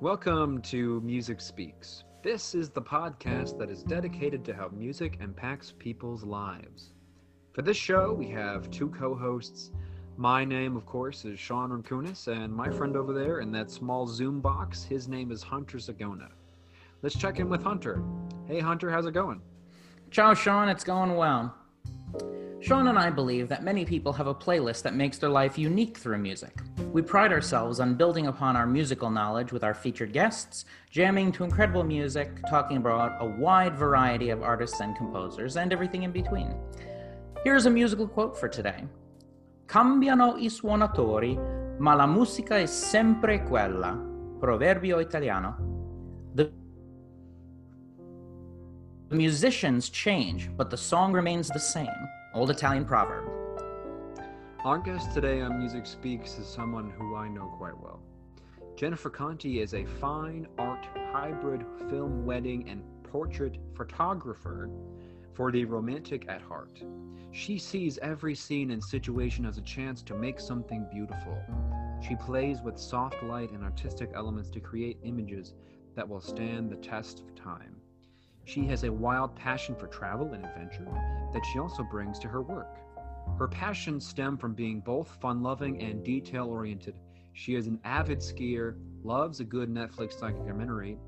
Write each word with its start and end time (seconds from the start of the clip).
Welcome 0.00 0.62
to 0.62 1.02
Music 1.02 1.42
Speaks. 1.42 2.04
This 2.22 2.54
is 2.54 2.70
the 2.70 2.80
podcast 2.80 3.58
that 3.58 3.68
is 3.68 3.82
dedicated 3.82 4.46
to 4.46 4.54
how 4.54 4.68
music 4.68 5.18
impacts 5.20 5.74
people's 5.78 6.24
lives. 6.24 6.94
For 7.52 7.60
this 7.60 7.76
show, 7.76 8.14
we 8.14 8.26
have 8.28 8.70
two 8.70 8.88
co 8.88 9.14
hosts. 9.14 9.72
My 10.16 10.42
name, 10.42 10.74
of 10.74 10.86
course, 10.86 11.26
is 11.26 11.38
Sean 11.38 11.68
Ramkunis, 11.68 12.28
and 12.28 12.50
my 12.50 12.70
friend 12.70 12.96
over 12.96 13.12
there 13.12 13.40
in 13.40 13.52
that 13.52 13.70
small 13.70 14.06
Zoom 14.06 14.40
box, 14.40 14.84
his 14.84 15.06
name 15.06 15.30
is 15.30 15.42
Hunter 15.42 15.76
Zagona. 15.76 16.30
Let's 17.02 17.18
check 17.18 17.38
in 17.38 17.50
with 17.50 17.62
Hunter. 17.62 18.02
Hey, 18.46 18.58
Hunter, 18.58 18.90
how's 18.90 19.04
it 19.04 19.12
going? 19.12 19.42
Ciao, 20.10 20.32
Sean. 20.32 20.70
It's 20.70 20.82
going 20.82 21.14
well. 21.14 21.54
Sean 22.62 22.88
and 22.88 22.98
I 22.98 23.08
believe 23.08 23.48
that 23.48 23.64
many 23.64 23.86
people 23.86 24.12
have 24.12 24.26
a 24.26 24.34
playlist 24.34 24.82
that 24.82 24.94
makes 24.94 25.16
their 25.16 25.30
life 25.30 25.56
unique 25.56 25.96
through 25.96 26.18
music. 26.18 26.60
We 26.92 27.00
pride 27.00 27.32
ourselves 27.32 27.80
on 27.80 27.94
building 27.94 28.26
upon 28.26 28.54
our 28.54 28.66
musical 28.66 29.08
knowledge 29.08 29.50
with 29.50 29.64
our 29.64 29.72
featured 29.72 30.12
guests, 30.12 30.66
jamming 30.90 31.32
to 31.32 31.44
incredible 31.44 31.84
music, 31.84 32.28
talking 32.50 32.76
about 32.76 33.16
a 33.18 33.24
wide 33.24 33.78
variety 33.78 34.28
of 34.28 34.42
artists 34.42 34.80
and 34.80 34.94
composers, 34.94 35.56
and 35.56 35.72
everything 35.72 36.02
in 36.02 36.12
between. 36.12 36.54
Here's 37.44 37.64
a 37.64 37.70
musical 37.70 38.06
quote 38.06 38.38
for 38.38 38.46
today 38.46 38.84
Cambiano 39.66 40.36
i 40.36 40.50
suonatori, 40.50 41.38
ma 41.78 41.94
la 41.94 42.06
musica 42.06 42.58
è 42.58 42.66
sempre 42.66 43.42
quella. 43.42 43.98
Proverbio 44.38 44.98
italiano. 44.98 45.56
The 46.34 46.52
musicians 49.08 49.88
change, 49.88 50.50
but 50.54 50.68
the 50.68 50.76
song 50.76 51.12
remains 51.14 51.48
the 51.48 51.58
same. 51.58 52.19
Old 52.32 52.48
Italian 52.48 52.84
proverb. 52.84 53.28
Our 54.64 54.78
guest 54.78 55.12
today 55.12 55.40
on 55.40 55.58
Music 55.58 55.84
Speaks 55.84 56.38
is 56.38 56.46
someone 56.46 56.88
who 56.88 57.16
I 57.16 57.26
know 57.26 57.52
quite 57.58 57.76
well. 57.76 58.00
Jennifer 58.76 59.10
Conti 59.10 59.60
is 59.60 59.74
a 59.74 59.84
fine 59.84 60.46
art 60.56 60.86
hybrid 61.12 61.64
film 61.88 62.24
wedding 62.24 62.68
and 62.68 62.84
portrait 63.02 63.58
photographer 63.74 64.70
for 65.34 65.50
the 65.50 65.64
romantic 65.64 66.28
at 66.28 66.40
heart. 66.40 66.80
She 67.32 67.58
sees 67.58 67.98
every 67.98 68.36
scene 68.36 68.70
and 68.70 68.82
situation 68.82 69.44
as 69.44 69.58
a 69.58 69.62
chance 69.62 70.00
to 70.02 70.14
make 70.14 70.38
something 70.38 70.86
beautiful. 70.92 71.36
She 72.00 72.14
plays 72.14 72.62
with 72.62 72.78
soft 72.78 73.20
light 73.24 73.50
and 73.50 73.64
artistic 73.64 74.12
elements 74.14 74.50
to 74.50 74.60
create 74.60 74.98
images 75.02 75.54
that 75.96 76.08
will 76.08 76.20
stand 76.20 76.70
the 76.70 76.76
test 76.76 77.18
of 77.18 77.34
time. 77.34 77.79
She 78.44 78.64
has 78.66 78.84
a 78.84 78.92
wild 78.92 79.36
passion 79.36 79.74
for 79.74 79.86
travel 79.86 80.32
and 80.32 80.44
adventure 80.44 80.88
that 81.32 81.44
she 81.52 81.58
also 81.58 81.82
brings 81.84 82.18
to 82.20 82.28
her 82.28 82.42
work. 82.42 82.76
Her 83.38 83.48
passions 83.48 84.06
stem 84.06 84.36
from 84.36 84.54
being 84.54 84.80
both 84.80 85.08
fun 85.20 85.42
loving 85.42 85.80
and 85.80 86.04
detail 86.04 86.48
oriented. 86.48 86.94
She 87.32 87.54
is 87.54 87.66
an 87.66 87.78
avid 87.84 88.18
skier, 88.18 88.76
loves 89.02 89.40
a 89.40 89.44
good 89.44 89.68
Netflix 89.70 90.18
documentary, 90.18 90.98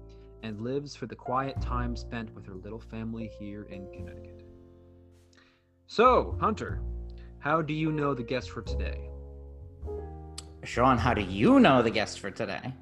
and 0.42 0.60
lives 0.60 0.97
for 0.97 1.06
the 1.06 1.14
quiet 1.14 1.60
time 1.60 1.97
spent 1.97 2.34
with 2.34 2.47
her 2.47 2.55
little 2.55 2.80
family 2.80 3.30
here 3.38 3.64
in 3.64 3.91
Connecticut. 3.92 4.44
So, 5.86 6.36
Hunter, 6.41 6.80
how 7.38 7.60
do 7.60 7.75
you 7.75 7.92
know 7.92 8.14
the 8.14 8.22
guest 8.22 8.50
for 8.50 8.62
today? 8.62 9.08
Sean, 10.64 10.97
how 10.97 11.12
do 11.12 11.22
you 11.22 11.58
know 11.60 11.83
the 11.83 11.91
guest 11.91 12.20
for 12.20 12.30
today? 12.30 12.72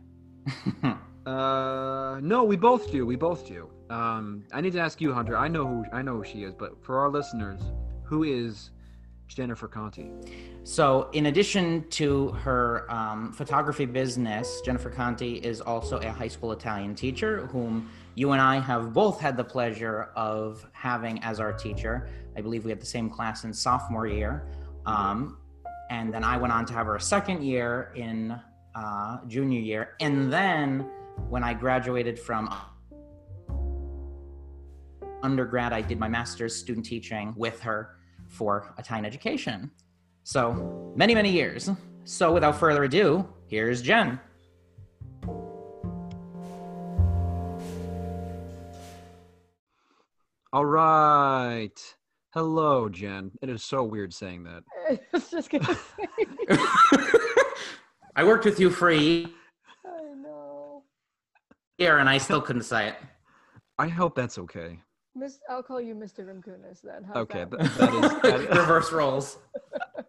uh, 1.27 2.21
no, 2.23 2.45
we 2.45 2.57
both 2.57 2.93
do. 2.93 3.07
We 3.07 3.17
both 3.17 3.47
do. 3.47 3.71
Um, 3.91 4.45
I 4.53 4.61
need 4.61 4.73
to 4.75 4.81
ask 4.81 5.01
you, 5.01 5.13
Hunter. 5.13 5.37
I 5.37 5.49
know 5.49 5.67
who 5.67 5.85
I 5.93 6.01
know 6.01 6.17
who 6.19 6.25
she 6.25 6.45
is, 6.45 6.55
but 6.55 6.83
for 6.83 7.01
our 7.01 7.11
listeners, 7.11 7.61
who 8.05 8.23
is 8.23 8.71
Jennifer 9.27 9.67
Conti? 9.67 10.11
So, 10.63 11.11
in 11.13 11.27
addition 11.27 11.89
to 11.91 12.29
her 12.29 12.91
um, 12.91 13.33
photography 13.33 13.87
business, 13.87 14.61
Jennifer 14.65 14.91
Conti 14.91 15.37
is 15.37 15.61
also 15.61 15.99
a 15.99 16.11
high 16.11 16.29
school 16.29 16.53
Italian 16.53 16.95
teacher, 16.95 17.47
whom 17.47 17.91
you 18.15 18.31
and 18.31 18.41
I 18.41 18.61
have 18.61 18.93
both 18.93 19.21
had 19.21 19.37
the 19.37 19.45
pleasure 19.45 20.11
of 20.15 20.65
having 20.73 21.21
as 21.25 21.41
our 21.41 21.53
teacher. 21.53 22.09
I 22.37 22.41
believe 22.43 22.65
we 22.65 22.71
had 22.71 22.81
the 22.81 22.87
same 22.87 23.11
class 23.11 23.45
in 23.45 23.53
sophomore 23.53 24.07
year. 24.07 24.47
Um, 24.87 25.39
and 25.91 26.15
then 26.15 26.23
I 26.23 26.37
went 26.37 26.53
on 26.53 26.65
to 26.67 26.73
have 26.75 26.87
her 26.87 26.97
a 26.97 27.01
second 27.01 27.43
year 27.43 27.93
in 27.97 28.39
uh, 28.77 29.19
junior 29.27 29.61
year. 29.61 29.97
And 30.01 30.33
then 30.33 30.89
when 31.29 31.43
I 31.43 31.55
graduated 31.55 32.19
from 32.19 32.55
undergrad, 35.23 35.73
I 35.73 35.83
did 35.83 35.99
my 35.99 36.09
master's 36.09 36.55
student 36.55 36.87
teaching 36.87 37.35
with 37.37 37.61
her 37.61 37.97
for 38.29 38.75
Italian 38.79 39.05
education. 39.05 39.71
So 40.23 40.93
many, 40.97 41.15
many 41.15 41.31
years. 41.31 41.71
So 42.05 42.33
without 42.33 42.59
further 42.59 42.85
ado, 42.85 43.27
here's 43.47 43.83
Jen. 43.83 44.21
All 50.53 50.67
right. 50.67 51.79
Hello, 52.33 52.89
Jen. 52.89 53.31
It 53.41 53.49
is 53.49 53.63
so 53.63 53.85
weird 53.85 54.13
saying 54.13 54.45
that. 54.45 54.63
I 54.91 55.01
was 55.13 55.31
just 55.31 55.51
gonna 55.51 55.65
say. 55.65 56.07
I 58.17 58.25
worked 58.25 58.45
with 58.45 58.59
you 58.59 58.71
for 58.71 58.91
I 58.91 59.27
know. 60.17 60.83
year 61.79 61.99
and 61.99 62.09
I 62.09 62.19
still 62.19 62.41
couldn't 62.41 62.63
say 62.63 62.89
it. 62.89 62.97
I 63.79 63.89
hope 63.89 64.15
that's 64.15 64.39
okay. 64.39 64.81
Miss, 65.15 65.41
I'll 65.49 65.63
call 65.63 65.81
you 65.81 65.95
Mr. 65.95 66.25
Rimkunis 66.27 66.81
then. 66.83 67.05
How's 67.05 67.17
Okay, 67.19 67.45
that? 67.51 67.59
th- 67.59 67.73
that 67.75 67.95
is. 67.95 68.13
That 68.23 68.41
is 68.41 68.47
Reverse 68.59 68.93
roles. 68.93 69.39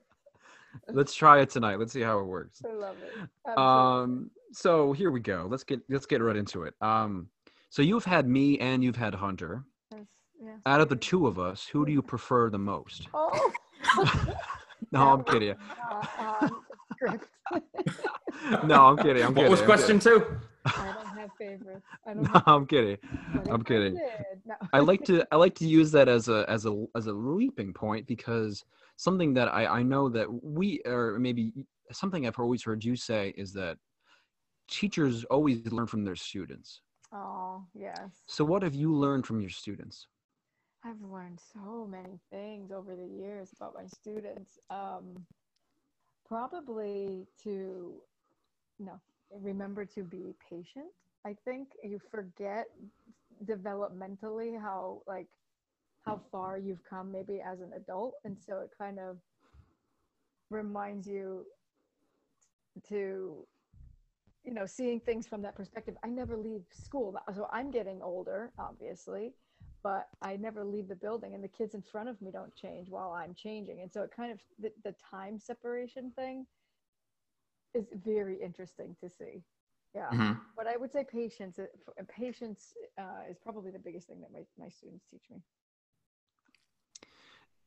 let's 0.89 1.13
try 1.13 1.41
it 1.41 1.49
tonight. 1.49 1.79
Let's 1.79 1.91
see 1.93 2.01
how 2.01 2.19
it 2.19 2.25
works. 2.25 2.61
I 2.69 2.73
love 2.73 2.95
it. 3.03 3.11
Absolutely. 3.47 3.63
Um. 3.63 4.31
So 4.53 4.93
here 4.93 5.11
we 5.11 5.19
go. 5.19 5.47
Let's 5.49 5.63
get 5.63 5.81
let's 5.89 6.05
get 6.05 6.21
right 6.21 6.35
into 6.35 6.63
it. 6.63 6.75
Um. 6.81 7.27
So 7.69 7.81
you've 7.81 8.05
had 8.05 8.27
me 8.27 8.59
and 8.59 8.83
you've 8.83 8.95
had 8.97 9.15
Hunter. 9.15 9.63
Yes, 9.91 10.01
yes. 10.41 10.59
Out 10.65 10.81
of 10.81 10.89
the 10.89 10.95
two 10.97 11.25
of 11.27 11.39
us, 11.39 11.65
who 11.65 11.85
do 11.85 11.91
you 11.91 12.01
prefer 12.01 12.49
the 12.49 12.59
most? 12.59 13.07
Oh. 13.13 13.51
No, 14.91 15.09
I'm 15.13 15.23
kidding. 15.23 15.55
Uh, 15.89 16.05
um. 16.41 16.61
No, 18.67 18.85
I'm 18.85 18.97
kidding. 18.97 19.23
I'm 19.23 19.29
What 19.33 19.35
kidding. 19.35 19.51
was 19.51 19.59
I'm 19.61 19.65
question 19.65 19.99
two? 19.99 20.25
Have 21.21 21.31
favorites. 21.37 21.85
I 22.07 22.13
don't 22.13 22.33
No, 22.33 22.41
I'm 22.45 22.65
kidding. 22.65 22.97
I'm 23.49 23.63
kidding. 23.63 23.99
No. 24.45 24.55
I 24.73 24.79
like 24.79 25.03
to 25.05 25.25
I 25.31 25.35
like 25.35 25.55
to 25.55 25.67
use 25.79 25.91
that 25.91 26.07
as 26.07 26.27
a 26.29 26.45
as 26.49 26.65
a 26.65 26.85
as 26.95 27.07
a 27.07 27.13
leaping 27.13 27.73
point 27.73 28.07
because 28.07 28.63
something 28.97 29.33
that 29.35 29.53
I 29.53 29.65
I 29.65 29.83
know 29.83 30.09
that 30.09 30.27
we 30.43 30.81
or 30.85 31.19
maybe 31.19 31.53
something 31.91 32.25
I've 32.25 32.39
always 32.39 32.63
heard 32.63 32.83
you 32.83 32.95
say 32.95 33.33
is 33.37 33.53
that 33.53 33.77
teachers 34.69 35.23
always 35.25 35.71
learn 35.71 35.87
from 35.87 36.03
their 36.03 36.15
students. 36.15 36.81
Oh, 37.13 37.65
yes. 37.73 38.23
So 38.27 38.45
what 38.45 38.63
have 38.63 38.73
you 38.73 38.95
learned 38.95 39.25
from 39.25 39.41
your 39.41 39.49
students? 39.49 40.07
I've 40.83 41.01
learned 41.01 41.39
so 41.53 41.87
many 41.89 42.19
things 42.31 42.71
over 42.71 42.95
the 42.95 43.05
years 43.05 43.49
about 43.55 43.75
my 43.75 43.85
students. 43.85 44.57
Um, 44.69 45.25
probably 46.25 47.27
to, 47.43 47.93
no, 48.79 48.93
remember 49.41 49.85
to 49.85 50.03
be 50.03 50.33
patient. 50.49 50.87
I 51.25 51.35
think 51.45 51.69
you 51.83 51.99
forget 52.09 52.65
developmentally 53.45 54.59
how 54.59 55.01
like 55.07 55.27
how 56.05 56.19
far 56.31 56.57
you've 56.57 56.83
come 56.83 57.11
maybe 57.11 57.41
as 57.41 57.61
an 57.61 57.71
adult, 57.75 58.15
and 58.23 58.37
so 58.39 58.59
it 58.59 58.71
kind 58.77 58.99
of 58.99 59.17
reminds 60.49 61.07
you 61.07 61.45
to 62.89 63.45
you 64.43 64.53
know 64.53 64.65
seeing 64.65 64.99
things 64.99 65.27
from 65.27 65.41
that 65.41 65.55
perspective 65.55 65.95
i 66.03 66.07
never 66.07 66.35
leave 66.35 66.63
school 66.71 67.15
so 67.35 67.47
i'm 67.51 67.69
getting 67.69 68.01
older 68.01 68.51
obviously 68.57 69.33
but 69.83 70.07
I 70.21 70.35
never 70.37 70.63
leave 70.63 70.87
the 70.87 70.95
building 70.95 71.33
and 71.33 71.43
the 71.43 71.47
kids 71.47 71.73
in 71.73 71.81
front 71.81 72.09
of 72.09 72.21
me 72.21 72.31
don't 72.31 72.55
change 72.55 72.89
while 72.89 73.11
I'm 73.11 73.33
changing. 73.33 73.81
And 73.81 73.91
so 73.91 74.03
it 74.03 74.11
kind 74.15 74.31
of, 74.31 74.39
the, 74.59 74.71
the 74.83 74.95
time 75.09 75.39
separation 75.39 76.11
thing 76.15 76.45
is 77.73 77.85
very 78.05 78.37
interesting 78.41 78.95
to 79.01 79.09
see. 79.09 79.41
Yeah. 79.93 80.09
Mhm. 80.11 80.39
But 80.55 80.67
I 80.67 80.77
would 80.77 80.91
say 80.91 81.03
patience, 81.03 81.59
uh, 81.59 81.65
patience 82.07 82.73
uh, 82.97 83.23
is 83.29 83.37
probably 83.39 83.71
the 83.71 83.79
biggest 83.79 84.07
thing 84.07 84.21
that 84.21 84.31
my, 84.31 84.45
my 84.57 84.69
students 84.69 85.05
teach 85.09 85.23
me. 85.29 85.41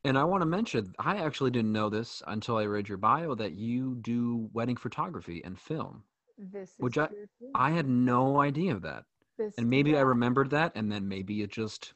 And 0.03 0.17
I 0.17 0.23
want 0.23 0.41
to 0.41 0.45
mention 0.45 0.93
I 0.99 1.17
actually 1.17 1.51
didn't 1.51 1.71
know 1.73 1.89
this 1.89 2.21
until 2.27 2.57
I 2.57 2.65
read 2.65 2.87
your 2.87 2.97
bio 2.97 3.35
that 3.35 3.53
you 3.53 3.95
do 3.95 4.49
wedding 4.53 4.77
photography 4.77 5.43
and 5.43 5.59
film. 5.59 6.03
This 6.37 6.71
is 6.71 6.77
Which 6.77 6.97
I- 6.97 7.09
too. 7.09 7.27
I 7.55 7.71
had 7.71 7.87
no 7.87 8.39
idea 8.39 8.73
of 8.75 8.81
that. 8.83 9.05
This- 9.37 9.57
And 9.57 9.69
maybe 9.69 9.95
I 9.97 10.01
remembered 10.01 10.49
that 10.51 10.71
and 10.75 10.91
then 10.91 11.07
maybe 11.07 11.41
it 11.41 11.51
just 11.51 11.93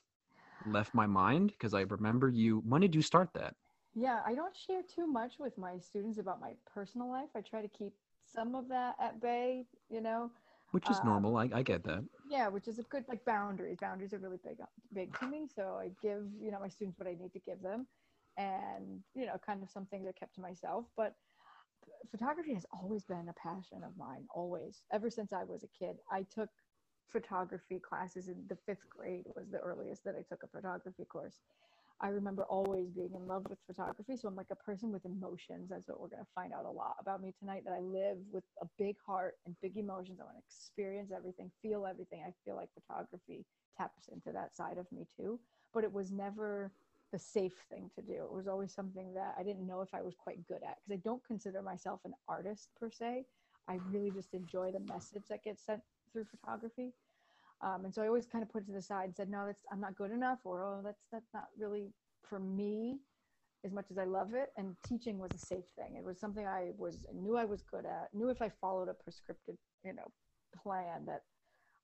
left 0.66 0.94
my 0.94 1.06
mind 1.08 1.52
because 1.52 1.74
I 1.74 1.82
remember 1.82 2.30
you 2.30 2.60
when 2.60 2.82
did 2.82 2.96
you 2.96 3.02
start 3.02 3.34
that? 3.34 3.56
Yeah, 3.94 4.22
I 4.26 4.36
don't 4.36 4.56
share 4.56 4.84
too 4.84 5.08
much 5.08 5.40
with 5.40 5.58
my 5.58 5.78
students 5.80 6.18
about 6.20 6.40
my 6.40 6.54
personal 6.66 7.10
life. 7.10 7.30
I 7.36 7.42
try 7.42 7.62
to 7.62 7.68
keep 7.68 7.94
some 8.34 8.56
of 8.56 8.68
that 8.70 8.96
at 9.00 9.22
bay, 9.22 9.66
you 9.90 10.02
know. 10.02 10.32
Which 10.72 10.90
is 10.90 11.00
Um, 11.00 11.06
normal. 11.06 11.38
I, 11.38 11.50
I 11.54 11.64
get 11.64 11.84
that. 11.84 12.04
Yeah, 12.30 12.48
which 12.50 12.68
is 12.68 12.80
a 12.80 12.84
good 12.84 13.06
like 13.08 13.26
boundaries. 13.26 13.78
Boundaries 13.80 14.14
are 14.14 14.20
really 14.20 14.40
big 14.44 14.58
big 14.94 15.18
to 15.20 15.26
me. 15.28 15.48
So 15.48 15.78
I 15.80 15.90
give, 16.02 16.26
you 16.42 16.52
know, 16.52 16.60
my 16.60 16.70
students 16.70 17.00
what 17.00 17.08
I 17.08 17.16
need 17.20 17.34
to 17.34 17.40
give 17.40 17.62
them 17.62 17.88
and, 18.38 19.02
you 19.16 19.26
know, 19.26 19.38
kind 19.46 19.64
of 19.64 19.70
some 19.70 19.86
things 19.88 20.08
I 20.08 20.12
kept 20.14 20.36
to 20.36 20.42
myself. 20.42 20.86
But 20.96 21.16
photography 22.12 22.54
has 22.54 22.66
always 22.72 23.04
been 23.04 23.30
a 23.30 23.34
passion 23.34 23.84
of 23.84 23.98
mine, 23.98 24.26
always. 24.34 24.84
Ever 24.92 25.10
since 25.10 25.34
I 25.34 25.44
was 25.44 25.64
a 25.64 25.68
kid, 25.68 25.98
I 26.12 26.24
took 26.24 26.50
photography 27.08 27.80
classes 27.80 28.28
in 28.28 28.46
the 28.48 28.56
fifth 28.56 28.88
grade 28.90 29.26
was 29.36 29.50
the 29.50 29.60
earliest 29.60 30.04
that 30.04 30.16
I 30.16 30.22
took 30.22 30.44
a 30.44 30.48
photography 30.48 31.06
course. 31.06 31.40
I 32.02 32.10
remember 32.10 32.44
always 32.44 32.90
being 32.90 33.14
in 33.14 33.28
love 33.28 33.46
with 33.50 33.60
photography. 33.68 34.16
So 34.16 34.28
I'm 34.28 34.36
like 34.36 34.52
a 34.52 34.56
person 34.56 34.92
with 34.92 35.06
emotions. 35.06 35.70
That's 35.70 35.88
what 35.88 36.00
we're 36.00 36.08
going 36.08 36.24
to 36.24 36.32
find 36.34 36.54
out 36.54 36.66
a 36.66 36.72
lot 36.72 36.96
about 37.00 37.22
me 37.22 37.34
tonight 37.38 37.64
that 37.66 37.74
I 37.74 37.80
live 37.80 38.18
with 38.32 38.46
a 38.62 38.66
big 38.78 38.96
heart 39.06 39.36
and 39.46 39.56
big 39.62 39.76
emotions. 39.76 40.20
I 40.22 40.24
want 40.24 40.38
to 40.38 40.44
experience 40.48 41.12
everything, 41.16 41.52
feel 41.62 41.86
everything. 41.86 42.24
I 42.26 42.32
feel 42.46 42.56
like 42.56 42.70
photography 42.74 43.46
taps 43.78 44.08
into 44.08 44.32
that 44.32 44.56
side 44.56 44.78
of 44.78 44.90
me 44.92 45.08
too. 45.18 45.40
But 45.74 45.84
it 45.84 45.92
was 45.92 46.12
never 46.12 46.72
the 47.12 47.20
safe 47.20 47.66
thing 47.70 47.90
to 47.96 48.02
do. 48.02 48.24
It 48.24 48.32
was 48.32 48.48
always 48.48 48.74
something 48.74 49.14
that 49.16 49.36
I 49.38 49.44
didn't 49.44 49.68
know 49.68 49.82
if 49.82 49.94
I 49.94 50.02
was 50.02 50.16
quite 50.16 50.46
good 50.48 50.64
at 50.64 50.78
because 50.88 51.00
I 51.00 51.02
don't 51.04 51.24
consider 51.26 51.62
myself 51.62 52.00
an 52.06 52.14
artist 52.28 52.70
per 52.80 52.90
se. 52.90 53.26
I 53.68 53.80
really 53.92 54.12
just 54.12 54.34
enjoy 54.34 54.72
the 54.72 54.80
message 54.80 55.24
that 55.30 55.44
gets 55.44 55.66
sent 55.66 55.82
through 56.12 56.26
photography. 56.26 56.94
Um, 57.62 57.86
and 57.86 57.94
so 57.94 58.02
I 58.02 58.08
always 58.08 58.26
kind 58.26 58.42
of 58.42 58.50
put 58.50 58.64
it 58.64 58.68
to 58.68 58.72
the 58.72 58.82
side 58.82 59.06
and 59.06 59.16
said, 59.16 59.30
no, 59.30 59.46
that's 59.46 59.64
I'm 59.72 59.82
not 59.82 59.96
good 59.96 60.12
enough, 60.12 60.40
or 60.44 60.64
oh, 60.64 60.82
that's 60.84 61.04
that's 61.12 61.30
not 61.34 61.46
really 61.58 61.94
for 62.24 62.40
me 62.40 63.00
as 63.66 63.74
much 63.74 63.88
as 63.92 63.98
I 63.98 64.06
love 64.06 64.34
it. 64.34 64.50
And 64.58 64.76
teaching 64.88 65.18
was 65.18 65.32
a 65.34 65.38
safe 65.38 65.66
thing. 65.76 65.96
It 65.98 66.04
was 66.04 66.20
something 66.20 66.48
I 66.48 66.72
was 66.78 67.06
knew 67.14 67.36
I 67.38 67.46
was 67.46 67.64
good 67.64 67.86
at. 67.86 68.10
Knew 68.14 68.30
if 68.30 68.42
I 68.42 68.50
followed 68.62 68.88
a 68.90 68.94
prescriptive, 68.94 69.58
you 69.84 69.94
know, 69.94 70.08
plan 70.64 71.06
that 71.08 71.24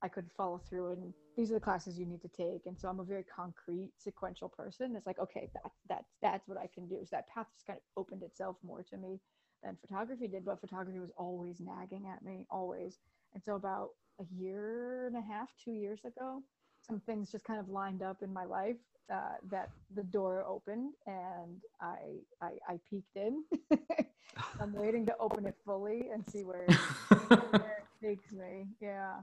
I 0.01 0.07
could 0.07 0.29
follow 0.37 0.57
through. 0.57 0.93
And 0.93 1.13
these 1.35 1.51
are 1.51 1.55
the 1.55 1.59
classes 1.59 1.97
you 1.99 2.05
need 2.05 2.21
to 2.21 2.29
take. 2.29 2.65
And 2.65 2.79
so 2.79 2.87
I'm 2.87 2.99
a 2.99 3.03
very 3.03 3.23
concrete, 3.23 3.91
sequential 3.97 4.49
person. 4.49 4.95
It's 4.95 5.07
like, 5.07 5.19
okay, 5.19 5.49
that 5.53 5.71
that's 5.89 6.11
that's 6.21 6.47
what 6.47 6.57
I 6.57 6.69
can 6.73 6.87
do. 6.87 6.99
So 7.03 7.17
that 7.17 7.27
path 7.27 7.47
just 7.53 7.67
kind 7.67 7.77
of 7.77 8.01
opened 8.01 8.23
itself 8.23 8.57
more 8.63 8.83
to 8.83 8.97
me 8.97 9.19
than 9.63 9.77
photography 9.81 10.27
did. 10.27 10.45
But 10.45 10.61
photography 10.61 10.99
was 10.99 11.11
always 11.17 11.59
nagging 11.59 12.07
at 12.07 12.23
me, 12.23 12.45
always. 12.49 12.99
And 13.33 13.43
so 13.43 13.55
about 13.55 13.89
a 14.19 14.23
year 14.35 15.07
and 15.07 15.15
a 15.15 15.21
half, 15.21 15.49
two 15.63 15.71
years 15.71 15.99
ago, 16.05 16.41
some 16.81 16.99
things 16.99 17.31
just 17.31 17.43
kind 17.45 17.59
of 17.59 17.69
lined 17.69 18.03
up 18.03 18.21
in 18.21 18.31
my 18.31 18.45
life 18.45 18.77
uh, 19.11 19.37
that 19.51 19.69
the 19.95 20.03
door 20.03 20.43
opened 20.47 20.93
and 21.05 21.61
I 21.81 21.97
I, 22.41 22.51
I 22.67 22.79
peeked 22.89 23.15
in. 23.15 23.43
I'm 24.59 24.73
waiting 24.73 25.05
to 25.05 25.15
open 25.19 25.45
it 25.45 25.55
fully 25.65 26.09
and 26.13 26.23
see 26.29 26.43
where, 26.43 26.65
where 27.27 27.83
it 27.83 28.05
takes 28.05 28.31
me. 28.31 28.67
Yeah. 28.81 29.17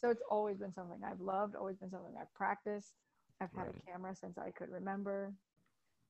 So 0.00 0.10
it's 0.10 0.22
always 0.30 0.58
been 0.58 0.72
something 0.74 0.98
I've 1.04 1.20
loved, 1.20 1.54
always 1.54 1.76
been 1.76 1.90
something 1.90 2.14
I've 2.20 2.32
practiced. 2.34 2.92
I've 3.40 3.52
had 3.52 3.66
right. 3.66 3.74
a 3.76 3.90
camera 3.90 4.14
since 4.14 4.38
I 4.38 4.50
could 4.50 4.70
remember. 4.70 5.32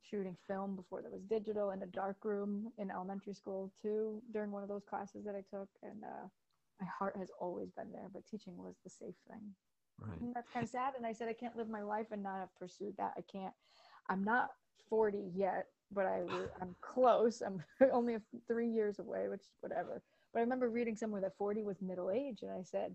Shooting 0.09 0.37
film 0.47 0.77
before 0.77 1.03
there 1.03 1.11
was 1.11 1.23
digital 1.23 1.73
in 1.73 1.82
a 1.82 1.87
dark 1.87 2.25
room 2.25 2.71
in 2.79 2.93
elementary 2.93 3.35
school 3.35 3.73
too 3.82 4.23
during 4.32 4.53
one 4.53 4.62
of 4.62 4.69
those 4.69 4.85
classes 4.85 5.25
that 5.25 5.35
I 5.35 5.43
took, 5.50 5.69
and 5.82 6.05
uh, 6.05 6.29
my 6.81 6.87
heart 6.99 7.17
has 7.19 7.31
always 7.40 7.70
been 7.70 7.93
there. 7.93 8.08
But 8.12 8.26
teaching 8.26 8.56
was 8.56 8.75
the 8.84 8.90
safe 8.90 9.14
thing. 9.28 9.55
Right. 10.00 10.20
And 10.20 10.34
that's 10.34 10.50
kind 10.50 10.64
of 10.64 10.70
sad. 10.70 10.94
And 10.96 11.06
I 11.06 11.12
said, 11.12 11.28
I 11.28 11.32
can't 11.32 11.56
live 11.56 11.69
my 11.69 11.82
life 11.82 12.06
and 12.12 12.23
not 12.23 12.40
have 12.40 12.55
pursued 12.58 12.94
that. 12.99 13.14
I 13.17 13.23
can't. 13.31 13.55
I'm 14.08 14.23
not 14.25 14.50
40 14.88 15.19
yet, 15.34 15.67
but 15.93 16.06
I, 16.06 16.23
I'm 16.61 16.75
close. 16.81 17.43
I'm 17.43 17.62
only 17.93 18.17
three 18.46 18.69
years 18.69 18.99
away, 18.99 19.28
which 19.28 19.44
whatever. 19.61 20.02
But 20.32 20.40
I 20.40 20.43
remember 20.43 20.69
reading 20.69 20.96
somewhere 20.96 21.23
that 21.23 21.37
40 21.38 21.62
was 21.62 21.81
middle 21.81 22.11
age, 22.11 22.40
and 22.43 22.50
I 22.50 22.62
said, 22.62 22.94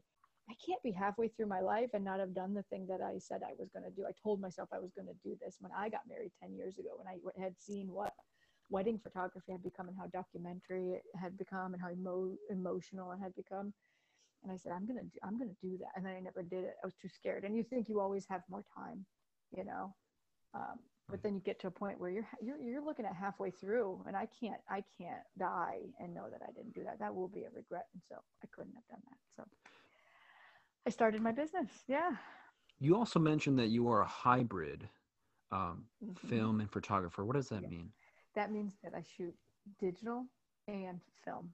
I 0.49 0.53
can't 0.65 0.83
be 0.83 0.91
halfway 0.91 1.29
through 1.29 1.45
my 1.45 1.61
life 1.61 1.91
and 1.93 2.03
not 2.03 2.19
have 2.19 2.35
done 2.35 2.53
the 2.53 2.63
thing 2.63 2.85
that 2.87 2.99
I 3.01 3.17
said 3.19 3.41
I 3.41 3.53
was 3.57 3.69
going 3.69 3.85
to 3.85 3.95
do. 3.95 4.05
I 4.05 4.11
told 4.21 4.41
myself 4.41 4.69
I 4.73 4.79
was 4.79 4.91
going 4.91 5.07
to 5.07 5.13
do 5.23 5.37
this 5.41 5.57
when 5.59 5.71
I 5.71 5.87
got 5.87 6.01
married 6.09 6.31
10 6.41 6.53
years 6.53 6.77
ago, 6.77 6.89
when 6.97 7.07
I 7.07 7.41
had 7.41 7.57
seen 7.57 7.87
what 7.91 8.13
wedding 8.71 8.99
photography 9.03 9.51
had 9.51 9.63
become 9.63 9.87
and 9.87 9.97
how 9.97 10.07
documentary 10.07 10.93
it 10.93 11.03
had 11.19 11.37
become 11.37 11.73
and 11.73 11.81
how 11.81 11.91
emo- 11.91 12.37
emotional 12.49 13.11
it 13.11 13.19
had 13.21 13.35
become 13.35 13.73
and 14.43 14.51
I 14.51 14.57
said, 14.57 14.71
I'm 14.71 14.85
gonna 14.87 15.03
do, 15.03 15.19
I'm 15.23 15.37
gonna 15.37 15.51
do 15.61 15.77
that, 15.77 15.89
and 15.95 16.05
then 16.05 16.13
I 16.13 16.19
never 16.19 16.41
did 16.41 16.63
it. 16.63 16.75
I 16.83 16.87
was 16.87 16.95
too 16.95 17.07
scared. 17.07 17.43
And 17.43 17.55
you 17.55 17.63
think 17.63 17.87
you 17.87 17.99
always 17.99 18.25
have 18.29 18.41
more 18.49 18.63
time, 18.75 19.05
you 19.55 19.63
know, 19.63 19.93
um, 20.53 20.79
but 21.09 21.21
then 21.21 21.35
you 21.35 21.41
get 21.41 21.59
to 21.61 21.67
a 21.67 21.71
point 21.71 21.99
where 21.99 22.09
you're 22.09 22.27
you're 22.41 22.57
you're 22.57 22.83
looking 22.83 23.05
at 23.05 23.15
halfway 23.15 23.51
through, 23.51 24.03
and 24.07 24.15
I 24.15 24.27
can't 24.39 24.61
I 24.69 24.83
can't 24.99 25.21
die 25.37 25.79
and 25.99 26.13
know 26.13 26.27
that 26.31 26.41
I 26.47 26.51
didn't 26.53 26.73
do 26.73 26.83
that. 26.85 26.99
That 26.99 27.13
will 27.13 27.27
be 27.27 27.43
a 27.43 27.49
regret, 27.55 27.85
and 27.93 28.01
so 28.09 28.15
I 28.43 28.47
couldn't 28.51 28.73
have 28.73 28.87
done 28.87 29.01
that. 29.09 29.17
So 29.35 29.43
I 30.87 30.89
started 30.89 31.21
my 31.21 31.31
business. 31.31 31.69
Yeah. 31.87 32.11
You 32.79 32.97
also 32.97 33.19
mentioned 33.19 33.59
that 33.59 33.67
you 33.67 33.87
are 33.89 34.01
a 34.01 34.07
hybrid 34.07 34.89
um, 35.51 35.85
mm-hmm. 36.03 36.27
film 36.27 36.61
and 36.61 36.71
photographer. 36.71 37.23
What 37.23 37.35
does 37.35 37.49
that 37.49 37.61
yeah. 37.61 37.69
mean? 37.69 37.89
That 38.35 38.51
means 38.51 38.73
that 38.83 38.93
I 38.95 39.03
shoot 39.17 39.33
digital 39.79 40.25
and 40.67 40.99
film. 41.23 41.53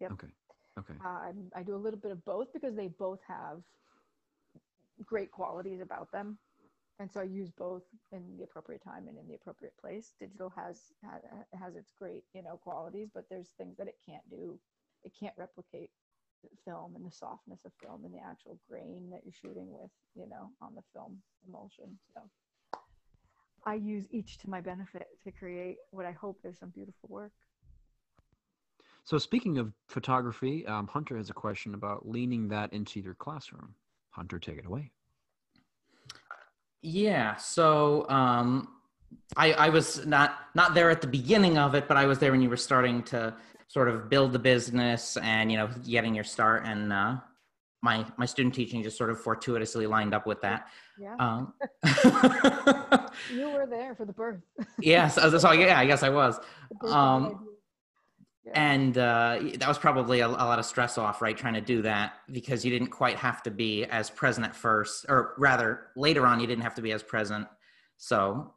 Yep. 0.00 0.12
Okay. 0.12 0.28
Okay. 0.78 0.94
Uh, 1.04 1.32
I 1.54 1.62
do 1.62 1.74
a 1.74 1.76
little 1.76 1.98
bit 1.98 2.10
of 2.10 2.24
both 2.24 2.52
because 2.52 2.74
they 2.74 2.88
both 2.88 3.20
have 3.28 3.62
great 5.04 5.30
qualities 5.30 5.80
about 5.80 6.10
them. 6.12 6.38
And 7.00 7.10
so 7.10 7.20
I 7.20 7.24
use 7.24 7.50
both 7.50 7.82
in 8.12 8.36
the 8.38 8.44
appropriate 8.44 8.82
time 8.82 9.08
and 9.08 9.18
in 9.18 9.26
the 9.26 9.34
appropriate 9.34 9.76
place. 9.80 10.14
Digital 10.20 10.52
has 10.56 10.92
has 11.60 11.74
its 11.76 11.92
great, 11.98 12.24
you 12.34 12.42
know, 12.42 12.56
qualities, 12.56 13.08
but 13.12 13.24
there's 13.28 13.48
things 13.58 13.76
that 13.78 13.88
it 13.88 13.96
can't 14.06 14.28
do. 14.30 14.58
It 15.04 15.12
can't 15.18 15.34
replicate 15.36 15.90
film 16.64 16.94
and 16.94 17.04
the 17.04 17.10
softness 17.10 17.64
of 17.64 17.72
film 17.82 18.04
and 18.04 18.14
the 18.14 18.22
actual 18.24 18.58
grain 18.68 19.08
that 19.10 19.22
you're 19.24 19.32
shooting 19.32 19.72
with, 19.72 19.90
you 20.14 20.28
know, 20.28 20.50
on 20.60 20.74
the 20.74 20.82
film 20.92 21.18
emulsion. 21.48 21.98
So 22.14 22.20
I 23.66 23.74
use 23.74 24.06
each 24.10 24.38
to 24.38 24.50
my 24.50 24.60
benefit 24.60 25.06
to 25.24 25.32
create 25.32 25.76
what 25.90 26.06
I 26.06 26.12
hope 26.12 26.38
is 26.44 26.58
some 26.58 26.70
beautiful 26.70 27.08
work. 27.08 27.32
So, 29.04 29.18
speaking 29.18 29.58
of 29.58 29.72
photography, 29.88 30.66
um, 30.66 30.86
Hunter 30.86 31.16
has 31.16 31.28
a 31.28 31.34
question 31.34 31.74
about 31.74 32.08
leaning 32.08 32.48
that 32.48 32.72
into 32.72 33.00
your 33.00 33.14
classroom. 33.14 33.74
Hunter, 34.10 34.38
take 34.38 34.58
it 34.58 34.66
away. 34.66 34.90
Yeah. 36.80 37.36
So, 37.36 38.08
um, 38.08 38.68
I, 39.36 39.52
I 39.52 39.68
was 39.68 40.06
not 40.06 40.38
not 40.54 40.74
there 40.74 40.90
at 40.90 41.00
the 41.00 41.06
beginning 41.06 41.58
of 41.58 41.74
it, 41.74 41.86
but 41.86 41.96
I 41.96 42.06
was 42.06 42.18
there 42.18 42.32
when 42.32 42.40
you 42.40 42.50
were 42.50 42.56
starting 42.56 43.02
to 43.04 43.34
sort 43.68 43.88
of 43.88 44.08
build 44.08 44.32
the 44.32 44.38
business 44.38 45.16
and 45.18 45.50
you 45.50 45.58
know 45.58 45.68
getting 45.86 46.14
your 46.14 46.24
start. 46.24 46.64
And 46.66 46.92
uh, 46.92 47.16
my 47.82 48.06
my 48.16 48.26
student 48.26 48.54
teaching 48.54 48.82
just 48.82 48.96
sort 48.96 49.10
of 49.10 49.20
fortuitously 49.20 49.86
lined 49.86 50.14
up 50.14 50.26
with 50.26 50.40
that. 50.40 50.68
Yeah. 50.98 51.16
Um, 51.18 51.52
you 53.32 53.50
were 53.50 53.66
there 53.66 53.94
for 53.94 54.04
the 54.04 54.12
birth. 54.12 54.40
yes. 54.80 55.14
So 55.14 55.52
yeah, 55.52 55.78
I 55.78 55.86
guess 55.86 56.02
I 56.02 56.10
was. 56.10 56.38
Um, 56.82 57.48
and 58.52 58.98
uh, 58.98 59.38
that 59.56 59.68
was 59.68 59.78
probably 59.78 60.20
a, 60.20 60.26
a, 60.26 60.28
lot 60.28 60.58
of 60.58 60.66
stress 60.66 60.98
off, 60.98 61.22
right? 61.22 61.36
Trying 61.36 61.54
to 61.54 61.62
do 61.62 61.80
that 61.82 62.14
because 62.30 62.64
you 62.64 62.70
didn't 62.70 62.90
quite 62.90 63.16
have 63.16 63.42
to 63.44 63.50
be 63.50 63.84
as 63.86 64.10
present 64.10 64.46
at 64.46 64.54
first, 64.54 65.06
or 65.08 65.34
rather, 65.38 65.86
later 65.96 66.26
on, 66.26 66.40
you 66.40 66.46
didn't 66.46 66.62
have 66.62 66.74
to 66.74 66.82
be 66.82 66.92
as 66.92 67.02
present. 67.02 67.46
So, 67.96 68.52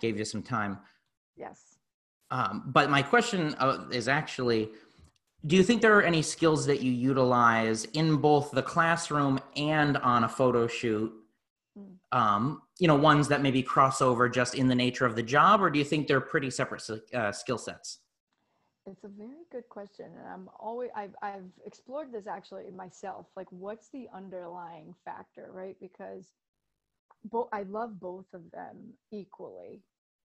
gave 0.00 0.18
you 0.18 0.24
some 0.24 0.42
time. 0.42 0.78
Yes. 1.36 1.78
Um, 2.30 2.64
but 2.66 2.90
my 2.90 3.00
question 3.00 3.54
uh, 3.58 3.86
is 3.92 4.08
actually 4.08 4.70
do 5.46 5.54
you 5.54 5.62
think 5.62 5.82
there 5.82 5.96
are 5.96 6.02
any 6.02 6.20
skills 6.20 6.66
that 6.66 6.82
you 6.82 6.90
utilize 6.90 7.84
in 7.84 8.16
both 8.16 8.50
the 8.50 8.62
classroom 8.62 9.38
and 9.56 9.96
on 9.98 10.24
a 10.24 10.28
photo 10.28 10.66
shoot 10.66 11.12
hmm. 11.76 12.18
um, 12.18 12.62
you 12.78 12.86
know 12.86 12.96
ones 12.96 13.28
that 13.28 13.42
maybe 13.42 13.62
cross 13.62 14.00
over 14.00 14.28
just 14.28 14.54
in 14.54 14.68
the 14.68 14.74
nature 14.74 15.04
of 15.04 15.16
the 15.16 15.22
job 15.22 15.60
or 15.60 15.70
do 15.70 15.78
you 15.78 15.84
think 15.84 16.06
they're 16.06 16.20
pretty 16.20 16.50
separate 16.50 16.82
uh, 17.14 17.32
skill 17.32 17.58
sets 17.58 18.00
it's 18.90 19.04
a 19.04 19.08
very 19.08 19.44
good 19.52 19.68
question. 19.68 20.06
And 20.18 20.26
I'm 20.26 20.48
always, 20.58 20.90
I've, 20.96 21.14
I've 21.22 21.50
explored 21.66 22.12
this 22.12 22.26
actually 22.26 22.70
myself. 22.74 23.26
Like, 23.36 23.50
what's 23.50 23.90
the 23.90 24.08
underlying 24.14 24.94
factor, 25.04 25.50
right? 25.52 25.76
Because 25.80 26.32
both, 27.24 27.48
I 27.52 27.64
love 27.64 28.00
both 28.00 28.26
of 28.32 28.50
them 28.50 28.94
equally. 29.12 29.82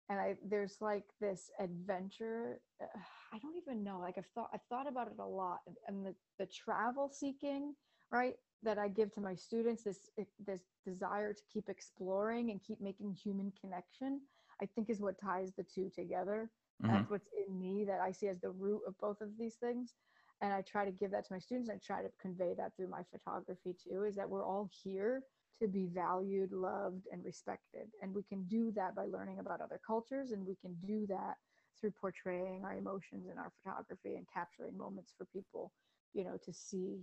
And 0.09 0.21
I, 0.21 0.37
there's 0.49 0.77
like 0.81 1.05
this 1.21 1.51
adventure. 1.59 2.61
Uh, 2.81 2.87
I 3.33 3.39
don't 3.39 3.57
even 3.57 3.83
know. 3.83 3.99
Like, 4.01 4.15
I've 4.19 4.27
thought, 4.35 4.51
I've 4.53 4.63
thought 4.69 4.89
about 4.89 5.09
it 5.09 5.19
a 5.19 5.25
lot. 5.25 5.61
And, 5.89 6.07
the, 6.07 6.15
the 6.39 6.47
travel 6.47 7.11
seeking, 7.13 7.75
right? 8.11 8.35
That 8.63 8.79
I 8.79 8.89
give 8.89 9.13
to 9.15 9.21
my 9.21 9.35
students, 9.35 9.83
this, 9.83 10.11
this 10.47 10.61
desire 10.87 11.33
to 11.33 11.43
keep 11.53 11.69
exploring 11.69 12.51
and 12.51 12.63
keep 12.63 12.81
making 12.81 13.15
human 13.15 13.53
connection, 13.61 14.21
I 14.61 14.67
think 14.67 14.89
is 14.89 15.01
what 15.01 15.19
ties 15.19 15.53
the 15.57 15.65
two 15.65 15.91
together 15.95 16.49
Mm-hmm. 16.83 16.95
That's 16.95 17.11
what's 17.11 17.29
in 17.47 17.59
me 17.59 17.85
that 17.85 18.01
I 18.01 18.13
see 18.13 18.29
as 18.29 18.41
the 18.41 18.51
root 18.51 18.83
of 18.87 18.99
both 18.99 19.21
of 19.21 19.29
these 19.39 19.55
things. 19.55 19.95
And 20.41 20.53
I 20.53 20.63
try 20.63 20.85
to 20.85 20.91
give 20.91 21.13
that 21.13 21.27
to 21.27 21.33
my 21.33 21.39
students. 21.39 21.71
I 21.71 21.79
try 21.85 22.03
to 22.03 22.09
convey 22.21 22.55
that 22.57 22.73
through 22.77 22.89
my 22.89 23.03
photography 23.13 23.75
too, 23.89 24.05
is 24.05 24.17
that 24.17 24.29
we're 24.29 24.45
all 24.45 24.69
here 24.83 25.23
to 25.61 25.69
be 25.69 25.87
valued, 25.87 26.51
loved, 26.51 27.07
and 27.13 27.25
respected. 27.25 27.87
And 28.03 28.13
we 28.13 28.25
can 28.25 28.43
do 28.45 28.73
that 28.73 28.97
by 28.97 29.05
learning 29.05 29.39
about 29.39 29.61
other 29.61 29.81
cultures, 29.87 30.33
and 30.33 30.45
we 30.45 30.57
can 30.57 30.75
do 30.85 31.07
that 31.07 31.35
through 31.81 31.93
portraying 31.93 32.63
our 32.65 32.75
emotions 32.75 33.29
in 33.31 33.39
our 33.39 33.53
photography 33.63 34.17
and 34.17 34.27
capturing 34.33 34.77
moments 34.77 35.13
for 35.17 35.27
people, 35.27 35.71
you 36.15 36.25
know, 36.25 36.37
to 36.45 36.53
see 36.53 36.99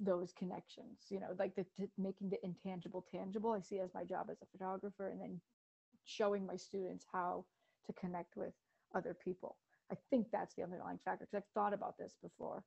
those 0.00 0.32
connections, 0.32 1.06
you 1.10 1.20
know, 1.20 1.34
like 1.38 1.54
the 1.56 1.66
making 1.98 2.30
the 2.30 2.44
intangible 2.44 3.04
tangible. 3.10 3.52
I 3.52 3.60
see 3.60 3.78
as 3.80 3.94
my 3.94 4.04
job 4.04 4.28
as 4.30 4.40
a 4.42 4.46
photographer, 4.46 5.08
and 5.08 5.20
then 5.20 5.40
showing 6.04 6.46
my 6.46 6.56
students 6.56 7.06
how 7.12 7.44
to 7.86 7.92
connect 7.92 8.36
with 8.36 8.52
other 8.94 9.14
people 9.14 9.56
I 9.90 9.96
think 10.10 10.28
that's 10.32 10.54
the 10.54 10.62
underlying 10.62 10.98
factor 11.04 11.24
because 11.24 11.36
I've 11.36 11.52
thought 11.54 11.72
about 11.74 11.96
this 11.98 12.16
before. 12.22 12.64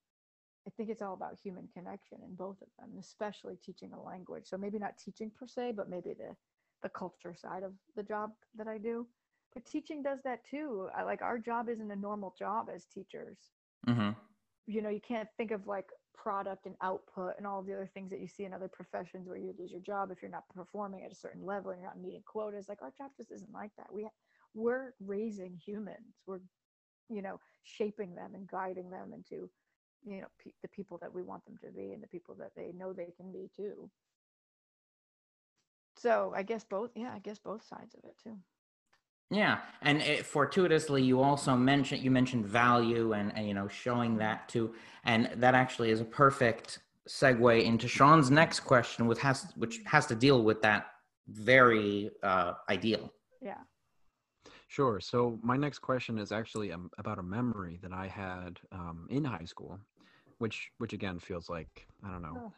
I 0.67 0.71
think 0.71 0.89
it's 0.89 1.01
all 1.01 1.13
about 1.13 1.39
human 1.39 1.67
connection 1.73 2.19
in 2.23 2.35
both 2.35 2.61
of 2.61 2.67
them, 2.79 2.97
especially 2.99 3.55
teaching 3.57 3.93
a 3.93 4.01
language. 4.01 4.47
So 4.47 4.57
maybe 4.57 4.77
not 4.79 4.97
teaching 4.97 5.31
per 5.31 5.47
se, 5.47 5.73
but 5.75 5.89
maybe 5.89 6.13
the 6.13 6.35
the 6.83 6.89
culture 6.89 7.33
side 7.33 7.63
of 7.63 7.73
the 7.95 8.03
job 8.03 8.31
that 8.55 8.67
I 8.67 8.77
do. 8.77 9.07
But 9.53 9.65
teaching 9.65 10.01
does 10.03 10.21
that 10.23 10.43
too. 10.45 10.89
I, 10.95 11.03
like 11.03 11.21
our 11.21 11.37
job 11.39 11.69
isn't 11.69 11.91
a 11.91 11.95
normal 11.95 12.35
job 12.37 12.69
as 12.73 12.85
teachers. 12.85 13.51
hmm 13.87 14.15
You 14.67 14.81
know, 14.81 14.89
you 14.89 15.01
can't 15.01 15.29
think 15.37 15.51
of 15.51 15.67
like 15.67 15.89
product 16.17 16.65
and 16.65 16.75
output 16.81 17.35
and 17.37 17.47
all 17.47 17.63
the 17.63 17.73
other 17.73 17.89
things 17.93 18.09
that 18.11 18.19
you 18.19 18.27
see 18.27 18.45
in 18.45 18.53
other 18.53 18.67
professions 18.67 19.27
where 19.27 19.37
you 19.37 19.53
lose 19.57 19.71
your 19.71 19.81
job 19.81 20.11
if 20.11 20.21
you're 20.21 20.31
not 20.31 20.49
performing 20.49 21.03
at 21.03 21.11
a 21.11 21.15
certain 21.15 21.45
level 21.45 21.71
and 21.71 21.81
you're 21.81 21.89
not 21.89 22.01
meeting 22.01 22.23
quotas. 22.25 22.67
Like 22.69 22.81
our 22.81 22.93
job 22.97 23.11
just 23.17 23.31
isn't 23.31 23.53
like 23.53 23.71
that. 23.77 23.93
We 23.93 24.07
we're 24.53 24.93
raising 24.99 25.57
humans. 25.65 26.21
We're 26.25 26.41
you 27.09 27.21
know 27.21 27.39
shaping 27.63 28.15
them 28.15 28.35
and 28.35 28.47
guiding 28.47 28.89
them 28.89 29.13
into 29.13 29.49
you 30.05 30.21
know 30.21 30.27
pe- 30.43 30.51
the 30.61 30.69
people 30.69 30.97
that 30.99 31.13
we 31.13 31.23
want 31.23 31.45
them 31.45 31.57
to 31.63 31.71
be 31.71 31.93
and 31.93 32.03
the 32.03 32.07
people 32.07 32.35
that 32.35 32.51
they 32.55 32.71
know 32.73 32.93
they 32.93 33.13
can 33.17 33.31
be 33.31 33.49
too 33.55 33.89
so 35.97 36.33
i 36.35 36.43
guess 36.43 36.63
both 36.63 36.91
yeah 36.95 37.13
i 37.13 37.19
guess 37.19 37.39
both 37.39 37.63
sides 37.63 37.95
of 37.95 38.03
it 38.05 38.17
too 38.23 38.37
Yeah, 39.29 39.59
and 39.81 40.01
it, 40.01 40.25
fortuitously, 40.25 41.03
you 41.03 41.21
also 41.21 41.55
mentioned 41.55 42.01
you 42.01 42.11
mentioned 42.11 42.45
value 42.45 43.13
and, 43.13 43.35
and 43.35 43.47
you 43.47 43.53
know 43.53 43.67
showing 43.67 44.17
that 44.17 44.47
too, 44.47 44.73
and 45.03 45.29
that 45.35 45.53
actually 45.53 45.89
is 45.91 45.99
a 45.99 46.05
perfect 46.05 46.79
segue 47.09 47.63
into 47.63 47.87
Sean's 47.87 48.31
next 48.31 48.61
question, 48.61 49.05
with 49.05 49.19
has 49.19 49.51
which 49.57 49.79
has 49.85 50.05
to 50.07 50.15
deal 50.15 50.43
with 50.43 50.61
that 50.61 50.87
very 51.27 52.09
uh, 52.23 52.53
ideal. 52.69 53.11
yeah 53.41 53.57
Sure. 54.69 54.99
So 54.99 55.39
my 55.41 55.55
next 55.57 55.79
question 55.79 56.17
is 56.17 56.31
actually 56.31 56.71
um, 56.73 56.89
about 56.97 57.19
a 57.19 57.23
memory 57.23 57.79
that 57.81 57.93
I 57.93 58.07
had 58.07 58.59
um, 58.71 59.07
in 59.09 59.23
high 59.23 59.45
school, 59.45 59.79
which 60.39 60.69
which 60.77 60.93
again 60.93 61.19
feels 61.19 61.49
like 61.49 61.87
I 62.03 62.11
don't 62.11 62.21
know, 62.21 62.37
Oh. 62.37 62.53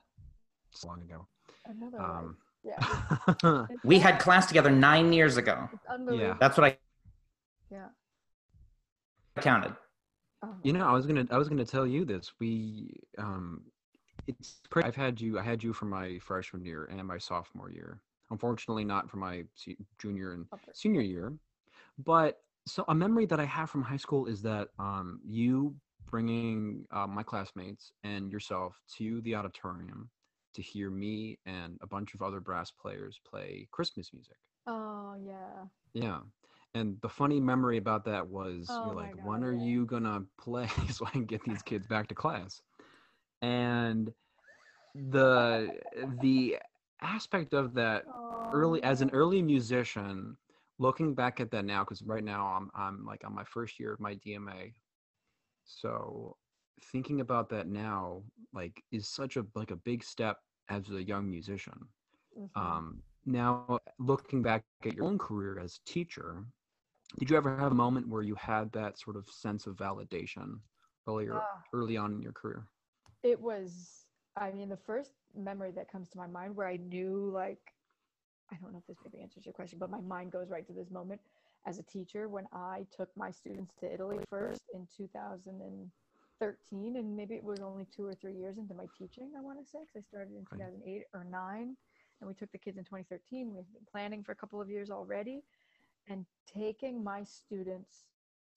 so 0.71 0.87
long 0.87 1.01
ago. 1.01 1.27
another 1.65 1.97
life. 1.97 2.09
Um, 2.09 2.37
yeah 2.63 3.65
We 3.83 3.99
had 3.99 4.19
class 4.19 4.45
together 4.47 4.69
nine 4.69 5.13
years 5.13 5.37
ago. 5.37 5.69
it's 5.73 5.85
unbelievable. 5.87 6.37
That's 6.39 6.57
what 6.57 6.65
I 6.71 6.77
yeah 7.71 7.87
I 9.37 9.41
counted. 9.41 9.73
oh, 10.43 10.55
you 10.63 10.73
know, 10.73 10.85
I 10.87 10.91
was 10.93 11.05
gonna 11.05 11.25
I 11.31 11.37
was 11.37 11.47
gonna 11.49 11.65
tell 11.65 11.87
you 11.87 12.05
this. 12.05 12.31
We 12.39 12.91
um, 13.17 13.61
it's 14.27 14.59
Pretty, 14.69 14.87
I've 14.87 14.95
had 14.95 15.19
you. 15.21 15.39
I 15.39 15.43
had 15.43 15.63
you 15.63 15.73
for 15.73 15.85
my 15.85 16.19
freshman 16.19 16.63
year 16.65 16.85
and 16.91 17.03
my 17.07 17.17
sophomore 17.17 17.71
year. 17.71 18.01
Unfortunately, 18.31 18.83
not 18.83 19.09
for 19.09 19.17
my 19.17 19.43
se- 19.55 19.77
junior 19.99 20.33
and 20.33 20.45
upper- 20.51 20.71
senior 20.73 21.01
year. 21.01 21.33
But 22.03 22.39
so 22.67 22.83
a 22.87 22.95
memory 22.95 23.25
that 23.27 23.39
I 23.39 23.45
have 23.45 23.69
from 23.69 23.81
high 23.81 23.97
school 23.97 24.25
is 24.27 24.41
that 24.43 24.67
um, 24.77 25.19
you 25.25 25.73
bringing 26.11 26.85
uh, 26.91 27.07
my 27.07 27.23
classmates 27.23 27.91
and 28.03 28.31
yourself 28.31 28.79
to 28.97 29.21
the 29.21 29.35
auditorium 29.35 30.09
to 30.53 30.61
hear 30.61 30.89
me 30.89 31.39
and 31.45 31.77
a 31.81 31.87
bunch 31.87 32.13
of 32.13 32.21
other 32.21 32.39
brass 32.39 32.71
players 32.71 33.19
play 33.25 33.67
Christmas 33.71 34.13
music. 34.13 34.37
oh 34.67 35.15
yeah 35.15 35.67
Yeah. 35.93 36.19
And 36.73 36.97
the 37.01 37.09
funny 37.09 37.39
memory 37.39 37.77
about 37.77 38.05
that 38.05 38.27
was 38.27 38.77
Oh 38.77 38.81
you're 38.81 38.95
like, 38.95 39.11
God, 39.11 39.23
when 39.23 39.43
are 39.43 39.53
yeah. 39.53 39.53
you 39.53 39.85
gonna 39.85 40.23
play 40.39 40.67
so 40.89 41.05
I 41.05 41.11
can 41.11 41.25
get 41.25 41.43
these 41.43 41.63
kids 41.63 41.87
back 41.87 42.07
to 42.09 42.15
class? 42.15 42.61
And 43.41 44.13
the 44.95 45.79
the 46.19 46.57
aspect 47.01 47.53
of 47.53 47.73
that 47.75 48.05
early 48.51 48.81
as 48.83 49.01
an 49.01 49.09
Oh, 49.09 49.11
early 49.11 49.41
musician 49.41 50.37
looking 50.79 51.13
back 51.13 51.39
at 51.39 51.51
that 51.51 51.65
now 51.65 51.83
because 51.83 52.01
right 52.03 52.23
now 52.23 52.45
i'm 52.47 52.69
i'm 52.75 53.05
like 53.05 53.23
on 53.25 53.33
my 53.33 53.43
first 53.43 53.79
year 53.79 53.93
of 53.93 53.99
my 53.99 54.15
dma 54.15 54.73
so 55.63 56.35
thinking 56.83 57.21
about 57.21 57.49
that 57.49 57.67
now 57.67 58.23
like 58.53 58.83
is 58.91 59.07
such 59.07 59.37
a 59.37 59.45
like 59.55 59.71
a 59.71 59.75
big 59.75 60.03
step 60.03 60.37
as 60.69 60.89
a 60.89 61.03
young 61.03 61.29
musician 61.29 61.87
mhm. 62.37 62.49
um 62.55 63.01
now 63.25 63.79
looking 63.99 64.41
back 64.41 64.63
at 64.85 64.95
your 64.95 65.05
own 65.05 65.17
career 65.17 65.59
as 65.59 65.79
teacher 65.85 66.45
did 67.17 67.29
you 67.29 67.37
ever 67.37 67.55
have 67.57 67.71
a 67.71 67.75
moment 67.75 68.07
where 68.07 68.21
you 68.21 68.35
had 68.35 68.71
that 68.71 68.97
sort 68.99 69.15
of 69.15 69.27
sense 69.29 69.65
of 69.67 69.75
validation 69.75 70.59
earlier 71.07 71.35
Ah. 71.35 71.63
early 71.73 71.97
on 71.97 72.13
in 72.13 72.21
your 72.21 72.33
career 72.33 72.67
it 73.23 73.39
was 73.39 74.05
i 74.37 74.51
mean 74.51 74.69
the 74.69 74.77
first 74.77 75.13
memory 75.35 75.71
that 75.71 75.91
comes 75.91 76.09
to 76.09 76.17
my 76.17 76.27
mind 76.27 76.55
where 76.55 76.67
i 76.67 76.77
knew 76.77 77.29
like 77.33 77.59
i 78.51 78.55
don't 78.61 78.71
know 78.71 78.79
if 78.79 78.87
this 78.87 78.97
maybe 79.03 79.21
answers 79.21 79.45
your 79.45 79.53
question 79.53 79.79
but 79.79 79.89
my 79.89 80.01
mind 80.01 80.31
goes 80.31 80.49
right 80.49 80.65
to 80.65 80.73
this 80.73 80.89
moment 80.91 81.19
as 81.67 81.77
a 81.77 81.83
teacher 81.83 82.27
when 82.27 82.45
i 82.53 82.85
took 82.95 83.09
my 83.15 83.31
students 83.31 83.73
to 83.79 83.91
italy 83.91 84.19
first 84.29 84.63
in 84.73 84.87
2000 84.95 85.61
and 85.61 85.91
maybe 86.71 87.35
it 87.35 87.43
was 87.43 87.59
only 87.59 87.85
two 87.95 88.05
or 88.05 88.13
three 88.13 88.33
years 88.33 88.57
into 88.57 88.73
my 88.73 88.85
teaching 88.97 89.31
i 89.37 89.41
want 89.41 89.59
to 89.59 89.69
say 89.69 89.79
because 89.81 90.05
i 90.05 90.07
started 90.07 90.33
in 90.35 90.45
2008 90.57 91.03
or 91.13 91.25
9 91.29 91.75
and 92.21 92.27
we 92.27 92.33
took 92.33 92.51
the 92.51 92.57
kids 92.57 92.77
in 92.77 92.83
2013 92.83 93.53
we've 93.53 93.63
been 93.73 93.85
planning 93.91 94.23
for 94.23 94.31
a 94.31 94.35
couple 94.35 94.61
of 94.61 94.69
years 94.69 94.89
already 94.89 95.41
and 96.07 96.25
taking 96.51 97.03
my 97.03 97.23
students 97.23 98.05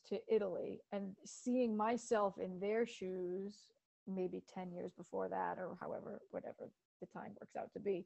to 0.09 0.21
italy 0.29 0.81
and 0.93 1.15
seeing 1.25 1.77
myself 1.77 2.35
in 2.39 2.59
their 2.61 2.87
shoes 2.87 3.69
maybe 4.07 4.43
10 4.53 4.73
years 4.73 4.93
before 4.97 5.29
that 5.29 5.59
or 5.59 5.77
however 5.81 6.21
whatever 6.31 6.71
the 7.01 7.07
time 7.07 7.33
works 7.41 7.57
out 7.59 7.73
to 7.73 7.81
be 7.81 8.05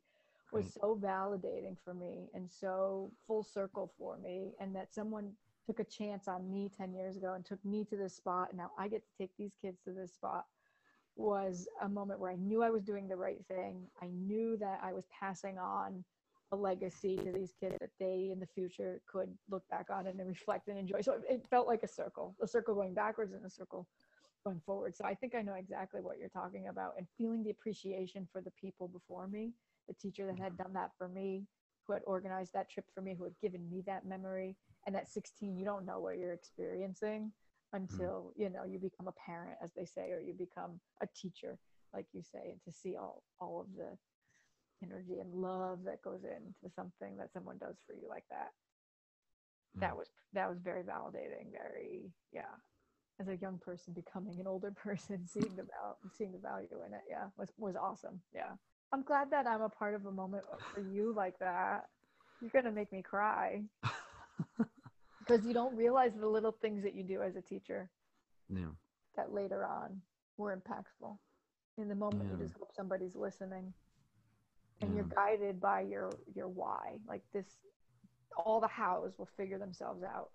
was 0.52 0.72
so 0.80 0.98
validating 1.02 1.76
for 1.84 1.92
me 1.92 2.28
and 2.34 2.48
so 2.50 3.10
full 3.26 3.42
circle 3.42 3.92
for 3.98 4.16
me 4.18 4.52
and 4.60 4.74
that 4.74 4.94
someone 4.94 5.32
took 5.66 5.80
a 5.80 5.84
chance 5.84 6.28
on 6.28 6.50
me 6.50 6.70
10 6.76 6.94
years 6.94 7.16
ago 7.16 7.34
and 7.34 7.44
took 7.44 7.64
me 7.64 7.84
to 7.84 7.96
this 7.96 8.14
spot 8.14 8.48
and 8.50 8.58
now 8.58 8.70
i 8.78 8.88
get 8.88 9.02
to 9.02 9.08
take 9.18 9.30
these 9.38 9.52
kids 9.60 9.78
to 9.84 9.92
this 9.92 10.12
spot 10.12 10.44
was 11.16 11.66
a 11.82 11.88
moment 11.88 12.20
where 12.20 12.30
i 12.30 12.36
knew 12.36 12.62
i 12.62 12.70
was 12.70 12.82
doing 12.82 13.08
the 13.08 13.16
right 13.16 13.44
thing 13.48 13.86
i 14.02 14.06
knew 14.06 14.56
that 14.56 14.80
i 14.82 14.92
was 14.92 15.06
passing 15.18 15.58
on 15.58 16.04
a 16.52 16.56
legacy 16.56 17.16
to 17.16 17.32
these 17.32 17.52
kids 17.58 17.74
that 17.80 17.90
they 17.98 18.30
in 18.32 18.38
the 18.38 18.46
future 18.46 19.00
could 19.10 19.28
look 19.50 19.66
back 19.68 19.86
on 19.90 20.06
and 20.06 20.20
reflect 20.26 20.68
and 20.68 20.78
enjoy 20.78 21.00
so 21.00 21.14
it, 21.14 21.22
it 21.28 21.46
felt 21.50 21.66
like 21.66 21.82
a 21.82 21.88
circle 21.88 22.36
a 22.42 22.46
circle 22.46 22.74
going 22.74 22.94
backwards 22.94 23.32
and 23.32 23.44
a 23.44 23.50
circle 23.50 23.86
going 24.46 24.60
forward. 24.64 24.94
So 24.94 25.04
I 25.04 25.14
think 25.14 25.34
I 25.34 25.42
know 25.42 25.54
exactly 25.54 26.00
what 26.00 26.18
you're 26.18 26.28
talking 26.28 26.68
about 26.68 26.94
and 26.96 27.06
feeling 27.18 27.42
the 27.42 27.50
appreciation 27.50 28.28
for 28.32 28.40
the 28.40 28.52
people 28.52 28.88
before 28.88 29.26
me, 29.26 29.52
the 29.88 29.94
teacher 29.94 30.26
that 30.26 30.38
had 30.38 30.56
done 30.56 30.72
that 30.74 30.90
for 30.96 31.08
me, 31.08 31.42
who 31.84 31.92
had 31.92 32.02
organized 32.06 32.52
that 32.54 32.70
trip 32.70 32.86
for 32.94 33.00
me, 33.00 33.14
who 33.18 33.24
had 33.24 33.38
given 33.42 33.68
me 33.68 33.82
that 33.86 34.06
memory. 34.06 34.56
And 34.86 34.96
at 34.96 35.08
16, 35.08 35.56
you 35.56 35.64
don't 35.64 35.86
know 35.86 35.98
what 35.98 36.18
you're 36.18 36.32
experiencing 36.32 37.32
mm-hmm. 37.74 37.84
until, 37.84 38.32
you 38.36 38.50
know, 38.50 38.64
you 38.64 38.78
become 38.78 39.08
a 39.08 39.12
parent, 39.12 39.56
as 39.62 39.72
they 39.72 39.84
say, 39.84 40.12
or 40.12 40.20
you 40.20 40.32
become 40.32 40.80
a 41.02 41.06
teacher, 41.14 41.58
like 41.92 42.06
you 42.12 42.22
say, 42.22 42.50
and 42.50 42.62
to 42.64 42.72
see 42.72 42.96
all, 42.96 43.22
all 43.40 43.60
of 43.60 43.66
the 43.76 43.96
energy 44.82 45.18
and 45.20 45.32
love 45.34 45.80
that 45.84 46.02
goes 46.02 46.22
into 46.24 46.74
something 46.74 47.16
that 47.16 47.32
someone 47.32 47.58
does 47.58 47.76
for 47.86 47.94
you 47.94 48.08
like 48.08 48.24
that. 48.30 48.50
Hmm. 49.74 49.80
That 49.80 49.96
was 49.96 50.08
that 50.32 50.48
was 50.48 50.58
very 50.58 50.82
validating, 50.82 51.50
very 51.50 52.10
yeah, 52.32 52.54
as 53.20 53.28
a 53.28 53.36
young 53.36 53.58
person 53.58 53.92
becoming 53.92 54.38
an 54.40 54.46
older 54.46 54.70
person 54.84 55.26
seeing 55.26 55.56
the 55.56 55.64
val- 55.64 55.98
seeing 56.16 56.32
the 56.32 56.38
value 56.38 56.68
in 56.86 56.94
it 56.94 57.02
yeah 57.08 57.24
was 57.36 57.50
was 57.58 57.76
awesome 57.76 58.20
yeah. 58.34 58.52
I'm 58.92 59.02
glad 59.02 59.30
that 59.32 59.46
i'm 59.46 59.62
a 59.62 59.68
part 59.68 59.94
of 59.94 60.06
a 60.06 60.12
moment 60.12 60.44
for 60.72 60.80
you 60.80 61.12
like 61.14 61.38
that. 61.40 61.86
You're 62.40 62.50
gonna 62.50 62.72
make 62.72 62.92
me 62.92 63.02
cry 63.02 63.62
because 65.26 65.44
you 65.44 65.52
don't 65.52 65.76
realize 65.76 66.12
the 66.18 66.26
little 66.26 66.52
things 66.52 66.82
that 66.84 66.94
you 66.94 67.02
do 67.02 67.22
as 67.22 67.36
a 67.36 67.42
teacher 67.42 67.90
yeah. 68.48 68.66
that 69.16 69.32
later 69.32 69.64
on 69.64 70.00
were 70.36 70.56
impactful 70.56 71.16
in 71.78 71.88
the 71.88 71.94
moment 71.94 72.30
you 72.30 72.44
just 72.44 72.54
hope 72.58 72.70
somebody's 72.74 73.14
listening. 73.14 73.72
And 74.82 74.94
you're 74.94 75.04
guided 75.04 75.58
by 75.58 75.80
your 75.80 76.10
your 76.34 76.48
why 76.48 76.98
like 77.08 77.22
this 77.32 77.46
all 78.36 78.60
the 78.60 78.68
hows 78.68 79.14
will 79.18 79.28
figure 79.36 79.58
themselves 79.58 80.02
out. 80.02 80.30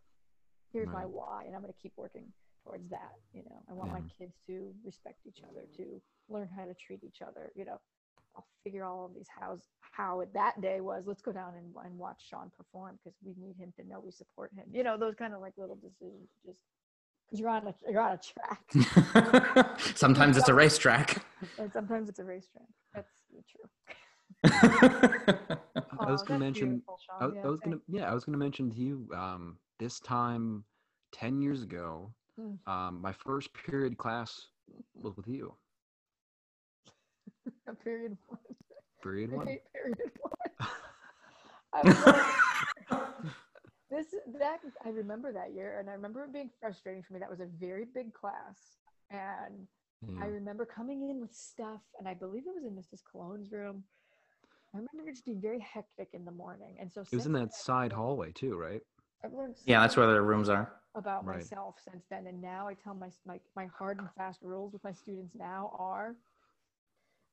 Here's 0.73 0.87
my 0.87 1.03
why 1.03 1.43
and 1.45 1.55
i'm 1.55 1.61
going 1.61 1.73
to 1.73 1.79
keep 1.81 1.93
working 1.95 2.25
towards 2.63 2.89
that 2.89 3.13
you 3.33 3.43
know? 3.43 3.61
I 3.69 3.73
want 3.73 3.91
my 3.91 4.01
kids 4.17 4.33
to 4.47 4.73
respect 4.83 5.17
each 5.27 5.41
other 5.43 5.65
to 5.77 6.01
learn 6.29 6.49
how 6.55 6.65
to 6.65 6.73
treat 6.73 7.03
each 7.03 7.21
other 7.21 7.51
you 7.55 7.65
know 7.65 7.79
i'll 8.35 8.45
figure 8.63 8.83
all 8.85 9.05
of 9.05 9.13
these 9.13 9.27
hows 9.39 9.61
how 9.79 10.21
it 10.21 10.33
that 10.33 10.59
day 10.61 10.79
was 10.81 11.03
let's 11.07 11.21
go 11.21 11.31
down 11.31 11.53
and, 11.57 11.73
and 11.85 11.97
watch 11.97 12.21
sean 12.29 12.51
perform 12.57 12.97
because 13.03 13.17
we 13.23 13.33
need 13.37 13.55
him 13.57 13.73
to 13.77 13.87
know 13.87 13.99
we 13.99 14.11
support 14.11 14.51
him 14.55 14.65
you 14.71 14.83
know 14.83 14.97
those 14.97 15.15
kind 15.15 15.33
of 15.33 15.41
like 15.41 15.53
little 15.57 15.75
decisions 15.75 16.29
just 16.45 16.59
because 17.27 17.39
you're 17.39 17.49
on 17.49 17.67
a 17.67 17.73
you're 17.89 18.01
on 18.01 18.13
a 18.13 18.19
track 18.19 19.79
Sometimes 19.95 20.37
it's 20.37 20.49
a 20.49 20.53
racetrack. 20.53 21.23
and 21.57 21.71
sometimes 21.73 22.07
it's 22.09 22.19
a 22.19 22.23
racetrack 22.23 22.67
that's 22.93 23.21
true 23.49 23.69
I 24.43 26.11
was 26.11 26.23
gonna 26.23 26.39
that's 26.39 26.39
mention. 26.39 26.69
beautiful, 26.69 26.99
I, 27.19 27.25
Sean. 27.25 27.37
I 27.43 27.47
was 27.47 27.59
gonna. 27.59 27.77
Yeah, 27.87 28.09
I 28.09 28.13
was 28.13 28.23
gonna 28.25 28.37
mention 28.39 28.71
to 28.71 28.77
you. 28.77 29.07
Um, 29.15 29.57
this 29.79 29.99
time, 29.99 30.63
ten 31.11 31.41
years 31.41 31.61
ago, 31.63 32.11
Mm. 32.39 32.57
um, 32.65 33.01
my 33.01 33.11
first 33.11 33.53
period 33.53 33.97
class 33.97 34.47
was 34.95 35.15
with 35.17 35.27
you. 35.27 35.53
A 37.67 37.73
period 37.73 38.17
one. 38.27 38.39
Period 39.01 39.31
one. 39.35 39.45
Period, 39.45 39.61
period 39.73 40.11
one. 40.21 40.69
Like, 41.73 41.85
this 43.89 44.07
that 44.39 44.59
I 44.85 44.89
remember 44.89 45.31
that 45.31 45.53
year, 45.53 45.79
and 45.79 45.89
I 45.89 45.93
remember 45.93 46.23
it 46.23 46.33
being 46.33 46.49
frustrating 46.59 47.01
for 47.01 47.13
me. 47.13 47.19
That 47.19 47.29
was 47.29 47.39
a 47.39 47.47
very 47.59 47.85
big 47.85 48.13
class, 48.13 48.57
and 49.09 49.67
I 50.19 50.25
hmm. 50.25 50.33
remember 50.33 50.65
coming 50.65 51.09
in 51.09 51.19
with 51.21 51.33
stuff, 51.33 51.81
and 51.99 52.07
I 52.07 52.13
believe 52.13 52.43
it 52.47 52.53
was 52.53 52.63
in 52.63 52.71
Mrs. 52.71 53.01
Cologne's 53.09 53.51
room. 53.51 53.83
I 54.73 54.77
remember 54.77 55.09
it 55.09 55.13
just 55.13 55.25
being 55.25 55.41
very 55.41 55.59
hectic 55.59 56.09
in 56.13 56.25
the 56.25 56.31
morning, 56.31 56.77
and 56.79 56.91
so 56.91 57.01
It 57.01 57.15
was 57.15 57.25
in 57.25 57.33
that 57.33 57.41
I've 57.43 57.53
side 57.53 57.91
hallway 57.91 58.31
too, 58.31 58.57
right? 58.57 58.81
I've 59.23 59.33
learned 59.33 59.55
Yeah, 59.65 59.81
that's 59.81 59.97
where 59.97 60.07
much 60.07 60.15
the 60.15 60.21
rooms 60.21 60.49
are. 60.49 60.73
about 60.95 61.25
Right. 61.25 61.37
myself 61.37 61.75
since 61.89 62.05
then, 62.09 62.27
and 62.27 62.41
now 62.41 62.67
I 62.67 62.73
tell 62.73 62.93
my 62.93 63.09
my 63.25 63.39
my 63.55 63.65
hard 63.67 63.99
and 63.99 64.09
fast 64.17 64.41
rules 64.41 64.73
with 64.73 64.83
my 64.83 64.93
students 64.93 65.35
now 65.35 65.75
are 65.77 66.15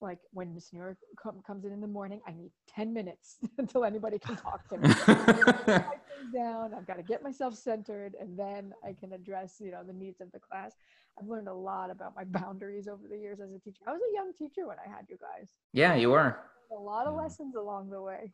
like 0.01 0.19
when 0.33 0.55
Miss 0.55 0.73
New 0.73 0.79
York 0.81 0.99
com- 1.21 1.41
comes 1.47 1.65
in 1.65 1.73
in 1.73 1.81
the 1.81 1.87
morning, 1.87 2.21
I 2.27 2.33
need 2.33 2.51
ten 2.69 2.93
minutes 2.93 3.39
until 3.59 3.85
anybody 3.85 4.19
can 4.19 4.37
talk 4.37 4.69
to 4.69 4.79
me. 4.79 4.89
Put 4.89 5.67
my 5.67 5.97
things 6.09 6.33
down. 6.35 6.73
I've 6.75 6.87
got 6.87 6.97
to 6.99 7.03
get 7.03 7.23
myself 7.23 7.55
centered, 7.55 8.15
and 8.21 8.39
then 8.39 8.73
I 8.85 8.93
can 8.93 9.13
address 9.13 9.57
you 9.61 9.71
know 9.73 9.83
the 9.85 9.93
needs 9.93 10.21
of 10.21 10.31
the 10.33 10.39
class. 10.39 10.73
I've 11.21 11.27
learned 11.29 11.49
a 11.49 11.55
lot 11.55 11.91
about 11.91 12.15
my 12.15 12.25
boundaries 12.41 12.87
over 12.89 13.09
the 13.09 13.19
years 13.19 13.41
as 13.41 13.51
a 13.53 13.59
teacher. 13.59 13.83
I 13.87 13.93
was 13.93 14.01
a 14.11 14.15
young 14.15 14.33
teacher 14.39 14.67
when 14.67 14.77
I 14.85 14.89
had 14.89 15.07
you 15.09 15.17
guys. 15.21 15.51
Yeah, 15.73 15.95
you 15.95 16.11
were. 16.11 16.39
A 16.71 16.75
lot 16.81 17.07
of 17.07 17.15
Yeah. 17.15 17.23
lessons 17.23 17.55
along 17.57 17.91
the 17.91 18.01
way. 18.03 18.33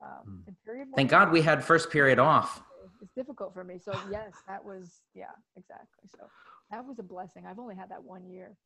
Um, 0.00 0.44
Mm. 0.48 0.54
period 0.64 0.88
Thank 0.96 1.10
God 1.10 1.30
we 1.30 1.42
had 1.42 1.62
first 1.64 1.90
period 1.90 2.18
off. 2.18 2.62
it's 3.00 3.12
difficult 3.14 3.52
for 3.54 3.62
me. 3.64 3.78
So 3.78 3.92
yes, 4.10 4.32
that 4.48 4.64
was 4.64 5.00
yeah, 5.14 5.26
exactly. 5.56 6.08
So 6.08 6.24
that 6.70 6.84
was 6.84 6.98
a 6.98 7.02
blessing. 7.04 7.44
I've 7.46 7.58
only 7.58 7.76
had 7.76 7.90
that 7.90 8.02
one 8.02 8.24
year, 8.28 8.56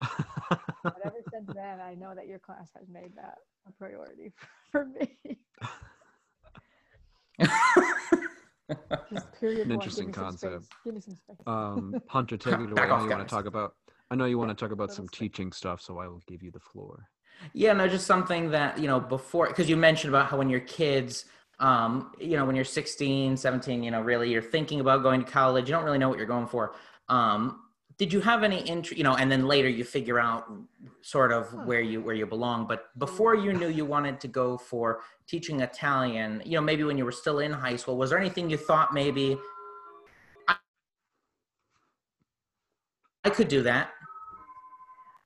but 0.50 0.96
ever 1.04 1.16
since 1.32 1.50
then, 1.54 1.80
I 1.80 1.94
know 1.94 2.14
that 2.14 2.26
your 2.26 2.38
class 2.38 2.68
has 2.78 2.88
made 2.88 3.14
that 3.16 3.38
a 3.68 3.72
priority 3.72 4.32
for 4.72 4.84
me. 4.86 5.38
Just 9.12 9.32
period 9.40 9.66
An 9.66 9.70
one. 9.70 9.72
interesting 9.74 10.06
Give 10.06 10.14
concept. 10.14 10.64
space. 10.64 10.68
Give 10.84 10.94
me 10.94 11.00
some 11.00 11.16
space. 11.16 11.36
um, 11.46 11.94
Hunter, 12.08 12.36
take 12.36 12.54
it 12.54 12.60
away. 12.60 12.72
Back 12.74 12.84
I 12.84 12.88
know 12.88 12.94
off, 12.94 13.02
you 13.04 13.10
want 13.10 13.28
to 13.28 13.34
talk 13.34 13.46
about. 13.46 13.74
I 14.10 14.14
know 14.16 14.24
you 14.26 14.38
want 14.38 14.50
to 14.50 14.54
talk 14.54 14.70
about 14.72 14.92
some 14.92 15.08
teaching 15.08 15.50
stuff, 15.52 15.80
so 15.80 15.98
I 15.98 16.06
will 16.06 16.20
give 16.28 16.42
you 16.42 16.50
the 16.50 16.60
floor. 16.60 17.08
Yeah, 17.52 17.72
no, 17.72 17.88
just 17.88 18.06
something 18.06 18.50
that, 18.52 18.78
you 18.78 18.86
know, 18.86 19.00
before, 19.00 19.48
because 19.48 19.68
you 19.68 19.76
mentioned 19.76 20.14
about 20.14 20.26
how 20.28 20.36
when 20.36 20.48
you're 20.48 20.60
kids, 20.60 21.24
um, 21.58 22.12
you 22.20 22.36
know, 22.36 22.44
when 22.44 22.54
you're 22.54 22.64
16, 22.64 23.36
17, 23.36 23.82
you 23.82 23.90
know, 23.90 24.00
really 24.02 24.30
you're 24.30 24.42
thinking 24.42 24.80
about 24.80 25.02
going 25.02 25.24
to 25.24 25.30
college, 25.30 25.68
you 25.68 25.74
don't 25.74 25.84
really 25.84 25.98
know 25.98 26.08
what 26.08 26.18
you're 26.18 26.26
going 26.28 26.46
for. 26.46 26.74
Um, 27.08 27.63
did 27.96 28.12
you 28.12 28.20
have 28.20 28.42
any 28.42 28.60
interest, 28.62 28.96
you 28.98 29.04
know, 29.04 29.14
and 29.14 29.30
then 29.30 29.46
later 29.46 29.68
you 29.68 29.84
figure 29.84 30.18
out 30.18 30.50
sort 31.02 31.32
of 31.32 31.52
where 31.66 31.80
you 31.80 32.00
where 32.00 32.14
you 32.14 32.26
belong, 32.26 32.66
but 32.66 32.86
hmm. 32.92 32.98
before 32.98 33.34
you 33.34 33.52
knew 33.52 33.68
you 33.68 33.84
wanted 33.84 34.20
to 34.20 34.28
go 34.28 34.58
for 34.58 35.00
teaching 35.26 35.60
Italian, 35.60 36.42
you 36.44 36.52
know, 36.52 36.60
maybe 36.60 36.84
when 36.84 36.98
you 36.98 37.04
were 37.04 37.12
still 37.12 37.38
in 37.38 37.52
high 37.52 37.76
school, 37.76 37.96
was 37.96 38.10
there 38.10 38.18
anything 38.18 38.50
you 38.50 38.56
thought 38.56 38.92
maybe 38.92 39.38
I, 40.48 40.56
I 43.24 43.30
could 43.30 43.48
do 43.48 43.62
that? 43.62 43.90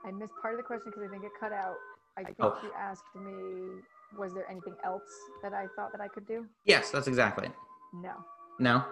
I 0.05 0.11
missed 0.11 0.33
part 0.41 0.55
of 0.55 0.59
the 0.59 0.65
question 0.65 0.91
because 0.91 1.03
I 1.03 1.09
think 1.09 1.25
it 1.25 1.33
cut 1.39 1.53
out. 1.53 1.77
I 2.17 2.25
think 2.25 2.37
Oh. 2.41 2.59
you 2.63 2.71
asked 2.77 3.05
me, 3.15 3.83
was 4.17 4.35
there 4.35 4.51
anything 4.51 4.75
else 4.85 5.03
that 5.43 5.53
I 5.55 5.67
thought 5.77 5.93
that 5.93 6.01
I 6.01 6.09
could 6.09 6.27
do? 6.27 6.47
Yes, 6.65 6.91
that's 6.91 7.07
exactly. 7.07 7.51
No. 7.93 8.13
No. 8.59 8.85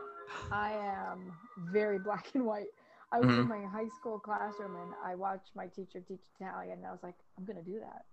I 0.50 0.72
am 0.72 1.32
very 1.72 1.98
black 1.98 2.28
and 2.34 2.44
white. 2.44 2.68
I 3.12 3.20
was 3.20 3.28
Mhm. 3.30 3.42
in 3.42 3.48
my 3.48 3.62
high 3.64 3.88
school 3.88 4.18
classroom 4.18 4.74
and 4.76 4.94
I 5.02 5.14
watched 5.14 5.54
my 5.54 5.68
teacher 5.68 6.00
teach 6.00 6.22
Italian 6.38 6.78
and 6.78 6.86
I 6.86 6.92
was 6.92 7.02
like, 7.02 7.14
I'm 7.38 7.44
gonna 7.44 7.62
do 7.62 7.78
that. 7.80 8.04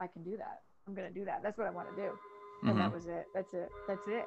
I 0.00 0.06
can 0.06 0.22
do 0.24 0.36
that. 0.36 0.62
I'm 0.86 0.94
gonna 0.94 1.10
do 1.10 1.24
that. 1.26 1.42
That's 1.42 1.58
what 1.58 1.66
I 1.66 1.70
want 1.70 1.88
to 1.90 1.96
do. 1.96 2.18
And 2.64 2.78
that 2.78 2.90
Mhm. 2.90 2.94
was 2.94 3.06
it. 3.06 3.26
That's 3.34 3.52
it. 3.54 3.70
That's 3.86 4.06
it. 4.08 4.26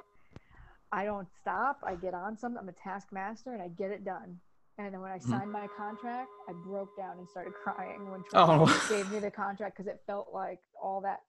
I 0.92 1.06
don't 1.06 1.30
stop. 1.40 1.80
I 1.84 1.96
get 1.96 2.13
on 2.13 2.38
something. 2.38 2.60
I'm 2.60 2.70
a 2.70 2.74
taskmaster 2.74 3.54
and 3.54 3.62
I 3.62 3.70
get 3.70 3.92
it 3.92 4.04
done. 4.04 4.40
And 4.78 4.94
then 4.94 5.01
when 5.01 5.12
I 5.12 5.18
Mhm. 5.18 5.24
signed 5.30 5.51
my 5.51 5.68
contract, 5.70 6.30
I 6.48 6.54
broke 6.54 6.96
down 6.98 7.18
and 7.18 7.28
started 7.30 7.54
crying 7.63 8.10
when 8.12 8.24
Oh. 8.34 8.66
Trump 8.68 8.90
gave 8.90 9.12
me 9.12 9.20
the 9.20 9.32
contract 9.32 9.75
because 9.78 9.88
it 9.88 10.01
felt 10.06 10.32
like 10.34 10.62
all 10.80 11.02
that 11.02 11.24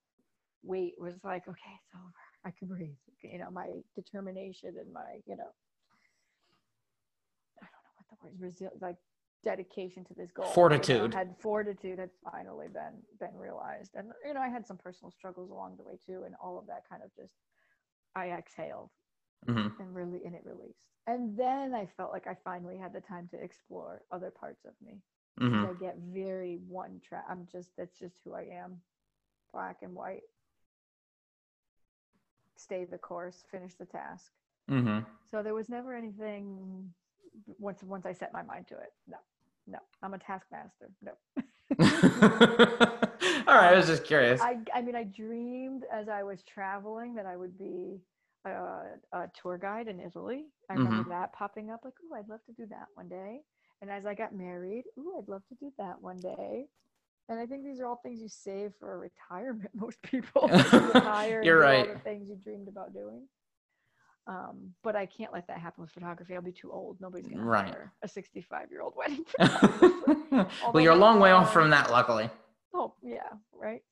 weight 0.62 0.98
was 1.00 1.22
like, 1.24 1.48
okay, 1.48 1.80
it's 1.84 1.94
over. 1.94 2.12
I 2.44 2.50
can 2.50 2.68
breathe. 2.68 2.96
You 3.22 3.38
know, 3.38 3.50
my 3.50 3.82
determination 3.94 4.76
and 4.78 4.92
my, 4.92 5.22
you 5.26 5.36
know, 5.36 5.52
don't 8.22 8.40
know 8.40 8.40
what 8.40 8.40
the 8.40 8.44
word 8.44 8.52
is, 8.52 8.60
resi- 8.62 8.82
like 8.82 8.96
dedication 9.44 10.04
to 10.04 10.14
this 10.14 10.30
goal. 10.30 10.44
you 10.44 10.48
know, 10.50 10.54
Fortitude. 10.54 11.14
had 11.14 11.34
fortitude 11.40 11.98
had 11.98 12.10
finally 12.30 12.68
been 12.68 13.02
been 13.18 13.36
realized, 13.36 13.90
and 13.94 14.12
you 14.24 14.34
know, 14.34 14.40
I 14.40 14.48
had 14.48 14.66
some 14.66 14.78
personal 14.78 15.10
struggles 15.10 15.50
along 15.50 15.76
the 15.76 15.82
way 15.84 15.98
too, 16.06 16.22
and 16.24 16.34
all 16.42 16.58
of 16.58 16.66
that 16.68 16.88
kind 16.88 17.02
of 17.02 17.14
just, 17.14 17.34
I 18.14 18.30
exhaled 18.30 18.90
Mhm. 19.46 19.78
and 19.80 19.94
really 19.94 20.24
and 20.24 20.34
it 20.34 20.44
released, 20.44 20.78
and 21.06 21.36
then 21.36 21.74
I 21.74 21.86
felt 21.86 22.12
like 22.12 22.26
I 22.28 22.34
finally 22.44 22.76
had 22.78 22.92
the 22.92 23.00
time 23.00 23.28
to 23.28 23.42
explore 23.42 24.02
other 24.12 24.30
parts 24.30 24.64
of 24.64 24.74
me. 24.80 25.02
Mhm. 25.40 25.68
I 25.70 25.72
get 25.80 25.96
very 25.98 26.58
one 26.68 27.00
track. 27.00 27.24
I'm 27.28 27.46
just 27.46 27.74
that's 27.76 27.98
just 27.98 28.20
who 28.24 28.34
I 28.34 28.42
am, 28.42 28.80
black 29.52 29.82
and 29.82 29.94
white. 29.94 30.22
Stay 32.56 32.84
the 32.84 32.98
course, 32.98 33.42
finish 33.50 33.74
the 33.74 33.86
task. 33.86 34.30
Mhm. 34.70 35.04
So 35.24 35.42
there 35.42 35.54
was 35.54 35.68
never 35.68 35.94
anything 35.94 36.94
once 37.58 37.82
once 37.82 38.06
I 38.06 38.12
set 38.12 38.32
my 38.32 38.42
mind 38.42 38.66
to 38.68 38.74
it. 38.74 38.92
No, 39.08 39.18
no, 39.66 39.78
I'm 40.02 40.14
a 40.14 40.18
taskmaster. 40.18 40.90
No. 41.02 41.12
All 43.46 43.56
right, 43.56 43.72
I 43.72 43.74
was 43.74 43.86
just 43.86 44.04
curious. 44.04 44.40
I 44.40 44.58
I 44.74 44.82
mean 44.82 44.96
I 44.96 45.04
dreamed 45.04 45.84
as 45.92 46.08
I 46.08 46.22
was 46.22 46.42
traveling 46.42 47.14
that 47.14 47.26
I 47.26 47.36
would 47.36 47.58
be 47.58 48.00
a, 48.44 48.82
a 49.12 49.30
tour 49.40 49.58
guide 49.58 49.88
in 49.88 50.00
Italy. 50.00 50.46
I 50.68 50.74
remember 50.74 51.02
mm-hmm. 51.02 51.10
that 51.10 51.32
popping 51.32 51.70
up 51.70 51.80
like, 51.84 51.94
oh, 52.04 52.16
I'd 52.16 52.28
love 52.28 52.44
to 52.46 52.52
do 52.52 52.66
that 52.70 52.86
one 52.94 53.08
day. 53.08 53.40
And 53.80 53.90
as 53.90 54.06
I 54.06 54.14
got 54.14 54.34
married, 54.34 54.84
oh, 54.98 55.18
I'd 55.18 55.28
love 55.28 55.42
to 55.48 55.54
do 55.54 55.72
that 55.78 56.00
one 56.00 56.18
day. 56.18 56.66
And 57.28 57.38
I 57.38 57.46
think 57.46 57.64
these 57.64 57.80
are 57.80 57.86
all 57.86 58.00
things 58.02 58.20
you 58.20 58.28
save 58.28 58.72
for 58.78 58.98
retirement. 58.98 59.70
Most 59.74 60.00
people 60.02 60.48
retire. 60.48 61.42
You're 61.42 61.58
right. 61.58 61.88
all 61.88 61.94
the 61.94 62.00
things 62.00 62.28
you 62.28 62.36
dreamed 62.36 62.68
about 62.68 62.92
doing. 62.92 63.26
Um, 64.28 64.72
but 64.84 64.94
I 64.94 65.06
can't 65.06 65.32
let 65.32 65.46
that 65.48 65.58
happen 65.58 65.82
with 65.82 65.90
photography. 65.90 66.34
I'll 66.34 66.42
be 66.42 66.52
too 66.52 66.70
old. 66.70 67.00
Nobody's 67.00 67.26
gonna 67.28 67.42
Right. 67.42 67.66
hire 67.66 67.92
a 68.02 68.08
65 68.08 68.70
year 68.70 68.80
old 68.82 68.94
wedding 68.96 69.24
well, 70.72 70.80
you're 70.80 70.92
a 70.92 70.96
long 70.96 71.18
way 71.18 71.32
off 71.32 71.52
from 71.52 71.70
that, 71.70 71.90
luckily. 71.90 72.30
Oh, 72.74 72.94
yeah, 73.02 73.30
right. 73.52 73.82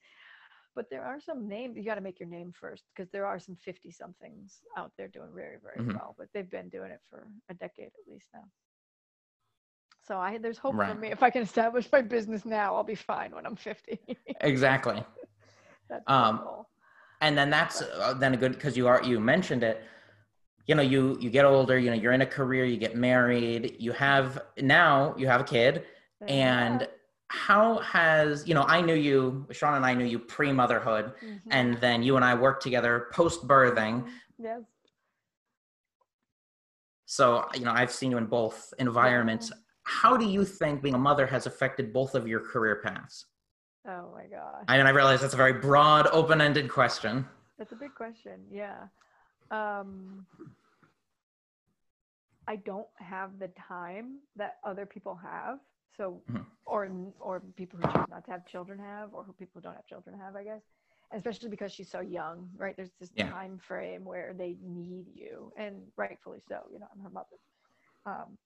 But 0.77 0.89
there 0.89 1.05
are 1.05 1.21
some 1.21 1.49
names 1.49 1.77
you 1.77 1.85
got 1.85 1.97
to 1.97 2.01
make 2.01 2.21
your 2.21 2.29
name 2.29 2.53
first 2.59 2.85
because 2.95 3.11
there 3.11 3.27
are 3.27 3.41
some 3.41 3.57
50 3.57 3.91
somethings 3.91 4.61
out 4.77 4.93
there 4.97 5.09
doing 5.09 5.31
very, 5.35 5.57
very 5.61 5.79
Mhm. 5.85 5.95
well. 5.97 6.15
But 6.17 6.29
they've 6.33 6.49
been 6.49 6.69
doing 6.69 6.93
it 6.93 7.01
for 7.11 7.27
a 7.49 7.55
decade 7.55 7.89
at 7.89 8.07
least 8.11 8.29
now. 8.33 8.45
So 10.03 10.17
I 10.17 10.39
there's 10.39 10.59
hope 10.59 10.77
Right. 10.77 10.95
for 10.95 10.95
me. 10.95 11.09
If 11.11 11.23
I 11.23 11.31
can 11.31 11.43
establish 11.43 11.91
my 11.93 12.03
business 12.03 12.45
now, 12.45 12.75
I'll 12.77 12.85
be 12.85 12.95
fine 12.95 13.33
when 13.35 13.47
I'm 13.47 13.57
50. 13.57 13.99
Exactly. 14.41 15.05
That's 15.91 16.05
Um, 16.07 16.39
goal. 16.39 16.69
and 17.21 17.37
then 17.37 17.51
that's 17.51 17.83
uh, 17.83 18.15
then 18.15 18.33
a 18.35 18.37
good 18.37 18.53
because 18.53 18.77
you 18.77 18.87
are 18.87 19.03
you 19.03 19.19
mentioned 19.21 19.63
it 19.65 19.83
you 20.67 20.75
know 20.75 20.83
you 20.83 21.17
you 21.21 21.31
get 21.31 21.45
older 21.45 21.79
you 21.79 21.91
know 21.91 21.97
you're 21.97 22.13
in 22.13 22.21
a 22.23 22.27
career 22.27 22.65
you 22.65 22.77
get 22.77 22.97
married 22.97 23.77
you 23.79 23.93
have 23.93 24.41
now 24.61 25.15
you 25.17 25.27
have 25.27 25.41
a 25.41 25.45
kid 25.45 25.85
and 26.29 26.89
how 27.29 27.79
has 27.79 28.47
you 28.47 28.55
know 28.55 28.65
i 28.69 28.81
knew 28.81 28.95
you 28.95 29.47
sean 29.53 29.75
and 29.75 29.87
i 29.87 29.95
knew 29.95 30.05
you 30.05 30.19
pre-motherhood 30.19 31.13
Mhm. 31.23 31.41
and 31.51 31.79
then 31.79 32.03
you 32.03 32.17
and 32.17 32.25
i 32.25 32.35
worked 32.35 32.63
together 32.63 33.09
post-birthing 33.13 34.07
yes. 34.39 34.63
so 37.07 37.47
you 37.55 37.65
know 37.65 37.73
i've 37.73 37.93
seen 37.93 38.11
you 38.11 38.19
in 38.19 38.27
both 38.27 38.73
environments 38.79 39.51
how 39.85 40.17
do 40.17 40.27
you 40.27 40.45
think 40.45 40.83
being 40.83 40.95
a 40.95 40.99
mother 40.99 41.27
has 41.27 41.47
affected 41.47 41.93
both 41.93 42.15
of 42.15 42.29
your 42.29 42.41
career 42.41 42.81
paths 42.85 43.27
Oh 43.89 44.13
my 44.15 44.27
god 44.27 44.65
i 44.69 44.77
mean 44.77 44.87
i 44.87 44.91
realize 44.91 45.21
that's 45.23 45.35
a 45.35 45.39
very 45.39 45.55
broad 45.55 46.07
open-ended 46.13 46.69
question 46.71 47.27
That's 47.59 47.73
a 47.73 47.77
big 47.77 47.95
question. 47.95 48.37
Yeah. 48.51 48.79
Um, 49.51 50.27
I 52.47 52.57
don't 52.57 52.89
have 52.97 53.39
the 53.39 53.49
time 53.49 54.21
that 54.37 54.57
other 54.65 54.87
people 54.87 55.17
have. 55.17 55.59
So, 55.97 56.23
Mhm. 56.29 56.47
or 56.67 56.89
or 57.21 57.41
people 57.57 57.79
who 57.79 57.87
choose 57.87 58.09
not 58.09 58.25
to 58.27 58.31
have 58.33 58.47
children 58.47 58.79
have, 58.79 59.15
or 59.15 59.25
who 59.25 59.33
people 59.33 59.53
who 59.57 59.63
don't 59.63 59.75
have 59.75 59.87
children 59.87 60.19
have, 60.19 60.37
I 60.37 60.45
guess. 60.45 60.63
Especially 61.13 61.49
because 61.49 61.73
she's 61.73 61.91
so 61.91 62.01
young, 62.01 62.49
right? 62.57 62.77
There's 62.77 62.93
this 63.01 63.13
Yeah. 63.15 63.31
time 63.31 63.59
frame 63.59 64.05
where 64.05 64.35
they 64.37 64.57
need 64.63 65.07
you, 65.15 65.53
and 65.57 65.83
rightfully 65.97 66.41
so. 66.49 66.61
You 66.73 66.81
know, 66.81 66.87
I'm 66.93 67.01
her 67.01 67.11
mother. 67.11 67.39
Um, 68.07 68.39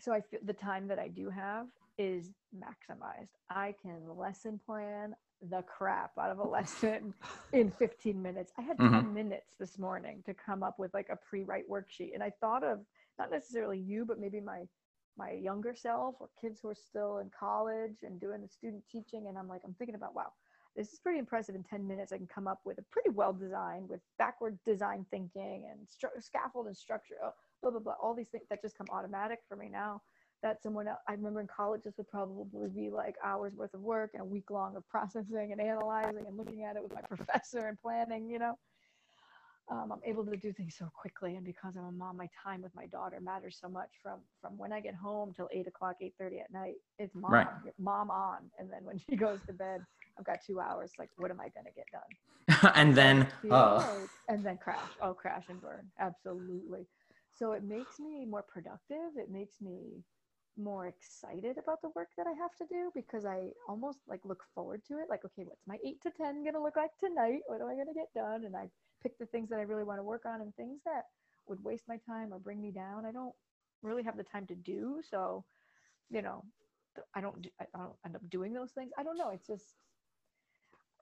so 0.00 0.12
I 0.12 0.20
feel 0.20 0.40
the 0.44 0.52
time 0.52 0.88
that 0.88 0.98
I 0.98 1.08
do 1.08 1.30
have 1.30 1.66
is 1.98 2.32
maximized. 2.56 3.30
I 3.50 3.74
can 3.82 4.16
lesson 4.16 4.60
plan 4.64 5.14
the 5.42 5.62
crap 5.62 6.12
out 6.18 6.30
of 6.30 6.38
a 6.38 6.46
lesson 6.46 7.14
in 7.52 7.70
15 7.70 8.20
minutes. 8.20 8.52
I 8.58 8.62
had 8.62 8.78
10 8.90 9.12
Mhm. 9.12 9.14
minutes 9.14 9.56
this 9.58 9.78
morning 9.78 10.22
to 10.26 10.34
come 10.34 10.62
up 10.62 10.78
with 10.78 10.94
like 10.94 11.08
a 11.10 11.16
pre-write 11.16 11.68
worksheet. 11.70 12.14
And 12.14 12.22
I 12.22 12.30
thought 12.40 12.64
of 12.64 12.80
not 13.18 13.30
necessarily 13.30 13.78
you, 13.78 14.04
but 14.04 14.18
maybe 14.18 14.40
my 14.40 14.68
my 15.18 15.30
younger 15.30 15.74
self 15.74 16.16
or 16.20 16.28
kids 16.38 16.60
who 16.60 16.68
are 16.68 16.74
still 16.74 17.18
in 17.18 17.30
college 17.30 18.02
and 18.02 18.20
doing 18.20 18.42
the 18.42 18.48
student 18.48 18.84
teaching. 18.90 19.28
And 19.28 19.38
I'm 19.38 19.48
like, 19.48 19.62
I'm 19.64 19.72
thinking 19.74 19.94
about, 19.94 20.14
wow, 20.14 20.32
this 20.76 20.92
is 20.92 20.98
pretty 20.98 21.18
impressive 21.18 21.54
in 21.54 21.62
10 21.62 21.86
minutes 21.86 22.12
i 22.12 22.18
can 22.18 22.26
come 22.26 22.46
up 22.46 22.60
with 22.64 22.78
a 22.78 22.82
pretty 22.90 23.08
well 23.10 23.32
designed 23.32 23.88
with 23.88 24.00
backward 24.18 24.58
design 24.64 25.06
thinking 25.10 25.64
and 25.70 25.80
stru- 25.88 26.22
scaffold 26.22 26.66
and 26.66 26.76
structure 26.76 27.14
oh, 27.24 27.32
blah 27.62 27.70
blah 27.70 27.80
blah 27.80 27.94
all 28.02 28.14
these 28.14 28.28
things 28.28 28.44
that 28.50 28.60
just 28.60 28.76
come 28.76 28.86
automatic 28.92 29.38
for 29.48 29.56
me 29.56 29.68
now 29.70 30.02
that 30.42 30.62
someone 30.62 30.86
else, 30.88 31.00
i 31.08 31.12
remember 31.12 31.40
in 31.40 31.46
college 31.46 31.82
this 31.84 31.94
would 31.96 32.08
probably 32.08 32.68
be 32.68 32.90
like 32.90 33.14
hours 33.24 33.54
worth 33.56 33.74
of 33.74 33.80
work 33.80 34.10
and 34.14 34.22
a 34.22 34.24
week 34.24 34.50
long 34.50 34.76
of 34.76 34.86
processing 34.88 35.50
and 35.52 35.60
analyzing 35.60 36.24
and 36.26 36.36
looking 36.36 36.64
at 36.64 36.76
it 36.76 36.82
with 36.82 36.92
my 36.94 37.00
professor 37.16 37.68
and 37.68 37.80
planning 37.80 38.28
you 38.28 38.38
know 38.38 38.58
um, 39.68 39.90
I'm 39.90 40.00
able 40.04 40.24
to 40.26 40.36
do 40.36 40.52
things 40.52 40.76
so 40.78 40.88
quickly, 40.94 41.34
and 41.34 41.44
because 41.44 41.74
I'm 41.76 41.86
a 41.86 41.90
mom, 41.90 42.16
my 42.16 42.28
time 42.40 42.62
with 42.62 42.72
my 42.76 42.86
daughter 42.86 43.18
matters 43.20 43.58
so 43.60 43.68
much. 43.68 43.90
From 44.00 44.20
from 44.40 44.56
when 44.56 44.72
I 44.72 44.78
get 44.80 44.94
home 44.94 45.32
till 45.34 45.48
eight 45.52 45.66
o'clock, 45.66 45.96
eight 46.00 46.14
thirty 46.20 46.38
at 46.38 46.52
night, 46.52 46.74
it's 47.00 47.12
mom, 47.16 47.32
Right. 47.32 47.48
mom 47.76 48.08
on, 48.08 48.48
and 48.60 48.70
then 48.72 48.84
when 48.84 48.96
she 49.10 49.16
goes 49.16 49.40
to 49.48 49.52
bed, 49.52 49.84
I've 50.18 50.24
got 50.24 50.38
two 50.46 50.60
hours. 50.60 50.92
Like, 51.00 51.10
what 51.16 51.32
am 51.32 51.40
I 51.40 51.48
gonna 51.48 51.70
get 51.74 51.86
done? 51.90 52.72
and 52.76 52.94
then, 52.94 53.26
like- 53.42 54.08
and 54.28 54.44
then 54.46 54.56
crash. 54.58 54.88
Oh, 55.02 55.14
crash 55.14 55.46
and 55.48 55.60
burn. 55.60 55.90
Absolutely. 55.98 56.86
So 57.32 57.50
it 57.52 57.64
makes 57.64 57.98
me 57.98 58.24
more 58.24 58.42
productive. 58.42 59.16
It 59.16 59.30
makes 59.32 59.60
me 59.60 60.04
more 60.58 60.86
excited 60.86 61.58
about 61.58 61.82
the 61.82 61.90
work 61.94 62.08
that 62.16 62.26
I 62.26 62.32
have 62.32 62.54
to 62.58 62.66
do 62.68 62.90
because 62.94 63.24
I 63.24 63.50
almost 63.68 64.00
like 64.08 64.20
look 64.24 64.42
forward 64.54 64.82
to 64.88 64.94
it. 64.94 65.08
Like, 65.10 65.24
okay, 65.24 65.44
what's 65.44 65.66
my 65.66 65.76
eight 65.84 66.00
to 66.02 66.10
10 66.10 66.42
going 66.42 66.54
to 66.54 66.62
look 66.62 66.76
like 66.76 66.90
tonight? 66.98 67.40
What 67.46 67.60
am 67.60 67.68
I 67.68 67.74
going 67.74 67.88
to 67.88 67.94
get 67.94 68.12
done? 68.14 68.44
And 68.44 68.56
I 68.56 68.68
pick 69.02 69.18
the 69.18 69.26
things 69.26 69.48
that 69.50 69.58
I 69.58 69.62
really 69.62 69.84
want 69.84 69.98
to 69.98 70.04
work 70.04 70.24
on 70.26 70.40
and 70.40 70.54
things 70.56 70.80
that 70.84 71.04
would 71.48 71.62
waste 71.64 71.84
my 71.88 71.98
time 72.06 72.32
or 72.32 72.38
bring 72.38 72.60
me 72.60 72.70
down. 72.70 73.06
I 73.06 73.12
don't 73.12 73.34
really 73.82 74.02
have 74.04 74.16
the 74.16 74.24
time 74.24 74.46
to 74.46 74.54
do. 74.54 75.00
So, 75.08 75.44
you 76.10 76.22
know, 76.22 76.44
I 77.14 77.20
don't, 77.20 77.42
do, 77.42 77.50
I 77.60 77.64
I 77.74 77.78
don't 77.78 77.96
end 78.04 78.16
up 78.16 78.28
doing 78.30 78.52
those 78.52 78.72
things. 78.72 78.92
I 78.98 79.02
don't 79.04 79.18
know. 79.18 79.30
It's 79.30 79.46
just 79.46 79.76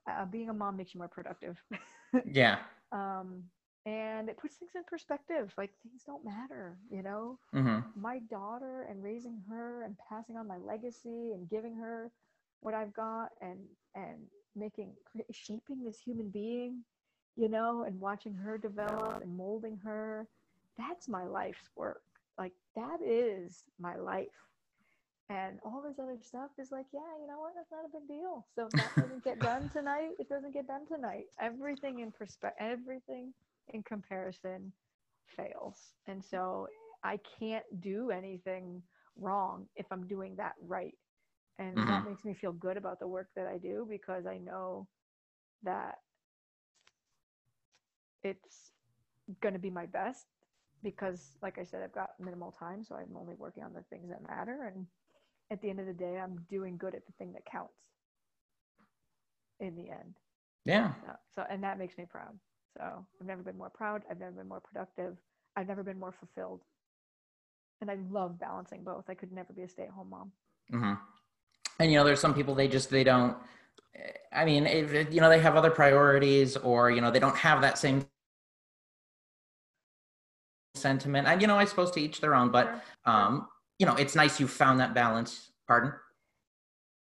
uh, 0.09 0.25
being 0.25 0.49
a 0.49 0.53
mom 0.53 0.77
makes 0.77 0.93
you 0.93 0.99
more 0.99 1.07
productive. 1.07 1.57
yeah. 2.25 2.59
um, 2.91 3.43
and 3.85 4.29
it 4.29 4.37
puts 4.37 4.55
things 4.57 4.71
in 4.75 4.83
perspective. 4.83 5.53
Like 5.57 5.71
things 5.83 6.03
don't 6.05 6.25
matter, 6.25 6.77
you 6.89 7.01
know. 7.03 7.39
hmm 7.53 7.79
My 7.95 8.19
daughter 8.19 8.85
and 8.89 9.03
raising 9.03 9.41
her 9.49 9.83
and 9.83 9.95
passing 10.09 10.37
on 10.37 10.47
my 10.47 10.57
legacy 10.57 11.31
and 11.33 11.49
giving 11.49 11.75
her 11.75 12.11
what 12.61 12.73
I've 12.73 12.93
got 12.93 13.29
and 13.41 13.59
and 13.95 14.27
making 14.55 14.93
shaping 15.31 15.83
this 15.83 15.99
human 15.99 16.29
being, 16.29 16.83
you 17.35 17.49
know, 17.49 17.83
and 17.83 17.99
watching 17.99 18.33
her 18.33 18.57
develop 18.57 19.21
and 19.21 19.35
molding 19.37 19.77
her. 19.77 20.27
That's 20.77 21.07
my 21.07 21.25
life's 21.25 21.69
work. 21.75 22.03
Like 22.37 22.53
that 22.75 22.99
is 23.03 23.63
my 23.79 23.95
life. 23.95 24.27
And 25.29 25.59
all 25.63 25.81
this 25.81 25.99
other 25.99 26.17
stuff 26.21 26.51
is 26.57 26.71
like, 26.71 26.85
yeah, 26.93 26.99
you 27.19 27.27
know 27.27 27.39
what? 27.39 27.53
That's 27.55 27.71
not 27.71 27.85
a 27.85 27.89
big 27.97 28.07
deal. 28.07 28.45
So 28.55 28.67
if 28.67 28.75
that 28.75 28.95
doesn't 28.95 29.23
get 29.23 29.41
done 29.41 29.69
tonight, 29.69 30.11
it 30.19 30.29
doesn't 30.29 30.53
get 30.53 30.67
done 30.67 30.85
tonight. 30.87 31.25
Everything 31.39 31.99
in 31.99 32.11
perspective, 32.11 32.57
everything 32.59 33.33
in 33.73 33.83
comparison 33.83 34.71
fails. 35.35 35.93
And 36.07 36.23
so 36.23 36.67
I 37.03 37.19
can't 37.39 37.65
do 37.81 38.11
anything 38.11 38.81
wrong 39.17 39.65
if 39.75 39.85
I'm 39.91 40.07
doing 40.07 40.35
that 40.37 40.53
right. 40.65 40.95
And 41.57 41.77
that 41.77 41.87
mm-hmm. 41.87 42.09
makes 42.09 42.25
me 42.25 42.33
feel 42.33 42.51
good 42.51 42.75
about 42.75 42.99
the 42.99 43.07
work 43.07 43.27
that 43.35 43.47
I 43.47 43.57
do 43.57 43.87
because 43.89 44.25
I 44.25 44.37
know 44.37 44.87
that 45.63 45.99
it's 48.23 48.71
going 49.41 49.53
to 49.53 49.59
be 49.59 49.69
my 49.69 49.85
best 49.85 50.25
because 50.83 51.37
like 51.41 51.57
I 51.57 51.63
said 51.63 51.81
I've 51.83 51.93
got 51.93 52.09
minimal 52.19 52.53
time 52.59 52.83
so 52.83 52.95
I'm 52.95 53.15
only 53.15 53.35
working 53.35 53.63
on 53.63 53.73
the 53.73 53.83
things 53.89 54.09
that 54.09 54.27
matter 54.27 54.71
and 54.73 54.85
at 55.51 55.61
the 55.61 55.69
end 55.69 55.79
of 55.79 55.85
the 55.85 55.93
day 55.93 56.19
I'm 56.19 56.45
doing 56.49 56.77
good 56.77 56.93
at 56.93 57.05
the 57.05 57.13
thing 57.13 57.33
that 57.33 57.45
counts 57.45 57.73
in 59.59 59.75
the 59.75 59.89
end. 59.89 60.15
Yeah. 60.65 60.93
So, 61.05 61.11
so 61.35 61.43
and 61.49 61.63
that 61.63 61.79
makes 61.79 61.97
me 61.97 62.05
proud. 62.09 62.37
So 62.77 63.05
I've 63.19 63.27
never 63.27 63.41
been 63.41 63.57
more 63.57 63.69
proud. 63.69 64.03
I've 64.09 64.19
never 64.19 64.31
been 64.31 64.47
more 64.47 64.59
productive. 64.59 65.15
I've 65.55 65.67
never 65.67 65.83
been 65.83 65.99
more 65.99 66.11
fulfilled. 66.11 66.61
And 67.81 67.89
I 67.89 67.97
love 68.11 68.39
balancing 68.39 68.83
both. 68.83 69.05
I 69.09 69.13
could 69.13 69.31
never 69.31 69.53
be 69.53 69.63
a 69.63 69.69
stay-at-home 69.69 70.09
mom. 70.09 70.31
Mm-hmm. 70.71 70.93
And 71.79 71.91
you 71.91 71.97
know, 71.97 72.03
there's 72.03 72.19
some 72.19 72.33
people 72.33 72.55
they 72.55 72.67
just 72.67 72.89
they 72.89 73.03
don't. 73.03 73.37
I 74.31 74.43
mean, 74.43 74.65
if, 74.65 74.93
if, 74.93 75.13
you 75.13 75.21
know, 75.21 75.29
they 75.29 75.39
have 75.39 75.55
other 75.55 75.71
priorities, 75.71 76.57
or 76.57 76.91
you 76.91 77.01
know, 77.01 77.11
they 77.11 77.19
don't 77.19 77.35
have 77.37 77.61
that 77.61 77.77
same 77.77 78.05
sentiment. 80.73 81.27
And 81.27 81.41
you 81.41 81.47
know, 81.47 81.57
I 81.57 81.65
suppose 81.65 81.91
to 81.91 82.01
each 82.01 82.21
their 82.21 82.35
own. 82.35 82.49
But 82.49 82.65
Sure. 82.65 82.81
um, 83.05 83.47
you 83.79 83.85
know, 83.85 83.95
it's 83.95 84.15
nice 84.15 84.39
you 84.39 84.47
found 84.47 84.79
that 84.79 84.93
balance. 84.93 85.51
Pardon. 85.67 85.93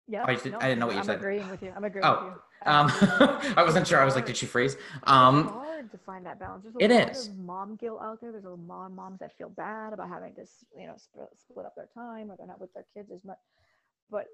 Yeah, 0.08 0.24
I 0.26 0.34
did- 0.34 0.54
I 0.54 0.68
didn't 0.68 0.78
know 0.80 0.86
what 0.88 0.96
you 0.96 1.02
said. 1.04 1.14
I'm 1.14 1.20
agreeing 1.20 1.48
with 1.50 1.62
you. 1.62 1.72
I'm 1.74 1.84
agreeing 1.84 2.04
Oh, 2.04 2.24
with 2.24 2.34
you. 2.34 2.40
Um, 2.72 2.86
I 3.56 3.62
wasn't 3.64 3.86
sure. 3.86 4.00
I 4.00 4.04
was 4.04 4.14
like, 4.14 4.26
did 4.26 4.36
she 4.36 4.46
freeze? 4.46 4.74
It's 4.74 4.82
Um, 5.04 5.48
hard 5.48 5.90
to 5.92 5.98
find 5.98 6.24
that 6.26 6.38
balance. 6.38 6.64
There's 6.64 6.76
a 6.76 6.84
it 6.84 6.90
lot 7.06 7.10
is. 7.10 7.28
of 7.28 7.38
mom 7.38 7.76
guilt 7.76 8.00
out 8.02 8.20
there. 8.20 8.30
There's 8.32 8.44
a 8.44 8.50
lot 8.50 8.86
of 8.86 8.92
moms 8.92 9.18
that 9.20 9.36
feel 9.36 9.48
bad 9.48 9.92
about 9.92 10.08
having 10.08 10.34
to, 10.34 10.44
you 10.78 10.86
know, 10.86 10.94
split, 10.96 11.28
split 11.38 11.66
up 11.66 11.74
their 11.76 11.88
time 11.94 12.30
or 12.30 12.36
they're 12.36 12.46
not 12.46 12.60
with 12.60 12.72
their 12.74 12.86
kids 12.94 13.10
as 13.12 13.24
much. 13.24 13.38
But 14.10 14.26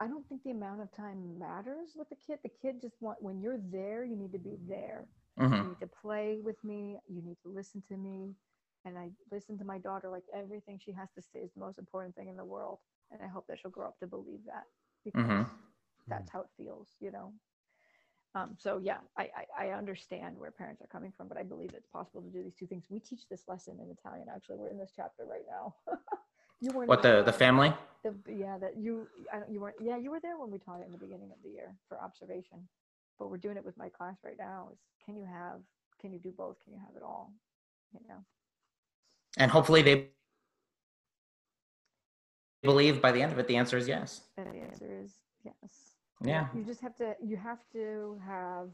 I 0.00 0.06
don't 0.06 0.28
think 0.28 0.42
the 0.44 0.50
amount 0.52 0.82
of 0.82 0.94
time 0.96 1.38
matters 1.38 1.90
with 1.96 2.08
the 2.10 2.16
kid. 2.16 2.38
The 2.44 2.50
kid 2.62 2.80
just 2.80 2.94
want 3.00 3.20
when 3.22 3.40
you're 3.40 3.58
there, 3.72 4.04
you 4.04 4.14
need 4.16 4.32
to 4.32 4.38
be 4.38 4.56
there. 4.68 5.06
mhm. 5.38 5.56
You 5.56 5.68
need 5.70 5.80
to 5.80 5.86
play 6.02 6.40
with 6.42 6.62
me. 6.64 6.98
You 7.08 7.22
need 7.22 7.36
to 7.44 7.48
listen 7.48 7.82
to 7.88 7.96
me. 7.96 8.34
And 8.84 8.96
I 8.98 9.10
listen 9.32 9.58
to 9.58 9.64
my 9.64 9.78
daughter 9.78 10.08
like 10.10 10.24
everything 10.34 10.78
she 10.84 10.92
has 10.92 11.08
to 11.16 11.22
say 11.22 11.40
is 11.40 11.50
the 11.54 11.60
most 11.60 11.78
important 11.78 12.14
thing 12.14 12.28
in 12.28 12.36
the 12.36 12.44
world. 12.44 12.78
And 13.10 13.20
I 13.22 13.26
hope 13.26 13.46
that 13.48 13.58
she'll 13.58 13.70
grow 13.70 13.86
up 13.86 13.98
to 13.98 14.06
believe 14.06 14.40
that 14.46 14.64
because 15.10 15.30
Mhm. 15.30 15.50
that's 16.06 16.30
how 16.30 16.40
it 16.40 16.48
feels, 16.56 16.96
you 17.00 17.10
know. 17.10 17.32
Um, 18.34 18.56
so 18.58 18.78
yeah, 18.78 18.98
I, 19.16 19.30
I 19.58 19.66
I 19.66 19.70
understand 19.72 20.38
where 20.38 20.50
parents 20.50 20.82
are 20.82 20.86
coming 20.86 21.12
from, 21.16 21.28
but 21.28 21.38
I 21.38 21.42
believe 21.42 21.70
it's 21.74 21.86
possible 21.88 22.22
to 22.22 22.28
do 22.28 22.42
these 22.42 22.54
two 22.54 22.66
things. 22.66 22.84
We 22.90 23.00
teach 23.00 23.26
this 23.28 23.48
lesson 23.48 23.80
in 23.80 23.90
Italian. 23.90 24.28
Actually, 24.28 24.58
we're 24.58 24.68
in 24.68 24.78
this 24.78 24.92
chapter 24.94 25.24
right 25.24 25.46
now. 25.48 25.74
you 26.60 26.70
weren't. 26.72 26.88
What 26.88 27.02
the 27.02 27.22
the 27.22 27.32
family? 27.32 27.72
The, 28.04 28.14
yeah, 28.28 28.58
that 28.58 28.76
you 28.76 29.08
I 29.32 29.38
don't, 29.38 29.50
you 29.50 29.60
weren't. 29.60 29.76
Yeah, 29.80 29.96
you 29.96 30.10
were 30.10 30.20
there 30.20 30.38
when 30.38 30.50
we 30.50 30.58
taught 30.58 30.80
it 30.80 30.86
in 30.86 30.92
the 30.92 30.98
beginning 30.98 31.32
of 31.32 31.38
the 31.42 31.48
year 31.50 31.74
for 31.88 32.00
observation. 32.00 32.68
But 33.18 33.30
we're 33.30 33.38
doing 33.38 33.56
it 33.56 33.64
with 33.64 33.76
my 33.76 33.88
class 33.88 34.18
right 34.22 34.36
now. 34.38 34.68
Is 34.72 34.78
can 35.04 35.16
you 35.16 35.24
have? 35.24 35.60
Can 36.00 36.12
you 36.12 36.18
do 36.20 36.30
both? 36.30 36.60
Can 36.62 36.74
you 36.74 36.80
have 36.80 36.94
it 36.96 37.02
all? 37.02 37.32
You 37.94 38.06
know. 38.08 38.24
And 39.38 39.50
hopefully 39.50 39.82
they 39.82 40.10
believe 42.62 43.00
by 43.00 43.12
the 43.12 43.22
end 43.22 43.32
of 43.32 43.38
it. 43.38 43.46
The 43.46 43.56
answer 43.56 43.76
is 43.76 43.88
yes. 43.88 44.22
And 44.36 44.46
the 44.52 44.60
answer 44.60 45.00
is 45.02 45.12
yes. 45.44 45.94
Yeah. 46.24 46.46
You 46.54 46.64
just 46.64 46.80
have 46.80 46.96
to 46.96 47.14
you 47.24 47.36
have 47.36 47.60
to 47.72 48.18
have 48.26 48.70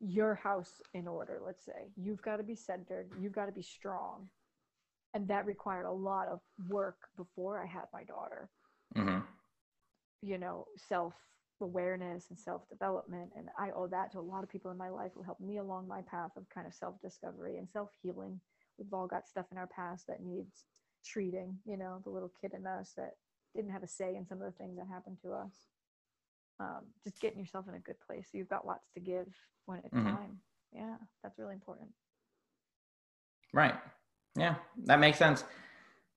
your 0.00 0.34
house 0.34 0.80
in 0.92 1.08
order, 1.08 1.40
let's 1.44 1.64
say. 1.64 1.88
You've 1.96 2.22
got 2.22 2.36
to 2.36 2.42
be 2.42 2.54
centered, 2.54 3.10
you've 3.20 3.32
got 3.32 3.46
to 3.46 3.52
be 3.52 3.62
strong. 3.62 4.28
And 5.14 5.28
that 5.28 5.46
required 5.46 5.86
a 5.86 5.92
lot 5.92 6.28
of 6.28 6.40
work 6.68 6.96
before 7.16 7.62
I 7.62 7.66
had 7.66 7.84
my 7.92 8.04
daughter. 8.04 8.50
hmm 8.94 9.20
You 10.22 10.38
know, 10.38 10.66
self 10.88 11.14
awareness 11.60 12.26
and 12.30 12.38
self 12.38 12.68
development. 12.68 13.30
And 13.36 13.48
I 13.58 13.70
owe 13.70 13.86
that 13.88 14.12
to 14.12 14.18
a 14.18 14.20
lot 14.20 14.42
of 14.42 14.50
people 14.50 14.70
in 14.70 14.76
my 14.76 14.88
life 14.90 15.12
who 15.14 15.22
helped 15.22 15.40
me 15.40 15.58
along 15.58 15.88
my 15.88 16.02
path 16.02 16.32
of 16.36 16.48
kind 16.48 16.66
of 16.66 16.74
self 16.74 17.00
discovery 17.00 17.56
and 17.56 17.68
self 17.68 17.90
healing. 18.02 18.40
We've 18.78 18.92
all 18.92 19.06
got 19.06 19.28
stuff 19.28 19.46
in 19.52 19.58
our 19.58 19.68
past 19.68 20.06
that 20.08 20.22
needs 20.22 20.64
treating, 21.04 21.56
you 21.64 21.76
know, 21.76 22.00
the 22.02 22.10
little 22.10 22.32
kid 22.40 22.52
in 22.54 22.66
us 22.66 22.92
that 22.96 23.14
didn't 23.54 23.70
have 23.70 23.82
a 23.82 23.88
say 23.88 24.16
in 24.16 24.26
some 24.26 24.42
of 24.42 24.44
the 24.52 24.58
things 24.58 24.76
that 24.76 24.86
happened 24.86 25.18
to 25.22 25.32
us. 25.32 25.52
Um, 26.60 26.86
just 27.02 27.20
getting 27.20 27.38
yourself 27.38 27.66
in 27.68 27.74
a 27.74 27.80
good 27.80 27.98
place. 28.00 28.28
So 28.30 28.38
you've 28.38 28.48
got 28.48 28.66
lots 28.66 28.88
to 28.94 29.00
give 29.00 29.26
when 29.66 29.78
it's 29.84 29.94
Mhm. 29.94 30.12
time. 30.12 30.40
Yeah, 30.72 30.96
that's 31.22 31.38
really 31.38 31.54
important. 31.54 31.92
Right. 33.52 33.74
Yeah, 34.36 34.56
that 34.84 34.98
makes 34.98 35.18
sense. 35.18 35.44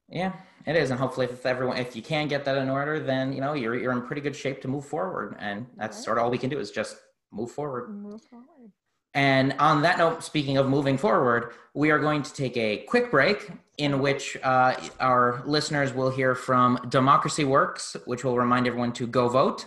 Yeah, 0.10 0.34
it 0.66 0.76
is, 0.76 0.90
and 0.90 1.00
hopefully, 1.00 1.28
if 1.28 1.46
everyone, 1.46 1.78
if 1.78 1.96
you 1.96 2.02
can 2.02 2.28
get 2.28 2.46
that 2.46 2.58
in 2.58 2.70
order, 2.70 3.00
then 3.00 3.34
you 3.34 3.42
know 3.42 3.54
you're 3.54 3.76
you're 3.76 3.92
in 3.92 4.02
pretty 4.04 4.22
good 4.22 4.36
shape 4.36 4.62
to 4.62 4.68
move 4.68 4.86
forward, 4.86 5.36
and 5.40 5.68
that's 5.76 5.98
Right. 5.98 6.06
sort 6.06 6.18
of 6.18 6.24
all 6.24 6.32
we 6.32 6.38
can 6.38 6.50
do 6.50 6.60
is 6.60 6.72
just 6.72 6.98
move 7.32 7.52
forward. 7.52 7.90
Move 7.90 8.22
forward. 8.24 8.72
And 9.14 9.54
on 9.60 9.82
that 9.82 9.98
note, 9.98 10.24
speaking 10.24 10.58
of 10.58 10.68
moving 10.68 10.98
forward, 10.98 11.54
we 11.74 11.92
are 11.92 12.00
going 12.00 12.24
to 12.24 12.34
take 12.34 12.56
a 12.58 12.78
quick 12.88 13.10
break 13.10 13.50
in 13.78 14.00
which 14.00 14.38
uh, 14.44 14.76
our 15.00 15.42
listeners 15.46 15.94
will 15.94 16.10
hear 16.10 16.36
from 16.36 16.80
Democracy 16.90 17.44
Works, 17.44 17.96
which 18.06 18.24
will 18.24 18.38
remind 18.38 18.68
everyone 18.68 18.94
to 18.94 19.08
go 19.08 19.30
vote. 19.30 19.66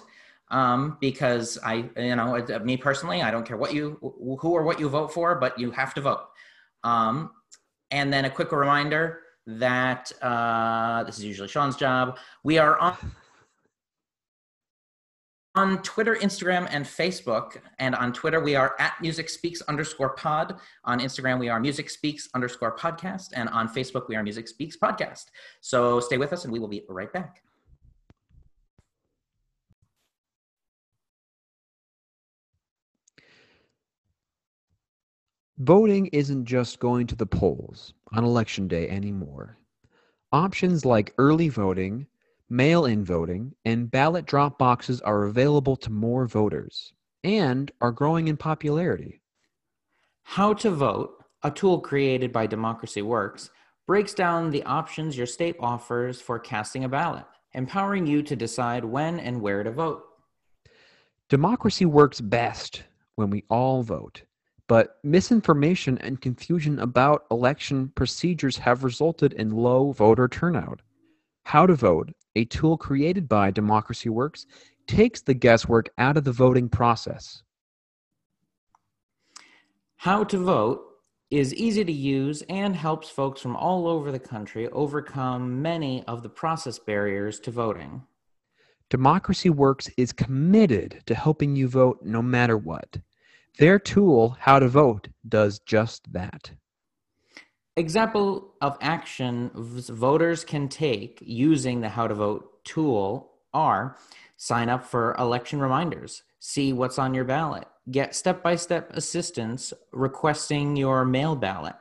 Um, 0.52 0.98
because 1.00 1.58
I, 1.64 1.88
you 1.96 2.16
know, 2.16 2.36
uh, 2.36 2.58
me 2.58 2.76
personally, 2.76 3.22
I 3.22 3.30
don't 3.30 3.46
care 3.46 3.56
what 3.56 3.72
you, 3.72 3.98
who 4.00 4.50
or 4.50 4.64
what 4.64 4.80
you 4.80 4.88
vote 4.88 5.12
for, 5.12 5.36
but 5.36 5.56
you 5.56 5.70
have 5.70 5.94
to 5.94 6.00
vote. 6.00 6.26
Um, 6.82 7.30
and 7.92 8.12
then 8.12 8.24
a 8.24 8.30
quick 8.30 8.50
reminder 8.50 9.20
that 9.46 10.10
uh, 10.22 11.04
this 11.04 11.18
is 11.18 11.24
usually 11.24 11.48
Sean's 11.48 11.76
job. 11.76 12.18
We 12.42 12.58
are 12.58 12.78
on 12.78 12.96
on 15.54 15.82
Twitter, 15.82 16.14
Instagram, 16.16 16.68
and 16.70 16.84
Facebook. 16.84 17.56
And 17.78 17.94
on 17.94 18.12
Twitter, 18.12 18.40
we 18.40 18.54
are 18.54 18.76
at 18.78 18.94
Music 19.00 19.28
Speaks 19.28 19.60
underscore 19.62 20.10
pod. 20.10 20.60
On 20.84 21.00
Instagram, 21.00 21.38
we 21.38 21.48
are 21.48 21.58
Music 21.58 21.90
Speaks 21.90 22.28
underscore 22.34 22.76
podcast. 22.76 23.28
And 23.34 23.48
on 23.48 23.68
Facebook, 23.68 24.08
we 24.08 24.16
are 24.16 24.22
Music 24.22 24.46
Speaks 24.46 24.76
podcast. 24.76 25.26
So 25.60 26.00
stay 26.00 26.18
with 26.18 26.32
us 26.32 26.44
and 26.44 26.52
we 26.52 26.58
will 26.58 26.68
be 26.68 26.84
right 26.88 27.12
back. 27.12 27.42
Voting 35.58 36.06
isn't 36.06 36.46
just 36.46 36.78
going 36.78 37.06
to 37.08 37.14
the 37.14 37.26
polls 37.26 37.92
on 38.12 38.24
election 38.24 38.66
day 38.66 38.88
anymore. 38.88 39.58
Options 40.32 40.86
like 40.86 41.12
early 41.18 41.50
voting, 41.50 42.06
mail 42.50 42.84
in 42.84 43.04
voting, 43.04 43.54
and 43.64 43.90
ballot 43.90 44.26
drop 44.26 44.58
boxes 44.58 45.00
are 45.00 45.24
available 45.24 45.76
to 45.76 45.90
more 45.90 46.26
voters 46.26 46.92
and 47.22 47.70
are 47.80 47.92
growing 47.92 48.28
in 48.28 48.36
popularity. 48.36 49.22
How 50.24 50.52
to 50.54 50.70
Vote, 50.70 51.24
a 51.42 51.50
tool 51.50 51.80
created 51.80 52.32
by 52.32 52.46
Democracy 52.46 53.02
Works, 53.02 53.50
breaks 53.86 54.14
down 54.14 54.50
the 54.50 54.62
options 54.64 55.16
your 55.16 55.26
state 55.26 55.56
offers 55.60 56.20
for 56.20 56.38
casting 56.38 56.84
a 56.84 56.88
ballot, 56.88 57.24
empowering 57.54 58.06
you 58.06 58.22
to 58.22 58.36
decide 58.36 58.84
when 58.84 59.18
and 59.18 59.40
where 59.40 59.62
to 59.62 59.70
vote. 59.70 60.04
Democracy 61.28 61.84
works 61.84 62.20
best 62.20 62.82
when 63.14 63.30
we 63.30 63.44
all 63.48 63.82
vote, 63.82 64.22
but 64.66 64.98
misinformation 65.02 65.98
and 65.98 66.20
confusion 66.20 66.78
about 66.78 67.24
election 67.30 67.92
procedures 67.94 68.56
have 68.56 68.84
resulted 68.84 69.32
in 69.32 69.50
low 69.50 69.92
voter 69.92 70.28
turnout. 70.28 70.80
How 71.44 71.66
to 71.66 71.74
Vote, 71.74 72.12
a 72.36 72.44
tool 72.44 72.76
created 72.76 73.28
by 73.28 73.50
Democracy 73.50 74.08
Works, 74.08 74.46
takes 74.86 75.22
the 75.22 75.34
guesswork 75.34 75.90
out 75.98 76.16
of 76.16 76.24
the 76.24 76.32
voting 76.32 76.68
process. 76.68 77.42
How 79.96 80.24
to 80.24 80.38
Vote 80.38 80.82
is 81.30 81.54
easy 81.54 81.84
to 81.84 81.92
use 81.92 82.42
and 82.48 82.74
helps 82.74 83.08
folks 83.08 83.40
from 83.40 83.54
all 83.54 83.86
over 83.86 84.10
the 84.10 84.18
country 84.18 84.68
overcome 84.68 85.62
many 85.62 86.02
of 86.04 86.22
the 86.22 86.28
process 86.28 86.78
barriers 86.78 87.38
to 87.40 87.50
voting. 87.50 88.02
Democracy 88.88 89.50
Works 89.50 89.88
is 89.96 90.12
committed 90.12 91.02
to 91.06 91.14
helping 91.14 91.54
you 91.54 91.68
vote 91.68 92.00
no 92.02 92.20
matter 92.20 92.56
what. 92.56 92.98
Their 93.58 93.78
tool, 93.78 94.36
How 94.40 94.58
to 94.58 94.68
Vote, 94.68 95.08
does 95.28 95.60
just 95.60 96.12
that. 96.12 96.50
Example 97.76 98.54
of 98.60 98.76
action 98.80 99.50
voters 99.54 100.44
can 100.44 100.68
take 100.68 101.18
using 101.22 101.80
the 101.80 101.88
How 101.88 102.08
to 102.08 102.14
Vote 102.14 102.64
tool 102.64 103.32
are 103.54 103.96
sign 104.36 104.68
up 104.68 104.84
for 104.84 105.14
election 105.18 105.60
reminders, 105.60 106.22
see 106.38 106.72
what's 106.72 106.98
on 106.98 107.14
your 107.14 107.24
ballot, 107.24 107.66
get 107.90 108.14
step 108.14 108.42
by 108.42 108.56
step 108.56 108.90
assistance 108.94 109.72
requesting 109.92 110.76
your 110.76 111.04
mail 111.04 111.36
ballot, 111.36 111.74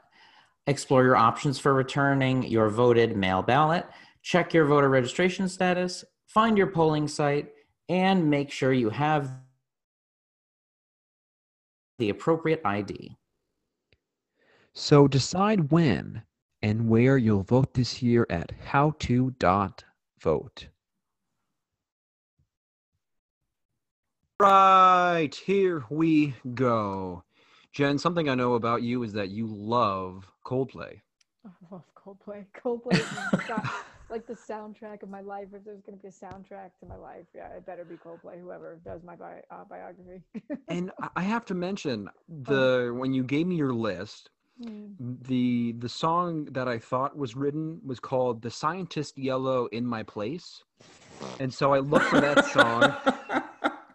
explore 0.67 1.03
your 1.03 1.15
options 1.15 1.57
for 1.57 1.73
returning 1.73 2.43
your 2.43 2.69
voted 2.69 3.15
mail 3.15 3.41
ballot, 3.41 3.85
check 4.21 4.53
your 4.53 4.65
voter 4.65 4.89
registration 4.89 5.47
status, 5.47 6.03
find 6.27 6.57
your 6.57 6.67
polling 6.67 7.07
site, 7.07 7.49
and 7.87 8.29
make 8.29 8.51
sure 8.51 8.73
you 8.73 8.89
have 8.89 9.31
the 11.97 12.09
appropriate 12.09 12.61
ID. 12.63 13.15
So 14.73 15.07
decide 15.07 15.71
when 15.71 16.23
and 16.61 16.89
where 16.89 17.17
you'll 17.17 17.43
vote 17.43 17.73
this 17.73 18.01
year 18.01 18.25
at 18.29 18.51
howto.vote. 18.67 20.67
Right, 24.39 25.35
here 25.35 25.83
we 25.89 26.35
go. 26.53 27.23
Jen, 27.73 27.97
something 27.97 28.29
I 28.29 28.35
know 28.35 28.53
about 28.53 28.81
you 28.81 29.03
is 29.03 29.13
that 29.13 29.29
you 29.29 29.47
love 29.47 30.31
Coldplay. 30.45 31.01
I 31.45 31.49
love 31.71 31.83
Coldplay. 31.95 32.45
Coldplay 32.55 32.99
is 32.99 33.05
like 34.09 34.25
the 34.27 34.33
soundtrack 34.33 35.03
of 35.03 35.09
my 35.09 35.21
life. 35.21 35.47
If 35.53 35.63
there's 35.65 35.81
going 35.81 35.97
to 35.97 36.01
be 36.01 36.07
a 36.07 36.11
soundtrack 36.11 36.71
to 36.79 36.85
my 36.87 36.95
life, 36.95 37.25
yeah, 37.35 37.49
it 37.49 37.65
better 37.65 37.85
be 37.85 37.95
Coldplay. 37.95 38.41
Whoever 38.41 38.79
does 38.85 39.03
my 39.03 39.15
bi- 39.15 39.43
uh, 39.51 39.65
biography. 39.69 40.21
and 40.69 40.91
I 41.15 41.21
have 41.21 41.45
to 41.45 41.53
mention 41.53 42.09
the 42.27 42.93
when 42.95 43.13
you 43.13 43.23
gave 43.23 43.45
me 43.45 43.55
your 43.55 43.73
list, 43.73 44.29
Mm. 44.61 44.95
the 45.21 45.71
the 45.79 45.87
song 45.87 46.45
that 46.51 46.67
I 46.67 46.79
thought 46.79 47.17
was 47.17 47.35
written 47.35 47.79
was 47.85 47.99
called 47.99 48.41
"The 48.41 48.51
Scientist 48.51 49.17
Yellow 49.17 49.67
in 49.67 49.85
My 49.85 50.03
Place," 50.03 50.63
and 51.39 51.53
so 51.53 51.73
I 51.73 51.79
looked 51.79 52.07
for 52.07 52.19
that 52.19 52.43
song, 52.45 52.93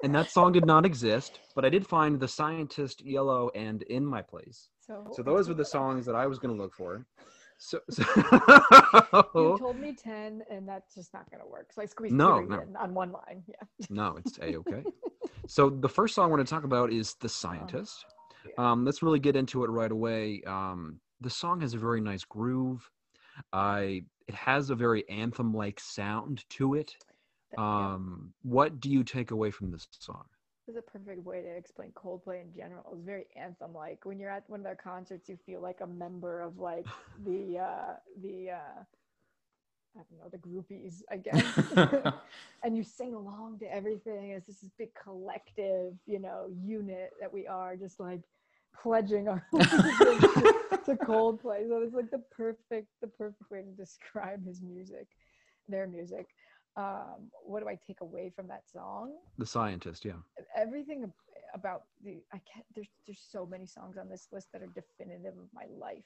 and 0.03 0.14
that 0.14 0.31
song 0.31 0.53
did 0.53 0.64
not 0.64 0.87
exist. 0.87 1.40
But 1.55 1.66
I 1.66 1.68
did 1.68 1.87
find 1.87 2.18
"The 2.18 2.29
Scientist 2.29 3.05
Yellow" 3.05 3.50
and 3.55 3.83
"In 3.83 4.07
My 4.07 4.22
Place." 4.22 4.70
So, 4.81 5.07
So 5.12 5.22
those 5.22 5.48
were 5.48 5.55
the 5.55 5.64
songs 5.66 6.07
that 6.07 6.14
I 6.14 6.27
was 6.27 6.38
going 6.38 6.57
to 6.57 6.62
look 6.62 6.74
for. 6.74 7.07
So, 7.59 7.81
so 7.90 8.03
You 9.35 9.57
told 9.59 9.79
me 9.79 9.92
ten, 9.94 10.42
and 10.50 10.68
that's 10.68 10.94
just 10.94 11.12
not 11.12 11.31
going 11.31 11.42
to 11.42 11.48
work. 11.48 11.72
So 11.72 11.83
I 11.83 11.87
squeezed 11.87 12.14
No, 12.14 12.38
three 12.38 12.46
no. 12.48 12.61
in 12.62 12.77
on 12.77 12.94
one 12.94 13.12
line. 13.12 13.42
Yeah. 13.46 13.87
no, 13.90 14.16
it's 14.16 14.38
a 14.38 14.57
okay. 14.57 14.83
So 15.46 15.68
the 15.70 15.88
first 15.88 16.14
song 16.14 16.24
I 16.24 16.29
want 16.29 16.46
to 16.46 16.50
talk 16.55 16.64
about 16.64 16.90
is 16.90 17.14
"The 17.20 17.29
Scientist." 17.42 18.07
Um, 18.59 18.85
let's 18.85 19.02
really 19.02 19.18
get 19.18 19.37
into 19.37 19.64
it 19.64 19.70
right 19.70 19.90
away. 19.90 20.42
Um, 20.46 21.00
the 21.20 21.30
song 21.30 21.61
has 21.61 21.74
a 21.74 21.78
very 21.78 22.00
nice 22.00 22.24
groove. 22.24 22.88
I 23.52 24.04
it 24.26 24.35
has 24.35 24.70
a 24.70 24.74
very 24.74 25.09
anthem-like 25.09 25.80
sound 25.80 26.44
to 26.50 26.74
it. 26.74 26.94
Um, 27.59 28.33
what 28.42 28.80
do 28.80 28.90
you 28.90 29.04
take 29.04 29.30
away 29.30 29.50
from 29.50 29.70
this 29.70 29.87
song? 29.98 30.24
This 30.66 30.76
is 30.76 30.83
a 30.87 30.90
perfect 30.90 31.24
way 31.24 31.42
to 31.42 31.57
explain 31.57 31.92
Coldplay 31.92 32.40
in 32.40 32.52
general. 32.54 32.85
It's 32.94 33.04
very 33.04 33.26
anthem-like. 33.37 34.04
When 34.04 34.18
you're 34.18 34.30
at 34.30 34.48
one 34.48 34.61
of 34.61 34.64
their 34.64 34.74
concerts, 34.74 35.28
you 35.28 35.38
feel 35.44 35.61
like 35.61 35.80
a 35.83 35.87
member 35.87 36.40
of 36.40 36.59
like 36.59 36.87
the 37.26 37.59
uh, 37.59 37.94
the 38.22 38.50
uh, 38.52 38.83
I 39.96 40.02
don't 40.11 40.18
know 40.18 40.28
the 40.30 40.38
groupies, 40.38 41.02
I 41.11 41.16
guess. 41.18 42.14
and 42.62 42.76
you 42.76 42.83
sing 42.83 43.14
along 43.14 43.59
to 43.61 43.72
everything 43.72 44.33
as 44.33 44.46
this 44.46 44.62
is 44.62 44.70
big 44.78 44.90
collective, 45.00 45.94
you 46.07 46.18
know, 46.18 46.46
unit 46.64 47.11
that 47.20 47.33
we 47.33 47.46
are, 47.46 47.76
just 47.76 48.00
like 48.00 48.20
pledging 48.83 49.28
our 49.28 49.44
to, 49.52 50.78
to 50.85 50.94
Coldplay. 50.96 51.68
So 51.68 51.83
it's 51.83 51.94
like 51.94 52.11
the 52.11 52.22
perfect 52.30 52.88
the 53.00 53.09
perfect 53.09 53.50
way 53.50 53.62
to 53.62 53.70
describe 53.70 54.44
his 54.44 54.61
music, 54.61 55.07
their 55.68 55.87
music. 55.87 56.26
Um, 56.76 57.30
what 57.44 57.61
do 57.62 57.68
I 57.68 57.78
take 57.87 58.00
away 58.00 58.33
from 58.35 58.48
that 58.48 58.62
song? 58.68 59.12
The 59.38 59.46
Scientist, 59.46 60.04
yeah. 60.04 60.14
everything 60.57 61.12
about 61.54 61.85
the 62.04 62.20
I 62.33 62.40
can't 62.52 62.66
there's 62.74 62.88
there's 63.07 63.24
so 63.30 63.46
many 63.46 63.64
songs 63.64 63.96
on 63.96 64.09
this 64.09 64.26
list 64.33 64.48
that 64.52 64.62
are 64.62 64.72
definitive 64.74 65.35
of 65.38 65.48
my 65.54 65.66
life. 65.78 66.04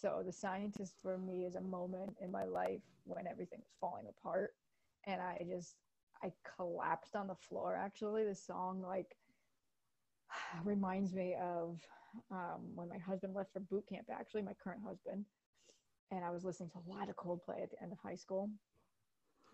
So 0.00 0.22
the 0.24 0.32
scientist 0.32 0.94
for 1.02 1.18
me 1.18 1.44
is 1.44 1.56
a 1.56 1.60
moment 1.60 2.16
in 2.20 2.30
my 2.30 2.44
life 2.44 2.80
when 3.04 3.26
everything 3.26 3.58
was 3.60 3.74
falling 3.80 4.06
apart 4.08 4.54
and 5.06 5.20
I 5.20 5.44
just 5.48 5.76
I 6.22 6.32
collapsed 6.56 7.16
on 7.16 7.26
the 7.26 7.34
floor 7.34 7.76
actually. 7.76 8.24
The 8.24 8.34
song 8.34 8.82
like 8.82 9.16
reminds 10.64 11.12
me 11.12 11.36
of 11.40 11.80
um, 12.30 12.74
when 12.74 12.88
my 12.88 12.98
husband 12.98 13.34
left 13.34 13.52
for 13.52 13.60
boot 13.60 13.84
camp 13.88 14.06
actually 14.10 14.42
my 14.42 14.54
current 14.62 14.82
husband 14.86 15.24
and 16.10 16.24
I 16.24 16.30
was 16.30 16.44
listening 16.44 16.70
to 16.70 16.78
a 16.78 16.90
lot 16.90 17.08
of 17.08 17.16
Coldplay 17.16 17.62
at 17.62 17.70
the 17.70 17.82
end 17.82 17.92
of 17.92 17.98
high 17.98 18.16
school 18.16 18.50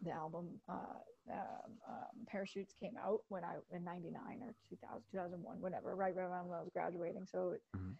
the 0.02 0.10
album 0.10 0.60
uh, 0.68 1.32
um, 1.32 1.72
um, 1.88 2.26
Parachutes 2.26 2.74
came 2.78 2.94
out 3.02 3.20
when 3.28 3.44
I 3.44 3.54
in 3.74 3.82
'99 3.82 4.20
or 4.42 4.54
2000, 4.68 5.02
2001, 5.10 5.60
whatever, 5.60 5.96
right 5.96 6.16
around 6.16 6.48
when 6.48 6.58
I 6.58 6.60
was 6.60 6.70
graduating. 6.72 7.26
So 7.26 7.56
Mhm. 7.74 7.96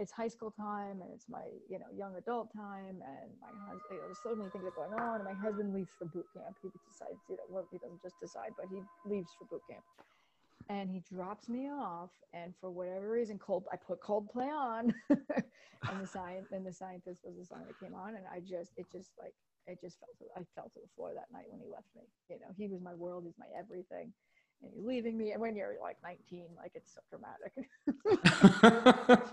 It's 0.00 0.10
high 0.10 0.28
school 0.28 0.50
time 0.50 1.04
and 1.04 1.12
it's 1.12 1.28
my 1.28 1.44
you 1.68 1.78
know 1.78 1.86
young 1.94 2.16
adult 2.16 2.48
time, 2.56 3.04
and 3.04 3.28
my 3.38 3.52
husband. 3.68 3.92
You 3.92 3.96
know, 4.00 4.08
there's 4.08 4.24
so 4.24 4.34
many 4.34 4.48
things 4.50 4.64
that 4.64 4.72
are 4.72 4.88
going 4.88 4.96
on, 4.96 5.20
and 5.20 5.28
my 5.28 5.36
husband 5.36 5.74
leaves 5.74 5.92
for 5.98 6.06
boot 6.06 6.26
camp. 6.32 6.56
He 6.62 6.72
decides, 6.88 7.20
you 7.28 7.36
know, 7.36 7.44
well, 7.50 7.68
he 7.70 7.78
doesn't 7.78 8.00
just 8.02 8.16
decide, 8.18 8.56
but 8.56 8.66
he 8.72 8.80
leaves 9.04 9.28
for 9.38 9.44
boot 9.44 9.62
camp. 9.68 9.84
And 10.68 10.88
he 10.88 11.02
drops 11.12 11.48
me 11.48 11.68
off, 11.68 12.10
and 12.32 12.54
for 12.60 12.70
whatever 12.70 13.10
reason, 13.10 13.38
cold. 13.38 13.64
I 13.72 13.76
put 13.76 14.00
Coldplay 14.00 14.48
on, 14.48 14.94
and 15.10 15.96
the 16.00 16.06
science 16.06 16.48
and 16.52 16.64
the 16.64 16.72
scientist 16.72 17.20
was 17.22 17.36
the 17.36 17.44
song 17.44 17.64
that 17.68 17.78
came 17.78 17.94
on, 17.94 18.16
and 18.16 18.24
I 18.32 18.40
just, 18.40 18.72
it 18.76 18.86
just 18.90 19.10
like 19.20 19.34
it 19.66 19.78
just 19.80 20.00
fell 20.00 20.14
to 20.18 20.24
I 20.40 20.42
fell 20.56 20.72
to 20.72 20.80
the 20.80 20.88
floor 20.96 21.12
that 21.12 21.28
night 21.30 21.44
when 21.52 21.60
he 21.60 21.68
left 21.68 21.92
me. 21.94 22.08
You 22.32 22.40
know, 22.40 22.56
he 22.56 22.68
was 22.68 22.80
my 22.80 22.94
world, 22.94 23.24
he's 23.26 23.38
my 23.38 23.50
everything. 23.52 24.12
Leaving 24.76 25.16
me. 25.16 25.32
And 25.32 25.40
when 25.40 25.56
you're 25.56 25.76
like 25.80 25.96
19, 26.02 26.46
like 26.56 26.72
it's 26.74 26.94
so 26.94 27.00
dramatic. 27.10 27.68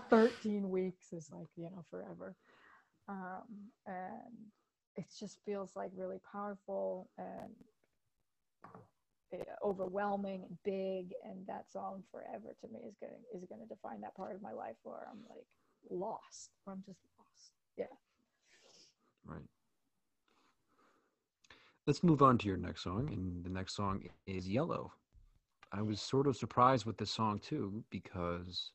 13 0.10 0.70
weeks 0.70 1.12
is 1.12 1.30
like, 1.32 1.48
you 1.56 1.64
know, 1.64 1.84
forever. 1.90 2.34
Um, 3.08 3.44
and 3.86 4.50
it 4.96 5.06
just 5.18 5.38
feels 5.44 5.72
like 5.76 5.90
really 5.96 6.18
powerful 6.30 7.08
and 7.18 7.54
uh, 9.32 9.36
overwhelming 9.64 10.44
and 10.48 10.58
big. 10.64 11.12
And 11.24 11.46
that 11.46 11.70
song 11.70 12.02
forever 12.10 12.56
to 12.60 12.68
me 12.68 12.80
is 12.88 12.96
going 13.00 13.12
is 13.34 13.44
going 13.48 13.60
to 13.60 13.66
define 13.66 14.00
that 14.02 14.14
part 14.14 14.34
of 14.34 14.42
my 14.42 14.52
life 14.52 14.76
where 14.82 15.06
I'm 15.10 15.20
like 15.28 15.46
lost, 15.90 16.50
where 16.64 16.74
I'm 16.74 16.82
just 16.86 17.00
lost. 17.18 17.52
Yeah. 17.76 17.84
Right. 19.24 19.48
Let's 21.86 22.02
move 22.02 22.22
on 22.22 22.36
to 22.38 22.46
your 22.46 22.58
next 22.58 22.82
song, 22.82 23.08
and 23.10 23.42
the 23.42 23.48
next 23.48 23.74
song 23.74 24.02
is 24.26 24.46
Yellow. 24.46 24.92
I 25.72 25.82
was 25.82 26.00
sort 26.00 26.26
of 26.26 26.36
surprised 26.36 26.86
with 26.86 26.96
this 26.96 27.10
song 27.10 27.38
too 27.38 27.82
because 27.90 28.72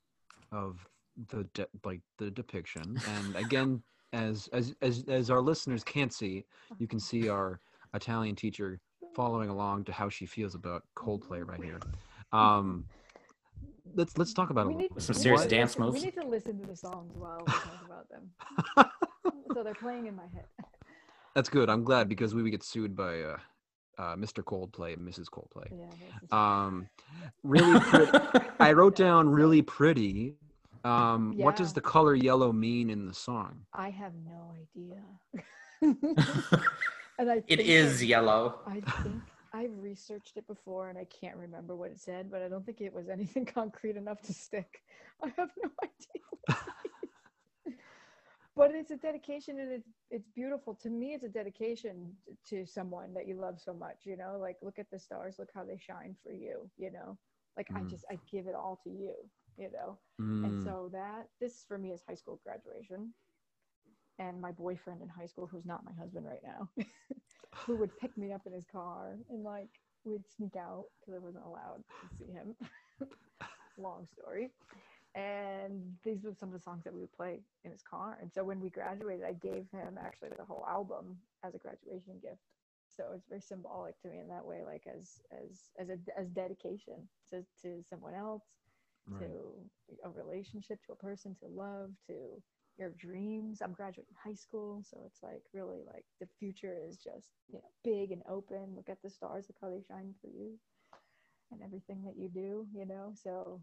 of 0.52 0.86
the 1.30 1.44
de- 1.54 1.68
like 1.84 2.02
the 2.18 2.30
depiction, 2.32 3.00
and 3.18 3.36
again, 3.36 3.82
as 4.14 4.48
as 4.54 4.76
as 4.82 5.04
as 5.08 5.30
our 5.30 5.42
listeners 5.42 5.84
can't 5.84 6.14
see, 6.14 6.46
you 6.80 6.88
can 6.88 7.00
see 7.00 7.30
our 7.30 7.60
Italian 7.94 8.36
teacher 8.36 8.80
following 9.16 9.50
along 9.50 9.84
to 9.86 9.92
how 9.92 10.10
she 10.10 10.26
feels 10.26 10.56
about 10.56 10.84
Coldplay 10.96 11.48
right 11.48 11.64
here. 11.64 11.80
Um, 12.32 12.86
let's 13.96 14.18
let's 14.18 14.34
talk 14.34 14.50
about 14.50 14.68
we 14.68 14.74
it. 14.74 14.76
a 14.76 14.80
need 14.80 14.92
little 14.92 15.02
Some 15.02 15.16
serious 15.16 15.42
What- 15.42 15.50
dance 15.50 15.78
moves. 15.78 15.96
We 16.00 16.06
need 16.06 16.16
to 16.16 16.28
listen 16.28 16.60
to 16.62 16.68
the 16.68 16.76
songs 16.76 17.12
while 17.16 17.44
we 17.46 17.54
talk 17.54 17.86
about 17.86 18.08
them. 18.10 18.32
so 19.54 19.64
they're 19.64 19.74
playing 19.76 20.08
in 20.08 20.16
my 20.16 20.28
head. 20.34 20.46
That's 21.36 21.50
good. 21.50 21.70
I'm 21.70 21.84
glad 21.84 22.08
because 22.10 22.36
we 22.36 22.44
would 22.44 22.52
get 22.52 22.64
sued 22.64 22.96
by 22.96 23.22
uh, 23.22 23.38
uh, 23.98 24.16
Mr. 24.16 24.44
Coldplay 24.44 24.94
and 24.94 25.08
Mrs. 25.08 25.26
Coldplay. 25.26 25.70
Yeah. 25.72 25.86
Um, 26.32 26.88
really, 27.44 27.80
pretty, 27.80 28.18
I 28.60 28.74
wrote 28.74 28.96
down 28.96 29.30
really 29.30 29.62
pretty. 29.62 30.36
Um, 30.84 31.38
What 31.38 31.56
does 31.56 31.72
the 31.74 31.82
color 31.82 32.14
yellow 32.16 32.52
mean 32.52 32.90
in 32.90 33.06
the 33.08 33.14
song? 33.14 33.62
I 33.74 33.90
have 33.90 34.12
no 34.26 34.54
idea. 34.62 35.02
and 37.20 37.32
I 37.32 37.36
it 37.48 37.58
think 37.58 37.62
is 37.62 38.02
I- 38.02 38.06
yellow. 38.06 38.60
I 38.68 38.82
think 39.02 39.16
I've 39.54 39.78
researched 39.80 40.36
it 40.36 40.46
before 40.48 40.90
and 40.90 40.98
I 40.98 41.06
can't 41.06 41.38
remember 41.38 41.76
what 41.76 41.92
it 41.92 42.00
said, 42.00 42.30
but 42.32 42.42
I 42.42 42.50
don't 42.50 42.66
think 42.66 42.82
it 42.82 42.92
was 42.94 43.08
anything 43.08 43.46
concrete 43.54 43.96
enough 43.96 44.22
to 44.24 44.34
stick. 44.34 44.82
I 45.24 45.28
have 45.38 45.50
no 45.62 45.70
idea. 45.82 46.58
But 48.56 48.72
it's 48.74 48.92
a 48.92 48.98
dedication 48.98 49.60
and 49.60 49.72
it's 49.72 49.90
it's 50.10 50.28
beautiful. 50.36 50.76
To 50.84 50.90
me 50.90 51.14
it's 51.14 51.24
a 51.24 51.30
dedication 51.30 52.14
to 52.50 52.66
someone 52.66 53.14
that 53.14 53.28
you 53.28 53.36
love 53.40 53.60
so 53.60 53.74
much, 53.74 54.06
you 54.06 54.18
know? 54.18 54.38
Like 54.40 54.58
look 54.62 54.80
at 54.80 54.90
the 54.92 55.00
stars, 55.00 55.38
look 55.40 55.50
how 55.54 55.64
they 55.64 55.78
shine 55.78 56.16
for 56.24 56.32
you, 56.32 56.70
you 56.78 56.92
know? 56.92 57.18
Like 57.58 57.70
I 57.76 57.84
Mm. 57.84 57.90
just 57.90 58.06
I 58.10 58.20
give 58.32 58.48
it 58.48 58.56
all 58.56 58.80
to 58.84 58.90
you, 58.90 59.16
you 59.58 59.70
know? 59.72 60.00
Mm, 60.22 60.44
And 60.44 60.60
so 60.60 60.90
that 60.94 61.28
this 61.40 61.64
for 61.68 61.78
me 61.78 61.92
is 61.92 62.04
high 62.08 62.16
school 62.16 62.40
graduation. 62.44 63.14
And 64.20 64.42
my 64.42 64.52
boyfriend 64.52 65.02
in 65.02 65.10
high 65.10 65.26
school, 65.26 65.48
who's 65.48 65.66
not 65.66 65.86
my 65.86 65.94
husband 65.94 66.26
right 66.26 66.44
now, 66.44 66.70
who 67.66 67.76
would 67.78 67.96
pick 67.98 68.18
me 68.18 68.32
up 68.34 68.42
in 68.46 68.54
his 68.54 68.66
car 68.66 69.18
and 69.30 69.44
like 69.44 69.70
we'd 70.06 70.28
sneak 70.28 70.56
out 70.56 70.86
because 71.00 71.16
I 71.16 71.20
wasn't 71.20 71.46
allowed 71.46 71.84
to 72.02 72.08
see 72.18 72.32
him. 72.32 72.56
Long 73.78 74.08
story. 74.08 74.52
And 75.16 75.96
these 76.04 76.24
were 76.24 76.34
some 76.34 76.50
of 76.50 76.54
the 76.54 76.60
songs 76.62 76.84
that 76.84 76.94
we 76.94 77.02
would 77.02 77.14
play 77.14 77.40
in 77.64 77.72
his 77.72 77.84
car. 77.84 78.18
And 78.22 78.32
so 78.34 78.44
when 78.44 78.60
we 78.60 78.70
graduated, 78.70 79.26
I 79.26 79.34
gave 79.34 79.68
him 79.72 79.98
actually 80.00 80.30
the 80.38 80.46
whole 80.46 80.66
album 80.68 81.18
as 81.44 81.54
a 81.54 81.60
graduation 81.60 82.20
gift. 82.22 82.42
So 82.96 83.06
it's 83.16 83.28
very 83.28 83.42
symbolic 83.42 84.00
to 84.02 84.10
me 84.10 84.20
in 84.20 84.28
that 84.30 84.46
way, 84.46 84.64
like 84.66 84.84
as 84.88 85.22
as 85.32 85.72
as 85.80 85.90
a 85.90 85.98
as 86.20 86.30
dedication 86.30 87.08
to 87.32 87.44
to 87.64 87.84
someone 87.90 88.14
else, 88.14 88.44
right. 89.08 89.22
to 89.22 89.30
a 90.06 90.10
relationship, 90.10 90.80
to 90.86 90.94
a 90.94 90.96
person, 90.96 91.36
to 91.42 91.48
love, 91.48 91.92
to 92.08 92.42
your 92.78 92.92
dreams. 92.92 93.62
I'm 93.62 93.74
graduating 93.74 94.14
high 94.24 94.36
school, 94.36 94.84
so 94.84 94.98
it's 95.08 95.24
like 95.24 95.42
really 95.54 95.80
like 95.92 96.06
the 96.20 96.28
future 96.40 96.76
is 96.88 96.98
just 96.98 97.30
you 97.52 97.60
know 97.60 97.70
big 97.84 98.12
and 98.12 98.22
open. 98.30 98.74
Look 98.76 98.90
at 98.90 99.02
the 99.04 99.10
stars, 99.10 99.46
look 99.50 99.58
how 99.62 99.70
they 99.70 99.84
shine 99.88 100.14
for 100.22 100.28
you, 100.28 100.54
and 101.52 101.62
everything 101.64 102.04
that 102.06 102.18
you 102.18 102.30
do. 102.30 102.68
You 102.76 102.86
know, 102.86 103.14
so 103.16 103.62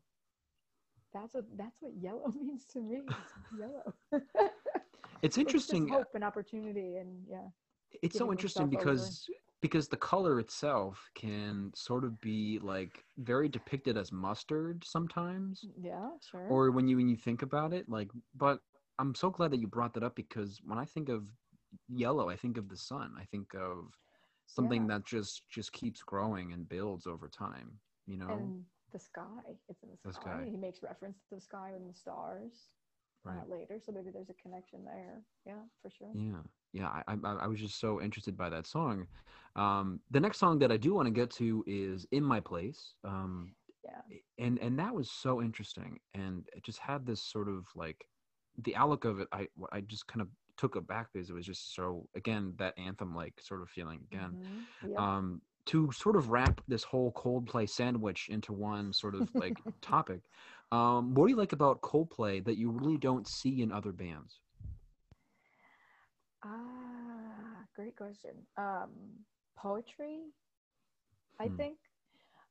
that's 1.13 1.35
what 1.35 1.45
that's 1.57 1.81
what 1.81 1.93
yellow 2.01 2.33
means 2.41 2.65
to 2.73 2.81
me. 2.81 3.03
It's 3.19 3.33
yellow. 3.59 3.95
It's 5.23 5.37
It's 5.45 5.53
just 5.53 5.73
interesting. 5.73 5.91
Uh, 5.91 5.99
hope 5.99 6.09
and 6.15 6.25
opportunity, 6.25 6.97
and 6.97 7.25
yeah. 7.29 7.49
it's 8.03 8.17
so 8.17 8.31
interesting 8.31 8.71
yourself 8.71 8.75
over. 8.75 8.79
because 8.79 9.31
because 9.61 9.89
the 9.89 9.97
color 9.97 10.39
itself 10.41 11.11
can 11.15 11.71
sort 11.75 12.05
of 12.05 12.21
be 12.21 12.59
like 12.63 13.05
very 13.19 13.49
depicted 13.49 13.97
as 13.97 14.13
mustard 14.13 14.85
sometimes 14.85 15.65
mm, 15.65 15.73
Yeah, 15.85 16.11
sure. 16.31 16.47
or 16.49 16.71
when 16.71 16.89
you 16.89 16.97
when 16.97 17.09
you 17.09 17.17
think 17.17 17.43
about 17.43 17.73
it 17.73 17.89
like 17.89 18.11
but 18.35 18.61
i'm 18.99 19.15
so 19.15 19.31
glad 19.31 19.51
that 19.53 19.61
you 19.61 19.67
brought 19.67 19.93
that 19.95 20.03
up 20.03 20.15
because 20.17 20.61
when 20.65 20.79
i 20.79 20.85
think 20.85 21.09
of 21.09 21.25
yellow 21.89 22.29
i 22.29 22.37
think 22.37 22.57
of 22.57 22.69
the 22.69 22.77
sun 22.77 23.15
i 23.19 23.25
think 23.25 23.55
of 23.55 23.95
something 24.47 24.83
Yeah. 24.83 24.89
that 24.89 25.05
just 25.05 25.43
just 25.49 25.73
keeps 25.73 26.03
growing 26.03 26.53
and 26.53 26.69
builds 26.69 27.07
over 27.07 27.29
time 27.29 27.81
you 28.07 28.17
know 28.17 28.29
and 28.31 28.65
the 28.93 28.99
sky. 28.99 29.43
It's 29.69 29.83
in 29.83 29.91
the 29.91 29.97
The 30.05 30.13
sky. 30.13 30.23
sky. 30.23 30.49
He 30.51 30.57
makes 30.57 30.83
reference 30.83 31.19
to 31.29 31.35
the 31.35 31.41
sky 31.41 31.73
and 31.77 31.89
the 31.89 31.95
stars 31.95 32.53
right 33.25 33.37
uh, 33.47 33.55
later, 33.55 33.79
so 33.85 33.93
maybe 33.93 34.11
there's 34.11 34.31
a 34.31 34.35
connection 34.43 34.85
there. 34.85 35.21
Yeah, 35.47 35.63
for 35.83 35.91
sure. 35.91 36.09
yeah 36.15 36.43
yeah 36.73 36.87
I, 37.09 37.15
I 37.25 37.33
i 37.45 37.47
was 37.47 37.61
just 37.61 37.81
so 37.81 38.01
interested 38.01 38.37
by 38.37 38.49
that 38.51 38.67
song 38.67 39.07
um 39.57 40.01
the 40.11 40.21
next 40.21 40.39
song 40.39 40.59
that 40.61 40.71
i 40.71 40.77
do 40.77 40.95
want 40.95 41.07
to 41.07 41.11
get 41.13 41.31
to 41.33 41.65
is 41.67 42.07
in 42.13 42.23
my 42.23 42.41
place 42.41 42.95
um 43.05 43.55
Yeah. 43.85 44.01
and 44.39 44.59
and 44.59 44.79
that 44.79 44.95
was 44.95 45.11
so 45.11 45.43
interesting 45.43 45.99
and 46.15 46.47
it 46.57 46.63
just 46.65 46.79
had 46.79 47.07
this 47.07 47.23
sort 47.23 47.49
of 47.49 47.67
like 47.75 48.05
the 48.65 48.77
outlook 48.77 49.05
of 49.05 49.21
it 49.21 49.29
i 49.33 49.47
i 49.73 49.81
just 49.81 50.07
kind 50.07 50.21
of 50.21 50.29
took 50.61 50.77
it 50.77 50.87
back 50.87 51.09
because 51.13 51.31
it 51.31 51.35
was 51.35 51.47
just 51.47 51.75
so 51.75 52.07
again 52.15 52.55
that 52.59 52.79
anthem 52.79 53.15
like 53.15 53.35
sort 53.41 53.63
of 53.63 53.69
feeling 53.71 54.01
again 54.13 54.37
Mhm. 54.37 54.67
Yep. 54.83 54.99
um 54.99 55.41
to 55.67 55.91
sort 55.93 56.17
of 56.17 56.31
wrap 56.31 56.61
this 56.69 56.85
whole 56.85 57.13
coldplay 57.13 57.69
sandwich 57.69 58.29
into 58.29 58.53
one 58.53 58.93
sort 58.93 59.15
of 59.15 59.31
like 59.35 59.57
topic 59.81 60.21
um 60.73 61.15
what 61.15 61.27
do 61.27 61.31
you 61.33 61.37
like 61.39 61.53
about 61.53 61.81
coldplay 61.83 62.45
that 62.45 62.59
you 62.59 62.71
really 62.71 62.99
don't 62.99 63.27
see 63.29 63.63
in 63.63 63.73
other 63.73 63.93
bands 63.93 64.41
Ah, 66.45 67.65
great 67.75 67.97
question. 67.97 68.47
Um, 68.57 68.91
poetry, 69.57 70.21
I 71.41 71.49
Hmm. 71.49 71.57
think. 71.57 71.79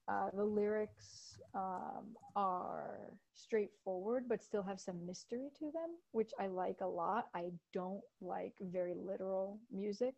Uh, 0.10 0.30
the 0.36 0.44
lyrics 0.44 1.40
um, 1.56 2.16
are 2.36 3.12
straightforward, 3.36 4.26
but 4.28 4.44
still 4.44 4.64
have 4.64 4.80
some 4.80 5.06
mystery 5.06 5.50
to 5.60 5.66
them, 5.66 5.92
which 6.14 6.32
I 6.40 6.48
like 6.48 6.78
a 6.82 6.88
lot. 6.88 7.28
I 7.36 7.52
don't 7.74 8.02
like 8.22 8.54
very 8.62 8.96
literal 8.96 9.60
music. 9.72 10.16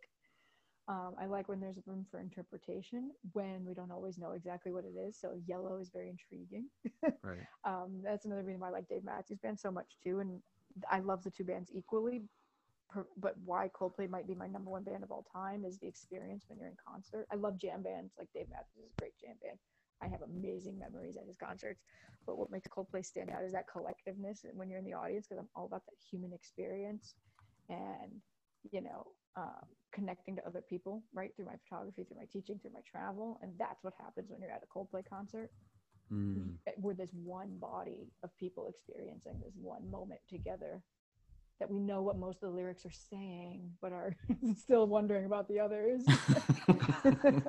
Um, 0.87 1.15
I 1.21 1.27
like 1.27 1.49
when 1.49 1.59
there's 1.61 1.79
room 1.87 2.05
for 2.11 2.19
interpretation, 2.19 3.11
when 3.33 3.65
we 3.65 3.73
don't 3.73 3.91
always 3.91 4.17
know 4.17 4.31
exactly 4.33 4.71
what 4.73 4.85
it 4.85 4.97
is. 4.99 5.19
So, 5.19 5.39
yellow 5.47 5.79
is 5.79 5.89
very 5.91 6.09
intriguing. 6.09 6.67
right 7.23 7.47
um, 7.65 8.01
that's 8.03 8.25
another 8.25 8.43
reason 8.43 8.61
why 8.61 8.69
I 8.69 8.71
like 8.71 8.89
Dave 8.89 9.03
Matthews 9.05 9.39
Band 9.39 9.59
so 9.59 9.71
much 9.71 9.97
too, 10.03 10.19
and 10.19 10.41
I 10.91 10.99
love 10.99 11.23
the 11.23 11.31
two 11.31 11.45
bands 11.45 11.71
equally. 11.73 12.23
Per, 12.89 13.05
but 13.17 13.35
why 13.45 13.69
Coldplay 13.79 14.09
might 14.09 14.27
be 14.27 14.35
my 14.35 14.47
number 14.47 14.71
one 14.71 14.83
band 14.83 15.03
of 15.03 15.11
all 15.11 15.25
time 15.33 15.65
is 15.65 15.79
the 15.79 15.87
experience 15.87 16.45
when 16.47 16.59
you're 16.59 16.69
in 16.69 16.77
concert. 16.87 17.27
I 17.31 17.35
love 17.35 17.57
jam 17.57 17.83
bands, 17.83 18.13
like 18.19 18.29
Dave 18.33 18.47
Matthews 18.51 18.85
is 18.85 18.91
a 18.93 18.99
great 18.99 19.13
jam 19.19 19.35
band. 19.43 19.59
I 20.01 20.07
have 20.07 20.21
amazing 20.21 20.79
memories 20.79 21.17
at 21.17 21.27
his 21.27 21.37
concerts. 21.37 21.81
But 22.25 22.37
what 22.37 22.51
makes 22.51 22.67
Coldplay 22.67 23.05
stand 23.05 23.29
out 23.29 23.43
is 23.43 23.51
that 23.53 23.65
collectiveness 23.67 24.45
when 24.53 24.69
you're 24.69 24.79
in 24.79 24.85
the 24.85 24.93
audience, 24.93 25.27
because 25.27 25.39
I'm 25.39 25.49
all 25.55 25.65
about 25.65 25.85
that 25.85 25.95
human 26.09 26.33
experience, 26.33 27.15
and 27.69 28.21
you 28.71 28.81
know, 28.81 29.07
um, 29.35 29.65
connecting 29.91 30.35
to 30.35 30.45
other 30.45 30.61
people, 30.61 31.03
right 31.13 31.31
through 31.35 31.45
my 31.45 31.55
photography, 31.67 32.03
through 32.03 32.17
my 32.17 32.27
teaching, 32.31 32.59
through 32.59 32.73
my 32.73 32.81
travel, 32.89 33.39
and 33.41 33.53
that's 33.57 33.83
what 33.83 33.93
happens 33.99 34.29
when 34.29 34.41
you're 34.41 34.51
at 34.51 34.63
a 34.63 34.77
Coldplay 34.77 35.03
concert. 35.07 35.49
Mm, 36.13 36.57
we're 36.77 36.93
this 36.93 37.09
one 37.23 37.57
body 37.59 38.11
of 38.23 38.29
people 38.37 38.67
experiencing 38.67 39.39
this 39.43 39.53
one 39.61 39.89
moment 39.89 40.19
together 40.29 40.81
that 41.61 41.69
we 41.69 41.79
know 41.79 42.01
what 42.01 42.17
most 42.17 42.41
of 42.41 42.49
the 42.49 42.55
lyrics 42.55 42.85
are 42.87 42.91
saying 43.11 43.69
but 43.81 43.91
are 43.93 44.15
still 44.57 44.87
wondering 44.87 45.25
about 45.25 45.47
the 45.47 45.59
others. 45.59 46.03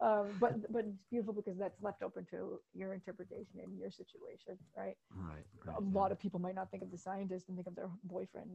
Um, 0.00 0.34
but 0.38 0.52
but 0.72 0.84
it's 0.84 1.02
beautiful 1.10 1.34
because 1.34 1.58
that's 1.58 1.82
left 1.82 2.02
open 2.04 2.24
to 2.30 2.60
your 2.72 2.94
interpretation 2.94 3.58
and 3.60 3.76
your 3.76 3.90
situation 3.90 4.56
right? 4.76 4.94
Right, 5.12 5.44
right 5.66 5.76
a 5.76 5.80
lot 5.80 6.12
of 6.12 6.20
people 6.20 6.38
might 6.38 6.54
not 6.54 6.70
think 6.70 6.84
of 6.84 6.92
the 6.92 6.96
scientist 6.96 7.48
and 7.48 7.56
think 7.56 7.66
of 7.66 7.74
their 7.74 7.90
boyfriend 8.04 8.48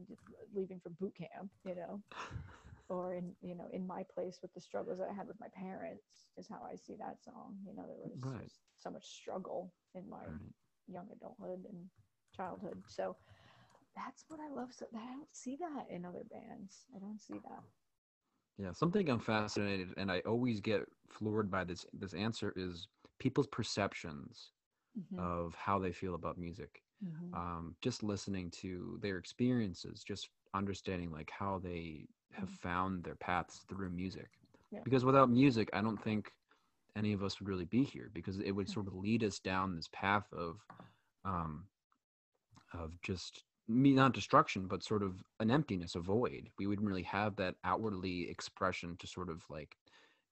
leaving 0.54 0.80
for 0.80 0.88
boot 0.88 1.14
camp 1.14 1.50
you 1.66 1.74
know? 1.74 2.00
Or 2.88 3.12
in 3.12 3.32
you 3.42 3.54
know 3.54 3.66
in 3.74 3.86
my 3.86 4.04
place 4.14 4.38
with 4.40 4.54
the 4.54 4.60
struggles 4.60 4.98
that 5.00 5.08
i 5.10 5.12
had 5.12 5.28
with 5.28 5.38
my 5.38 5.48
parents 5.54 6.28
is 6.38 6.48
how 6.48 6.62
i 6.72 6.76
see 6.76 6.96
that 6.98 7.22
song 7.22 7.56
you 7.66 7.74
know? 7.76 7.84
There 7.86 8.08
was 8.08 8.18
Right. 8.22 8.50
so 8.78 8.90
much 8.90 9.04
struggle 9.06 9.70
in 9.94 10.08
my 10.08 10.24
right. 10.24 10.54
young 10.88 11.08
adulthood 11.14 11.66
and 11.68 11.90
childhood. 12.34 12.82
So 12.88 13.16
that's 13.96 14.24
what 14.28 14.40
i 14.40 14.48
love 14.48 14.72
so 14.72 14.86
i 14.94 15.06
don't 15.12 15.34
see 15.34 15.56
that 15.56 15.86
in 15.90 16.04
other 16.04 16.24
bands 16.30 16.86
i 16.94 16.98
don't 16.98 17.20
see 17.20 17.38
that 17.44 17.64
Yeah, 18.58 18.72
something 18.72 19.08
I'm 19.08 19.20
fascinated, 19.20 19.88
and 19.90 20.10
I 20.10 20.20
always 20.20 20.60
get 20.60 20.74
floored 21.08 21.44
by 21.44 21.58
this. 21.58 21.78
This 21.92 22.12
answer 22.14 22.52
is 22.56 22.88
people's 23.18 23.46
perceptions 23.46 24.52
Mhm, 24.94 25.18
of 25.18 25.54
how 25.54 25.78
they 25.78 25.92
feel 25.92 26.14
about 26.14 26.38
music. 26.38 26.82
mhm. 27.00 27.34
Um, 27.34 27.76
just 27.82 28.02
listening 28.02 28.50
to 28.62 28.98
their 29.02 29.18
experiences, 29.18 30.04
just 30.04 30.28
understanding 30.54 31.10
like 31.10 31.30
how 31.30 31.58
they 31.58 32.06
have 32.32 32.48
Mhm. 32.48 32.50
found 32.50 33.04
their 33.04 33.16
paths 33.16 33.64
through 33.68 33.90
music. 33.90 34.30
Yeah. 34.70 34.84
Because 34.84 35.04
without 35.04 35.30
music, 35.30 35.70
I 35.72 35.80
don't 35.82 36.02
think 36.02 36.32
any 36.96 37.12
of 37.12 37.22
us 37.22 37.40
would 37.40 37.48
really 37.48 37.64
be 37.66 37.84
here 37.84 38.10
because 38.12 38.38
it 38.40 38.52
would 38.52 38.68
Mhm. 38.68 38.70
sort 38.70 38.86
of 38.88 38.94
lead 38.94 39.24
us 39.24 39.38
down 39.40 39.74
this 39.76 39.88
path 39.92 40.32
of, 40.32 40.64
um, 41.24 41.68
of 42.72 43.00
just 43.02 43.44
not 43.68 44.12
destruction 44.12 44.68
but 44.68 44.82
sort 44.82 45.02
of 45.02 45.22
an 45.40 45.50
emptiness 45.50 45.94
a 45.94 46.00
void 46.00 46.50
we 46.58 46.66
wouldn't 46.66 46.86
really 46.88 47.02
have 47.02 47.36
that 47.36 47.56
outwardly 47.64 48.28
expression 48.28 48.96
to 48.96 49.06
sort 49.06 49.30
of 49.30 49.44
like 49.48 49.76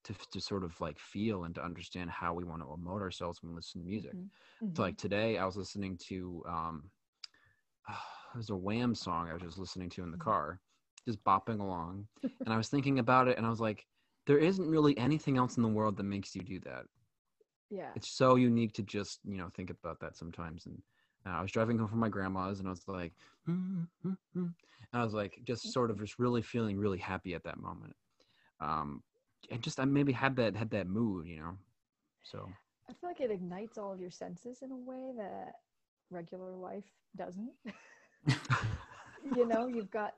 to, 0.05 0.14
to 0.33 0.41
sort 0.41 0.64
of 0.64 0.80
like 0.80 0.99
feel 0.99 1.45
and 1.45 1.55
to 1.55 1.64
understand 1.64 2.11
how 2.11 2.35
we 2.35 2.45
want 2.45 2.62
to 2.62 2.66
emote 2.66 3.01
ourselves 3.01 3.43
when 3.43 3.51
we 3.53 3.57
listen 3.57 3.80
to 3.80 3.87
music 3.87 4.18
Mhm, 4.61 4.72
so 4.76 4.83
like 4.83 4.97
today 4.99 5.39
i 5.39 5.47
was 5.47 5.57
listening 5.57 5.97
to 5.99 6.43
um 6.49 6.91
there's 8.35 8.51
a 8.51 8.57
wham 8.57 8.95
song 8.95 9.28
i 9.28 9.33
was 9.35 9.43
just 9.43 9.59
listening 9.59 9.91
to 9.91 10.03
in 10.03 10.11
the 10.11 10.16
Mhm. 10.16 10.18
car 10.18 10.61
just 11.07 11.22
bopping 11.24 11.61
along 11.61 12.09
and 12.45 12.55
i 12.55 12.57
was 12.57 12.68
thinking 12.68 12.99
about 12.99 13.28
it 13.28 13.37
and 13.37 13.47
i 13.47 13.51
was 13.51 13.61
like 13.61 13.87
there 14.26 14.39
isn't 14.39 14.68
really 14.70 14.97
anything 14.99 15.37
else 15.37 15.57
in 15.57 15.62
the 15.62 15.68
world 15.68 15.97
that 15.97 16.05
makes 16.05 16.35
you 16.37 16.43
do 16.43 16.61
that 16.61 16.87
Yeah. 17.70 17.95
It's 17.95 18.09
so 18.09 18.37
unique 18.37 18.72
to 18.74 18.83
just 18.83 19.20
you 19.24 19.37
know 19.37 19.51
think 19.51 19.70
about 19.70 20.01
that 20.01 20.16
sometimes. 20.16 20.66
And 20.66 20.83
uh, 21.27 21.31
I 21.31 21.43
was 21.43 21.53
driving 21.53 21.79
home 21.79 21.89
from 21.89 22.01
my 22.01 22.09
grandma's, 22.09 22.59
and 22.59 22.68
I 22.68 22.70
was 22.70 22.87
like, 22.87 23.12
"Mm, 23.49 23.89
mm, 24.05 24.16
mm," 24.37 24.55
and 24.55 24.55
I 24.93 25.05
was 25.05 25.14
like, 25.14 25.41
just 25.45 25.73
sort 25.73 25.91
of 25.91 25.99
just 25.99 26.18
really 26.18 26.43
feeling 26.43 26.77
really 26.79 26.99
happy 26.99 27.35
at 27.35 27.45
that 27.45 27.59
moment. 27.59 27.95
Um, 28.61 29.03
and 29.51 29.62
just 29.62 29.81
I 29.81 29.85
maybe 29.85 30.12
had 30.12 30.37
that 30.37 30.57
had 30.57 30.70
that 30.70 30.87
mood, 30.87 31.27
you 31.27 31.39
know. 31.39 31.57
So 32.23 32.49
I 32.89 32.93
feel 32.93 33.11
like 33.11 33.20
it 33.20 33.31
ignites 33.31 33.79
all 33.79 33.93
of 33.93 34.01
your 34.01 34.11
senses 34.11 34.62
in 34.62 34.70
a 34.70 34.77
way 34.77 35.12
that 35.16 35.55
regular 36.11 36.53
life 36.53 36.85
doesn't. 37.16 37.53
you 39.35 39.47
know, 39.47 39.66
you've 39.66 39.91
got 39.91 40.14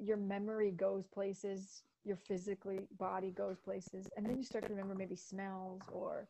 your 0.00 0.16
memory 0.16 0.70
goes 0.70 1.06
places, 1.06 1.82
your 2.04 2.16
physically 2.16 2.80
body 2.98 3.30
goes 3.30 3.58
places, 3.58 4.08
and 4.16 4.26
then 4.26 4.36
you 4.36 4.44
start 4.44 4.64
to 4.64 4.70
remember 4.70 4.94
maybe 4.94 5.16
smells 5.16 5.82
or, 5.92 6.28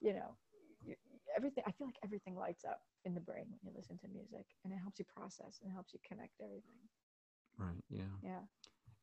you 0.00 0.12
know, 0.12 0.36
everything. 1.36 1.64
I 1.66 1.72
feel 1.72 1.86
like 1.86 1.96
everything 2.04 2.36
lights 2.36 2.64
up 2.64 2.80
in 3.04 3.14
the 3.14 3.20
brain 3.20 3.44
when 3.48 3.58
you 3.64 3.70
listen 3.76 3.98
to 3.98 4.08
music, 4.08 4.46
and 4.64 4.72
it 4.72 4.76
helps 4.76 4.98
you 4.98 5.04
process 5.04 5.58
and 5.62 5.70
it 5.70 5.74
helps 5.74 5.92
you 5.92 6.00
connect 6.06 6.32
everything. 6.42 6.74
right, 7.58 7.82
yeah. 7.90 8.02
Yeah. 8.22 8.40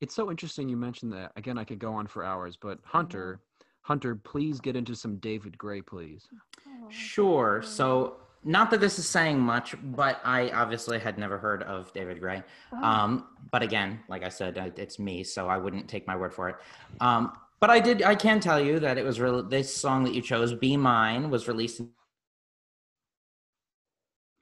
It's 0.02 0.16
so 0.16 0.30
interesting 0.32 0.68
you 0.68 0.78
mentioned 0.78 1.14
that. 1.14 1.32
Again, 1.36 1.58
I 1.58 1.64
could 1.64 1.80
go 1.80 1.94
on 1.94 2.08
for 2.08 2.24
hours, 2.26 2.58
but 2.60 2.80
Hunter, 2.84 3.40
Hunter, 3.82 4.16
please 4.16 4.60
get 4.60 4.76
into 4.76 4.96
some 4.96 5.18
David 5.18 5.58
Gray, 5.58 5.82
please. 5.82 6.28
Oh, 6.68 6.90
Sure. 6.90 7.62
thank. 7.62 7.72
So, 7.72 8.18
not 8.44 8.72
that 8.72 8.80
this 8.82 8.98
is 8.98 9.08
saying 9.08 9.40
much, 9.40 9.76
but 9.96 10.20
I 10.24 10.50
obviously 10.50 10.98
had 10.98 11.20
never 11.20 11.38
heard 11.38 11.62
of 11.64 11.94
David 11.94 12.20
Gray. 12.20 12.44
Oh, 12.74 12.84
Um, 12.84 13.28
but 13.52 13.62
again, 13.62 14.00
like 14.08 14.24
I 14.24 14.30
said, 14.30 14.58
I- 14.58 14.72
it's 14.76 14.98
me, 14.98 15.24
so 15.24 15.48
I 15.48 15.58
wouldn't 15.58 15.88
take 15.88 16.08
my 16.08 16.16
word 16.16 16.34
for 16.34 16.50
it. 16.50 16.56
Um, 17.00 17.38
but 17.60 17.70
I 17.70 17.80
did. 17.80 18.02
I 18.02 18.16
can 18.16 18.40
tell 18.40 18.60
you 18.60 18.80
that 18.80 18.98
it 18.98 19.06
was 19.06 19.20
real. 19.22 19.44
This 19.44 19.74
song 19.76 20.04
that 20.06 20.16
you 20.16 20.22
chose, 20.24 20.56
"Be 20.56 20.76
Mine," 20.78 21.30
was 21.30 21.48
released 21.48 21.80
in 21.80 21.94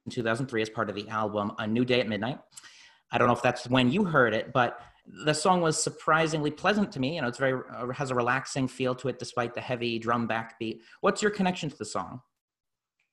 2003 0.10 0.62
as 0.62 0.70
part 0.70 0.90
of 0.90 0.96
the 0.96 1.08
album 1.10 1.52
"A 1.58 1.68
New 1.68 1.86
Day 1.86 2.00
at 2.00 2.08
Midnight." 2.08 2.40
I 3.12 3.18
don't 3.18 3.28
know 3.28 3.34
if 3.34 3.42
that's 3.42 3.68
when 3.68 3.92
you 3.92 4.04
heard 4.04 4.34
it, 4.34 4.54
but 4.54 4.80
the 5.26 5.34
song 5.34 5.62
was 5.62 5.82
surprisingly 5.82 6.52
pleasant 6.52 6.92
to 6.92 7.00
me. 7.00 7.16
You 7.16 7.22
know, 7.22 7.28
it's 7.28 7.40
very 7.40 7.62
uh, 7.76 7.88
has 7.90 8.12
a 8.12 8.16
relaxing 8.16 8.68
feel 8.68 8.94
to 8.96 9.08
it, 9.08 9.20
despite 9.20 9.56
the 9.56 9.62
heavy 9.62 10.00
drum 10.00 10.28
backbeat. 10.28 10.82
What's 11.02 11.22
your 11.22 11.32
connection 11.32 11.70
to 11.70 11.78
the 11.78 11.86
song? 11.86 12.22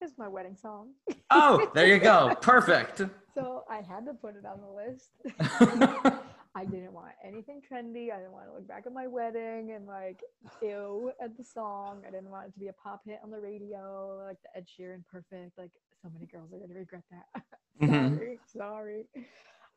it's 0.01 0.19
my 0.19 0.29
wedding 0.29 0.57
song. 0.57 0.91
Oh, 1.31 1.71
there 1.75 1.87
you 1.87 1.99
go. 1.99 2.35
Perfect. 2.41 3.03
So 3.35 3.65
I 3.69 3.77
had 3.77 4.07
to 4.07 4.15
put 4.15 4.37
it 4.37 4.45
on 4.47 4.61
the 4.61 4.69
list. 4.69 6.21
I 6.55 6.65
didn't 6.65 6.93
want 6.93 7.13
anything 7.23 7.61
trendy. 7.61 8.11
I 8.11 8.19
didn't 8.19 8.33
want 8.33 8.47
to 8.47 8.55
look 8.55 8.67
back 8.67 8.85
at 8.87 8.93
my 8.93 9.07
wedding 9.07 9.73
and 9.73 9.87
like 9.87 10.21
ew 10.63 11.13
at 11.23 11.37
the 11.37 11.45
song. 11.45 12.03
I 12.07 12.11
didn't 12.11 12.31
want 12.31 12.49
it 12.49 12.53
to 12.55 12.59
be 12.59 12.69
a 12.69 12.73
pop 12.73 13.03
hit 13.05 13.19
on 13.23 13.31
the 13.31 13.39
radio, 13.39 14.23
like 14.27 14.39
the 14.43 14.57
Ed 14.57 14.67
Sheeran 14.67 15.05
perfect. 15.11 15.59
Like 15.59 15.73
so 16.03 16.11
many 16.13 16.27
girls 16.27 16.53
are 16.53 16.59
gonna 16.59 16.75
regret 16.75 17.03
that. 17.11 17.43
Mhm. 17.83 18.17
sorry, 18.17 18.39
sorry. 18.47 19.05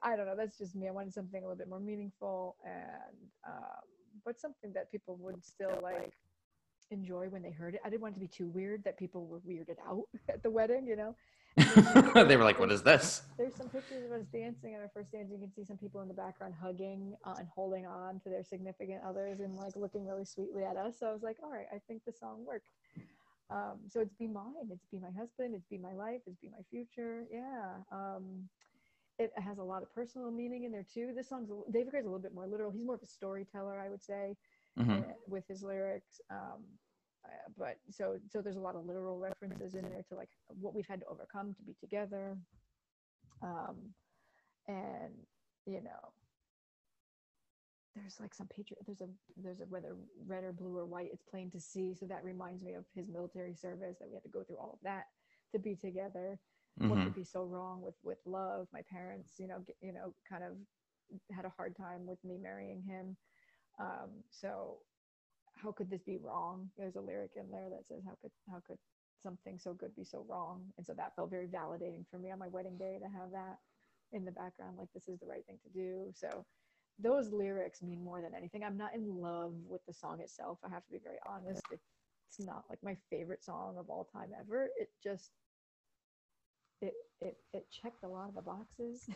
I 0.02 0.16
don't 0.16 0.26
know. 0.26 0.36
That's 0.36 0.58
just 0.58 0.74
me. 0.74 0.88
I 0.88 0.92
wanted 0.92 1.14
something 1.14 1.44
a 1.44 1.46
little 1.46 1.58
bit 1.58 1.68
more 1.68 1.82
meaningful 1.82 2.56
and 2.64 3.18
um, 3.46 3.84
but 4.24 4.40
something 4.40 4.72
that 4.74 4.90
people 4.90 5.18
would 5.18 5.44
still 5.44 5.78
like 5.84 6.14
enjoy 6.92 7.28
when 7.28 7.42
they 7.42 7.52
heard 7.52 7.76
it. 7.76 7.82
I 7.84 7.90
didn't 7.90 8.02
want 8.02 8.14
it 8.14 8.16
to 8.16 8.22
be 8.22 8.28
too 8.28 8.48
weird 8.48 8.84
that 8.86 8.98
people 8.98 9.26
were 9.28 9.40
weirded 9.42 9.78
out 9.86 10.06
at 10.30 10.42
the 10.44 10.50
wedding, 10.50 10.88
you 10.88 10.96
know. 10.96 11.16
they 12.28 12.38
were 12.38 12.44
like, 12.46 12.60
"What 12.60 12.72
is 12.72 12.84
this?" 12.84 13.24
There's 13.38 13.56
some 13.56 13.68
pictures 13.68 14.06
of 14.06 14.12
us 14.12 14.26
dancing 14.32 14.76
at 14.76 14.82
our 14.82 14.90
first 14.94 15.12
dance. 15.12 15.30
You 15.32 15.38
can 15.40 15.52
see 15.52 15.66
some 15.66 15.78
people 15.78 16.00
in 16.02 16.08
the 16.08 16.14
background 16.14 16.54
hugging 16.62 17.16
uh, 17.26 17.36
and 17.38 17.48
holding 17.54 17.86
on 17.86 18.20
to 18.22 18.30
their 18.30 18.44
significant 18.44 19.02
others 19.06 19.40
and 19.42 19.56
like 19.58 19.76
looking 19.76 20.08
really 20.08 20.24
sweetly 20.26 20.64
at 20.64 20.78
us. 20.78 21.00
So 21.00 21.08
I 21.08 21.12
was 21.12 21.22
like, 21.24 21.38
all 21.44 21.52
right, 21.52 21.66
I 21.74 21.80
think 21.88 22.06
the 22.06 22.14
song 22.14 22.46
worked. 22.46 22.70
Um, 23.50 23.80
so 23.88 24.00
it's 24.02 24.14
be 24.14 24.28
mine. 24.28 24.54
It's 24.72 24.86
be 24.92 25.00
my 25.00 25.12
husband. 25.12 25.56
It's 25.56 25.66
be 25.68 25.78
my 25.78 25.94
life. 25.94 26.22
It's 26.28 26.38
be 26.40 26.50
my 26.50 26.64
future. 26.70 27.26
Yeah. 27.32 27.78
Um, 27.92 28.48
it 29.18 29.32
has 29.36 29.58
a 29.58 29.64
lot 29.64 29.82
of 29.84 29.94
personal 29.94 30.32
meaning 30.32 30.64
in 30.64 30.72
there 30.72 30.86
too. 30.94 31.14
This 31.16 31.28
song's 31.30 31.50
David 31.72 31.92
Gray's 31.92 32.06
a 32.06 32.08
little 32.08 32.22
bit 32.22 32.34
more 32.34 32.48
literal. 32.48 32.72
He's 32.72 32.86
more 32.86 32.96
of 32.96 33.02
a 33.02 33.08
storyteller, 33.08 33.80
I 33.80 33.90
would 33.90 34.04
say 34.04 34.38
Mhm. 34.78 35.10
uh, 35.10 35.14
with 35.28 35.46
his 35.48 35.62
lyrics. 35.64 36.22
Um, 36.30 36.64
uh, 37.26 37.50
but 37.58 37.78
so 37.90 38.18
so 38.30 38.42
there's 38.42 38.56
a 38.56 38.62
lot 38.62 38.76
of 38.76 38.86
literal 38.86 39.20
references 39.20 39.76
in 39.76 39.82
there 39.90 40.04
to 40.04 40.16
like 40.16 40.30
what 40.48 40.74
we've 40.74 40.88
had 40.88 41.02
to 41.02 41.06
overcome 41.08 41.54
to 41.56 41.64
be 41.64 41.74
together. 41.74 42.38
Um, 43.42 43.94
and 44.68 45.14
you 45.66 45.82
know, 45.82 46.14
there's 48.02 48.20
like 48.20 48.34
some 48.34 48.48
patriot. 48.48 48.80
There's 48.86 49.02
a 49.02 49.10
there's 49.38 49.62
a 49.62 49.66
whether 49.66 49.96
red 50.26 50.44
or 50.46 50.54
blue 50.54 50.78
or 50.78 50.86
white. 50.86 51.10
It's 51.14 51.24
plain 51.24 51.52
to 51.52 51.60
see. 51.60 51.96
So 51.96 52.08
that 52.08 52.24
reminds 52.24 52.64
me 52.64 52.74
of 52.76 52.86
his 52.96 53.08
military 53.10 53.56
service 53.56 53.98
that 54.00 54.10
we 54.10 54.16
had 54.16 54.24
to 54.24 54.30
go 54.30 54.44
through 54.44 54.58
all 54.58 54.74
of 54.74 54.80
that 54.84 55.06
to 55.54 55.60
be 55.60 55.76
together 55.76 56.40
what 56.78 57.00
Mhm. 57.00 57.04
could 57.04 57.16
be 57.16 57.24
so 57.26 57.46
wrong 57.46 57.82
with 57.82 57.96
with 58.04 58.20
love 58.26 58.68
my 58.74 58.82
parents 58.84 59.40
you 59.40 59.48
know 59.48 59.60
get, 59.68 59.76
you 59.82 59.94
know 59.94 60.14
kind 60.30 60.44
of 60.44 60.54
had 61.32 61.46
a 61.46 61.50
hard 61.50 61.76
time 61.76 62.06
with 62.06 62.24
me 62.24 62.38
marrying 62.38 62.82
him 62.84 63.18
um 63.80 64.24
so 64.32 64.80
how 65.56 65.72
could 65.72 65.90
this 65.90 66.04
be 66.04 66.18
wrong 66.18 66.72
there's 66.78 66.96
a 66.96 67.02
lyric 67.02 67.32
in 67.36 67.50
there 67.52 67.70
that 67.70 67.86
says 67.88 68.04
how 68.06 68.16
could 68.22 68.32
how 68.50 68.60
could 68.68 68.78
something 69.24 69.60
so 69.60 69.74
good 69.74 69.96
be 69.96 70.06
so 70.06 70.26
wrong 70.30 70.74
and 70.78 70.86
so 70.86 70.94
that 70.94 71.16
felt 71.16 71.30
very 71.30 71.48
validating 71.48 72.06
for 72.10 72.20
me 72.20 72.32
on 72.32 72.40
my 72.40 72.48
wedding 72.50 72.78
day 72.78 73.00
to 73.00 73.10
have 73.10 73.32
that 73.32 73.58
in 74.14 74.26
the 74.26 74.32
background 74.32 74.78
like 74.78 74.90
this 74.94 75.08
is 75.10 75.20
the 75.20 75.28
right 75.28 75.46
thing 75.46 75.60
to 75.64 75.70
do 75.70 76.12
so 76.16 76.46
those 77.02 77.32
lyrics 77.32 77.82
mean 77.82 78.04
more 78.04 78.22
than 78.22 78.34
anything 78.36 78.64
i'm 78.64 78.78
not 78.78 78.94
in 78.96 79.22
love 79.22 79.54
with 79.68 79.86
the 79.86 79.94
song 79.94 80.20
itself 80.22 80.60
i 80.66 80.70
have 80.70 80.86
to 80.86 80.92
be 80.92 81.00
very 81.04 81.18
honest 81.28 81.64
it's 81.72 82.40
not 82.40 82.64
like 82.70 82.80
my 82.84 82.96
favorite 83.10 83.44
song 83.44 83.76
of 83.80 83.90
all 83.90 84.08
time 84.14 84.30
ever 84.40 84.70
it 84.80 84.90
just 85.04 85.32
it 86.82 86.94
it 87.22 87.38
it 87.54 87.66
checked 87.72 88.04
a 88.04 88.08
lot 88.08 88.30
of 88.30 88.36
the 88.36 88.42
boxes. 88.42 89.10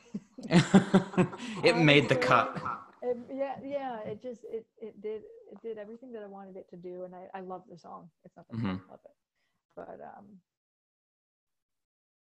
it 1.63 1.77
made 1.77 2.09
the 2.09 2.15
cut. 2.15 2.61
it, 3.01 3.17
yeah, 3.31 3.55
yeah. 3.63 3.99
It 4.01 4.21
just 4.21 4.43
it 4.45 4.65
it 4.81 5.01
did 5.01 5.21
it 5.51 5.61
did 5.61 5.77
everything 5.77 6.11
that 6.13 6.23
I 6.23 6.27
wanted 6.27 6.57
it 6.57 6.69
to 6.69 6.77
do, 6.77 7.03
and 7.03 7.15
I 7.15 7.27
I 7.33 7.41
love 7.41 7.63
the 7.69 7.77
song. 7.77 8.09
It's 8.25 8.35
not 8.35 8.47
that 8.49 8.55
I 8.57 8.61
Mhm. 8.61 8.77
don't 8.77 8.89
love 8.89 8.99
it, 9.05 9.15
but 9.75 9.99
um, 10.17 10.25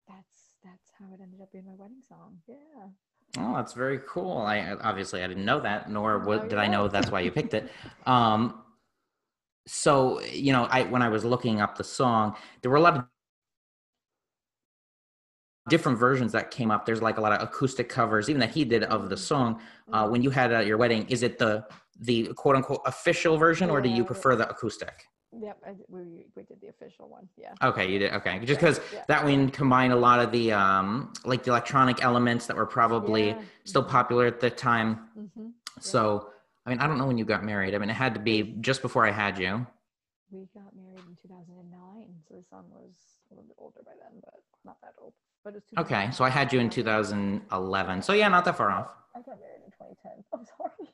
that's 0.08 0.58
that's 0.64 0.90
how 0.98 1.06
it 1.14 1.20
ended 1.20 1.40
up 1.42 1.52
being 1.52 1.66
my 1.66 1.74
wedding 1.74 2.02
song. 2.06 2.38
Yeah. 2.46 2.88
Oh, 3.38 3.54
that's 3.54 3.74
very 3.74 4.00
cool. 4.08 4.38
I 4.38 4.76
obviously 4.80 5.22
I 5.22 5.26
didn't 5.26 5.44
know 5.44 5.60
that, 5.60 5.90
nor 5.90 6.18
what, 6.20 6.48
did 6.48 6.58
I 6.58 6.66
know 6.66 6.82
know. 6.84 6.88
that's 6.88 7.10
why 7.10 7.20
you 7.20 7.30
picked 7.30 7.54
it. 7.54 7.70
Um, 8.06 8.62
so 9.66 10.22
you 10.22 10.52
know, 10.52 10.64
I 10.64 10.84
when 10.84 11.02
I 11.02 11.08
was 11.08 11.24
looking 11.24 11.60
up 11.60 11.76
the 11.76 11.84
song, 11.84 12.36
there 12.62 12.70
were 12.70 12.76
a 12.76 12.80
lot 12.80 12.96
of 12.96 13.04
different 15.68 15.98
versions 15.98 16.32
that 16.32 16.50
came 16.50 16.70
up. 16.70 16.86
There's 16.86 17.02
like 17.02 17.18
a 17.18 17.20
lot 17.20 17.32
of 17.32 17.42
acoustic 17.42 17.88
covers, 17.88 18.30
even 18.30 18.40
that 18.40 18.50
he 18.50 18.64
did 18.64 18.84
of 18.84 19.10
the 19.10 19.16
song. 19.16 19.60
Uh, 19.92 20.08
when 20.08 20.22
you 20.22 20.30
had 20.30 20.52
it 20.52 20.54
at 20.54 20.66
your 20.66 20.76
wedding, 20.78 21.06
is 21.08 21.22
it 21.22 21.38
the 21.38 21.66
the 22.00 22.32
quote 22.34 22.56
unquote 22.56 22.82
official 22.86 23.36
version, 23.36 23.70
or 23.70 23.80
do 23.80 23.88
you 23.88 24.04
prefer 24.04 24.36
the 24.36 24.48
acoustic? 24.48 25.04
Yep. 25.40 25.58
I, 25.66 25.70
we 25.88 26.26
we 26.34 26.42
did 26.42 26.60
the 26.60 26.68
official 26.68 27.08
one. 27.08 27.28
Yeah. 27.36 27.52
Okay, 27.62 27.90
you 27.90 27.98
did. 27.98 28.12
Okay, 28.14 28.38
just 28.44 28.60
because 28.60 28.80
yeah. 28.92 29.02
that 29.08 29.24
one 29.24 29.50
combined 29.50 29.92
a 29.92 29.96
lot 29.96 30.20
of 30.20 30.32
the 30.32 30.52
um, 30.52 31.12
like 31.24 31.42
the 31.42 31.50
electronic 31.50 32.02
elements 32.02 32.46
that 32.46 32.56
were 32.56 32.66
probably 32.66 33.28
Yeah. 33.28 33.42
still 33.64 33.82
popular 33.84 34.26
at 34.26 34.40
the 34.40 34.50
time. 34.50 35.08
hmm 35.14 35.48
So, 35.80 36.30
I 36.64 36.70
mean, 36.70 36.78
I 36.78 36.86
don't 36.86 36.98
know 36.98 37.06
when 37.06 37.18
you 37.18 37.24
got 37.24 37.44
married. 37.44 37.74
I 37.74 37.78
mean, 37.78 37.90
it 37.90 37.94
had 37.94 38.14
to 38.14 38.20
be 38.20 38.54
just 38.60 38.82
before 38.82 39.06
I 39.06 39.10
had 39.10 39.38
you. 39.38 39.66
We 40.30 40.48
got 40.54 40.74
married 40.74 41.04
in 41.06 41.16
2009, 41.22 42.06
so 42.28 42.34
the 42.34 42.42
song 42.50 42.64
was 42.72 42.90
a 43.30 43.34
little 43.34 43.44
bit 43.46 43.56
older 43.58 43.80
by 43.84 43.92
then, 44.00 44.20
but 44.24 44.34
not 44.64 44.80
that 44.82 44.94
old. 45.00 45.12
But 45.44 45.54
it 45.54 45.62
was 45.70 45.84
Okay, 45.84 46.10
so 46.12 46.24
I 46.24 46.30
had 46.30 46.52
you 46.52 46.58
in 46.60 46.70
2011. 46.70 48.02
So 48.02 48.12
yeah, 48.12 48.28
not 48.28 48.44
that 48.44 48.56
far 48.56 48.70
off. 48.70 48.88
I 49.14 49.20
got 49.20 49.38
married 49.38 49.62
in 49.64 49.70
2010. 49.70 50.24
I'm 50.32 50.44
sorry. 50.58 50.90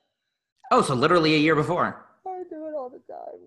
Oh, 0.70 0.82
so 0.82 0.94
literally 0.94 1.34
a 1.34 1.38
year 1.38 1.54
before. 1.54 2.04
I 2.26 2.42
do 2.48 2.66
it 2.66 2.74
all 2.74 2.88
the 2.90 3.00
time. 3.12 3.40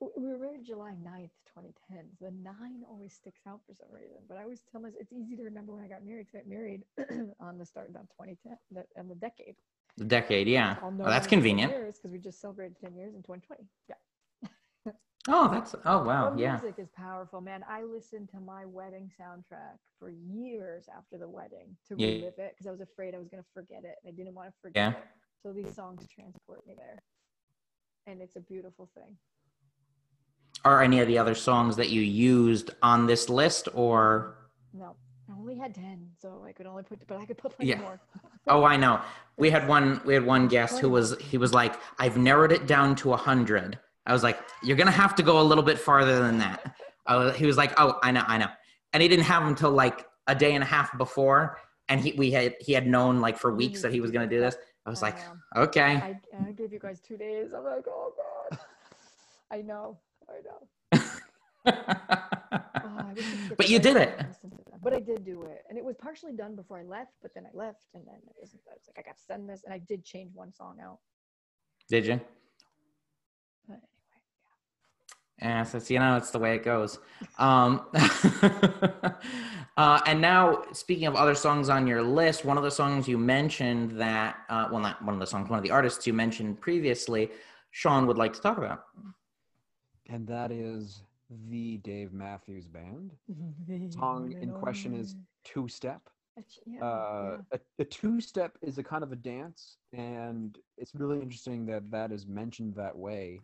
We 0.00 0.26
were 0.26 0.38
married 0.38 0.64
July 0.64 0.94
9th, 1.02 1.30
2010. 1.46 2.04
So 2.18 2.26
the 2.26 2.30
nine 2.30 2.84
always 2.88 3.12
sticks 3.14 3.40
out 3.46 3.60
for 3.66 3.74
some 3.74 3.88
reason. 3.92 4.18
But 4.28 4.38
I 4.38 4.42
always 4.42 4.62
tell 4.70 4.80
myself 4.80 5.00
it's 5.02 5.12
easy 5.12 5.36
to 5.36 5.42
remember 5.42 5.72
when 5.74 5.84
I 5.84 5.88
got 5.88 6.04
married 6.04 6.26
because 6.26 6.36
I 6.36 6.38
got 6.40 6.48
married 6.48 6.84
on 7.40 7.58
the 7.58 7.66
start 7.66 7.88
of 7.90 7.94
2010, 7.94 8.56
the, 8.70 8.84
and 8.96 9.10
the 9.10 9.14
decade. 9.14 9.56
The 9.98 10.04
decade, 10.04 10.48
yeah. 10.48 10.76
Oh, 10.82 10.90
that's 11.10 11.26
when 11.26 11.34
it's 11.34 11.44
10 11.44 11.44
convenient. 11.44 11.70
years 11.70 11.96
because 11.98 12.12
we 12.12 12.18
just 12.18 12.40
celebrated 12.40 12.76
10 12.80 12.94
years 12.96 13.14
in 13.14 13.22
2020. 13.22 13.64
Yeah. 13.88 13.96
Oh, 15.28 15.48
that's 15.50 15.74
oh 15.84 16.02
wow, 16.04 16.30
Well, 16.30 16.36
yeah. 16.36 16.58
music 16.60 16.74
is 16.78 16.88
powerful, 16.90 17.40
man. 17.40 17.62
I 17.68 17.82
listened 17.82 18.30
to 18.30 18.40
my 18.40 18.64
wedding 18.64 19.10
soundtrack 19.20 19.76
for 19.98 20.10
years 20.10 20.88
after 20.96 21.18
the 21.18 21.28
wedding 21.28 21.76
to 21.88 21.94
Yeah. 21.96 22.08
relive 22.08 22.38
it 22.38 22.52
because 22.54 22.66
I 22.66 22.70
was 22.70 22.80
afraid 22.80 23.14
I 23.14 23.18
was 23.18 23.28
going 23.28 23.42
to 23.42 23.48
forget 23.52 23.84
it. 23.84 23.96
and 24.02 24.12
I 24.12 24.16
didn't 24.16 24.34
want 24.34 24.48
to 24.48 24.54
forget 24.62 24.90
Yeah. 24.92 24.98
it. 24.98 25.04
So 25.42 25.52
these 25.52 25.74
songs 25.74 26.06
transport 26.08 26.66
me 26.66 26.74
there. 26.76 27.02
And 28.06 28.20
it's 28.22 28.36
a 28.36 28.40
beautiful 28.40 28.88
thing. 28.94 29.16
Are 30.64 30.82
any 30.82 31.00
of 31.00 31.08
the 31.08 31.16
other 31.18 31.34
songs 31.34 31.76
that 31.76 31.88
you 31.88 32.02
used 32.02 32.70
on 32.82 33.06
this 33.06 33.28
list, 33.28 33.68
or 33.74 34.36
No, 34.74 34.94
I 35.28 35.38
only 35.38 35.56
had 35.56 35.74
10, 35.74 36.10
so 36.20 36.42
I 36.46 36.52
could 36.52 36.66
only 36.66 36.82
put, 36.82 37.06
but 37.06 37.16
I 37.18 37.24
could 37.24 37.38
put 37.38 37.56
plenty 37.56 37.70
Yeah. 37.70 37.80
more. 37.80 38.00
oh, 38.48 38.64
I 38.64 38.76
know. 38.76 39.00
We 39.38 39.48
had 39.50 39.66
one. 39.66 40.00
We 40.04 40.12
had 40.12 40.24
one 40.24 40.48
guest 40.48 40.78
who 40.80 40.90
was 40.90 41.18
he 41.18 41.38
was 41.38 41.54
like, 41.54 41.76
I've 41.98 42.18
narrowed 42.18 42.52
it 42.52 42.66
down 42.66 42.94
to 42.96 43.12
a 43.14 43.16
hundred. 43.16 43.78
I 44.06 44.12
was 44.12 44.22
like, 44.22 44.38
you're 44.62 44.76
gonna 44.76 44.90
have 44.90 45.14
to 45.16 45.22
go 45.22 45.40
a 45.40 45.42
little 45.50 45.64
bit 45.64 45.78
farther 45.78 46.18
than 46.20 46.38
that. 46.38 46.74
Oh, 47.06 47.30
he 47.30 47.46
was 47.46 47.56
like, 47.56 47.72
"Oh, 47.80 47.98
I 48.02 48.10
know, 48.12 48.22
I 48.26 48.36
know," 48.38 48.48
and 48.92 49.02
he 49.02 49.08
didn't 49.08 49.24
have 49.24 49.42
them 49.42 49.48
until 49.50 49.70
like 49.70 50.06
a 50.26 50.34
day 50.34 50.54
and 50.54 50.62
a 50.62 50.66
half 50.66 50.96
before, 50.98 51.58
and 51.88 52.00
he 52.00 52.12
we 52.12 52.30
had 52.30 52.54
he 52.60 52.72
had 52.72 52.86
known 52.86 53.20
like 53.20 53.38
for 53.38 53.52
weeks 53.54 53.80
that 53.82 53.92
he 53.92 54.00
was 54.00 54.10
gonna 54.10 54.26
do 54.28 54.38
this. 54.40 54.56
I 54.86 54.90
was 54.90 55.00
like, 55.02 55.16
Um, 55.28 55.42
okay. 55.64 55.96
I, 55.96 56.20
I 56.48 56.52
gave 56.52 56.72
you 56.72 56.78
guys 56.78 57.00
two 57.00 57.16
days. 57.16 57.48
I'm 57.56 57.64
like, 57.64 57.84
oh 57.88 58.12
god. 58.50 58.58
I 59.50 59.62
know. 59.62 59.98
I 60.30 60.40
know. 60.42 60.68
Oh, 61.66 61.72
I 63.08 63.12
wish 63.14 63.24
I 63.26 63.48
could 63.48 63.56
but 63.56 63.68
you 63.68 63.78
did 63.78 63.96
it. 63.96 64.16
time 64.16 64.18
to 64.18 64.28
listen 64.28 64.50
to 64.50 64.56
them. 64.70 64.80
But 64.82 64.94
I 64.94 65.00
did 65.00 65.24
do 65.24 65.42
it, 65.42 65.64
and 65.68 65.76
it 65.78 65.84
was 65.84 65.96
partially 65.96 66.32
done 66.32 66.56
before 66.56 66.78
I 66.78 66.84
left. 66.84 67.12
But 67.22 67.32
then 67.34 67.44
I 67.46 67.56
left, 67.56 67.86
and 67.94 68.02
then 68.06 68.16
it 68.26 68.34
wasn't. 68.38 68.62
I 68.70 68.74
was 68.74 68.82
like, 68.86 69.04
I 69.04 69.08
got 69.08 69.16
to 69.16 69.22
send 69.22 69.48
this, 69.48 69.62
and 69.64 69.74
I 69.74 69.78
did 69.78 70.04
change 70.04 70.32
one 70.34 70.52
song 70.52 70.78
out. 70.82 70.98
Did 71.88 72.06
you? 72.06 72.20
But 73.68 73.74
anyway, 73.74 73.82
Yeah, 75.42 75.64
so 75.64 75.78
it's, 75.78 75.90
you 75.90 75.98
know, 75.98 76.16
it's 76.16 76.30
the 76.30 76.38
way 76.38 76.54
it 76.54 76.62
goes. 76.64 76.98
Um, 77.38 77.86
uh, 79.76 80.00
and 80.06 80.20
now, 80.20 80.62
speaking 80.72 81.06
of 81.06 81.16
other 81.16 81.34
songs 81.34 81.68
on 81.68 81.86
your 81.86 82.02
list, 82.02 82.44
one 82.44 82.56
of 82.56 82.62
the 82.62 82.70
songs 82.70 83.08
you 83.08 83.18
mentioned 83.18 83.92
that, 84.00 84.38
uh, 84.48 84.68
well, 84.70 84.80
not 84.80 85.04
one 85.04 85.14
of 85.14 85.20
the 85.20 85.26
songs, 85.26 85.50
one 85.50 85.58
of 85.58 85.64
the 85.64 85.70
artists 85.72 86.06
you 86.06 86.12
mentioned 86.12 86.60
previously, 86.60 87.30
Sean 87.72 88.06
would 88.06 88.18
like 88.18 88.32
to 88.34 88.40
talk 88.40 88.58
about. 88.58 88.84
And 90.10 90.26
that 90.26 90.50
is 90.50 91.02
the 91.50 91.78
Dave 91.78 92.12
Matthews 92.12 92.66
Band. 92.66 93.12
The 93.68 93.90
Song 93.90 94.34
in 94.40 94.50
question 94.50 94.92
is 94.94 95.14
Two 95.44 95.68
Step. 95.68 96.02
Yeah, 96.64 96.82
Uh, 96.82 97.38
a, 97.52 97.58
a 97.80 97.84
two 97.84 98.20
step 98.20 98.56
is 98.62 98.78
a 98.78 98.82
kind 98.82 99.02
of 99.02 99.12
a 99.12 99.16
dance, 99.16 99.76
and 99.92 100.56
it's 100.78 100.94
really 100.94 101.20
interesting 101.20 101.66
that 101.66 101.90
that 101.90 102.12
is 102.12 102.26
mentioned 102.26 102.74
that 102.76 102.96
way. 102.96 103.40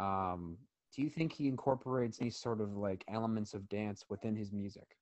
Um, 0.00 0.58
do 0.94 1.02
you 1.02 1.08
think 1.08 1.32
he 1.32 1.46
incorporates 1.46 2.20
any 2.20 2.30
sort 2.30 2.60
of 2.60 2.76
like 2.76 3.04
elements 3.08 3.54
of 3.54 3.68
dance 3.68 4.04
within 4.08 4.34
his 4.34 4.50
music? 4.52 4.96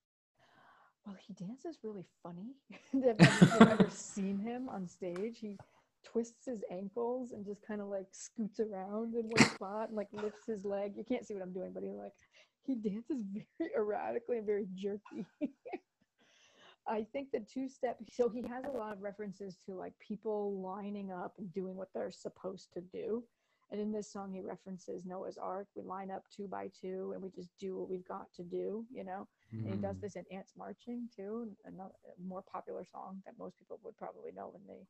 Well, 1.06 1.16
he 1.18 1.32
dances 1.32 1.78
really 1.82 2.04
funny. 2.22 2.54
If 2.92 3.42
you've 3.42 3.68
ever 3.68 3.90
seen 4.14 4.38
him 4.38 4.68
on 4.68 4.86
stage, 4.86 5.38
he 5.40 5.56
twists 6.04 6.46
his 6.46 6.62
ankles 6.70 7.32
and 7.32 7.44
just 7.44 7.66
kind 7.66 7.80
of 7.80 7.88
like 7.88 8.06
scoots 8.12 8.60
around 8.60 9.14
in 9.14 9.24
one 9.28 9.50
spot 9.50 9.88
and 9.88 9.96
like 9.96 10.08
lifts 10.12 10.46
his 10.46 10.64
leg. 10.64 10.92
You 10.96 11.04
can't 11.04 11.26
see 11.26 11.34
what 11.34 11.42
I'm 11.42 11.52
doing, 11.52 11.72
but 11.72 11.82
he 11.82 11.90
like 11.90 12.12
he 12.62 12.74
dances 12.74 13.22
very 13.58 13.70
erratically 13.76 14.38
and 14.38 14.46
very 14.46 14.66
jerky. 14.74 15.26
I 16.86 17.06
think 17.12 17.30
the 17.30 17.40
two 17.40 17.68
step, 17.68 17.98
so 18.10 18.28
he 18.28 18.42
has 18.42 18.64
a 18.64 18.76
lot 18.76 18.92
of 18.92 19.02
references 19.02 19.58
to 19.66 19.74
like 19.74 19.92
people 20.00 20.60
lining 20.60 21.12
up 21.12 21.34
and 21.38 21.52
doing 21.52 21.76
what 21.76 21.88
they're 21.94 22.10
supposed 22.10 22.72
to 22.74 22.80
do. 22.80 23.22
And 23.70 23.80
in 23.80 23.92
this 23.92 24.10
song, 24.12 24.32
he 24.32 24.40
references 24.40 25.04
Noah's 25.04 25.38
Ark. 25.38 25.68
We 25.76 25.82
line 25.82 26.10
up 26.10 26.24
two 26.34 26.48
by 26.48 26.68
two 26.80 27.12
and 27.14 27.22
we 27.22 27.30
just 27.30 27.50
do 27.60 27.76
what 27.76 27.88
we've 27.88 28.06
got 28.08 28.32
to 28.34 28.42
do, 28.42 28.84
you 28.92 29.04
know? 29.04 29.28
And 29.64 29.74
he 29.74 29.80
does 29.80 29.96
Mm. 29.96 30.00
this 30.00 30.16
in 30.16 30.24
Ants 30.32 30.54
Marching 30.56 31.08
too, 31.14 31.54
another 31.64 31.94
more 32.18 32.42
popular 32.42 32.84
song 32.84 33.22
that 33.26 33.38
most 33.38 33.56
people 33.58 33.78
would 33.84 33.96
probably 33.96 34.32
know 34.32 34.48
when 34.48 34.66
they 34.66 34.86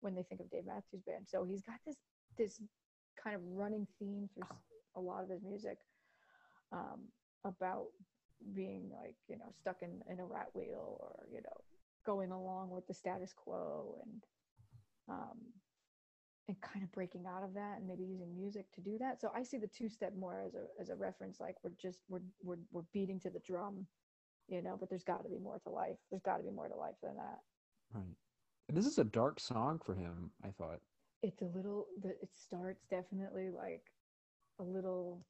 when 0.00 0.14
they 0.14 0.22
think 0.22 0.40
of 0.40 0.50
Dave 0.50 0.66
Matthews 0.66 1.02
Band. 1.06 1.26
So 1.26 1.44
he's 1.44 1.62
got 1.62 1.76
this 1.86 1.96
this 2.36 2.60
kind 3.22 3.34
of 3.36 3.42
running 3.44 3.86
theme 3.98 4.28
through 4.34 4.46
a 4.96 5.00
lot 5.00 5.22
of 5.22 5.30
his 5.30 5.42
music 5.42 5.78
um, 6.72 7.00
about 7.44 7.86
being 8.54 8.90
like 9.02 9.16
you 9.28 9.36
know 9.36 9.52
stuck 9.60 9.82
in, 9.82 10.00
in 10.10 10.20
a 10.20 10.24
rat 10.24 10.48
wheel 10.54 10.96
or 11.00 11.26
you 11.32 11.40
know 11.42 11.64
going 12.06 12.30
along 12.30 12.70
with 12.70 12.86
the 12.86 12.94
status 12.94 13.32
quo 13.36 13.98
and 14.04 14.22
um, 15.08 15.38
and 16.48 16.60
kind 16.60 16.82
of 16.82 16.90
breaking 16.92 17.24
out 17.26 17.44
of 17.44 17.54
that 17.54 17.78
and 17.78 17.86
maybe 17.86 18.04
using 18.04 18.34
music 18.34 18.64
to 18.72 18.80
do 18.80 18.96
that. 18.98 19.20
So 19.20 19.30
I 19.34 19.42
see 19.42 19.58
the 19.58 19.66
two 19.66 19.88
step 19.88 20.12
more 20.18 20.42
as 20.46 20.54
a 20.54 20.64
as 20.80 20.88
a 20.88 20.96
reference, 20.96 21.40
like 21.40 21.56
we're 21.62 21.72
just 21.80 22.00
we're 22.08 22.22
we're 22.42 22.58
we're 22.72 22.82
beating 22.92 23.20
to 23.20 23.30
the 23.30 23.40
drum, 23.40 23.86
you 24.48 24.62
know. 24.62 24.76
But 24.78 24.88
there's 24.88 25.04
got 25.04 25.22
to 25.24 25.28
be 25.28 25.38
more 25.38 25.58
to 25.64 25.70
life. 25.70 25.96
There's 26.10 26.22
got 26.22 26.38
to 26.38 26.42
be 26.42 26.50
more 26.50 26.68
to 26.68 26.76
life 26.76 26.96
than 27.02 27.16
that. 27.16 27.40
Right. 27.92 28.16
And 28.68 28.76
this 28.76 28.86
is 28.86 28.98
a 28.98 29.04
dark 29.04 29.40
song 29.40 29.80
for 29.84 29.94
him, 29.94 30.30
I 30.44 30.48
thought. 30.50 30.80
It's 31.22 31.40
a 31.42 31.46
little. 31.46 31.86
The, 32.02 32.10
it 32.10 32.28
starts 32.34 32.84
definitely 32.90 33.48
like 33.50 33.82
a 34.60 34.62
little. 34.62 35.24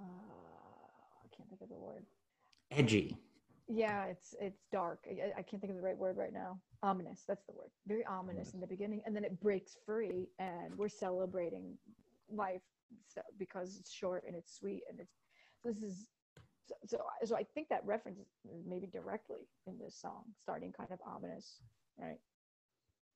Uh, 0.00 0.04
I 0.04 1.36
can't 1.36 1.48
think 1.48 1.62
of 1.62 1.68
the 1.68 1.78
word. 1.78 2.04
Edgy. 2.70 3.16
Yeah, 3.68 4.04
it's 4.06 4.34
it's 4.40 4.64
dark. 4.70 5.06
I, 5.08 5.38
I 5.38 5.42
can't 5.42 5.60
think 5.62 5.70
of 5.70 5.76
the 5.76 5.82
right 5.82 5.96
word 5.96 6.16
right 6.16 6.32
now. 6.32 6.60
Ominous. 6.82 7.22
That's 7.26 7.46
the 7.46 7.54
word. 7.54 7.70
Very 7.86 8.04
ominous 8.04 8.52
in 8.52 8.60
the 8.60 8.66
beginning, 8.66 9.00
and 9.06 9.16
then 9.16 9.24
it 9.24 9.40
breaks 9.40 9.76
free, 9.86 10.28
and 10.38 10.76
we're 10.76 10.88
celebrating 10.88 11.78
life 12.28 12.60
so, 13.08 13.22
because 13.38 13.78
it's 13.78 13.92
short 13.92 14.24
and 14.26 14.36
it's 14.36 14.54
sweet, 14.58 14.82
and 14.90 15.00
it's 15.00 15.14
this 15.64 15.82
is 15.82 16.08
so, 16.66 16.74
so. 16.86 16.98
I- 16.98 17.24
So 17.24 17.36
I 17.36 17.44
think 17.54 17.68
that 17.70 17.80
reference 17.86 18.18
is 18.18 18.26
maybe 18.66 18.86
directly 18.86 19.48
in 19.66 19.78
this 19.78 19.96
song, 19.98 20.24
starting 20.42 20.72
kind 20.72 20.90
of 20.92 20.98
ominous, 21.06 21.62
right? 21.98 22.18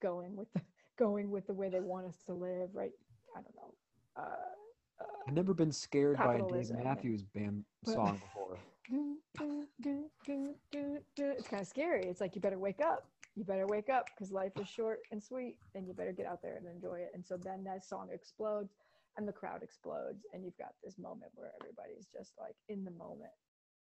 Going 0.00 0.36
with 0.36 0.52
the 0.52 0.60
going 0.98 1.30
with 1.30 1.46
the 1.46 1.54
way 1.54 1.68
they 1.68 1.80
want 1.80 2.06
us 2.06 2.22
to 2.26 2.34
live, 2.34 2.70
right? 2.74 2.92
I 3.36 3.40
don't 3.40 3.54
know. 3.56 3.74
Uh, 4.16 4.22
uh, 5.00 5.04
I've 5.26 5.34
never 5.34 5.54
been 5.54 5.72
scared 5.72 6.16
by 6.16 6.36
a 6.36 6.42
Dave 6.52 6.70
Matthews 6.82 7.22
Band 7.22 7.64
But- 7.84 7.94
song 7.94 8.20
before. 8.20 8.58
do, 8.90 9.16
do, 9.38 9.64
do, 9.82 10.04
do, 10.24 10.54
do, 10.72 10.98
do. 11.14 11.30
It's 11.36 11.46
kind 11.46 11.60
of 11.62 11.68
scary. 11.68 12.04
It's 12.06 12.20
like 12.20 12.34
you 12.34 12.40
better 12.40 12.58
wake 12.58 12.80
up. 12.80 13.06
You 13.36 13.44
better 13.44 13.66
wake 13.66 13.88
up 13.88 14.06
because 14.06 14.32
life 14.32 14.52
is 14.58 14.66
short 14.66 15.00
and 15.12 15.22
sweet, 15.22 15.56
and 15.74 15.86
you 15.86 15.92
better 15.92 16.12
get 16.12 16.26
out 16.26 16.42
there 16.42 16.56
and 16.56 16.66
enjoy 16.66 17.00
it. 17.00 17.10
And 17.14 17.24
so 17.24 17.36
then 17.36 17.62
that 17.64 17.84
song 17.84 18.08
explodes, 18.12 18.72
and 19.16 19.28
the 19.28 19.32
crowd 19.32 19.62
explodes, 19.62 20.24
and 20.32 20.44
you've 20.44 20.56
got 20.58 20.72
this 20.82 20.98
moment 20.98 21.30
where 21.34 21.52
everybody's 21.60 22.06
just 22.12 22.32
like 22.40 22.56
in 22.68 22.84
the 22.84 22.90
moment. 22.90 23.30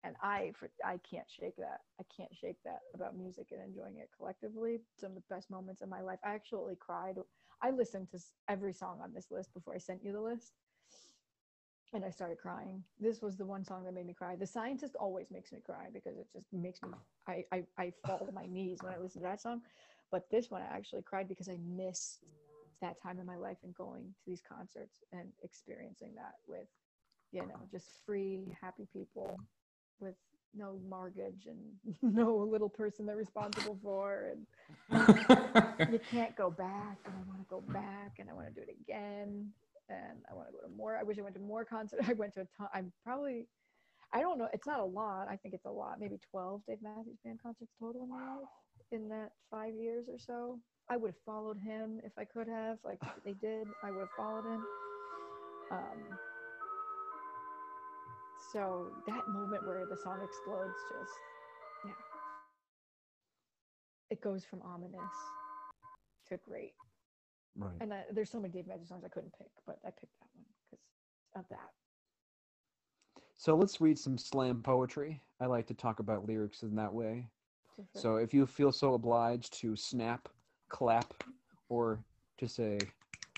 And 0.03 0.15
I, 0.21 0.53
for, 0.57 0.69
I 0.85 0.99
can't 1.09 1.27
shake 1.29 1.57
that. 1.57 1.81
I 1.99 2.03
can't 2.15 2.33
shake 2.33 2.57
that 2.63 2.79
about 2.93 3.17
music 3.17 3.47
and 3.51 3.61
enjoying 3.61 3.97
it 3.97 4.09
collectively. 4.15 4.79
Some 4.97 5.11
of 5.11 5.15
the 5.15 5.35
best 5.35 5.49
moments 5.49 5.81
in 5.81 5.89
my 5.89 6.01
life. 6.01 6.19
I 6.23 6.33
actually 6.33 6.75
cried. 6.79 7.15
I 7.61 7.71
listened 7.71 8.09
to 8.11 8.19
every 8.47 8.73
song 8.73 8.99
on 9.03 9.13
this 9.13 9.27
list 9.29 9.53
before 9.53 9.75
I 9.75 9.79
sent 9.79 10.03
you 10.03 10.13
the 10.13 10.21
list 10.21 10.53
and 11.93 12.05
I 12.05 12.09
started 12.09 12.37
crying. 12.37 12.83
This 12.99 13.21
was 13.21 13.35
the 13.37 13.45
one 13.45 13.63
song 13.63 13.83
that 13.85 13.93
made 13.93 14.05
me 14.05 14.13
cry. 14.13 14.35
The 14.35 14.45
Scientist 14.45 14.95
always 14.99 15.31
makes 15.31 15.51
me 15.51 15.59
cry 15.65 15.87
because 15.93 16.17
it 16.17 16.27
just 16.31 16.45
makes 16.53 16.81
me 16.81 16.89
I 17.27 17.43
I, 17.51 17.63
I 17.77 17.93
fall 18.05 18.19
to 18.25 18.31
my 18.31 18.45
knees 18.45 18.79
when 18.81 18.93
I 18.93 18.97
listen 18.97 19.21
to 19.21 19.27
that 19.27 19.41
song. 19.41 19.61
But 20.11 20.29
this 20.31 20.49
one 20.49 20.61
I 20.61 20.75
actually 20.75 21.01
cried 21.03 21.27
because 21.27 21.49
I 21.49 21.57
missed 21.67 22.19
that 22.81 23.01
time 23.01 23.19
in 23.19 23.25
my 23.25 23.35
life 23.35 23.57
and 23.63 23.73
going 23.75 24.03
to 24.03 24.21
these 24.25 24.41
concerts 24.41 25.03
and 25.11 25.29
experiencing 25.43 26.13
that 26.15 26.35
with 26.47 26.67
you 27.31 27.41
know 27.41 27.59
just 27.71 27.87
free 28.05 28.55
happy 28.61 28.87
people 28.93 29.37
with 29.99 30.15
no 30.55 30.79
mortgage 30.89 31.47
and 31.47 31.95
no 32.15 32.35
little 32.35 32.69
person 32.69 33.05
they're 33.05 33.15
responsible 33.15 33.77
for 33.83 34.31
and 34.31 34.47
you 35.91 35.99
can't 36.11 36.35
go 36.35 36.49
back 36.49 36.97
and 37.05 37.13
i 37.13 37.29
want 37.29 37.39
to 37.39 37.45
go 37.49 37.61
back 37.71 38.13
and 38.19 38.29
i 38.29 38.33
want 38.33 38.47
to 38.47 38.53
do 38.53 38.61
it 38.61 38.75
again 38.81 39.47
and 39.89 40.17
i 40.29 40.33
want 40.33 40.47
to 40.47 40.53
go 40.53 40.59
to 40.59 40.75
more 40.75 40.97
i 40.97 41.03
wish 41.03 41.17
i 41.19 41.21
went 41.21 41.35
to 41.35 41.41
more 41.41 41.63
concerts 41.63 42.03
i 42.09 42.13
went 42.13 42.33
to 42.33 42.41
a 42.41 42.47
ton 42.57 42.67
i'm 42.73 42.91
probably 43.03 43.45
i 44.11 44.21
don't 44.21 44.39
know 44.39 44.47
it's 44.53 44.65
not 44.65 44.79
a 44.79 44.85
lot 44.85 45.27
i 45.29 45.35
think 45.35 45.53
it's 45.53 45.65
a 45.65 45.71
lot 45.71 45.99
maybe 45.99 46.17
12 46.31 46.61
dave 46.67 46.77
matthews 46.81 47.17
band 47.23 47.39
concerts 47.41 47.71
total 47.79 48.03
in 48.03 48.09
my 48.09 48.35
life 48.35 48.47
in 48.91 49.07
that 49.09 49.31
five 49.51 49.73
years 49.75 50.05
or 50.09 50.17
so. 50.17 50.59
I 50.89 50.97
would 50.97 51.09
have 51.09 51.21
followed 51.25 51.57
him 51.59 52.01
if 52.03 52.11
i 52.17 52.25
could 52.25 52.47
have 52.47 52.77
like 52.83 52.99
they 53.23 53.33
did 53.33 53.67
i 53.83 53.91
would 53.91 53.99
have 53.99 54.09
followed 54.17 54.45
him. 54.45 54.65
Um, 55.71 56.17
so 58.53 58.91
that 59.07 59.27
moment 59.27 59.65
where 59.65 59.85
the 59.85 59.97
song 59.97 60.19
explodes 60.23 60.77
just 60.91 61.11
yeah 61.85 61.91
it 64.09 64.21
goes 64.21 64.43
from 64.43 64.61
ominous 64.63 65.13
to 66.27 66.37
great 66.47 66.73
Right. 67.55 67.71
and 67.81 67.93
I, 67.93 68.03
there's 68.13 68.29
so 68.29 68.39
many 68.39 68.53
Dave 68.53 68.67
Matthews 68.67 68.87
songs 68.87 69.03
I 69.03 69.09
couldn't 69.09 69.33
pick, 69.37 69.49
but 69.65 69.79
I 69.85 69.89
picked 69.89 70.17
that 70.19 70.29
one 70.33 70.45
because 70.71 70.85
of 71.35 71.45
that. 71.49 71.71
So 73.35 73.55
let's 73.55 73.81
read 73.81 73.97
some 73.99 74.17
slam 74.17 74.61
poetry. 74.61 75.19
I 75.41 75.45
like 75.47 75.67
to 75.67 75.73
talk 75.73 75.99
about 75.99 76.25
lyrics 76.27 76.63
in 76.63 76.75
that 76.75 76.93
way. 76.93 77.27
So 77.95 78.17
if 78.17 78.33
you 78.33 78.45
feel 78.45 78.71
so 78.71 78.93
obliged 78.93 79.53
to 79.61 79.75
snap, 79.75 80.29
clap, 80.69 81.13
or 81.69 81.99
to 82.37 82.47
say, 82.47 82.79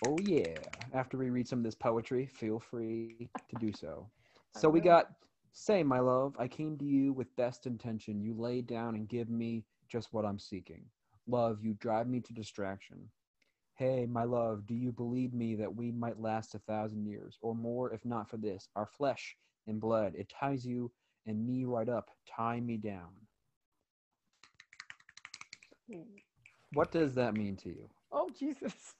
oh 0.03 0.17
yeah, 0.19 0.57
after 0.93 1.17
we 1.17 1.29
read 1.29 1.47
some 1.47 1.59
of 1.59 1.63
this 1.65 1.75
poetry, 1.75 2.25
feel 2.25 2.59
free 2.59 3.29
to 3.49 3.55
do 3.55 3.71
so. 3.71 4.07
I 4.55 4.59
So 4.59 4.69
we 4.69 4.81
got, 4.81 5.11
say, 5.51 5.83
my 5.83 5.99
love, 5.99 6.35
I 6.39 6.47
came 6.47 6.77
to 6.77 6.85
you 6.85 7.13
with 7.13 7.35
best 7.35 7.65
intention. 7.65 8.21
You 8.21 8.33
lay 8.37 8.61
down 8.61 8.95
and 8.95 9.07
give 9.07 9.29
me 9.29 9.65
just 9.89 10.13
what 10.13 10.25
I'm 10.25 10.39
seeking. 10.39 10.83
Love, 11.27 11.59
you 11.61 11.73
drive 11.75 12.07
me 12.07 12.19
to 12.21 12.33
distraction. 12.33 13.09
Hey, 13.75 14.05
my 14.05 14.25
love, 14.25 14.67
do 14.67 14.75
you 14.75 14.91
believe 14.91 15.33
me 15.33 15.55
that 15.55 15.73
we 15.73 15.91
might 15.91 16.19
last 16.19 16.55
a 16.55 16.59
thousand 16.59 17.05
years 17.05 17.37
or 17.41 17.55
more 17.55 17.93
if 17.93 18.05
not 18.05 18.29
for 18.29 18.37
this? 18.37 18.67
Our 18.75 18.85
flesh 18.85 19.35
and 19.67 19.79
blood, 19.79 20.13
it 20.15 20.29
ties 20.29 20.65
you 20.65 20.91
and 21.25 21.45
me 21.45 21.65
right 21.65 21.89
up. 21.89 22.09
Tie 22.35 22.59
me 22.59 22.77
down. 22.77 23.09
What 26.73 26.91
does 26.91 27.15
that 27.15 27.33
mean 27.33 27.55
to 27.57 27.69
you? 27.69 27.89
Oh 28.11 28.29
Jesus! 28.37 28.95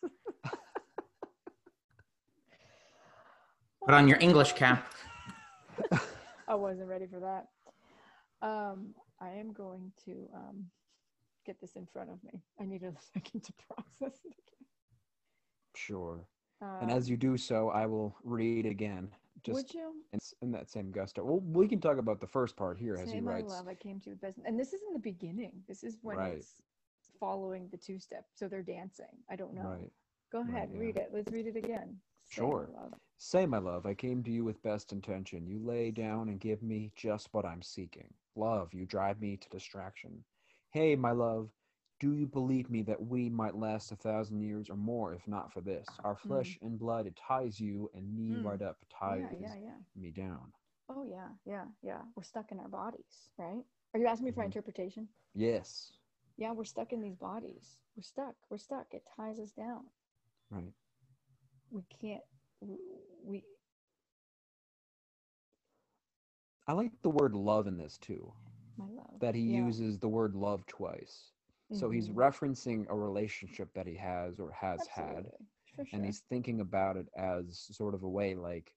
Put 3.85 3.93
on 3.93 4.07
your 4.07 4.17
English 4.19 4.53
cap. 4.53 4.93
I 6.47 6.55
wasn't 6.55 6.87
ready 6.89 7.07
for 7.07 7.19
that. 7.19 7.47
Um, 8.45 8.95
I 9.19 9.29
am 9.29 9.53
going 9.53 9.91
to 10.05 10.27
um, 10.35 10.65
get 11.45 11.59
this 11.61 11.75
in 11.75 11.85
front 11.85 12.09
of 12.09 12.23
me. 12.23 12.41
I 12.59 12.65
need 12.65 12.83
a 12.83 12.93
second 13.13 13.43
to 13.43 13.53
process 13.53 14.19
it. 14.25 14.27
again. 14.27 14.65
Sure. 15.75 16.25
And 16.81 16.91
as 16.91 17.09
you 17.09 17.17
do 17.17 17.37
so, 17.37 17.69
I 17.69 17.87
will 17.87 18.15
read 18.23 18.67
again, 18.67 19.09
just 19.43 19.55
would 19.55 19.73
you 19.73 19.93
in, 20.13 20.19
in 20.43 20.51
that 20.51 20.69
same 20.69 20.91
gusto. 20.91 21.23
Well, 21.23 21.39
we 21.39 21.67
can 21.67 21.79
talk 21.81 21.97
about 21.97 22.19
the 22.21 22.27
first 22.27 22.55
part 22.55 22.77
here 22.77 22.95
as 23.01 23.09
say 23.09 23.15
he 23.15 23.21
writes. 23.21 23.51
love? 23.51 23.67
I 23.67 23.73
came 23.73 23.99
to 24.01 24.11
you 24.11 24.15
best, 24.15 24.37
and 24.45 24.59
this 24.59 24.71
is 24.73 24.81
in 24.87 24.93
the 24.93 24.99
beginning. 24.99 25.53
This 25.67 25.83
is 25.83 25.97
when 26.03 26.17
Right. 26.17 26.33
it's 26.33 26.61
following 27.19 27.67
the 27.71 27.77
two 27.77 27.97
step, 27.97 28.25
so 28.35 28.47
they're 28.47 28.61
dancing. 28.61 29.07
I 29.29 29.35
don't 29.35 29.55
know. 29.55 29.63
Right. 29.63 29.91
Go 30.31 30.41
right, 30.41 30.49
ahead, 30.49 30.69
yeah. 30.71 30.79
read 30.79 30.97
it. 30.97 31.09
Let's 31.11 31.31
read 31.31 31.47
it 31.47 31.55
again. 31.55 31.97
Say 32.25 32.43
my 32.43 32.47
Sure. 32.49 32.69
Say, 33.23 33.45
my 33.45 33.59
love, 33.59 33.85
I 33.85 33.93
came 33.93 34.23
to 34.23 34.31
you 34.31 34.43
with 34.43 34.63
best 34.63 34.91
intention. 34.91 35.45
You 35.45 35.59
lay 35.59 35.91
down 35.91 36.27
and 36.27 36.39
give 36.39 36.63
me 36.63 36.91
just 36.95 37.31
what 37.33 37.45
I'm 37.45 37.61
seeking. 37.61 38.15
Love, 38.35 38.73
you 38.73 38.85
drive 38.87 39.21
me 39.21 39.37
to 39.37 39.49
distraction. 39.49 40.25
Hey, 40.71 40.95
my 40.95 41.11
love, 41.11 41.51
do 41.99 42.13
you 42.15 42.25
believe 42.25 42.69
me 42.71 42.81
that 42.83 43.01
we 43.05 43.29
might 43.29 43.55
last 43.55 43.91
a 43.91 43.95
thousand 43.95 44.41
years 44.41 44.69
or 44.71 44.75
more 44.75 45.13
if 45.13 45.27
not 45.27 45.53
for 45.53 45.61
this? 45.61 45.99
Our 46.03 46.15
flesh 46.15 46.57
and 46.61 46.79
blood, 46.79 47.05
it 47.05 47.15
ties 47.15 47.59
you 47.59 47.91
and 47.93 48.15
me 48.15 48.37
Mm. 48.37 48.43
right 48.43 48.61
up, 48.61 48.77
ties 48.89 49.29
Yeah, 49.31 49.37
yeah, 49.39 49.55
yeah. 49.55 49.79
me 49.95 50.11
down. 50.11 50.53
Oh 50.89 51.03
yeah, 51.03 51.29
yeah, 51.45 51.65
yeah. 51.81 52.01
We're 52.15 52.23
stuck 52.23 52.51
in 52.51 52.59
our 52.59 52.67
bodies, 52.67 53.31
right? 53.37 53.65
Are 53.93 53.99
you 53.99 54.07
asking 54.07 54.25
me 54.25 54.31
for 54.31 54.43
Mhm. 54.43 54.45
interpretation? 54.45 55.09
Yes, 55.33 55.93
Yeah, 56.37 56.51
we're 56.51 56.63
stuck 56.65 56.91
in 56.93 57.01
these 57.01 57.15
bodies. 57.15 57.77
We're 57.95 58.03
stuck. 58.03 58.35
We're 58.49 58.57
stuck. 58.57 58.93
It 58.93 59.05
ties 59.15 59.39
us 59.39 59.51
down. 59.51 59.91
right. 60.51 60.73
We 61.71 61.83
can't. 61.89 62.23
We. 63.23 63.43
I 66.67 66.73
like 66.73 66.91
the 67.01 67.09
word 67.09 67.35
love 67.35 67.67
in 67.67 67.77
this 67.77 67.97
too, 67.97 68.33
my 68.77 68.85
love. 68.87 69.19
that 69.19 69.35
he 69.35 69.41
Yeah. 69.41 69.65
uses 69.65 69.99
the 69.99 70.09
word 70.09 70.35
love 70.35 70.65
twice. 70.67 71.31
So 71.73 71.89
he's 71.89 72.09
Mhm. 72.09 72.15
referencing 72.15 72.85
a 72.89 72.95
relationship 72.95 73.73
that 73.73 73.87
he 73.87 73.95
has 73.95 74.39
or 74.39 74.51
has 74.51 74.87
had. 74.87 75.27
Absolutely, 75.27 75.47
For 75.75 75.85
sure. 75.85 75.97
and 75.97 76.05
he's 76.05 76.19
thinking 76.21 76.61
about 76.61 76.97
it 76.97 77.07
as 77.15 77.59
sort 77.59 77.93
of 77.95 78.03
a 78.03 78.09
way 78.09 78.35
like 78.35 78.75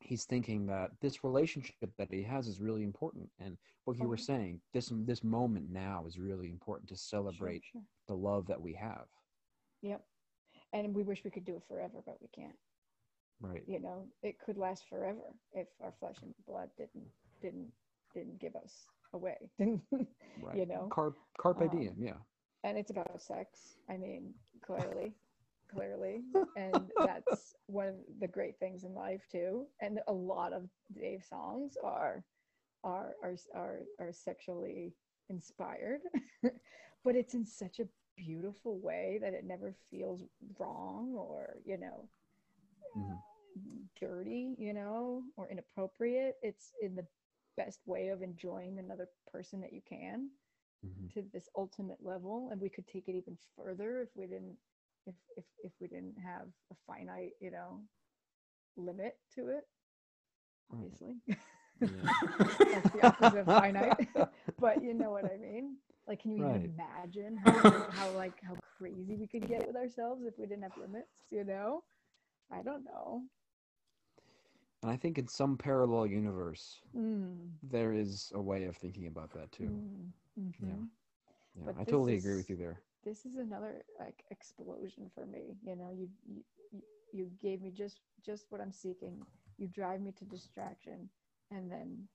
he's 0.00 0.24
thinking 0.24 0.66
that 0.66 0.90
this 1.00 1.24
relationship 1.24 1.94
that 1.96 2.12
he 2.12 2.22
has 2.22 2.48
is 2.48 2.60
really 2.60 2.84
important 2.84 3.30
and 3.38 3.58
what 3.84 3.96
you 3.98 4.08
were 4.08 4.16
saying 4.16 4.60
this 4.72 4.92
this 5.06 5.24
moment 5.24 5.70
now 5.70 6.04
is 6.06 6.18
really 6.18 6.50
important 6.50 6.88
to 6.88 6.96
Sure, 6.96 7.08
celebrate 7.22 7.64
sure. 7.64 7.82
the 8.06 8.16
love 8.16 8.46
that 8.46 8.60
we 8.60 8.74
have 8.74 9.06
Yep. 9.82 10.04
And 10.72 10.94
we 10.94 11.02
wish 11.02 11.24
we 11.24 11.30
could 11.30 11.44
do 11.44 11.56
it 11.56 11.64
forever, 11.68 12.02
but 12.04 12.20
we 12.20 12.28
can't. 12.28 12.56
Right 13.40 13.62
You 13.66 13.80
know, 13.80 14.06
it 14.22 14.36
could 14.44 14.56
last 14.56 14.84
forever 14.88 15.34
if 15.52 15.68
our 15.82 15.92
flesh 16.00 16.16
and 16.22 16.34
blood 16.46 16.70
didn't 16.76 17.06
didn't 17.40 17.70
didn't 18.14 18.40
give 18.40 18.56
us 18.56 18.86
away. 19.12 19.36
Didn't 19.58 19.82
right 20.42 20.56
you 20.56 20.66
know? 20.66 20.88
Carp, 20.90 21.16
carpe 21.38 21.62
um, 21.62 21.68
diem 21.68 21.94
yeah 21.98 22.18
and 22.64 22.76
it's 22.76 22.90
about 22.90 23.22
sex. 23.22 23.76
I 23.88 23.96
mean, 23.96 24.34
clearly, 24.64 25.12
clearly, 25.72 26.22
and 26.56 26.90
that's 26.98 27.54
one 27.66 27.88
of 27.88 27.94
the 28.20 28.26
great 28.26 28.58
things 28.58 28.84
in 28.84 28.94
life 28.94 29.22
too. 29.30 29.66
And 29.80 30.00
a 30.08 30.12
lot 30.12 30.52
of 30.52 30.68
Dave's 30.92 31.28
songs 31.28 31.76
are 31.82 32.24
are 32.82 33.14
are 33.22 33.36
are, 33.54 33.80
are 34.00 34.12
sexually 34.12 34.94
inspired, 35.30 36.00
but 37.04 37.14
it's 37.14 37.34
in 37.34 37.46
such 37.46 37.78
a 37.78 37.88
beautiful 38.16 38.80
way 38.80 39.18
that 39.20 39.34
it 39.34 39.44
never 39.44 39.74
feels 39.90 40.24
wrong 40.58 41.14
or 41.16 41.56
you 41.64 41.78
know 41.78 42.08
Mhm. 42.96 43.22
dirty, 44.00 44.54
you 44.58 44.74
know, 44.74 45.22
or 45.36 45.48
inappropriate. 45.50 46.36
It's 46.42 46.72
in 46.82 46.96
the 46.96 47.06
best 47.56 47.80
way 47.86 48.08
of 48.08 48.22
enjoying 48.22 48.78
another 48.78 49.08
person 49.32 49.60
that 49.62 49.72
you 49.72 49.82
can 49.88 50.30
Mhm. 50.82 51.10
to 51.14 51.22
this 51.32 51.48
ultimate 51.56 51.98
level 52.04 52.48
and 52.52 52.60
we 52.60 52.68
could 52.70 52.86
take 52.86 53.08
it 53.08 53.14
even 53.16 53.36
further 53.56 54.00
if 54.02 54.08
we 54.16 54.26
didn't 54.26 54.56
if 55.06 55.14
if, 55.36 55.44
if 55.64 55.72
we 55.80 55.88
didn't 55.88 56.16
have 56.18 56.48
a 56.72 56.76
finite 56.86 57.32
you 57.40 57.50
know 57.50 57.80
limit 58.76 59.16
to 59.34 59.48
it 59.48 59.64
Right. 60.70 60.90
obviously 60.90 61.16
Yeah. 61.80 62.08
that's 62.72 62.90
the 62.90 63.02
opposite 63.02 63.38
of 63.38 63.48
finite 63.50 63.96
but 64.60 64.82
you 64.82 64.94
know 64.94 65.10
what 65.10 65.24
i 65.26 65.36
mean 65.36 65.76
like 66.08 66.20
can 66.20 66.32
you 66.32 66.44
Right. 66.44 66.60
even 66.60 66.64
imagine 66.64 67.36
how, 67.36 67.62
how 67.90 68.10
like 68.10 68.34
how 68.42 68.56
crazy 68.78 69.16
we 69.16 69.26
could 69.26 69.46
get 69.48 69.64
with 69.66 69.76
ourselves 69.76 70.24
if 70.26 70.34
we 70.38 70.46
didn't 70.46 70.62
have 70.62 70.76
limits 70.76 71.24
you 71.30 71.44
know 71.44 71.82
i 72.50 72.62
don't 72.62 72.84
know. 72.84 73.24
And 74.82 74.90
i 74.90 74.96
think 74.96 75.18
in 75.18 75.26
some 75.28 75.56
parallel 75.56 76.06
universe 76.06 76.80
mm, 76.94 77.58
there 77.62 77.92
is 77.92 78.32
a 78.34 78.40
way 78.40 78.64
of 78.64 78.76
thinking 78.76 79.06
about 79.06 79.32
that 79.32 79.52
too. 79.52 79.70
Mm, 79.70 80.12
mhm. 80.38 80.88
yeah 81.56 81.64
but 81.64 81.76
i 81.78 81.84
this 81.84 82.00
totally 82.00 82.16
agree 82.16 82.34
with 82.36 82.50
you 82.50 82.56
there. 82.56 82.80
this 83.04 83.24
is 83.24 83.36
another 83.36 83.84
like 83.98 84.24
explosion 84.30 85.08
for 85.14 85.26
me 85.26 85.58
you 85.62 85.76
know? 85.76 85.90
You, 85.90 86.08
you 86.26 86.42
you- 86.72 86.82
you 87.12 87.30
gave 87.40 87.60
me 87.62 87.70
just 87.70 88.00
just 88.22 88.46
what 88.50 88.60
i'm 88.60 88.72
seeking. 88.72 89.24
You 89.58 89.68
drive 89.68 90.00
me 90.00 90.12
to 90.12 90.24
distraction 90.24 91.10
and 91.50 91.70
then 91.70 92.08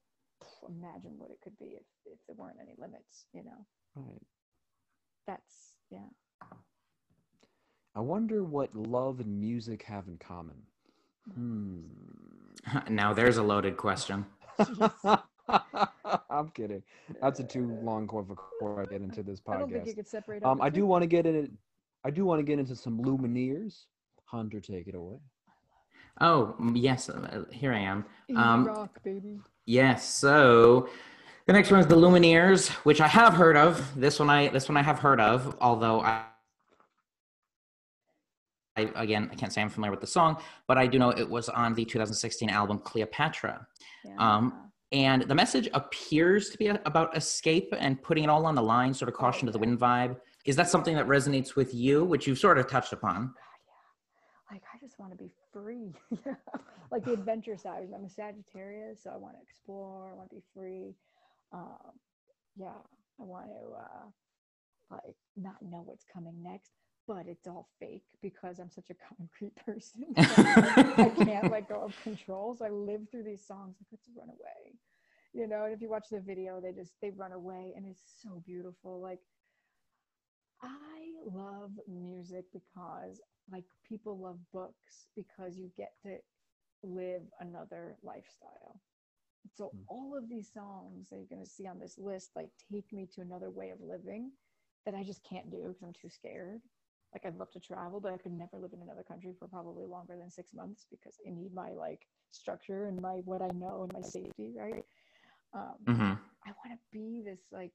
imagine 0.68 1.18
what 1.18 1.32
it 1.32 1.42
could 1.42 1.58
be 1.58 1.78
if 1.80 1.86
if 2.06 2.20
there 2.28 2.36
weren't 2.36 2.60
any 2.62 2.76
limits 2.78 3.26
you 3.34 3.44
know? 3.44 3.66
Right. 3.96 4.22
That's 5.26 5.76
yeah 5.90 6.10
i 7.96 8.00
wonder 8.00 8.44
what 8.44 8.74
love 8.76 9.20
and 9.20 9.40
music 9.40 9.84
have 9.84 10.08
in 10.08 10.18
common 10.18 10.56
hmm 11.34 11.82
now 12.90 13.14
there's 13.14 13.38
a 13.38 13.44
loaded 13.44 13.78
question. 13.78 14.26
I'm 16.30 16.50
kidding. 16.54 16.84
That's 17.22 17.40
a 17.40 17.44
too 17.44 17.78
long 17.82 18.10
of 18.12 18.30
a 18.30 18.36
before 18.36 18.82
I 18.82 18.86
get 18.86 19.02
into 19.02 19.24
this 19.24 19.40
podcast. 19.42 19.56
i 19.56 19.60
don't 19.60 19.72
think 19.72 19.86
you 19.88 19.94
podcast. 19.94 19.96
could 19.96 20.08
separate 20.08 20.44
Um, 20.46 20.62
I 20.62 20.70
do 20.70 20.86
want 20.86 21.02
to 21.04 21.08
get 21.08 21.26
in. 21.26 21.58
I 22.04 22.10
do 22.10 22.26
want 22.26 22.40
to 22.40 22.44
get 22.44 22.60
into 22.60 22.76
some 22.76 23.00
Lumineers. 23.04 23.86
Hunter, 24.26 24.60
take 24.60 24.88
it 24.88 24.96
away. 24.96 25.18
Oh, 26.20 26.56
yes, 26.74 27.10
uh, 27.10 27.46
here 27.52 27.74
I 27.74 27.80
am. 27.80 28.06
Um, 28.36 28.66
rock 28.66 29.02
baby 29.04 29.40
Yes, 29.66 30.08
so 30.08 30.90
the 31.48 31.54
next 31.54 31.72
one 31.72 31.80
is 31.80 31.88
the 31.88 31.96
Lumineers, 31.96 32.70
which 32.86 33.02
I 33.02 33.08
have 33.08 33.34
heard 33.34 33.58
of. 33.58 34.00
This 34.00 34.20
one 34.20 34.30
I 34.30 34.50
this 34.50 34.70
one 34.70 34.78
I 34.78 34.84
have 34.84 35.00
heard 35.00 35.20
of, 35.20 35.58
although 35.60 36.02
I 36.02 36.26
I, 38.96 39.04
again, 39.04 39.30
I 39.32 39.36
can't 39.36 39.52
say 39.54 39.62
I'm 39.62 39.70
familiar 39.70 39.92
with 39.92 40.02
the 40.02 40.08
song, 40.08 40.42
but 40.68 40.78
I 40.78 40.88
do 40.88 40.98
know 41.00 41.10
it 41.10 41.30
was 41.30 41.50
on 41.50 41.74
the 41.74 41.86
2016 41.86 42.50
album 42.50 42.80
Cleopatra. 42.80 43.66
yeah. 44.06 44.16
um, 44.18 44.70
And 44.92 45.22
the 45.24 45.36
message 45.36 45.70
appears 45.74 46.50
to 46.50 46.58
be 46.58 46.68
a- 46.68 46.82
about 46.86 47.16
escape 47.16 47.70
and 47.78 48.02
putting 48.02 48.24
it 48.26 48.30
all 48.30 48.46
on 48.46 48.56
the 48.56 48.62
line, 48.64 48.94
sort 48.94 49.10
of 49.10 49.16
caution 49.16 49.46
to 49.46 49.52
the 49.52 49.60
wind 49.60 49.80
vibe. 49.80 50.18
Is 50.46 50.56
that 50.56 50.70
something 50.70 50.96
that 50.96 51.08
resonates 51.08 51.56
with 51.56 51.74
you, 51.74 52.04
which 52.04 52.28
you've 52.28 52.40
sort 52.40 52.58
of 52.58 52.68
touched 52.68 52.94
upon? 52.94 53.28
God, 53.28 53.34
yeah. 53.68 54.54
Like 54.54 54.64
I 54.74 54.78
just 54.86 54.98
want 55.00 55.12
to 55.12 55.18
be 55.18 55.32
free. 55.54 55.94
Like 56.94 57.06
the 57.06 57.14
adventure 57.14 57.56
side. 57.56 57.88
I'm 57.96 58.04
a 58.04 58.10
Sagittarius, 58.10 59.00
so 59.04 59.12
I 59.12 59.16
want 59.16 59.36
to 59.38 59.42
explore. 59.42 60.12
I 60.12 60.14
want 60.14 60.30
to 60.30 60.36
be 60.36 60.42
free. 60.54 60.94
Um, 61.54 61.94
yeah, 62.58 62.76
I 63.18 63.24
want 63.24 63.46
to 63.46 63.78
uh, 63.78 64.96
like 64.98 65.16
not 65.38 65.56
know 65.62 65.84
what's 65.86 66.04
coming 66.14 66.36
next, 66.44 66.72
but 67.08 67.28
it's 67.28 67.48
all 67.48 67.70
fake 67.80 68.06
because 68.22 68.60
I'm 68.60 68.70
such 68.70 68.90
a 68.92 68.96
concrete 69.16 69.56
person. 69.66 70.06
I 70.18 71.10
can't 71.24 71.50
let 71.50 71.68
go 71.70 71.82
of 71.82 72.00
control, 72.04 72.56
so 72.56 72.66
I 72.66 72.70
live 72.70 73.10
through 73.12 73.24
these 73.24 73.46
songs 73.46 73.76
like 73.80 73.88
let's 73.92 74.10
run 74.18 74.30
away. 74.30 74.76
You 75.34 75.48
know, 75.48 75.66
and 75.66 75.74
if 75.74 75.82
you 75.82 75.90
watch 75.90 76.08
the 76.12 76.20
video, 76.20 76.60
they 76.62 76.72
just 76.74 76.94
they 77.02 77.12
run 77.12 77.32
away, 77.34 77.74
and 77.76 77.86
it's 77.86 78.04
so 78.22 78.42
beautiful. 78.46 79.02
Like 79.02 79.20
I 80.62 81.14
love 81.26 81.72
music 81.88 82.46
because 82.54 83.22
like 83.52 83.66
people 83.88 84.18
love 84.20 84.40
books 84.54 85.08
because 85.16 85.58
you 85.58 85.72
get 85.78 85.94
to 86.04 86.18
live 86.84 87.24
another 87.40 87.98
lifestyle. 88.04 88.80
So 89.54 89.74
Mm. 89.74 89.88
all 89.88 90.16
of 90.18 90.30
these 90.30 90.52
songs 90.54 91.10
that 91.10 91.18
you're 91.18 91.26
going 91.30 91.44
to 91.44 91.50
see 91.50 91.68
on 91.68 91.80
this 91.80 91.98
list 91.98 92.32
like 92.36 92.50
take 92.72 92.92
me 92.94 93.08
to 93.16 93.22
another 93.22 93.50
way 93.50 93.70
of 93.72 93.80
living 93.82 94.32
that 94.86 94.96
I 94.96 95.04
just 95.04 95.24
can't 95.24 95.50
do 95.52 95.68
because 95.68 95.84
I'm 95.84 95.94
too 95.94 96.10
scared. 96.10 96.62
Like 97.14 97.26
I'd 97.26 97.38
love 97.38 97.52
to 97.52 97.60
travel, 97.60 98.00
but 98.00 98.14
I 98.14 98.18
could 98.18 98.32
never 98.32 98.58
live 98.58 98.72
in 98.74 98.82
another 98.82 99.04
country 99.04 99.34
for 99.38 99.48
probably 99.48 99.86
longer 99.86 100.16
than 100.18 100.30
6 100.30 100.54
months 100.54 100.86
because 100.90 101.18
I 101.28 101.32
need 101.32 101.54
my 101.54 101.72
like 101.72 102.08
structure 102.32 102.86
and 102.86 103.02
my 103.02 103.16
what 103.26 103.42
I 103.42 103.50
know 103.54 103.84
and 103.84 103.94
my 103.94 104.08
safety, 104.08 104.52
right? 104.56 104.86
Um 105.54 105.76
hmm 105.86 106.14
I 106.46 106.50
want 106.64 106.72
to 106.72 106.80
be 106.92 107.22
this 107.24 107.40
like 107.52 107.72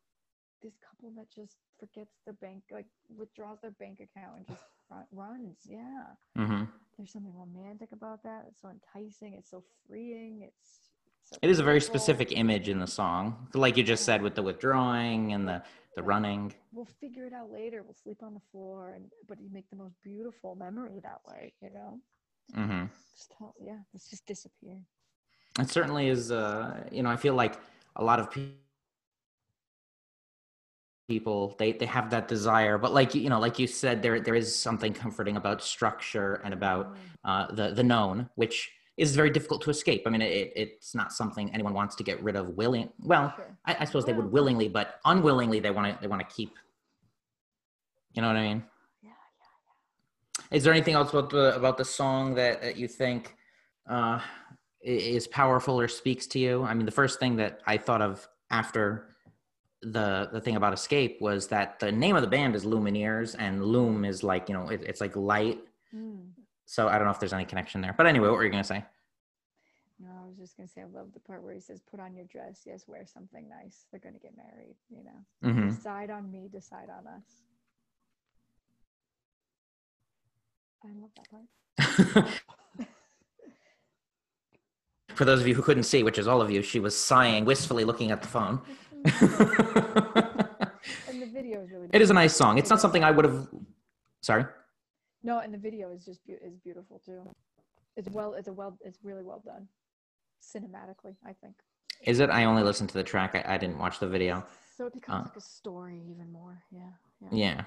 this 0.62 0.74
couple 0.88 1.12
that 1.16 1.30
just 1.30 1.56
forgets 1.78 2.16
their 2.24 2.34
bank, 2.34 2.62
like 2.70 2.86
withdraws 3.16 3.58
their 3.60 3.72
bank 3.72 4.00
account 4.00 4.38
and 4.38 4.46
just 4.48 4.64
run, 4.90 5.04
runs. 5.12 5.58
Yeah, 5.68 6.04
hmm 6.36 6.64
there's 6.96 7.12
something 7.12 7.34
romantic 7.36 7.90
about 7.92 8.22
that. 8.22 8.46
It's 8.48 8.62
so 8.62 8.70
enticing. 8.70 9.34
It's 9.34 9.50
so 9.50 9.62
freeing. 9.86 10.42
It's 10.42 10.90
so 11.22 11.36
It 11.42 11.50
is 11.50 11.58
a 11.58 11.62
very 11.62 11.80
specific 11.80 12.32
image 12.32 12.68
in 12.68 12.78
the 12.78 12.86
song, 12.86 13.48
like 13.54 13.76
you 13.76 13.82
just 13.82 14.04
said 14.04 14.22
with 14.22 14.34
the 14.34 14.42
withdrawing 14.42 15.32
and 15.34 15.46
the 15.46 15.62
the 15.96 16.02
Yeah. 16.02 16.12
running. 16.12 16.54
We'll 16.72 16.86
figure 17.00 17.26
it 17.26 17.32
out 17.32 17.50
later. 17.50 17.82
We'll 17.82 17.94
sleep 17.94 18.22
on 18.22 18.34
the 18.34 18.40
floor, 18.52 18.90
and 18.94 19.10
but 19.28 19.40
you 19.40 19.50
make 19.52 19.68
the 19.70 19.76
most 19.76 19.96
beautiful 20.02 20.54
memory 20.56 21.00
that 21.02 21.20
way. 21.26 21.54
You 21.60 21.70
know, 21.72 22.00
Mm-hmm. 22.56 22.86
just 23.14 23.32
tell, 23.38 23.54
yeah, 23.60 23.78
let's 23.92 24.08
just 24.08 24.26
disappear. 24.26 24.78
It 25.58 25.68
certainly 25.70 26.08
is. 26.08 26.30
Uh, 26.30 26.84
you 26.90 27.02
know, 27.02 27.10
I 27.10 27.16
feel 27.16 27.34
like 27.34 27.58
a 27.96 28.04
lot 28.04 28.20
of 28.20 28.30
people 28.30 28.56
people 31.08 31.54
they 31.58 31.72
they 31.72 31.86
have 31.86 32.10
that 32.10 32.26
desire 32.28 32.78
but 32.78 32.92
like 32.92 33.14
you 33.14 33.28
know 33.30 33.38
like 33.38 33.58
you 33.58 33.66
said 33.66 34.02
there 34.02 34.20
there 34.20 34.34
is 34.34 34.54
something 34.54 34.92
comforting 34.92 35.36
about 35.36 35.62
structure 35.62 36.40
and 36.44 36.52
about 36.52 36.94
Mm. 36.94 37.12
uh 37.24 37.46
the 37.52 37.70
the 37.72 37.82
known 37.82 38.28
which 38.34 38.72
is 38.96 39.14
very 39.14 39.30
difficult 39.30 39.60
to 39.62 39.70
escape 39.70 40.02
i 40.06 40.10
mean 40.10 40.22
it, 40.22 40.52
it's 40.56 40.94
not 40.94 41.12
something 41.12 41.52
anyone 41.54 41.74
wants 41.74 41.94
to 41.96 42.02
get 42.02 42.22
rid 42.22 42.36
of 42.36 42.48
willing 42.50 42.88
well 43.00 43.32
Sure. 43.36 43.56
I, 43.66 43.76
I 43.80 43.84
suppose 43.84 44.04
they 44.04 44.12
would 44.12 44.30
willingly 44.32 44.68
but 44.68 45.00
unwillingly 45.04 45.60
they 45.60 45.70
want 45.70 45.86
to 45.94 45.98
they 46.00 46.08
want 46.08 46.26
to 46.26 46.34
keep 46.34 46.52
you 48.14 48.22
know 48.22 48.28
what 48.28 48.36
i 48.36 48.42
mean 48.42 48.64
Yeah, 49.02 49.10
yeah, 49.10 50.46
yeah. 50.50 50.56
is 50.56 50.64
there 50.64 50.72
anything 50.72 50.94
else 50.94 51.10
about 51.10 51.30
the 51.30 51.54
about 51.56 51.76
the 51.78 51.84
song 51.84 52.34
that, 52.34 52.62
that 52.62 52.76
you 52.76 52.88
think 52.88 53.34
uh, 53.88 54.20
is 54.82 55.26
powerful 55.28 55.80
or 55.80 55.88
speaks 55.88 56.26
to 56.28 56.38
you? 56.38 56.62
I 56.62 56.72
mean, 56.74 56.86
the 56.86 56.92
first 56.92 57.18
thing 57.20 57.36
that 57.36 57.60
I 57.66 57.76
thought 57.76 58.02
of 58.02 58.26
after 58.50 59.08
the 59.82 60.28
the 60.32 60.40
thing 60.40 60.56
about 60.56 60.72
escape 60.72 61.18
was 61.20 61.48
that 61.48 61.78
the 61.80 61.90
name 61.92 62.16
of 62.16 62.22
the 62.22 62.28
band 62.28 62.54
is 62.56 62.64
Lumineers, 62.64 63.34
and 63.38 63.64
Loom 63.64 64.04
is 64.04 64.22
like 64.22 64.48
you 64.48 64.54
know 64.54 64.68
it, 64.68 64.82
it's 64.82 65.00
like 65.00 65.14
light. 65.16 65.58
Mm. 65.94 66.28
So 66.66 66.88
I 66.88 66.96
don't 66.98 67.04
know 67.04 67.12
if 67.12 67.20
there's 67.20 67.32
any 67.32 67.44
connection 67.44 67.80
there. 67.80 67.94
But 67.96 68.06
anyway, 68.06 68.28
what 68.28 68.36
were 68.36 68.44
you 68.44 68.50
gonna 68.50 68.64
say? 68.64 68.84
No, 69.98 70.08
I 70.10 70.26
was 70.28 70.36
just 70.36 70.56
gonna 70.56 70.68
say 70.68 70.82
I 70.82 70.84
love 70.84 71.12
the 71.14 71.20
part 71.20 71.42
where 71.42 71.54
he 71.54 71.60
says, 71.60 71.80
"Put 71.80 72.00
on 72.00 72.14
your 72.14 72.26
dress, 72.26 72.62
yes, 72.66 72.86
wear 72.86 73.06
something 73.06 73.48
nice. 73.48 73.86
They're 73.90 74.00
gonna 74.00 74.18
get 74.18 74.36
married." 74.36 74.76
You 74.90 75.04
know, 75.04 75.24
hmm 75.52 75.68
decide 75.68 76.10
on 76.10 76.30
me, 76.30 76.48
decide 76.52 76.88
on 76.90 77.06
us. 77.06 77.24
I 80.84 80.88
love 81.00 81.10
that 81.16 81.30
part. 81.30 81.46
For 85.14 85.24
those 85.24 85.40
of 85.40 85.48
you 85.48 85.54
who 85.54 85.62
couldn't 85.62 85.84
see, 85.84 86.02
which 86.02 86.18
is 86.18 86.28
all 86.28 86.42
of 86.42 86.50
you, 86.50 86.60
she 86.62 86.78
was 86.78 86.94
sighing 86.96 87.46
wistfully, 87.46 87.84
looking 87.84 88.10
at 88.10 88.20
the 88.20 88.28
phone. 88.28 88.60
and 89.04 89.14
the 91.22 91.26
video 91.32 91.62
is 91.62 91.70
really. 91.70 91.88
it 91.90 92.02
is 92.02 92.10
a 92.10 92.14
nice 92.14 92.36
song. 92.36 92.58
It's 92.58 92.68
not 92.68 92.80
something 92.82 93.02
I 93.02 93.10
would 93.10 93.24
have. 93.24 93.48
Sorry. 94.20 94.44
No, 95.26 95.40
and 95.40 95.52
the 95.52 95.58
video 95.58 95.90
is 95.90 96.04
just 96.04 96.24
beau- 96.26 96.38
is 96.40 96.56
beautiful 96.56 97.00
too. 97.04 97.28
It's 97.96 98.08
well. 98.08 98.34
It's 98.34 98.48
a 98.48 98.52
well. 98.52 98.78
It's 98.82 98.98
really 99.02 99.24
well 99.24 99.42
done, 99.44 99.68
cinematically. 100.40 101.16
I 101.24 101.32
think. 101.32 101.56
Is 102.02 102.20
it? 102.20 102.30
I 102.30 102.44
only 102.44 102.62
listened 102.62 102.90
to 102.90 102.94
the 102.94 103.02
track. 103.02 103.34
I, 103.34 103.54
I 103.54 103.58
didn't 103.58 103.78
watch 103.78 103.98
the 103.98 104.06
video. 104.06 104.44
So 104.76 104.86
it 104.86 104.94
becomes 104.94 105.26
Uh, 105.26 105.28
like 105.28 105.36
a 105.36 105.40
story 105.40 106.00
even 106.10 106.30
more. 106.30 106.62
Yeah. 106.70 106.92
Yeah. 107.20 107.28
Yeah. 107.32 107.64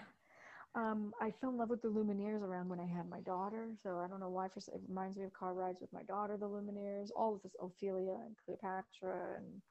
Um, 0.75 1.11
I 1.19 1.31
fell 1.31 1.49
in 1.49 1.57
love 1.57 1.69
with 1.71 1.81
the 1.81 1.89
Lumineers 1.89 2.43
around 2.43 2.69
when 2.69 2.79
I 2.79 2.85
had 2.85 3.09
my 3.09 3.21
daughter. 3.21 3.71
So 3.83 3.97
I 3.99 4.07
don't 4.07 4.19
know 4.19 4.29
why. 4.29 4.47
For 4.47 4.59
it 4.59 4.81
reminds 4.87 5.17
me 5.17 5.25
of 5.25 5.33
car 5.33 5.53
rides 5.53 5.81
with 5.81 5.91
my 5.91 6.03
daughter. 6.03 6.37
The 6.37 6.47
Lumineers, 6.47 7.09
all 7.15 7.35
of 7.35 7.41
this 7.41 7.55
Ophelia 7.59 8.13
and 8.25 8.35
Cleopatra 8.45 9.35
and 9.37 9.61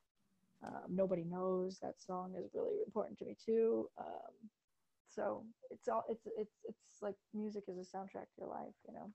um, 0.66 0.88
nobody 0.90 1.24
knows. 1.24 1.78
That 1.80 2.02
song 2.02 2.34
is 2.36 2.50
really 2.52 2.78
important 2.84 3.16
to 3.20 3.24
me 3.24 3.36
too. 3.42 3.88
Um, 3.96 4.34
so 5.08 5.44
it's 5.70 5.88
all 5.88 6.04
it's 6.08 6.26
it's 6.36 6.54
it's 6.64 7.02
like 7.02 7.14
music 7.34 7.64
is 7.68 7.78
a 7.78 7.96
soundtrack 7.96 8.28
to 8.34 8.40
your 8.40 8.48
life, 8.48 8.74
you 8.86 8.94
know. 8.94 9.10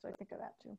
So 0.00 0.08
I 0.08 0.12
think 0.12 0.32
of 0.32 0.38
that 0.38 0.54
too. 0.62 0.76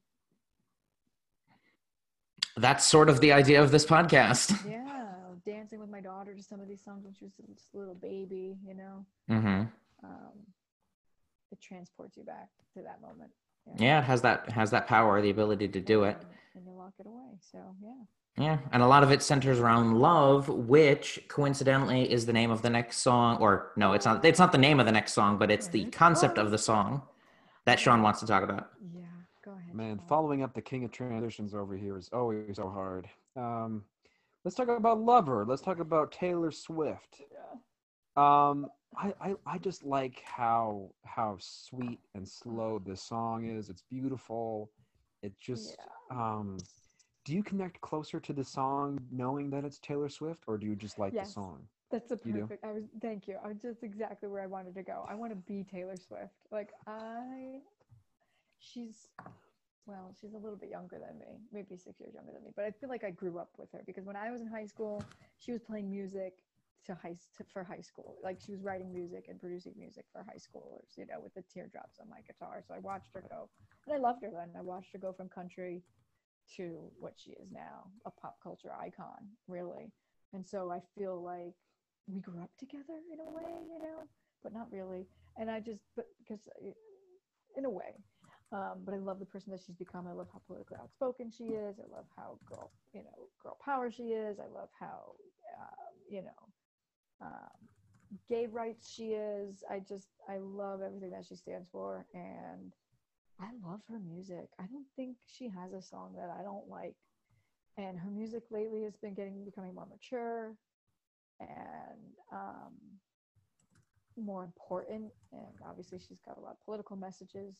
That's 2.55 2.85
sort 2.85 3.09
of 3.09 3.19
the 3.19 3.33
idea 3.33 3.61
of 3.61 3.71
this 3.71 3.85
podcast. 3.85 4.53
Yeah, 4.69 5.11
dancing 5.45 5.79
with 5.79 5.89
my 5.89 6.01
daughter 6.01 6.33
to 6.33 6.43
some 6.43 6.59
of 6.59 6.67
these 6.67 6.83
songs 6.83 7.03
when 7.03 7.13
she 7.13 7.25
was 7.25 7.33
just 7.55 7.73
a 7.73 7.77
little 7.77 7.95
baby, 7.95 8.55
you 8.65 8.75
know. 8.75 9.05
mm-hmm. 9.29 9.63
Um, 10.03 10.33
it 11.51 11.61
transports 11.61 12.17
you 12.17 12.23
back 12.23 12.49
to 12.75 12.83
that 12.83 13.01
moment. 13.01 13.31
Yeah, 13.77 13.99
it 13.99 14.03
has 14.03 14.21
that 14.21 14.49
has 14.51 14.71
that 14.71 14.87
power, 14.87 15.21
the 15.21 15.29
ability 15.29 15.69
to 15.69 15.79
do 15.79 16.03
it. 16.03 16.17
And, 16.19 16.27
and 16.55 16.65
you 16.65 16.73
lock 16.73 16.93
it 16.99 17.07
away. 17.07 17.37
So 17.51 17.59
yeah. 17.81 18.03
Yeah, 18.37 18.57
and 18.71 18.81
a 18.81 18.87
lot 18.87 19.03
of 19.03 19.11
it 19.11 19.21
centers 19.21 19.59
around 19.59 19.99
love, 19.99 20.49
which 20.49 21.23
coincidentally 21.27 22.11
is 22.11 22.25
the 22.25 22.33
name 22.33 22.49
of 22.49 22.63
the 22.63 22.69
next 22.69 22.97
song. 22.97 23.37
Or 23.37 23.71
no, 23.75 23.93
it's 23.93 24.05
not. 24.05 24.25
It's 24.25 24.39
not 24.39 24.51
the 24.51 24.57
name 24.57 24.79
of 24.79 24.87
the 24.87 24.91
next 24.91 25.13
song, 25.13 25.37
but 25.37 25.51
it's 25.51 25.67
the 25.67 25.85
concept 25.85 26.39
of 26.39 26.49
the 26.49 26.57
song 26.57 27.03
that 27.65 27.79
Sean 27.79 28.01
wants 28.01 28.19
to 28.21 28.25
talk 28.25 28.43
about. 28.43 28.71
Yeah. 28.93 29.01
Go 29.45 29.51
ahead. 29.51 29.75
Man, 29.75 29.97
Sean. 29.97 30.07
following 30.07 30.43
up 30.43 30.55
the 30.55 30.61
king 30.61 30.83
of 30.83 30.91
transitions 30.91 31.53
over 31.53 31.77
here 31.77 31.95
is 31.97 32.09
always 32.11 32.55
so 32.55 32.69
hard. 32.69 33.07
Um, 33.35 33.83
let's 34.43 34.55
talk 34.55 34.67
about 34.67 34.99
Lover. 34.99 35.45
Let's 35.47 35.61
talk 35.61 35.79
about 35.79 36.11
Taylor 36.11 36.51
Swift. 36.51 37.21
Yeah. 37.31 37.53
Um, 38.15 38.67
I, 38.97 39.13
I, 39.21 39.33
I 39.45 39.57
just 39.57 39.83
like 39.83 40.21
how 40.25 40.89
how 41.05 41.37
sweet 41.39 41.99
and 42.15 42.27
slow 42.27 42.81
this 42.83 43.03
song 43.03 43.47
is. 43.47 43.69
It's 43.69 43.83
beautiful. 43.89 44.71
It 45.21 45.33
just 45.39 45.77
um 46.11 46.57
do 47.25 47.33
you 47.33 47.43
connect 47.43 47.79
closer 47.81 48.19
to 48.19 48.33
the 48.33 48.43
song 48.43 48.99
knowing 49.11 49.49
that 49.51 49.63
it's 49.63 49.79
Taylor 49.79 50.09
Swift 50.09 50.43
or 50.47 50.57
do 50.57 50.65
you 50.67 50.75
just 50.75 50.99
like 50.99 51.13
Yes. 51.13 51.27
the 51.27 51.33
song? 51.33 51.67
That's 51.89 52.11
a 52.11 52.17
perfect. 52.17 52.65
I 52.65 52.71
was. 52.71 52.83
Thank 53.01 53.27
you. 53.27 53.37
I 53.43 53.47
was 53.47 53.61
just 53.61 53.83
exactly 53.83 54.27
where 54.27 54.41
I 54.41 54.47
wanted 54.47 54.73
to 54.75 54.83
go. 54.83 55.05
I 55.07 55.13
want 55.13 55.31
to 55.31 55.35
be 55.35 55.63
Taylor 55.63 55.95
Swift. 55.95 56.33
Like 56.51 56.71
I, 56.87 57.61
she's, 58.57 59.09
well, 59.85 60.13
she's 60.19 60.33
a 60.33 60.37
little 60.37 60.57
bit 60.57 60.69
younger 60.69 60.97
than 60.97 61.19
me, 61.19 61.37
maybe 61.51 61.77
six 61.77 61.99
years 61.99 62.15
younger 62.15 62.31
than 62.31 62.43
me. 62.43 62.49
But 62.55 62.65
I 62.65 62.71
feel 62.71 62.89
like 62.89 63.03
I 63.03 63.11
grew 63.11 63.37
up 63.37 63.51
with 63.59 63.71
her 63.73 63.83
because 63.85 64.05
when 64.05 64.15
I 64.15 64.31
was 64.31 64.41
in 64.41 64.47
high 64.47 64.65
school, 64.65 65.03
she 65.37 65.51
was 65.51 65.61
playing 65.61 65.89
music 65.91 66.33
to 66.87 66.95
high 66.95 67.15
to, 67.37 67.43
for 67.53 67.63
high 67.63 67.81
school. 67.81 68.17
Like 68.23 68.39
she 68.43 68.51
was 68.51 68.63
writing 68.63 68.91
music 68.91 69.27
and 69.29 69.39
producing 69.39 69.73
music 69.77 70.05
for 70.11 70.23
high 70.23 70.39
schoolers. 70.39 70.97
You 70.97 71.05
know, 71.05 71.19
with 71.21 71.35
the 71.35 71.43
teardrops 71.43 71.99
on 72.01 72.09
my 72.09 72.21
guitar. 72.25 72.63
So 72.67 72.73
I 72.73 72.79
watched 72.79 73.11
her 73.13 73.23
go, 73.29 73.49
and 73.85 73.95
I 73.95 73.99
loved 73.99 74.23
her 74.23 74.31
then. 74.31 74.49
I 74.57 74.61
watched 74.61 74.91
her 74.93 74.99
go 74.99 75.13
from 75.13 75.29
country 75.29 75.83
to 76.57 76.91
what 76.99 77.13
she 77.17 77.31
is 77.31 77.51
now, 77.51 77.89
a 78.05 78.11
pop 78.11 78.37
culture 78.41 78.71
icon, 78.79 79.27
really. 79.47 79.91
And 80.33 80.47
so 80.47 80.71
I 80.71 80.81
feel 80.97 81.21
like 81.21 81.53
we 82.07 82.19
grew 82.19 82.41
up 82.41 82.51
together 82.59 82.99
in 83.11 83.19
a 83.19 83.29
way, 83.31 83.51
you 83.67 83.79
know, 83.79 84.03
but 84.43 84.53
not 84.53 84.71
really. 84.71 85.07
And 85.37 85.49
I 85.49 85.59
just, 85.59 85.81
but 85.95 86.05
because 86.19 86.47
uh, 86.61 86.71
in 87.57 87.65
a 87.65 87.69
way, 87.69 87.95
um, 88.51 88.81
but 88.85 88.93
I 88.93 88.97
love 88.97 89.19
the 89.19 89.25
person 89.25 89.51
that 89.51 89.61
she's 89.65 89.75
become. 89.75 90.07
I 90.07 90.11
love 90.13 90.27
how 90.31 90.41
politically 90.45 90.77
outspoken 90.79 91.31
she 91.31 91.45
is. 91.45 91.79
I 91.79 91.95
love 91.95 92.05
how 92.15 92.37
girl, 92.45 92.71
you 92.93 93.01
know, 93.01 93.27
girl 93.41 93.57
power 93.63 93.89
she 93.89 94.03
is. 94.13 94.37
I 94.39 94.47
love 94.53 94.69
how, 94.79 95.13
um, 95.59 95.93
you 96.09 96.21
know, 96.21 96.41
um, 97.21 97.69
gay 98.29 98.47
rights 98.47 98.91
she 98.93 99.13
is. 99.13 99.63
I 99.69 99.79
just, 99.79 100.07
I 100.29 100.37
love 100.37 100.81
everything 100.81 101.11
that 101.11 101.25
she 101.25 101.35
stands 101.35 101.67
for. 101.71 102.05
And 102.13 102.73
I 103.39 103.49
love 103.65 103.81
her 103.89 103.99
music. 103.99 104.49
I 104.59 104.65
don't 104.67 104.87
think 104.95 105.17
she 105.27 105.49
has 105.49 105.73
a 105.73 105.81
song 105.81 106.13
that 106.17 106.29
I 106.29 106.43
don't 106.43 106.69
like. 106.69 106.95
And 107.77 107.97
her 107.99 108.09
music 108.09 108.43
lately 108.51 108.83
has 108.83 108.95
been 108.97 109.13
getting 109.15 109.45
becoming 109.45 109.75
more 109.75 109.87
mature 109.87 110.55
and 111.39 111.99
um, 112.31 112.73
more 114.17 114.43
important. 114.43 115.11
And 115.31 115.53
obviously, 115.67 115.99
she's 115.99 116.21
got 116.21 116.37
a 116.37 116.41
lot 116.41 116.51
of 116.53 116.65
political 116.65 116.95
messages, 116.95 117.55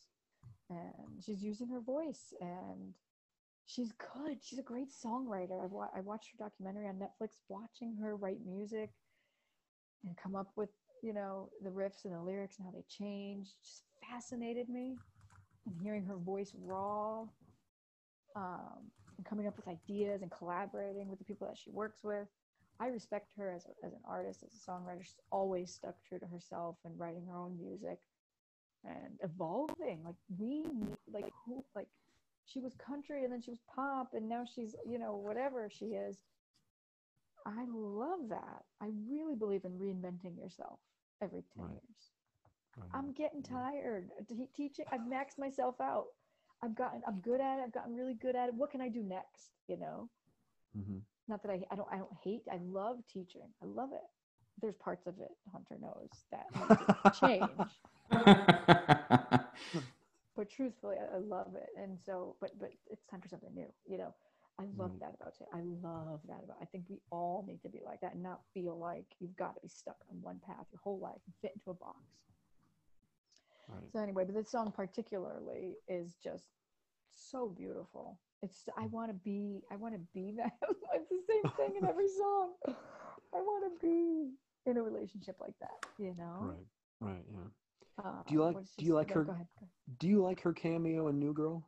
and 0.70 1.22
she's 1.24 1.44
using 1.44 1.68
her 1.70 1.82
voice, 1.82 2.34
and 2.42 2.94
she's 3.66 3.94
good. 3.94 4.38
She's 4.44 4.60
a 4.60 4.64
great 4.64 4.90
songwriter. 4.92 5.64
I've 5.64 5.72
wa- 5.72 5.92
I 5.96 6.02
watched 6.02 6.32
her 6.32 6.44
documentary 6.46 6.88
on 6.88 6.96
Netflix, 6.96 7.38
watching 7.50 7.96
her 8.02 8.16
write 8.16 8.46
music 8.46 8.92
and 10.06 10.16
come 10.18 10.36
up 10.36 10.52
with 10.56 10.70
you 11.02 11.14
know 11.14 11.50
the 11.64 11.70
riffs 11.70 12.06
and 12.06 12.14
the 12.14 12.22
lyrics 12.22 12.58
and 12.58 12.66
how 12.68 12.72
they 12.72 12.84
change. 12.90 13.50
Just 13.64 13.84
fascinated 14.10 14.70
me, 14.70 14.98
and 15.66 15.76
hearing 15.82 16.06
her 16.06 16.18
voice 16.18 16.54
raw. 16.64 17.26
Um, 18.36 18.92
and 19.18 19.26
coming 19.26 19.46
up 19.48 19.56
with 19.58 19.68
ideas 19.68 20.24
and 20.24 20.32
collaborating 20.32 21.08
with 21.08 21.20
the 21.20 21.26
people 21.26 21.48
that 21.48 21.58
she 21.58 21.70
works 21.70 22.04
with. 22.04 22.28
I 22.80 22.88
respect 22.88 23.28
her 23.38 23.52
as, 23.52 23.66
a, 23.66 23.86
as 23.86 23.94
an 23.94 24.00
artist, 24.08 24.44
as 24.44 24.54
a 24.56 24.72
songwriter. 24.72 25.04
She's 25.04 25.20
always 25.32 25.72
stuck 25.72 25.96
true 26.08 26.18
to 26.20 26.26
herself 26.26 26.78
and 26.84 26.98
writing 27.00 27.26
her 27.28 27.38
own 27.38 27.58
music 27.60 28.00
and 28.84 29.20
evolving. 29.24 30.02
Like 30.04 30.16
we 30.38 30.64
need, 30.64 30.98
like 31.14 31.32
who, 31.46 31.64
like 31.76 31.88
she 32.46 32.60
was 32.60 32.74
country 32.74 33.24
and 33.24 33.32
then 33.32 33.42
she 33.42 33.52
was 33.52 33.60
pop 33.74 34.14
and 34.14 34.28
now 34.28 34.44
she's, 34.46 34.76
you 34.86 34.98
know, 34.98 35.16
whatever 35.16 35.70
she 35.72 35.86
is. 35.86 36.18
I 37.46 37.66
love 37.72 38.30
that. 38.30 38.64
I 38.82 38.88
really 39.08 39.36
believe 39.36 39.66
in 39.66 39.74
reinventing 39.74 40.38
yourself 40.38 40.80
every 41.22 41.44
10 41.56 41.66
Right. 41.66 41.72
years. 41.74 42.12
I'm 42.94 43.14
getting 43.14 43.44
tired 43.44 44.10
of 44.20 44.28
teaching. 44.56 44.86
I've 44.92 45.02
maxed 45.02 45.38
myself 45.40 45.80
out. 45.82 46.08
I've 46.64 46.76
gotten, 46.76 47.02
I'm 47.08 47.20
good 47.22 47.42
at 47.42 47.60
it. 47.60 47.64
I've 47.64 47.74
gotten 47.74 47.96
really 47.96 48.14
good 48.16 48.36
at 48.36 48.50
it. 48.50 48.56
What 48.56 48.72
can 48.72 48.82
I 48.82 48.90
do 48.90 49.04
next? 49.04 49.52
You 49.68 49.78
know, 49.78 50.10
hmm 50.76 51.00
not 51.28 51.42
that 51.44 51.52
I, 51.52 51.62
I 51.72 51.76
don't, 51.76 51.88
I 51.92 51.98
don't 51.98 52.14
hate. 52.24 52.44
I 52.52 52.58
love 52.64 52.98
teaching. 53.12 53.42
I 53.62 53.66
love 53.66 53.90
it. 53.94 54.02
There's 54.62 54.76
parts 54.76 55.08
of 55.08 55.20
it 55.20 55.32
Hunter 55.52 55.78
knows 55.82 56.10
that 56.32 56.48
change. 57.12 57.82
But 60.36 60.50
truthfully, 60.50 60.98
I, 60.98 61.16
I 61.16 61.20
love 61.20 61.56
it. 61.56 61.70
And 61.78 62.00
so, 62.00 62.36
but 62.40 62.52
but 62.60 62.72
it's 62.90 63.06
time 63.06 63.22
for 63.22 63.28
something 63.28 63.54
new. 63.54 63.72
You 63.86 63.98
know, 63.98 64.14
I 64.60 64.66
love 64.78 64.92
Right. 64.92 65.00
that 65.00 65.16
about 65.20 65.34
it. 65.40 65.48
I 65.54 65.62
love 65.62 66.22
that 66.28 66.42
about. 66.44 66.58
I 66.62 66.66
think 66.66 66.86
we 66.90 67.02
all 67.12 67.44
need 67.48 67.62
to 67.64 67.70
be 67.70 67.82
like 67.86 68.02
that 68.02 68.14
and 68.14 68.24
not 68.24 68.42
feel 68.54 68.78
like 68.78 69.06
you've 69.20 69.36
got 69.38 69.56
to 69.56 69.62
be 69.62 69.68
stuck 69.70 69.98
on 70.10 70.22
one 70.22 70.40
path 70.46 70.66
your 70.72 70.82
whole 70.84 71.00
life 71.00 71.22
and 71.26 71.36
fit 71.42 71.54
into 71.56 71.72
a 71.72 71.74
box. 71.74 72.00
Right. 73.70 73.84
So 73.92 74.00
anyway, 74.00 74.24
but 74.26 74.36
this 74.36 74.52
song 74.52 74.72
particularly 74.76 75.76
is 75.88 76.16
just 76.24 76.44
so 77.12 77.48
beautiful. 77.48 78.20
It's 78.42 78.68
I 78.78 78.88
want 78.88 79.10
to 79.10 79.14
be 79.14 79.62
I 79.72 79.76
want 79.78 79.94
to 79.94 80.02
be 80.14 80.34
that. 80.38 80.52
it's 80.94 81.10
the 81.10 81.22
same 81.30 81.52
thing 81.54 81.76
in 81.82 81.88
every 81.88 82.08
song. 82.10 82.52
I 82.68 83.38
want 83.42 83.64
to 83.80 83.86
be 83.88 84.32
in 84.66 84.78
a 84.78 84.82
relationship 84.84 85.38
like 85.40 85.54
that, 85.62 85.86
you 85.98 86.14
know. 86.18 86.38
Right. 86.42 86.68
Right. 87.12 87.24
Yeah. 87.32 88.04
Uh, 88.04 88.24
Do 88.28 88.34
you 88.34 88.44
like- 88.44 88.58
do 88.78 88.86
you 88.86 88.94
like 88.96 89.08
go- 89.10 89.14
her- 89.16 89.24
Go 89.26 89.32
ahead. 89.34 89.48
go 89.60 89.66
ahead. 89.66 89.70
Do 90.00 90.08
you 90.08 90.22
like 90.22 90.42
her 90.42 90.54
cameo 90.54 91.08
in 91.08 91.20
New 91.20 91.34
Girl? 91.34 91.64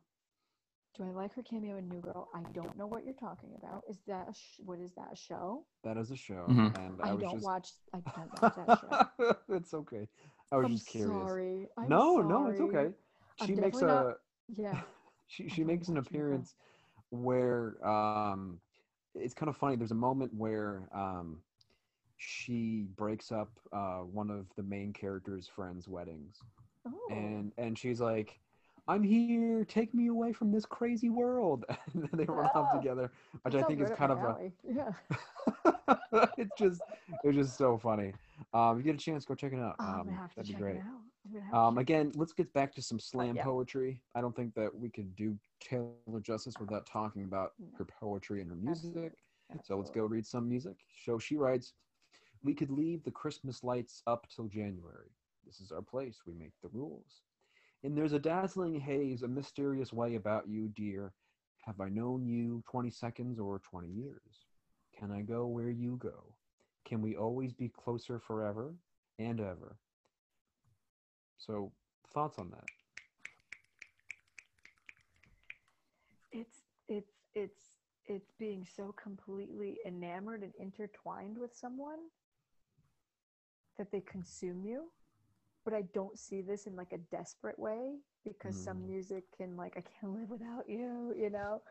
Do 0.96 1.04
I 1.04 1.10
like 1.10 1.34
her 1.34 1.42
cameo 1.42 1.76
in 1.76 1.88
New 1.88 2.00
Girl? 2.00 2.28
I 2.34 2.40
don't 2.54 2.76
know 2.78 2.86
what 2.86 3.04
you're 3.04 3.12
talking 3.14 3.50
about. 3.58 3.82
Is 3.88 3.98
that 4.06 4.28
a 4.30 4.32
sh- 4.34 4.60
what 4.64 4.78
is 4.80 4.92
that 4.94 5.08
a 5.12 5.16
show? 5.16 5.66
That 5.84 5.98
is 5.98 6.10
a 6.10 6.16
show, 6.16 6.46
Mhm. 6.48 6.74
and 6.78 7.00
I, 7.02 7.10
I, 7.10 7.12
was 7.12 7.22
don't 7.22 7.32
just. 7.34 7.44
watch. 7.44 7.68
I 7.92 7.98
don't 8.00 8.42
watch 8.42 8.54
that 8.66 9.08
show. 9.20 9.36
it's 9.54 9.74
okay. 9.74 10.08
I 10.52 10.56
was 10.56 10.66
I'm 10.66 10.72
just 10.72 10.86
curious. 10.86 11.10
sorry. 11.28 11.68
I'm 11.76 11.88
no, 11.88 12.18
no, 12.20 12.46
it's 12.48 12.58
sorry. 12.58 12.76
okay. 12.76 12.94
I'm 13.40 13.46
She 13.46 13.54
makes 13.54 13.80
a 13.82 13.86
not- 13.86 14.16
Yeah. 14.56 14.80
she 15.26 15.48
she 15.48 15.64
makes 15.64 15.88
an 15.88 15.96
watch 15.96 16.10
New 16.12 16.18
Girl. 16.18 16.26
appearance 16.28 16.54
where 17.10 17.86
um 17.86 18.60
it's 19.14 19.34
kind 19.34 19.48
of 19.48 19.56
funny 19.56 19.76
there's 19.76 19.90
a 19.92 19.94
moment 19.94 20.32
where 20.34 20.88
um 20.94 21.38
she 22.16 22.86
breaks 22.96 23.30
up 23.32 23.50
uh 23.72 23.98
one 24.00 24.30
of 24.30 24.46
the 24.56 24.62
main 24.62 24.92
character's 24.92 25.46
friends 25.48 25.88
weddings 25.88 26.36
Oh. 26.86 27.08
and 27.10 27.52
and 27.58 27.76
she's 27.78 28.00
like 28.00 28.38
i'm 28.86 29.02
here 29.02 29.64
take 29.64 29.92
me 29.92 30.06
away 30.06 30.32
from 30.32 30.52
this 30.52 30.64
crazy 30.64 31.10
world 31.10 31.64
and 31.94 32.02
then 32.04 32.10
they 32.14 32.24
run 32.26 32.46
off 32.54 32.68
Oh, 32.72 32.78
together 32.78 33.10
which 33.42 33.54
i 33.56 33.62
think 33.62 33.80
is 33.80 33.90
kind 33.90 34.12
of 34.12 34.18
a. 34.18 34.52
Yeah. 34.62 34.92
it's 36.38 36.52
just 36.58 36.80
it's 37.24 37.36
just 37.36 37.56
so 37.58 37.76
funny 37.78 38.12
um 38.52 38.78
if 38.78 38.84
you 38.86 38.92
get 38.92 39.00
a 39.00 39.04
chance 39.04 39.24
go 39.24 39.34
check 39.34 39.52
it 39.52 39.58
out 39.60 39.76
Oh, 39.78 39.84
um 40.00 40.20
that'd 40.36 40.46
be 40.48 40.54
great 40.54 40.76
it 40.76 40.80
out. 40.80 41.02
I'm 41.26 41.32
gonna 41.32 41.44
have 41.44 41.52
to 41.54 41.58
um, 41.58 41.78
again, 41.78 42.12
let's 42.14 42.32
get 42.32 42.52
back 42.52 42.74
to 42.74 42.82
some 42.82 42.98
slam 42.98 43.36
yeah. 43.36 43.44
poetry. 43.44 44.02
I 44.14 44.20
don't 44.20 44.34
think 44.34 44.54
that 44.54 44.74
we 44.74 44.88
could 44.90 45.14
do 45.16 45.36
Taylor 45.60 46.20
justice 46.22 46.54
without 46.58 46.86
talking 46.86 47.24
about 47.24 47.52
No. 47.58 47.66
her 47.78 47.84
poetry 47.84 48.40
and 48.40 48.50
her 48.50 48.56
music. 48.56 48.94
Absolutely. 48.94 49.10
So 49.64 49.76
let's 49.76 49.90
go 49.90 50.04
read 50.04 50.26
some 50.26 50.48
music. 50.48 50.76
So 51.04 51.18
she 51.18 51.36
writes, 51.36 51.74
We 52.42 52.54
could 52.54 52.70
leave 52.70 53.02
the 53.04 53.10
Christmas 53.10 53.62
lights 53.64 54.02
up 54.06 54.26
till 54.28 54.46
January. 54.48 55.10
This 55.44 55.60
is 55.60 55.72
our 55.72 55.82
place. 55.82 56.22
We 56.26 56.34
make 56.34 56.52
the 56.62 56.68
rules. 56.72 57.22
And 57.82 57.96
there's 57.96 58.12
a 58.12 58.18
dazzling 58.18 58.80
haze, 58.80 59.22
a 59.22 59.28
mysterious 59.28 59.92
way 59.92 60.16
about 60.16 60.48
you, 60.48 60.68
dear. 60.68 61.12
Have 61.64 61.80
I 61.80 61.88
known 61.88 62.26
you 62.26 62.62
20 62.70 62.90
seconds 62.90 63.38
or 63.38 63.58
20 63.60 63.88
years? 63.88 64.46
Can 64.98 65.10
I 65.10 65.22
go 65.22 65.46
where 65.46 65.70
you 65.70 65.96
go? 65.96 66.35
Can 66.86 67.02
we 67.02 67.16
always 67.16 67.52
be 67.54 67.68
closer 67.68 68.18
forever 68.20 68.74
and 69.18 69.40
ever? 69.40 69.78
So, 71.38 71.72
thoughts 72.12 72.38
on 72.38 72.50
that? 72.52 72.68
it's 76.32 76.62
it's 76.88 77.12
it's 77.34 77.62
it's 78.06 78.32
being 78.38 78.64
so 78.64 78.94
completely 79.02 79.78
enamored 79.86 80.42
and 80.42 80.52
intertwined 80.60 81.38
with 81.38 81.54
someone 81.56 81.98
that 83.78 83.90
they 83.92 84.00
consume 84.00 84.64
you 84.64 84.90
but 85.64 85.74
i 85.74 85.82
don't 85.94 86.18
see 86.18 86.42
this 86.42 86.66
in 86.66 86.76
like 86.76 86.92
a 86.92 86.98
desperate 87.16 87.58
way 87.58 87.96
because 88.24 88.56
some 88.56 88.78
Mm. 88.78 88.86
music 88.86 89.24
can 89.36 89.56
like 89.56 89.74
i 89.76 89.82
can't 89.82 90.14
live 90.20 90.30
without 90.30 90.68
you 90.68 91.14
you 91.18 91.30
know 91.30 91.62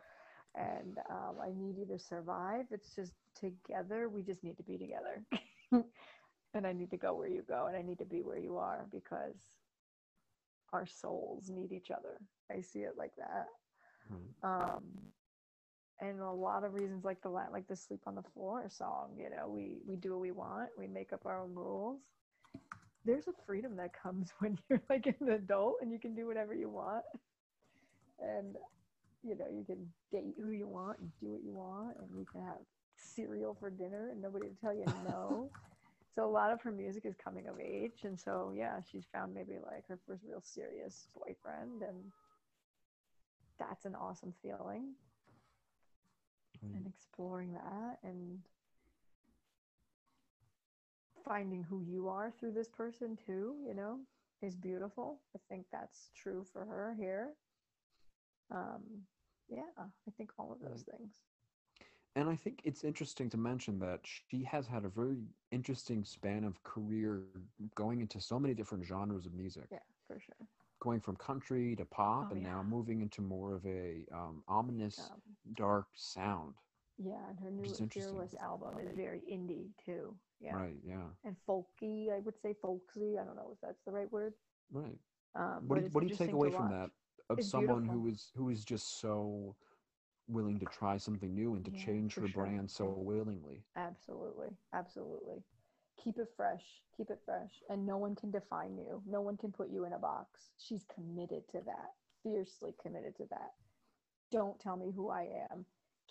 and 0.56 0.97
um, 1.10 1.36
i 1.43 1.49
need 1.56 1.78
you 1.78 1.86
to 1.86 1.99
survive. 1.99 2.66
It's 2.72 2.95
just 2.95 3.14
together 3.39 4.10
we 4.10 4.24
just 4.24 4.43
need 4.43 4.58
to 4.58 4.64
be 4.64 4.78
together. 4.78 5.24
And 6.53 6.66
i 6.66 6.74
need 6.74 6.89
to 6.91 6.97
go 6.97 7.14
where 7.16 7.28
you 7.28 7.43
go 7.47 7.68
and 7.68 7.76
i 7.78 7.82
need 7.82 7.99
to 7.99 8.06
be 8.06 8.22
where 8.24 8.38
you 8.39 8.58
are 8.58 8.88
because 8.91 9.36
our 10.74 10.86
souls 10.86 11.49
need 11.49 11.72
each 11.72 11.91
other. 11.91 12.20
I 12.51 12.62
see 12.62 12.80
it 12.80 12.93
like 12.97 13.14
that. 13.18 13.47
Right. 14.10 14.36
um 14.43 14.84
and 16.01 16.20
a 16.22 16.32
lot 16.32 16.64
of 16.64 16.74
reasons 16.74 17.06
like 17.06 17.22
the 17.22 17.30
like 17.30 17.68
the 17.68 17.76
sleep 17.76 18.01
on 18.06 18.16
the 18.16 18.24
floor 18.34 18.66
song 18.70 19.12
you 19.18 19.30
know 19.30 19.47
we 19.47 19.78
we 19.88 19.95
do 19.95 20.12
what 20.12 20.22
we 20.22 20.32
want. 20.32 20.70
We 20.78 20.88
make 20.88 21.14
up 21.14 21.26
our 21.26 21.41
own 21.41 21.53
rules. 21.56 22.01
There's 23.06 23.28
a 23.28 23.34
freedom 23.45 23.76
that 23.78 23.91
comes 23.93 24.32
when 24.39 24.58
you're 24.70 24.82
like 24.89 25.06
an 25.20 25.30
adult 25.30 25.78
and 25.82 25.91
you 25.91 25.99
can 25.99 26.16
do 26.16 26.28
whatever 26.28 26.53
you 26.53 26.70
want. 26.70 27.03
And 28.20 28.58
you 29.26 29.36
know 29.38 29.45
you 29.51 29.63
can 29.65 29.88
date 30.11 30.36
who 30.41 30.51
you 30.51 30.67
want 30.67 30.99
and 30.99 31.11
do 31.19 31.32
what 31.32 31.43
you 31.43 31.53
want 31.53 31.97
and 31.99 32.07
you 32.17 32.26
can 32.32 32.41
have 32.41 32.57
cereal 32.97 33.55
for 33.59 33.69
dinner 33.69 34.09
and 34.11 34.21
nobody 34.21 34.47
to 34.47 34.55
tell 34.61 34.73
you 34.73 34.86
no. 35.07 35.49
So 36.15 36.26
a 36.26 36.32
lot 36.32 36.51
of 36.53 36.61
her 36.61 36.71
music 36.71 37.05
is 37.05 37.15
coming 37.21 37.45
of 37.47 37.59
age 37.59 38.05
and 38.05 38.17
so 38.17 38.53
yeah 38.55 38.80
she's 38.89 39.03
found 39.11 39.34
maybe 39.34 39.57
like 39.65 39.86
her 39.89 39.99
first 40.07 40.23
real 40.26 40.39
serious 40.41 41.09
boyfriend 41.13 41.82
and 41.82 41.97
that's 43.59 43.86
an 43.86 43.95
awesome 43.95 44.34
feeling. 44.41 44.93
And 46.73 46.88
exploring 46.88 47.53
that 47.53 47.99
and 48.03 48.39
finding 51.26 51.63
who 51.63 51.82
you 51.82 52.07
are 52.07 52.32
through 52.39 52.53
this 52.53 52.69
person 52.69 53.17
too 53.26 53.55
you 53.67 53.73
know 53.73 53.99
is 54.41 54.55
beautiful. 54.55 55.19
I 55.36 55.39
think 55.49 55.65
that's 55.71 56.11
true 56.15 56.45
for 56.53 56.65
her 56.65 56.95
here. 56.97 57.32
Um 58.51 58.84
yeah 59.50 59.72
i 60.08 60.12
think 60.18 60.32
all 60.38 60.52
of 60.52 60.62
those 60.62 60.84
things 60.84 61.22
And 62.16 62.30
I 62.30 62.36
think 62.36 62.62
it's 62.64 62.84
interesting 62.84 63.30
to 63.30 63.38
mention 63.38 63.80
that 63.80 64.02
she 64.04 64.43
has 64.43 64.68
had 64.68 64.86
a 64.86 64.89
very 64.89 65.18
interesting 65.52 66.04
span 66.06 66.43
of 66.46 66.64
career 66.64 67.24
going 67.60 67.84
into 67.84 68.04
so 68.04 68.22
many 68.24 68.38
different 68.54 68.66
genres 68.86 69.10
of 69.12 69.20
music, 69.20 69.70
yeah 69.72 69.80
for 70.08 70.20
sure 70.20 70.48
going 70.80 71.00
from 71.00 71.16
country 71.16 71.76
to 71.76 71.86
pop, 71.86 72.32
Oh, 72.32 72.32
and 72.32 72.41
now 72.43 72.64
moving 72.64 73.02
into 73.02 73.22
more 73.22 73.56
of 73.56 73.66
a 73.66 74.06
um, 74.14 74.43
ominous, 74.48 75.12
um, 75.12 75.22
dark 75.54 75.88
sound. 75.96 76.56
yeah 76.98 77.30
and 77.30 77.39
her 77.39 77.52
new 77.52 77.62
Which 77.62 77.72
is 77.72 77.82
interesting. 77.82 78.20
fearless 78.20 78.36
album 78.36 78.80
is 78.80 78.93
very 78.93 79.22
indie 79.32 79.72
too 79.84 80.16
yeah 80.39 80.58
Right. 80.58 80.78
Yeah. 80.84 81.10
and 81.24 81.36
folky 81.48 82.12
i 82.12 82.20
would 82.20 82.39
say 82.39 82.54
folksy 82.62 83.18
i 83.20 83.24
don't 83.24 83.36
know 83.36 83.52
if 83.54 83.60
that's 83.62 83.84
the 83.86 83.91
right 83.91 84.12
word 84.12 84.34
Right. 84.72 85.00
um 85.36 85.66
What 85.68 85.76
do 85.78 85.82
you, 85.82 85.89
what 85.91 86.02
do 86.02 86.08
you 86.08 86.14
take 86.14 86.34
away 86.34 86.50
from 86.50 86.68
watch. 86.68 86.70
that 86.70 86.91
of 87.30 87.39
It's 87.39 87.49
someone 87.49 87.86
who 87.86 88.07
beautiful. 88.07 88.07
is 88.13 88.32
who 88.36 88.49
is 88.49 88.65
just 88.65 88.99
so 88.99 89.55
willing 90.28 90.59
to 90.59 90.65
try 90.65 90.97
something 90.97 91.34
new 91.34 91.55
and 91.55 91.65
to 91.65 91.71
Yeah, 91.71 91.86
change 91.86 92.15
her 92.15 92.28
sure. 92.28 92.43
brand 92.43 92.69
so 92.71 92.86
willingly? 92.86 93.63
Absolutely. 93.76 94.49
Absolutely. 94.73 95.43
Keep 95.97 96.17
it 96.19 96.30
fresh. 96.36 96.84
Keep 96.97 97.09
it 97.11 97.21
fresh. 97.26 97.61
And 97.69 97.86
no 97.86 97.97
one 97.97 98.15
can 98.15 98.32
define 98.32 98.78
you. 98.78 99.01
No 99.05 99.21
one 99.21 99.38
can 99.38 99.51
put 99.51 99.69
you 99.69 99.86
in 99.86 99.93
a 99.93 99.99
box. 99.99 100.51
She's 100.57 100.84
committed 100.86 101.47
to 101.49 101.61
that. 101.65 101.93
Fiercely 102.23 102.73
committed 102.82 103.15
to 103.17 103.26
that. 103.30 103.51
Don't 104.32 104.59
tell 104.59 104.76
me 104.78 104.91
who 104.91 105.09
I 105.09 105.28
am. 105.51 105.65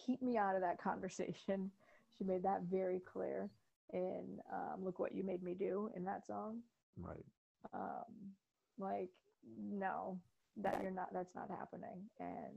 Keep 0.06 0.22
me 0.22 0.36
out 0.36 0.54
of 0.54 0.62
that 0.62 0.78
conversation. 0.82 1.70
She 2.16 2.24
made 2.24 2.44
that 2.44 2.62
very 2.70 3.00
clear 3.00 3.50
in 3.92 4.40
um, 4.52 4.84
Look 4.84 4.98
What 5.00 5.14
You 5.14 5.24
Made 5.24 5.42
Me 5.42 5.54
Do 5.54 5.90
in 5.96 6.04
that 6.04 6.24
song. 6.26 6.60
Right. 6.96 7.24
Um, 7.72 8.32
like, 8.78 9.10
no, 9.58 10.20
that 10.56 10.82
you're 10.82 10.90
not, 10.90 11.12
that's 11.12 11.34
not 11.34 11.50
happening. 11.50 12.08
And 12.20 12.54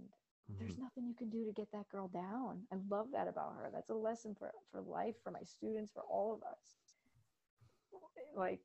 there's 0.60 0.76
Mhm. 0.76 0.80
nothing 0.80 1.06
you 1.08 1.16
can 1.16 1.30
do 1.30 1.46
to 1.46 1.52
get 1.52 1.72
that 1.72 1.90
girl 1.90 2.08
down. 2.08 2.68
I 2.72 2.78
love 2.90 3.12
that 3.12 3.28
about 3.28 3.54
her. 3.56 3.70
That's 3.72 3.90
a 3.90 3.96
lesson 3.96 4.36
for 4.36 4.52
for 4.72 4.82
life, 4.82 5.16
for 5.24 5.32
my 5.32 5.44
students, 5.44 5.92
for 5.92 6.04
all 6.04 6.34
of 6.34 6.44
us. 6.44 6.78
Like 8.36 8.62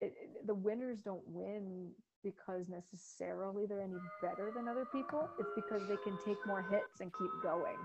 it, 0.00 0.14
it- 0.16 0.46
the 0.46 0.54
winners 0.54 1.00
don't 1.00 1.26
win 1.28 1.94
because 2.22 2.68
necessarily 2.68 3.66
they're 3.66 3.80
any 3.82 3.98
better 4.22 4.50
than 4.54 4.68
other 4.68 4.84
people. 4.86 5.28
It's 5.38 5.50
because 5.54 5.86
they 5.88 5.96
can 5.98 6.16
take 6.24 6.44
more 6.46 6.62
hits 6.62 7.00
and 7.00 7.12
keep 7.18 7.30
going. 7.42 7.78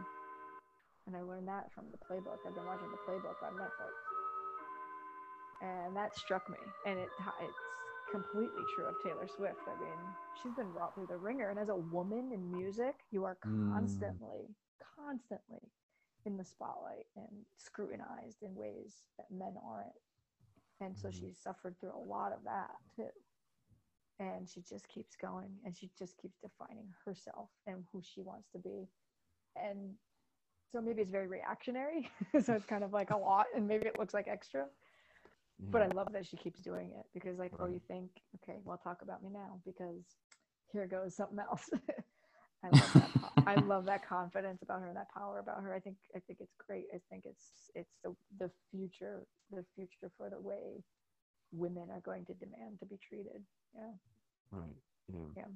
And 1.08 1.16
I 1.16 1.22
learned 1.22 1.48
that 1.48 1.72
from 1.74 1.86
the 1.92 1.98
playbook. 1.98 2.40
I've 2.48 2.56
been 2.56 2.66
watching 2.66 2.92
the 2.92 2.98
playbook 3.12 3.42
on 3.44 3.54
Netflix, 3.54 3.94
and 5.62 5.96
that 5.96 6.16
struck 6.16 6.50
me. 6.50 6.58
And 6.86 7.00
it 7.00 7.10
it's 7.42 7.54
completely 8.10 8.66
true 8.66 8.86
of 8.86 9.00
Taylor 9.00 9.28
Swift. 9.28 9.68
I 9.68 9.76
mean, 9.76 10.16
she's 10.34 10.54
been 10.54 10.72
brought 10.72 10.94
through 10.96 11.08
the 11.08 11.18
ringer, 11.18 11.50
and 11.50 11.60
as 11.60 11.70
a 11.70 11.76
woman 11.76 12.32
in 12.32 12.52
music, 12.52 12.96
you 13.12 13.24
are 13.24 13.36
Mm. 13.46 13.70
constantly, 13.74 14.56
constantly 14.96 15.72
in 16.26 16.38
the 16.38 16.44
spotlight 16.44 17.08
and 17.16 17.46
scrutinized 17.58 18.42
in 18.44 18.56
ways 18.56 19.04
that 19.18 19.30
men 19.32 19.58
aren't. 19.64 19.94
And 20.82 20.98
so 20.98 21.10
Mhm. 21.10 21.14
she's 21.14 21.38
suffered 21.40 21.80
through 21.80 21.94
a 21.94 21.98
lot 21.98 22.32
of 22.34 22.44
that 22.44 22.76
too. 22.96 23.12
And 24.20 24.50
she 24.50 24.62
just 24.62 24.88
keeps 24.88 25.16
going 25.16 25.60
and 25.66 25.76
she 25.76 25.90
just 25.98 26.18
keeps 26.18 26.38
defining 26.40 26.94
herself 27.06 27.50
and 27.68 27.86
who 27.92 28.02
she 28.02 28.22
wants 28.22 28.50
to 28.52 28.60
be. 28.60 28.90
And 29.56 29.98
so 30.72 30.82
maybe 30.82 31.02
it's 31.02 31.12
very 31.12 31.28
reactionary. 31.28 32.10
so 32.42 32.54
it's 32.54 32.66
kind 32.66 32.84
of 32.84 32.94
like 32.94 33.12
a 33.12 33.18
lot 33.18 33.48
and 33.56 33.68
maybe 33.68 33.88
it 33.88 34.00
looks 34.00 34.14
like 34.14 34.28
extra. 34.28 34.70
But 35.60 35.82
I 35.82 35.88
love 35.88 36.12
that 36.14 36.26
she 36.26 36.38
keeps 36.38 36.60
doing 36.62 36.92
it 36.98 37.06
because 37.14 37.38
like, 37.40 37.54
oh, 37.60 37.68
you 37.68 37.80
think, 37.88 38.10
okay, 38.44 38.60
well 38.64 38.78
talk 38.78 39.02
about 39.02 39.24
me 39.24 39.30
now 39.32 39.60
because 39.66 40.04
here 40.72 40.88
goes 40.88 41.16
something 41.16 41.40
else. 41.40 41.70
I 42.64 42.70
love 42.70 42.92
that. 42.96 43.12
I 43.48 43.56
love 43.56 43.86
that 43.86 44.08
confidence 44.08 44.62
about 44.64 44.82
her 44.82 44.88
and 44.88 44.98
that 44.98 45.12
power 45.14 45.40
about 45.40 45.62
her. 45.64 45.74
I 45.74 45.80
think 45.80 45.98
I 46.16 46.20
think 46.20 46.40
it's 46.42 46.56
great. 46.68 46.86
I 46.94 47.00
think 47.10 47.26
it's 47.26 47.70
it's 47.76 47.96
the 48.04 48.16
the 48.40 48.50
future 48.72 49.26
the 49.52 49.64
future 49.76 50.12
for 50.18 50.30
the 50.30 50.40
way 50.40 50.84
women 51.52 51.90
are 51.92 52.02
going 52.02 52.26
to 52.26 52.34
demand 52.34 52.80
to 52.80 52.86
be 52.86 52.98
treated. 52.98 53.44
Yeah. 53.76 53.92
Right. 54.52 54.76
Yeah. 55.14 55.20
Yeah. 55.36 55.48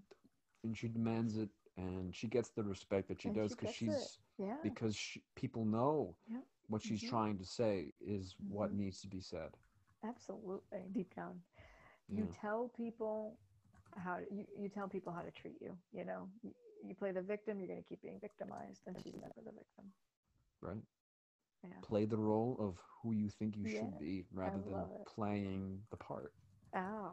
And 0.63 0.77
she 0.77 0.87
demands 0.87 1.37
it 1.37 1.49
and 1.77 2.15
she 2.15 2.27
gets 2.27 2.49
the 2.49 2.63
respect 2.63 3.07
that 3.09 3.21
she 3.21 3.29
And 3.29 3.35
does 3.35 3.51
she 3.51 3.55
because 3.55 3.69
it. 3.69 3.75
she's 3.75 4.19
Yeah. 4.37 4.57
because 4.63 4.95
she, 4.95 5.23
people 5.35 5.65
know 5.65 6.15
Yep. 6.27 6.43
what 6.67 6.81
she's 6.81 7.01
Mhm. 7.01 7.09
trying 7.09 7.37
to 7.39 7.45
say 7.45 7.93
is 8.01 8.35
what 8.49 8.71
Mhm. 8.71 8.77
needs 8.77 9.01
to 9.01 9.07
be 9.07 9.21
said. 9.21 9.57
Absolutely. 10.05 10.79
Deep 10.93 11.13
down. 11.15 11.39
You 12.15 12.27
Yeah. 12.27 12.31
tell 12.41 12.71
people 12.75 13.37
how 13.95 14.17
to, 14.17 14.23
you, 14.33 14.45
you 14.57 14.69
tell 14.69 14.87
people 14.87 15.13
how 15.13 15.21
to 15.21 15.31
treat 15.31 15.57
you, 15.61 15.75
you 15.91 16.05
know. 16.05 16.27
You, 16.41 16.51
you 16.85 16.95
play 16.95 17.11
the 17.11 17.21
victim, 17.21 17.59
you're 17.59 17.67
going 17.67 17.81
to 17.83 17.87
keep 17.87 18.01
being 18.01 18.19
victimized 18.19 18.81
and 18.87 18.95
she's 19.03 19.15
never 19.15 19.33
the 19.45 19.51
victim. 19.51 19.85
Right? 20.61 20.83
Yeah. 21.63 21.69
Play 21.81 22.05
the 22.05 22.17
role 22.17 22.55
of 22.59 22.75
who 23.01 23.13
you 23.13 23.29
think 23.29 23.55
you 23.57 23.65
Yeah, 23.65 23.79
should 23.79 23.99
be 23.99 24.25
rather 24.33 24.59
than 24.59 24.75
it. 25.01 25.07
playing 25.07 25.81
the 25.91 25.97
part. 25.97 26.33
Oh. 26.75 27.11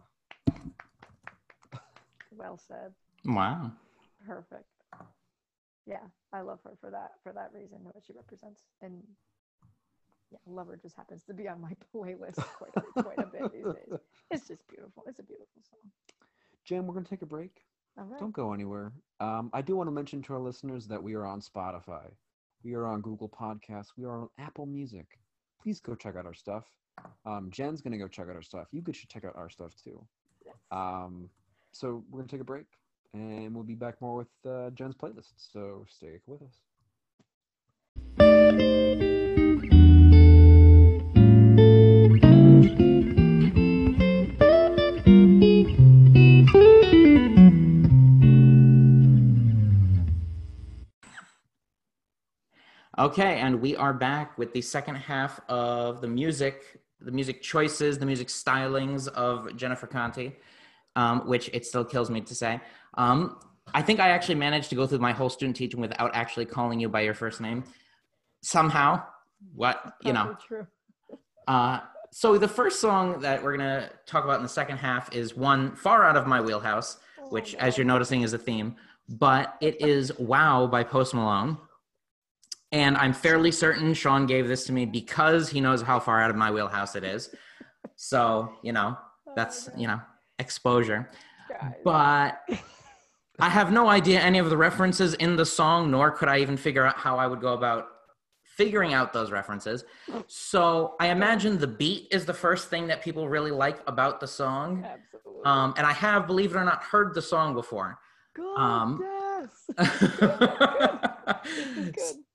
well 2.37 2.59
said. 2.69 2.93
Wow. 3.25 3.73
Perfect. 4.27 4.65
Yeah, 5.87 6.05
I 6.33 6.41
love 6.41 6.61
her 6.65 6.77
for 6.81 6.91
that 6.91 7.13
for 7.23 7.33
that 7.33 7.51
reason, 7.55 7.79
what 7.83 7.97
she 8.07 8.13
represents. 8.13 8.63
And 8.83 9.03
yeah, 10.31 10.39
Lover 10.47 10.79
just 10.81 10.97
happens 10.97 11.23
to 11.25 11.35
be 11.35 11.49
on 11.49 11.61
my 11.61 11.73
playlist 11.95 12.37
quite 12.37 12.73
a, 12.77 13.03
quite 13.03 13.19
a 13.19 13.27
bit 13.27 13.53
these 13.53 13.65
days. 13.65 14.01
It's 14.31 14.49
just 14.49 14.67
beautiful. 14.69 15.05
It's 15.07 15.19
a 15.19 15.23
beautiful 15.23 15.63
song. 15.69 15.91
Jen, 16.65 16.87
we're 16.87 16.95
gonna 16.95 17.07
take 17.07 17.23
a 17.23 17.27
break. 17.27 17.63
All 17.99 18.05
right. 18.05 18.21
Don't 18.21 18.33
go 18.33 18.53
anywhere. 18.53 18.93
Um, 19.21 19.51
I 19.53 19.63
do 19.63 19.77
want 19.77 19.87
to 19.87 19.93
mention 19.93 20.23
to 20.23 20.35
our 20.35 20.41
listeners 20.41 20.87
that 20.89 21.03
we 21.03 21.15
are 21.15 21.25
on 21.25 21.41
Spotify, 21.41 22.11
we 22.63 22.75
are 22.75 22.87
on 22.87 23.01
Google 23.01 23.29
Podcasts, 23.29 23.93
we 23.97 24.05
are 24.05 24.23
on 24.23 24.29
Apple 24.39 24.67
Music. 24.67 25.07
Please 25.63 25.81
go 25.81 25.95
check 25.95 26.17
out 26.17 26.27
our 26.27 26.35
stuff. 26.35 26.65
Um, 27.25 27.51
Jen's 27.51 27.81
gonna 27.81 27.99
go 27.99 28.09
check 28.09 28.29
out 28.29 28.37
our 28.37 28.43
stuff. 28.43 28.69
You 28.73 28.83
could 28.83 28.97
should 28.97 29.09
check 29.09 29.25
out 29.25 29.37
our 29.37 29.49
stuff 29.49 29.73
too. 29.83 30.05
Yes. 30.45 30.55
Um, 30.71 31.31
so 31.73 32.05
we're 32.11 32.21
gonna 32.21 32.29
take 32.29 32.41
a 32.41 32.45
break, 32.45 32.67
and 33.15 33.55
we'll 33.55 33.65
be 33.65 33.75
back 33.75 34.01
more 34.01 34.17
with 34.17 34.29
uh, 34.47 34.71
Jen's 34.71 34.95
playlist. 34.95 35.33
So 35.37 35.87
stay 35.89 36.21
with 36.27 36.43
us. 36.43 36.61
Okay, 53.07 53.39
and 53.39 53.61
we 53.61 53.77
are 53.77 53.95
back 53.95 54.37
with 54.37 54.53
the 54.53 54.61
second 54.61 54.97
half 54.97 55.39
of 55.49 56.01
the 56.01 56.09
music, 56.09 56.81
the 57.01 57.13
music 57.13 57.41
choices, 57.41 58.01
the 58.01 58.05
music 58.05 58.27
stylings 58.27 59.07
of 59.07 59.55
Jennifer 59.55 59.87
Conti, 59.87 60.35
um, 60.97 61.21
which 61.29 61.49
it 61.53 61.65
still 61.65 61.85
kills 61.85 62.11
me 62.11 62.21
to 62.23 62.35
say. 62.35 62.61
Um, 62.95 63.39
I 63.73 63.81
think 63.81 64.01
I 64.01 64.09
actually 64.09 64.35
managed 64.35 64.71
to 64.71 64.75
go 64.75 64.89
through 64.89 64.99
my 64.99 65.13
whole 65.13 65.29
student 65.29 65.55
teaching 65.55 65.81
without 65.81 66.17
actually 66.17 66.47
calling 66.47 66.81
you 66.81 66.89
by 66.89 67.03
your 67.03 67.15
first 67.15 67.41
name. 67.41 67.63
Somehow, 68.43 69.05
what 69.55 69.95
you 70.03 70.13
know. 70.13 70.37
True. 70.45 70.67
Uh, 71.47 71.79
so 72.11 72.37
the 72.37 72.49
first 72.49 72.81
song 72.81 73.21
that 73.21 73.41
we're 73.41 73.57
gonna 73.57 73.89
talk 74.05 74.25
about 74.25 74.39
in 74.39 74.43
the 74.43 74.49
second 74.49 74.79
half 74.79 75.15
is 75.15 75.37
one 75.37 75.77
far 75.77 76.03
out 76.03 76.17
of 76.17 76.27
my 76.27 76.41
wheelhouse, 76.41 76.99
Oh, 77.21 77.29
which, 77.29 77.55
as 77.55 77.79
you're 77.79 77.85
noticing, 77.85 78.23
is 78.23 78.33
a 78.33 78.39
theme. 78.39 78.75
But 79.09 79.57
it 79.61 79.81
is 79.81 80.11
"Wow" 80.19 80.67
by 80.67 80.83
Post 80.83 81.15
Malone, 81.15 81.57
and 82.77 82.95
I'm 82.99 83.15
fairly 83.15 83.51
certain 83.51 83.95
Sean 83.95 84.27
gave 84.27 84.49
this 84.49 84.65
to 84.67 84.73
me 84.73 84.85
because 84.85 85.49
he 85.49 85.63
knows 85.63 85.81
how 85.81 85.99
far 85.99 86.21
out 86.21 86.29
of 86.29 86.37
my 86.37 86.51
wheelhouse 86.51 86.95
it 86.95 87.05
is. 87.05 87.35
So 87.97 88.53
you 88.63 88.73
know 88.73 88.97
Oh, 89.27 89.33
that's 89.35 89.71
you 89.77 89.87
know 89.87 90.01
exposure. 90.39 91.09
Guys. 91.49 91.73
But 91.85 92.41
I 93.41 93.49
have 93.49 93.73
no 93.73 93.89
idea 93.89 94.21
any 94.21 94.39
of 94.39 94.51
the 94.51 94.57
references 94.57 95.15
in 95.15 95.37
the 95.37 95.47
song, 95.47 95.91
nor 95.91 96.11
could 96.11 96.29
I 96.29 96.39
even 96.41 96.57
figure 96.57 96.85
out 96.85 96.97
how 96.97 97.17
I 97.19 97.27
would 97.27 97.41
go 97.41 97.55
about 97.55 97.89
figuring 98.45 98.95
out 98.95 99.13
those 99.13 99.31
references. 99.31 99.85
So 100.27 100.97
I 100.99 101.09
imagine 101.09 101.59
the 101.59 101.67
beat 101.67 102.09
is 102.11 102.25
the 102.25 102.35
first 102.35 102.69
thing 102.69 102.87
that 102.89 103.03
people 103.03 103.29
really 103.29 103.51
like 103.51 103.79
about 103.87 104.21
the 104.21 104.27
song. 104.27 104.85
Absolutely. 104.85 105.43
Um, 105.45 105.75
and 105.77 105.87
I 105.87 105.93
have, 105.93 106.27
believe 106.27 106.55
it 106.55 106.59
or 106.59 106.65
not, 106.65 106.83
heard 106.83 107.15
the 107.15 107.21
song 107.23 107.53
before. 107.55 107.99
good. 108.35 108.57
um, 108.57 108.99
yes. 109.03 109.49
Is 111.77 111.91
good. 111.91 112.26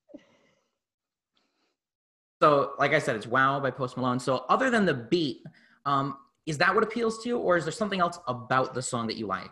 So, 2.41 2.71
like 2.79 2.93
I 2.93 2.99
said, 2.99 3.15
it's 3.15 3.27
Wow 3.27 3.59
by 3.59 3.69
Post 3.69 3.97
Malone. 3.97 4.19
So, 4.19 4.45
other 4.49 4.71
than 4.71 4.85
the 4.85 4.95
beat, 4.95 5.43
um, 5.85 6.17
is 6.47 6.57
that 6.57 6.73
what 6.73 6.83
appeals 6.83 7.21
to 7.23 7.29
you, 7.29 7.37
or 7.37 7.55
is 7.55 7.65
there 7.65 7.71
something 7.71 7.99
else 7.99 8.17
about 8.27 8.73
the 8.73 8.81
song 8.81 9.05
that 9.07 9.15
you 9.15 9.27
like? 9.27 9.51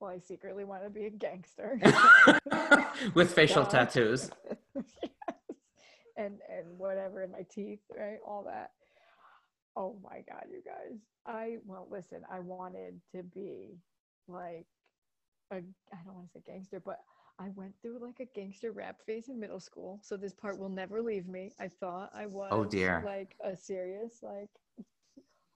Well, 0.00 0.10
I 0.10 0.18
secretly 0.18 0.64
want 0.64 0.82
to 0.82 0.90
be 0.90 1.06
a 1.06 1.10
gangster. 1.10 1.78
With 3.14 3.32
facial 3.32 3.64
tattoos. 3.64 4.30
yes. 4.74 4.84
And 6.16 6.38
and 6.50 6.78
whatever 6.78 7.22
in 7.22 7.30
my 7.30 7.46
teeth, 7.50 7.78
right? 7.96 8.18
All 8.26 8.44
that. 8.46 8.72
Oh 9.74 9.96
my 10.02 10.22
god, 10.28 10.44
you 10.50 10.60
guys. 10.62 10.98
I 11.24 11.56
well 11.64 11.88
listen, 11.90 12.20
I 12.30 12.40
wanted 12.40 13.00
to 13.14 13.22
be 13.22 13.78
like 14.28 14.66
a 15.50 15.56
I 15.56 15.98
don't 16.04 16.14
want 16.14 16.26
to 16.26 16.32
say 16.32 16.42
gangster, 16.46 16.82
but 16.84 16.98
I 17.40 17.48
went 17.54 17.74
through 17.80 17.98
like 18.00 18.20
a 18.20 18.26
gangster 18.38 18.70
rap 18.70 18.96
phase 19.06 19.28
in 19.28 19.40
middle 19.40 19.60
school. 19.60 19.98
So 20.02 20.16
this 20.16 20.34
part 20.34 20.58
will 20.58 20.68
never 20.68 21.00
leave 21.00 21.26
me. 21.26 21.52
I 21.58 21.68
thought 21.68 22.10
I 22.14 22.24
oh, 22.24 22.28
was 22.28 22.48
Oh, 22.52 22.64
dear. 22.64 23.02
like 23.04 23.34
a 23.42 23.56
serious, 23.56 24.22
like 24.22 24.50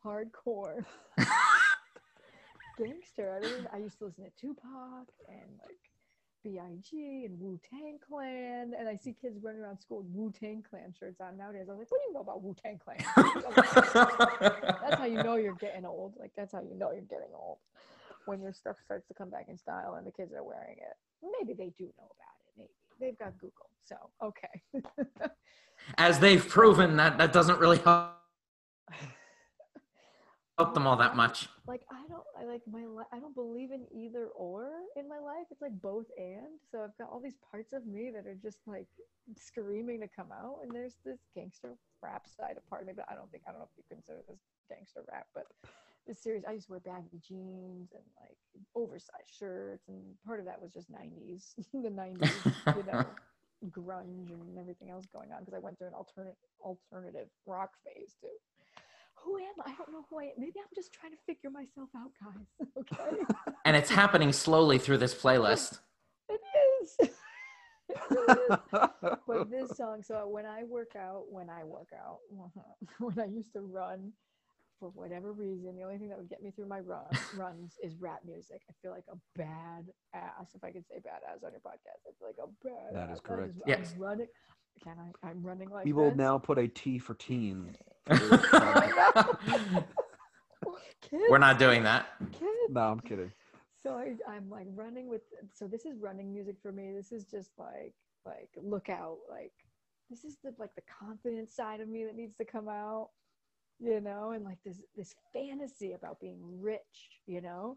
hardcore 0.03 0.85
gangster. 2.78 3.39
I 3.39 3.41
mean, 3.47 3.68
I 3.72 3.78
used 3.78 3.99
to 3.99 4.07
listen 4.07 4.24
to 4.24 4.30
Tupac 4.41 5.09
and 5.28 5.51
like 5.62 5.76
B.I.G. 6.43 7.24
and 7.26 7.39
Wu 7.39 7.61
Tang 7.70 7.99
Clan, 8.07 8.72
and 8.78 8.89
I 8.89 8.97
see 8.97 9.14
kids 9.20 9.39
running 9.43 9.61
around 9.61 9.78
school 9.78 9.99
with 9.99 10.07
Wu 10.12 10.32
Tang 10.32 10.62
Clan 10.68 10.95
shirts 10.99 11.20
on 11.20 11.37
nowadays. 11.37 11.68
I'm 11.70 11.78
like, 11.78 11.91
what 11.91 12.01
do 12.01 12.09
you 12.09 12.14
know 12.14 12.20
about 12.20 12.43
Wu 12.43 12.55
Tang 12.62 12.78
Clan? 12.78 12.99
that's 14.82 14.99
how 14.99 15.07
you 15.07 15.22
know 15.22 15.37
you're 15.37 15.55
getting 15.55 15.85
old. 15.85 16.14
Like 16.18 16.32
that's 16.35 16.53
how 16.53 16.61
you 16.62 16.74
know 16.78 16.93
you're 16.93 17.03
getting 17.03 17.35
old 17.35 17.59
when 18.26 18.41
your 18.41 18.53
stuff 18.53 18.76
starts 18.85 19.07
to 19.09 19.14
come 19.14 19.28
back 19.28 19.47
in 19.49 19.59
style 19.59 19.95
and 19.99 20.07
the 20.07 20.12
kids 20.12 20.32
are 20.32 20.43
wearing 20.43 20.76
it. 20.78 20.97
Maybe 21.40 21.54
they 21.54 21.72
do 21.78 21.84
know 21.98 22.10
about 22.16 22.36
it. 22.46 22.52
Maybe 22.58 22.70
they've 23.00 23.18
got 23.18 23.38
Google. 23.38 23.68
So 23.84 23.96
okay. 24.22 24.62
As 25.98 26.18
they've 26.18 26.46
proven 26.46 26.96
that 26.96 27.18
that 27.18 27.32
doesn't 27.32 27.58
really 27.58 27.78
help, 27.78 28.12
help 30.58 30.72
them 30.74 30.86
all 30.86 30.96
that 30.96 31.16
much. 31.16 31.48
like 31.66 31.82
I 31.90 32.06
don't 32.08 32.22
I 32.40 32.44
like 32.44 32.62
my 32.70 32.86
li- 32.86 33.10
I 33.12 33.18
don't 33.18 33.34
believe 33.34 33.70
in 33.72 33.84
either 33.92 34.28
or 34.34 34.70
in 34.96 35.08
my 35.08 35.18
life. 35.18 35.46
It's 35.50 35.60
like 35.62 35.78
both 35.82 36.06
and. 36.16 36.58
So 36.70 36.82
I've 36.82 36.96
got 36.98 37.10
all 37.10 37.20
these 37.20 37.36
parts 37.50 37.72
of 37.72 37.86
me 37.86 38.10
that 38.14 38.26
are 38.26 38.36
just 38.40 38.58
like 38.66 38.86
screaming 39.36 40.00
to 40.00 40.08
come 40.08 40.28
out, 40.32 40.58
and 40.62 40.70
there's 40.70 40.96
this 41.04 41.18
gangster 41.34 41.76
rap 42.02 42.26
side 42.28 42.56
of 42.56 42.68
part 42.68 42.82
of 42.82 42.86
me. 42.86 42.94
But 42.96 43.06
I 43.10 43.14
don't 43.14 43.30
think 43.30 43.42
I 43.46 43.50
don't 43.50 43.60
know 43.60 43.68
if 43.70 43.76
you 43.76 43.84
consider 43.90 44.20
this 44.28 44.40
gangster 44.70 45.02
rap, 45.10 45.26
but 45.34 45.46
this 46.07 46.22
series 46.22 46.44
I 46.48 46.52
used 46.52 46.66
to 46.66 46.72
wear 46.72 46.80
baggy 46.80 47.20
jeans 47.26 47.92
and 47.92 48.05
like 48.20 48.36
oversized 48.74 49.30
shirts, 49.38 49.88
and 49.88 50.02
part 50.26 50.40
of 50.40 50.46
that 50.46 50.61
was 50.61 50.72
just 50.72 50.92
'90s, 50.92 51.55
the 51.72 51.88
'90s, 51.88 52.76
you 52.76 52.92
know, 52.92 53.05
grunge 53.70 54.30
and 54.30 54.59
everything 54.59 54.90
else 54.90 55.07
going 55.12 55.32
on 55.32 55.40
because 55.40 55.55
I 55.55 55.59
went 55.59 55.78
through 55.78 55.88
an 55.88 55.94
alternate 55.94 56.36
alternative 56.61 57.28
rock 57.46 57.70
phase 57.84 58.14
too 58.20 58.28
who 59.24 59.38
am 59.38 59.55
I? 59.64 59.70
I 59.70 59.74
don't 59.76 59.90
know 59.90 60.05
who 60.11 60.20
I 60.20 60.24
am. 60.24 60.30
Maybe 60.38 60.55
I'm 60.59 60.68
just 60.74 60.92
trying 60.92 61.12
to 61.12 61.18
figure 61.26 61.50
myself 61.50 61.88
out, 61.96 62.11
guys. 62.22 62.68
Okay. 62.78 63.22
And 63.64 63.76
it's 63.76 63.90
happening 63.90 64.32
slowly 64.32 64.78
through 64.78 64.98
this 64.98 65.14
playlist. 65.14 65.78
it 66.28 66.40
is. 66.82 66.96
it. 67.00 67.14
But 69.26 69.50
this 69.50 69.76
song, 69.76 70.02
so 70.02 70.28
when 70.28 70.44
I 70.44 70.64
work 70.64 70.92
out, 70.98 71.24
when 71.30 71.48
I 71.48 71.64
work 71.64 71.88
out, 71.94 72.18
when 72.98 73.18
I 73.18 73.26
used 73.26 73.52
to 73.55 73.61
run, 73.61 74.12
for 74.80 74.90
whatever 74.90 75.32
reason, 75.32 75.76
the 75.76 75.82
only 75.82 75.98
thing 75.98 76.08
that 76.08 76.18
would 76.18 76.28
get 76.28 76.42
me 76.42 76.50
through 76.50 76.66
my 76.68 76.80
run 76.80 77.04
runs 77.36 77.74
is 77.82 77.94
rap 78.00 78.20
music. 78.26 78.62
I 78.68 78.72
feel 78.82 78.90
like 78.90 79.04
a 79.10 79.16
bad 79.36 79.86
ass, 80.14 80.54
if 80.54 80.62
I 80.64 80.70
could 80.72 80.84
say 80.88 80.98
bad 81.02 81.20
ass 81.30 81.42
on 81.44 81.52
your 81.52 81.60
podcast. 81.60 82.02
I 82.06 82.12
feel 82.18 82.28
like 82.28 82.36
a 82.42 82.48
bad 82.66 82.94
That 82.94 83.10
is 83.12 83.18
ass. 83.18 83.22
I 83.24 83.28
correct. 83.28 83.54
just- 83.56 83.68
Yes. 83.68 83.92
I'm 83.96 84.02
running. 84.02 84.26
Can 84.82 84.96
I? 84.98 85.28
I'm 85.28 85.42
running 85.42 85.70
like 85.70 85.84
we 85.84 85.92
will 85.92 86.08
this. 86.10 86.16
now 86.18 86.36
put 86.38 86.58
a 86.58 86.66
T 86.66 86.98
for 86.98 87.14
teen. 87.14 87.76
Kids, 91.02 91.22
We're 91.28 91.38
not 91.38 91.58
doing 91.58 91.82
that. 91.84 92.06
kids. 92.32 92.42
no, 92.70 92.80
I'm 92.80 93.00
kidding. 93.00 93.30
so 93.82 93.92
I, 93.94 94.14
i'm 94.28 94.48
like 94.48 94.66
running 94.74 95.08
with 95.08 95.20
so 95.52 95.66
this 95.66 95.84
is 95.84 95.98
running 96.00 96.32
music 96.32 96.56
for 96.62 96.72
me 96.72 96.92
this 96.92 97.12
is 97.12 97.26
just 97.26 97.50
like 97.58 97.92
like 98.24 98.48
look 98.62 98.88
out 98.88 99.18
like 99.30 99.52
this 100.08 100.24
is 100.24 100.38
the 100.42 100.54
like 100.58 100.74
the 100.74 100.82
confident 100.82 101.50
side 101.50 101.80
of 101.80 101.88
me 101.88 102.04
that 102.04 102.16
needs 102.16 102.34
to 102.36 102.44
come 102.46 102.68
out 102.68 103.10
you 103.80 104.00
know 104.00 104.32
and 104.32 104.44
like 104.44 104.58
this 104.64 104.82
this 104.96 105.14
fantasy 105.32 105.92
about 105.92 106.20
being 106.20 106.40
rich 106.60 107.20
you 107.26 107.40
know 107.40 107.76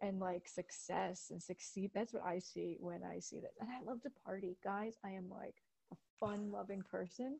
and 0.00 0.20
like 0.20 0.48
success 0.48 1.28
and 1.30 1.42
succeed 1.42 1.90
that's 1.94 2.12
what 2.12 2.24
i 2.24 2.38
see 2.38 2.76
when 2.80 3.02
i 3.04 3.18
see 3.18 3.40
this 3.40 3.52
and 3.60 3.68
i 3.70 3.82
love 3.84 4.00
to 4.02 4.10
party 4.24 4.56
guys 4.64 4.94
i 5.04 5.10
am 5.10 5.28
like 5.30 5.56
a 5.92 5.96
fun 6.20 6.50
loving 6.50 6.82
person 6.90 7.38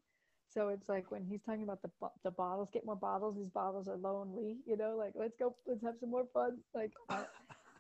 so 0.53 0.69
it's 0.69 0.89
like 0.89 1.11
when 1.11 1.25
he's 1.25 1.41
talking 1.43 1.63
about 1.63 1.81
the 1.81 1.91
the 2.25 2.31
bottles, 2.31 2.69
get 2.73 2.85
more 2.85 2.97
bottles. 2.97 3.37
These 3.37 3.49
bottles 3.49 3.89
are 3.89 3.97
lonely, 3.97 4.59
you 4.67 4.77
know. 4.77 4.97
Like 4.99 5.13
let's 5.15 5.35
go, 5.39 5.57
let's 5.67 5.83
have 5.83 5.95
some 5.99 6.11
more 6.11 6.27
fun. 6.35 6.59
Like 6.75 6.93
I, 7.09 7.25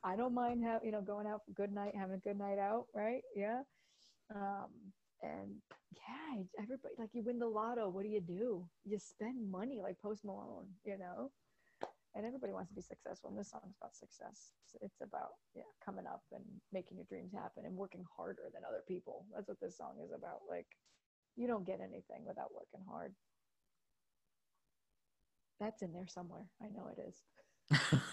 I 0.02 0.16
don't 0.16 0.32
mind 0.32 0.64
have 0.64 0.82
you 0.82 0.90
know 0.90 1.02
going 1.02 1.26
out 1.26 1.42
for 1.44 1.52
good 1.52 1.70
night, 1.72 1.92
having 1.94 2.14
a 2.14 2.18
good 2.18 2.38
night 2.38 2.58
out, 2.58 2.86
right? 2.94 3.20
Yeah. 3.36 3.60
Um, 4.34 4.70
and 5.22 5.50
yeah, 5.92 6.42
everybody 6.58 6.94
like 6.98 7.10
you 7.12 7.22
win 7.22 7.38
the 7.38 7.46
lotto. 7.46 7.88
What 7.88 8.02
do 8.04 8.10
you 8.10 8.20
do? 8.20 8.66
You 8.84 8.98
spend 8.98 9.50
money 9.50 9.80
like 9.82 9.98
Post 10.02 10.24
Malone, 10.24 10.66
you 10.84 10.98
know. 10.98 11.30
And 12.14 12.26
everybody 12.26 12.52
wants 12.52 12.68
to 12.68 12.74
be 12.74 12.82
successful. 12.82 13.30
And 13.30 13.38
this 13.38 13.50
song's 13.50 13.72
about 13.80 13.96
success. 13.96 14.52
It's, 14.64 14.76
it's 14.82 15.00
about 15.00 15.40
yeah, 15.54 15.64
coming 15.84 16.06
up 16.06 16.22
and 16.32 16.44
making 16.72 16.98
your 16.98 17.06
dreams 17.08 17.32
happen 17.32 17.64
and 17.64 17.74
working 17.76 18.04
harder 18.16 18.50
than 18.52 18.64
other 18.68 18.82
people. 18.86 19.24
That's 19.34 19.48
what 19.48 19.60
this 19.62 19.78
song 19.78 19.96
is 20.04 20.12
about. 20.12 20.40
Like, 20.48 20.66
you 21.36 21.46
don't 21.48 21.66
get 21.66 21.80
anything 21.80 22.26
without 22.26 22.52
working 22.52 22.84
hard. 22.86 23.14
That's 25.60 25.82
in 25.82 25.92
there 25.92 26.08
somewhere. 26.08 26.46
I 26.60 26.66
know 26.66 26.90
it 26.96 27.00
is. 27.00 27.22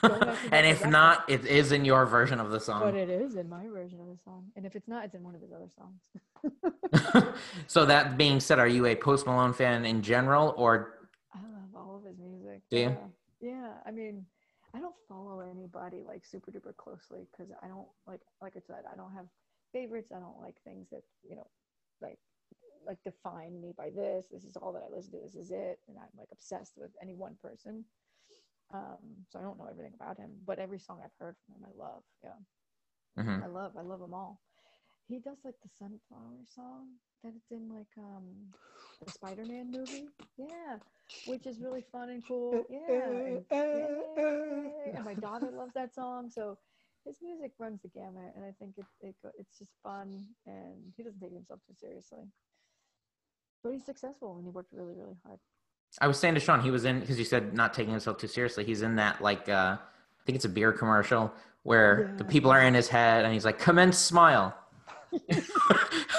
and 0.52 0.66
if 0.66 0.86
not, 0.86 1.30
it 1.30 1.46
is 1.46 1.72
in 1.72 1.86
your 1.86 2.06
version 2.06 2.40
of 2.40 2.52
the 2.52 2.60
song. 2.60 2.82
But 2.82 2.96
it 2.96 3.10
is 3.10 3.36
in 3.36 3.50
my 3.50 3.68
version 3.68 4.00
of 4.00 4.08
the 4.08 4.18
song. 4.24 4.46
And 4.56 4.66
if 4.66 4.76
it's 4.76 4.88
not, 4.88 5.06
it's 5.06 5.16
in 5.16 5.24
one 5.24 5.36
of 5.36 5.42
his 5.42 5.52
other 5.52 5.70
songs. 5.76 7.34
so 7.68 7.86
that 7.86 8.18
being 8.18 8.40
said, 8.40 8.60
are 8.60 8.68
you 8.68 8.86
a 8.86 8.96
Post 8.96 9.26
Malone 9.26 9.54
fan 9.54 9.86
in 9.86 10.02
general 10.02 10.54
or 10.58 11.10
I 11.34 11.40
love 11.40 11.76
all 11.76 11.98
of 11.98 12.04
his 12.06 12.18
music. 12.18 12.62
Do 12.70 12.78
you? 12.78 12.98
Yeah. 13.42 13.52
yeah. 13.52 13.72
I 13.86 13.92
mean, 13.92 14.26
I 14.74 14.80
don't 14.80 14.96
follow 15.08 15.40
anybody 15.40 16.04
like 16.06 16.26
super 16.26 16.52
duper 16.52 16.76
closely 16.76 17.28
because 17.32 17.52
I 17.64 17.68
don't 17.68 17.88
like 18.08 18.22
like 18.42 18.54
I 18.56 18.62
said, 18.66 18.84
I 18.92 18.96
don't 18.96 19.14
have 19.14 19.26
favorites. 19.74 20.12
I 20.16 20.20
don't 20.20 20.40
like 20.40 20.56
things 20.64 20.88
that, 20.92 21.02
you 21.28 21.36
know, 21.36 21.48
like 22.02 22.20
like 22.86 22.98
define 23.04 23.60
me 23.62 23.74
by 23.78 23.90
this. 23.90 24.26
This 24.32 24.44
is 24.44 24.56
all 24.56 24.74
that 24.74 24.84
I 24.84 24.96
listen 24.96 25.12
to. 25.12 25.18
This 25.24 25.36
is 25.36 25.52
it. 25.52 25.80
And 25.88 25.98
I'm 25.98 26.10
like 26.18 26.30
obsessed 26.32 26.74
with 26.78 26.92
any 27.02 27.16
one 27.16 27.36
person. 27.42 27.84
Um, 28.72 29.26
so 29.30 29.40
I 29.40 29.44
don't 29.44 29.58
know 29.58 29.68
everything 29.70 29.94
about 29.96 30.18
him, 30.18 30.42
but 30.46 30.60
every 30.60 30.80
song 30.80 31.02
I've 31.04 31.16
heard 31.20 31.36
from 31.46 31.56
him, 31.56 31.66
I 31.66 31.72
love. 31.78 32.04
Yeah, 32.24 32.38
Mhm. 33.18 33.44
I 33.44 33.48
love. 33.48 33.78
I 33.78 33.82
love 33.82 34.00
them 34.00 34.14
all. 34.14 34.42
He 35.08 35.20
does 35.20 35.40
like 35.44 35.60
the 35.62 35.70
sunflower 35.70 36.46
song 36.46 37.00
that 37.24 37.34
it's 37.36 37.52
in 37.52 37.70
like 37.70 37.92
um 37.98 38.54
the 39.02 39.10
Spider-Man 39.12 39.72
movie. 39.72 40.10
Yeah, 40.38 40.80
which 41.26 41.46
is 41.48 41.60
really 41.62 41.82
fun 41.92 42.10
and 42.10 42.26
cool. 42.26 42.66
Yeah, 42.70 43.10
and, 43.26 43.46
yay. 43.52 44.94
and 44.96 45.04
my 45.06 45.16
daughter 45.16 45.52
loves 45.52 45.74
that 45.74 45.94
song. 45.94 46.30
So 46.30 46.58
his 47.06 47.22
music 47.22 47.54
runs 47.60 47.82
the 47.82 47.90
gamut, 47.90 48.34
and 48.36 48.46
I 48.46 48.52
think 48.52 48.78
it, 48.78 48.86
it 49.02 49.16
it's 49.38 49.58
just 49.58 49.74
fun, 49.84 50.36
and 50.46 50.94
he 50.96 51.04
doesn't 51.04 51.20
take 51.20 51.34
himself 51.34 51.62
too 51.66 51.76
seriously. 51.76 52.26
But 53.64 53.74
he's 53.74 53.86
successful, 53.86 54.36
and 54.38 54.46
he 54.46 54.50
worked 54.52 54.72
really, 54.74 54.96
really 54.96 55.18
hard. 55.24 55.40
I 56.02 56.08
was 56.08 56.20
saying 56.20 56.36
to 56.36 56.40
Sean, 56.40 56.62
he 56.62 56.72
was 56.72 56.86
in 56.86 57.00
because 57.00 57.18
you 57.18 57.26
said 57.26 57.54
not 57.54 57.74
taking 57.74 57.92
himself 57.92 58.18
too 58.18 58.28
seriously. 58.28 58.64
He's 58.64 58.82
in 58.82 58.96
that 58.98 59.22
like 59.22 59.50
uh, 59.50 59.78
I 59.80 60.24
think 60.26 60.36
it's 60.36 60.46
a 60.46 60.50
beer 60.50 60.72
commercial 60.72 61.34
where 61.64 62.14
the 62.18 62.24
people 62.24 62.52
are 62.52 62.62
in 62.62 62.74
his 62.74 62.88
head 62.88 63.26
and 63.26 63.34
he's 63.34 63.46
like, 63.46 63.60
"Commence 63.60 63.98
smile," 63.98 64.56
and 65.12 65.44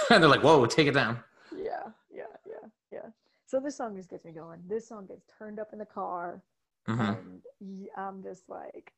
they're 0.08 0.28
like, 0.28 0.42
"Whoa, 0.42 0.66
take 0.66 0.86
it 0.86 0.94
down." 0.94 1.18
Yeah, 1.56 1.84
yeah, 2.12 2.24
yeah, 2.46 2.68
yeah. 2.92 3.08
So 3.46 3.60
this 3.60 3.76
song 3.76 3.96
just 3.96 4.10
gets 4.10 4.24
me 4.24 4.32
going. 4.32 4.60
This 4.68 4.88
song 4.88 5.06
gets 5.06 5.22
turned 5.38 5.58
up 5.58 5.72
in 5.72 5.78
the 5.78 5.86
car, 5.86 6.42
mm-hmm. 6.88 7.00
and 7.00 7.88
I'm 7.96 8.22
just 8.22 8.48
like, 8.48 8.92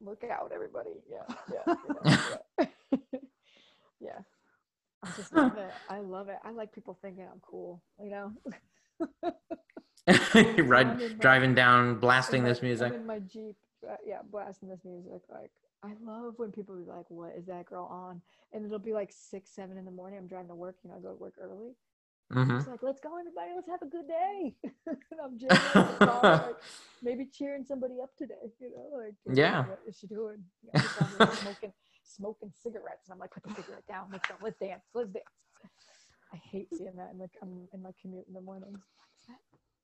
look 0.00 0.24
out, 0.24 0.52
everybody. 0.54 1.02
Yeah, 1.10 1.34
yeah, 1.52 1.74
yeah. 2.04 2.36
yeah. 2.58 2.66
yeah. 4.00 4.18
I 5.02 5.10
just 5.16 5.34
love 5.34 5.56
it. 5.58 5.70
I 5.90 6.00
love 6.00 6.28
it. 6.28 6.36
I 6.44 6.50
like 6.50 6.72
people 6.72 6.96
thinking 7.00 7.24
I'm 7.24 7.40
cool, 7.42 7.82
you 8.00 8.10
know? 8.10 8.32
I'm 10.34 10.68
right, 10.68 10.86
in 10.86 10.98
my- 10.98 11.08
driving 11.18 11.54
down, 11.54 11.98
blasting 11.98 12.42
my- 12.42 12.48
this 12.50 12.62
music. 12.62 12.88
I'm 12.92 13.00
in 13.00 13.06
my 13.06 13.18
Jeep, 13.20 13.56
uh, 13.88 13.96
yeah, 14.06 14.18
blasting 14.30 14.68
this 14.68 14.84
music. 14.84 15.22
Like, 15.30 15.50
I 15.82 15.92
love 16.02 16.34
when 16.36 16.50
people 16.52 16.76
be 16.76 16.84
like, 16.84 17.06
what 17.08 17.32
is 17.36 17.46
that 17.46 17.66
girl 17.66 17.86
on? 17.90 18.20
And 18.52 18.64
it'll 18.64 18.78
be 18.78 18.92
like 18.92 19.12
six, 19.12 19.50
seven 19.54 19.76
in 19.78 19.84
the 19.84 19.90
morning. 19.90 20.18
I'm 20.18 20.26
driving 20.26 20.48
to 20.48 20.54
work, 20.54 20.76
you 20.82 20.90
know, 20.90 20.96
I 20.96 21.00
go 21.00 21.08
to 21.10 21.14
work 21.14 21.34
early. 21.40 21.72
Mm-hmm. 22.32 22.56
It's 22.58 22.66
like, 22.68 22.82
let's 22.82 23.00
go, 23.00 23.10
everybody. 23.18 23.50
Let's 23.54 23.68
have 23.68 23.82
a 23.82 23.86
good 23.86 24.08
day. 24.08 24.54
and 24.86 25.20
I'm 25.22 25.38
jamming 25.38 25.58
in 25.74 25.98
the 25.98 26.06
car, 26.06 26.22
like, 26.46 26.56
maybe 27.02 27.26
cheering 27.26 27.64
somebody 27.66 27.94
up 28.02 28.10
today. 28.16 28.34
You 28.60 28.70
know, 28.70 28.96
like, 28.98 29.14
Yeah. 29.36 29.66
What 29.66 29.80
is 29.86 29.98
she 29.98 30.06
doing? 30.06 30.38
You 30.62 30.70
know, 30.74 30.80
she's 30.80 30.96
down 30.98 31.10
there 31.18 31.32
smoking, 31.36 31.72
smoking 32.02 32.52
cigarettes, 32.62 33.08
and 33.08 33.12
I'm 33.14 33.18
like, 33.18 33.30
put 33.30 33.42
the 33.42 33.54
cigarette 33.54 33.86
down. 33.86 34.08
Let's 34.10 34.26
go. 34.26 34.34
Let's 34.42 34.58
dance. 34.58 34.82
Let's 34.94 35.10
dance. 35.12 35.24
I 36.34 36.36
hate 36.50 36.68
seeing 36.76 36.96
that 36.96 37.10
in 37.12 37.18
the 37.18 37.28
um, 37.42 37.68
in 37.72 37.80
my 37.82 37.90
commute 38.02 38.24
in 38.26 38.34
the 38.34 38.40
mornings. 38.40 38.80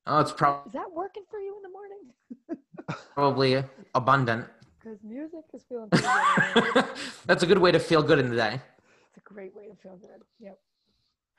Oh, 0.06 0.18
it's 0.18 0.32
probably 0.32 0.68
is 0.68 0.72
that 0.72 0.90
working 0.92 1.22
for 1.30 1.38
you 1.38 1.54
in 1.56 1.62
the 1.62 1.68
morning? 1.68 2.98
probably 3.14 3.62
abundant. 3.94 4.46
Because 4.82 4.98
music 5.04 5.44
is 5.54 5.62
feeling 5.68 5.88
good. 5.90 6.84
That's 7.26 7.42
a 7.42 7.46
good 7.46 7.58
way 7.58 7.70
to 7.70 7.78
feel 7.78 8.02
good 8.02 8.18
in 8.18 8.30
the 8.30 8.36
day. 8.36 8.60
it's 9.08 9.18
a 9.18 9.20
great 9.20 9.54
way 9.54 9.68
to 9.68 9.76
feel 9.76 9.96
good. 9.96 10.22
Yep. 10.40 10.58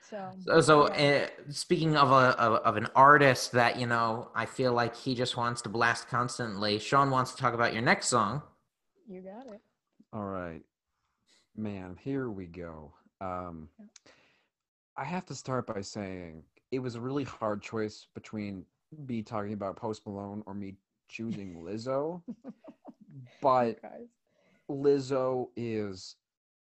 So, 0.09 0.31
So, 0.45 0.61
so 0.61 0.93
yeah. 0.95 1.27
uh, 1.49 1.51
speaking 1.51 1.97
of 1.97 2.11
a 2.11 2.39
of, 2.39 2.53
of 2.63 2.77
an 2.77 2.87
artist 2.95 3.51
that 3.51 3.77
you 3.79 3.87
know, 3.87 4.29
I 4.33 4.45
feel 4.45 4.71
like 4.73 4.95
he 4.95 5.13
just 5.13 5.35
wants 5.35 5.61
to 5.63 5.69
blast 5.69 6.07
constantly. 6.07 6.79
Sean 6.79 7.09
wants 7.11 7.31
to 7.31 7.37
talk 7.37 7.53
about 7.53 7.73
your 7.73 7.81
next 7.81 8.07
song. 8.07 8.41
you 9.09 9.21
got 9.21 9.47
it. 9.53 9.59
All 10.13 10.25
right. 10.25 10.61
Man, 11.57 11.97
here 12.01 12.29
we 12.29 12.45
go. 12.45 12.93
Um, 13.19 13.67
I 14.97 15.05
have 15.05 15.25
to 15.27 15.35
start 15.35 15.67
by 15.67 15.81
saying 15.81 16.43
it 16.71 16.79
was 16.79 16.95
a 16.95 17.01
really 17.01 17.23
hard 17.23 17.61
choice 17.61 18.07
between 18.13 18.65
me 19.07 19.21
talking 19.21 19.53
about 19.53 19.75
Post 19.75 20.05
Malone 20.05 20.43
or 20.45 20.53
me 20.53 20.75
choosing 21.07 21.63
Lizzo. 21.63 22.21
but 23.41 23.81
Guys. 23.81 24.07
Lizzo 24.69 25.49
is 25.55 26.15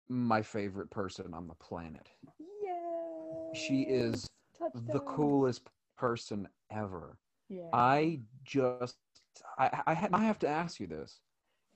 my 0.08 0.42
favorite 0.42 0.90
person 0.90 1.32
on 1.34 1.46
the 1.46 1.54
planet. 1.54 2.10
Yay! 2.38 3.54
She 3.54 3.82
is 3.82 4.26
the 4.74 5.00
coolest 5.00 5.62
person 5.96 6.48
ever. 6.70 7.16
Yeah. 7.48 7.68
I 7.72 8.20
just 8.44 8.96
I 9.58 9.82
I, 9.86 10.08
I 10.12 10.24
have 10.24 10.38
to 10.40 10.48
ask 10.48 10.80
you 10.80 10.86
this. 10.86 11.20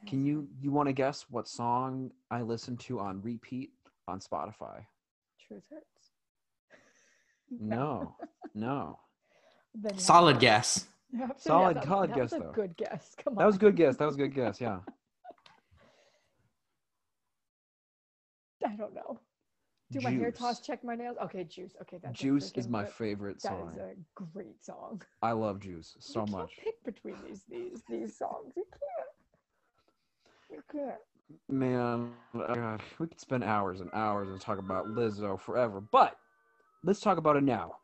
Can 0.07 0.24
you 0.24 0.49
you 0.61 0.70
want 0.70 0.88
to 0.88 0.92
guess 0.92 1.26
what 1.30 1.49
song 1.49 2.11
I 2.30 2.42
listen 2.42 2.76
to 2.78 3.01
on 3.01 3.22
repeat 3.22 3.70
on 4.07 4.20
Spotify? 4.20 4.84
Truth 5.47 5.64
hurts. 5.70 5.93
No. 7.61 8.17
No. 8.55 8.99
Then 9.77 9.99
Solid 9.99 10.39
guess. 10.39 10.87
you 11.13 11.19
have 11.19 11.35
to- 11.37 11.43
Solid- 11.43 11.77
that, 11.79 11.85
solid 11.85 12.11
that 12.11 12.17
guess, 12.17 12.31
was 12.31 12.41
a 12.41 12.45
though. 12.45 12.53
good 12.53 12.77
guess. 12.77 13.15
Come 13.25 13.33
on. 13.33 13.39
That 13.39 13.47
was 13.47 13.57
a 13.57 13.59
good 13.59 13.75
guess. 13.75 13.97
That 13.97 14.07
was 14.07 14.15
a 14.15 14.19
good 14.19 14.33
guess. 14.35 14.61
Yeah. 14.61 14.79
I 18.67 18.77
don't 18.77 18.95
know. 18.95 19.19
Do 19.93 20.01
my 20.01 20.11
hair 20.11 20.31
toss? 20.31 20.61
Check 20.61 20.83
my 20.83 20.95
nails. 20.95 21.17
Okay, 21.25 21.45
juice. 21.45 21.75
Okay, 21.83 21.99
that's 22.03 22.19
Juice 22.19 22.51
is 22.57 22.69
my 22.69 22.85
good- 22.85 22.93
favorite 22.93 23.43
song. 23.43 23.72
is 23.75 23.79
a 23.81 23.95
great 24.33 24.64
song. 24.64 25.03
I 25.22 25.33
love 25.33 25.61
Juice 25.61 25.95
so 26.01 26.21
you 26.21 26.26
can't 26.26 26.31
much. 26.39 26.53
Pick 26.63 26.83
between 26.85 27.17
these 27.26 27.43
these 27.51 27.83
these 27.89 28.17
songs. 28.17 28.53
You 28.57 28.64
can't. 28.72 29.11
You 30.51 30.63
can't. 30.72 31.01
Man, 31.49 32.13
oh 32.35 32.55
God, 32.55 32.83
we 32.99 33.07
could 33.09 33.21
spend 33.21 33.45
hours 33.45 33.81
and 33.81 33.91
hours 33.93 34.29
and 34.29 34.41
talk 34.41 34.59
about 34.59 34.87
Lizzo 34.87 35.39
forever, 35.39 35.81
but 35.81 36.17
let's 36.85 37.01
talk 37.01 37.19
about 37.19 37.37
it 37.37 37.43
now. 37.43 37.79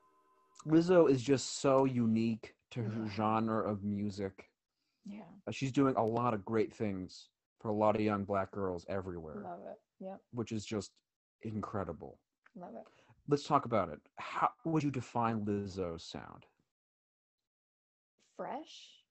Lizzo 0.66 1.10
is 1.10 1.22
just 1.22 1.60
so 1.60 1.84
unique 1.84 2.54
to 2.72 2.82
her 2.82 3.04
Yeah. 3.04 3.10
genre 3.10 3.62
of 3.68 3.82
music. 3.82 4.50
Yeah, 5.04 5.24
Uh, 5.46 5.50
She's 5.50 5.72
doing 5.72 5.96
a 5.96 6.04
lot 6.04 6.34
of 6.34 6.44
great 6.44 6.72
things 6.72 7.30
for 7.58 7.68
a 7.68 7.72
lot 7.74 7.94
of 7.96 8.02
young 8.02 8.24
black 8.24 8.50
girls 8.52 8.84
everywhere, 8.88 9.40
love 9.42 9.66
it. 9.66 9.80
Yep, 9.98 10.20
which 10.32 10.52
is 10.52 10.64
just 10.64 10.92
incredible. 11.42 12.20
love 12.54 12.74
it. 12.74 12.86
Let's 13.28 13.44
talk 13.44 13.64
about 13.64 13.88
it. 13.88 14.00
How 14.18 14.52
would 14.64 14.82
you 14.82 14.90
define 14.90 15.44
Lizzo's 15.46 16.04
sound? 16.04 16.46
Fresh. 18.36 19.04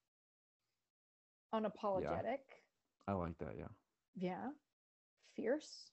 Unapologetic. 1.54 2.40
I 3.08 3.14
like 3.14 3.38
that, 3.40 3.56
yeah. 3.58 3.70
Yeah. 4.16 4.52
Fierce. 5.36 5.92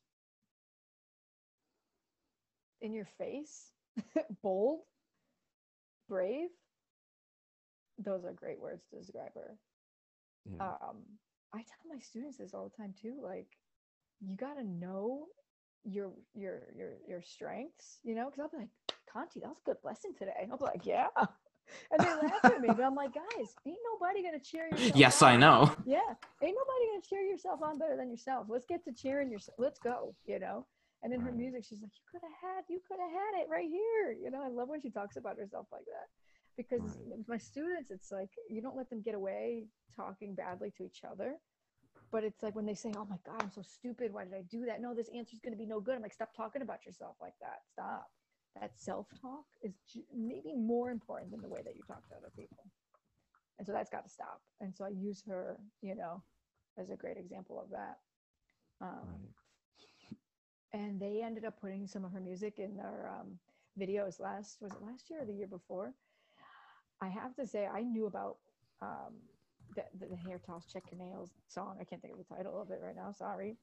In 2.81 2.93
your 2.93 3.07
face. 3.07 3.73
Bold. 4.43 4.81
Brave. 6.09 6.49
Those 7.99 8.25
are 8.25 8.33
great 8.33 8.61
words 8.61 8.85
to 8.91 8.99
describe 8.99 9.35
her. 9.35 9.57
Yeah. 10.49 10.65
um 10.69 10.99
i 11.53 11.57
tell 11.59 11.93
my 11.93 11.99
students 11.99 12.39
this 12.39 12.55
all 12.55 12.69
the 12.71 12.77
time 12.77 12.95
too 13.03 13.15
like 13.21 13.49
you 14.21 14.37
got 14.37 14.55
to 14.55 14.63
know 14.65 15.27
your 15.85 16.13
your 16.35 16.63
your 16.73 16.93
your 17.09 17.21
strengths 17.23 17.99
you 18.05 18.15
know 18.15 18.27
because 18.27 18.39
i'll 18.41 18.49
be 18.49 18.59
like 18.59 18.69
conti 19.13 19.41
that 19.41 19.49
was 19.49 19.59
a 19.67 19.71
good 19.71 19.77
lesson 19.83 20.15
today 20.17 20.47
i'll 20.49 20.57
be 20.57 20.65
like 20.65 20.87
yeah 20.87 21.09
and 21.19 21.99
they 21.99 22.07
laugh 22.29 22.45
at 22.45 22.61
me 22.61 22.69
but 22.69 22.81
i'm 22.85 22.95
like 22.95 23.13
guys 23.13 23.57
ain't 23.67 23.77
nobody 23.93 24.23
gonna 24.23 24.39
cheer 24.39 24.69
yourself 24.71 24.93
Yes, 24.95 25.21
on. 25.21 25.33
I 25.33 25.37
know. 25.37 25.63
yeah 25.85 25.99
ain't 26.43 26.57
nobody 26.57 26.87
gonna 26.93 27.03
cheer 27.09 27.23
yourself 27.23 27.61
on 27.63 27.77
better 27.79 27.97
than 27.97 28.09
yourself 28.09 28.47
let's 28.49 28.67
get 28.67 28.85
to 28.85 28.93
cheering 28.93 29.33
yourself 29.33 29.57
let's 29.59 29.81
go 29.81 30.15
you 30.27 30.39
know 30.39 30.65
and 31.07 31.15
in 31.15 31.23
her 31.23 31.33
music 31.33 31.65
she's 31.65 31.81
like 31.83 31.95
you 31.95 32.05
could 32.11 32.23
have 32.27 32.39
had 32.43 32.65
you 32.69 32.81
could 32.89 32.99
have 33.01 33.13
had 33.13 33.43
it 33.43 33.49
right 33.51 33.71
here 33.71 34.13
you 34.23 34.31
know 34.31 34.43
i 34.45 34.49
love 34.51 34.69
when 34.69 34.83
she 34.83 34.91
talks 34.91 35.17
about 35.17 35.39
herself 35.39 35.69
like 35.73 35.87
that 35.87 36.11
because 36.59 36.83
Right. 36.83 37.19
with 37.19 37.29
my 37.29 37.39
students 37.39 37.93
it's 37.93 38.13
like 38.13 38.31
you 38.51 38.63
don't 38.63 38.77
let 38.77 38.91
them 38.91 39.03
get 39.03 39.15
away 39.15 39.67
talking 39.97 40.35
badly 40.35 40.73
to 40.79 40.85
each 40.85 41.03
other 41.11 41.37
but 42.13 42.25
it's 42.25 42.43
like 42.43 42.57
when 42.57 42.67
they 42.67 42.75
say, 42.75 42.93
"Oh 42.97 43.07
my 43.07 43.19
God, 43.27 43.43
I'm 43.43 43.53
so 43.53 43.63
stupid. 43.63 44.15
Why 44.15 44.25
did 44.25 44.35
I 44.35 44.43
do 44.51 44.67
that?" 44.67 44.81
No, 44.81 44.95
this 44.95 45.11
answer's 45.15 45.41
going 45.41 45.53
to 45.55 45.59
be 45.59 45.67
no 45.67 45.81
good. 45.81 45.97
I'm 45.97 46.03
like, 46.03 46.15
stop 46.15 46.35
talking 46.35 46.63
about 46.63 46.87
yourself 46.87 47.17
like 47.21 47.35
that. 47.43 47.61
Stop. 47.73 48.09
That 48.61 48.73
self-talk 48.79 49.45
is 49.63 49.75
j- 49.93 50.07
maybe 50.15 50.55
more 50.57 50.91
important 50.91 51.33
than 51.33 51.43
the 51.43 51.51
way 51.51 51.63
that 51.65 51.77
you 51.77 51.83
talk 51.87 52.09
to 52.09 52.17
other 52.17 52.33
people, 52.37 52.65
and 53.59 53.67
so 53.67 53.73
that's 53.75 53.91
got 53.91 54.05
to 54.05 54.11
stop. 54.11 54.41
And 54.61 54.75
so 54.77 54.85
I 54.87 54.91
use 54.91 55.23
her, 55.29 55.59
you 55.83 55.95
know, 55.97 56.23
as 56.79 56.91
a 56.91 56.97
great 56.97 57.19
example 57.19 57.61
of 57.61 57.71
that. 57.71 57.99
Um, 58.81 59.07
Right. 59.09 59.46
And 60.77 61.01
they 61.01 61.23
ended 61.25 61.47
up 61.47 61.61
putting 61.61 61.89
some 61.89 62.05
of 62.07 62.13
her 62.13 62.21
music 62.21 62.61
in 62.61 62.77
their 62.77 63.11
um, 63.21 63.41
videos 63.81 64.21
last 64.21 64.63
was 64.63 64.75
it 64.75 64.83
last 64.83 65.11
year 65.11 65.23
or 65.23 65.27
the 65.27 65.35
year 65.35 65.49
before? 65.49 65.95
I 67.03 67.09
have 67.09 67.35
to 67.37 67.47
say 67.47 67.67
i 67.67 67.83
knew 67.83 68.07
about 68.07 68.39
um, 68.83 69.15
the, 69.77 69.85
the, 70.01 70.07
the 70.09 70.17
hair 70.17 70.41
toss 70.45 70.67
check 70.67 70.85
your 70.93 71.01
nails 71.01 71.33
song. 71.49 71.79
I 71.81 71.85
can't 71.85 72.03
think 72.03 72.15
of 72.15 72.21
the 72.27 72.35
title 72.35 72.61
of 72.61 72.71
it 72.71 72.81
right 72.83 72.97
now 72.97 73.13
sorry. 73.13 73.57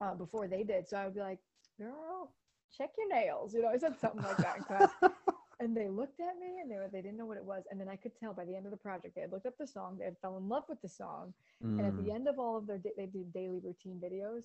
Uh, 0.00 0.14
before 0.14 0.48
they 0.48 0.64
did. 0.64 0.88
So 0.88 0.98
i 0.98 1.04
would 1.06 1.14
be 1.14 1.20
like 1.20 1.40
girl 1.78 2.34
check 2.72 2.90
your 2.98 3.08
nails 3.08 3.54
you 3.54 3.62
know 3.62 3.68
i 3.68 3.76
said 3.78 3.98
something 3.98 4.22
like 4.22 4.40
that 4.40 4.56
in 4.58 4.64
class. 4.64 4.94
And 5.60 5.76
they 5.76 5.88
looked 5.88 6.20
at 6.20 6.38
me 6.40 6.60
and 6.60 6.70
they 6.70 6.76
were 6.76 6.88
they 6.92 7.02
didn't 7.02 7.18
know 7.18 7.26
what 7.26 7.38
it 7.38 7.44
was. 7.44 7.64
And 7.70 7.80
then 7.80 7.88
i 7.88 7.96
could 7.96 8.16
tell 8.16 8.34
by 8.34 8.44
the 8.46 8.56
end 8.56 8.66
of 8.66 8.72
the 8.72 8.76
project 8.78 9.16
they 9.16 9.22
had 9.22 9.32
looked 9.32 9.46
up 9.46 9.58
the 9.58 9.66
song 9.66 9.98
they 9.98 10.06
had 10.06 10.18
fell 10.20 10.38
in 10.38 10.48
love 10.48 10.64
with 10.68 10.82
the 10.82 10.88
song. 10.88 11.34
And 11.78 11.86
at 11.86 11.96
Mm, 11.96 12.08
the 12.08 12.12
end 12.12 12.28
of 12.28 12.38
all 12.40 12.56
of 12.58 12.66
their 12.66 12.80
they 12.96 13.06
did 13.06 13.32
daily 13.32 13.60
routine 13.62 14.00
videos 14.02 14.44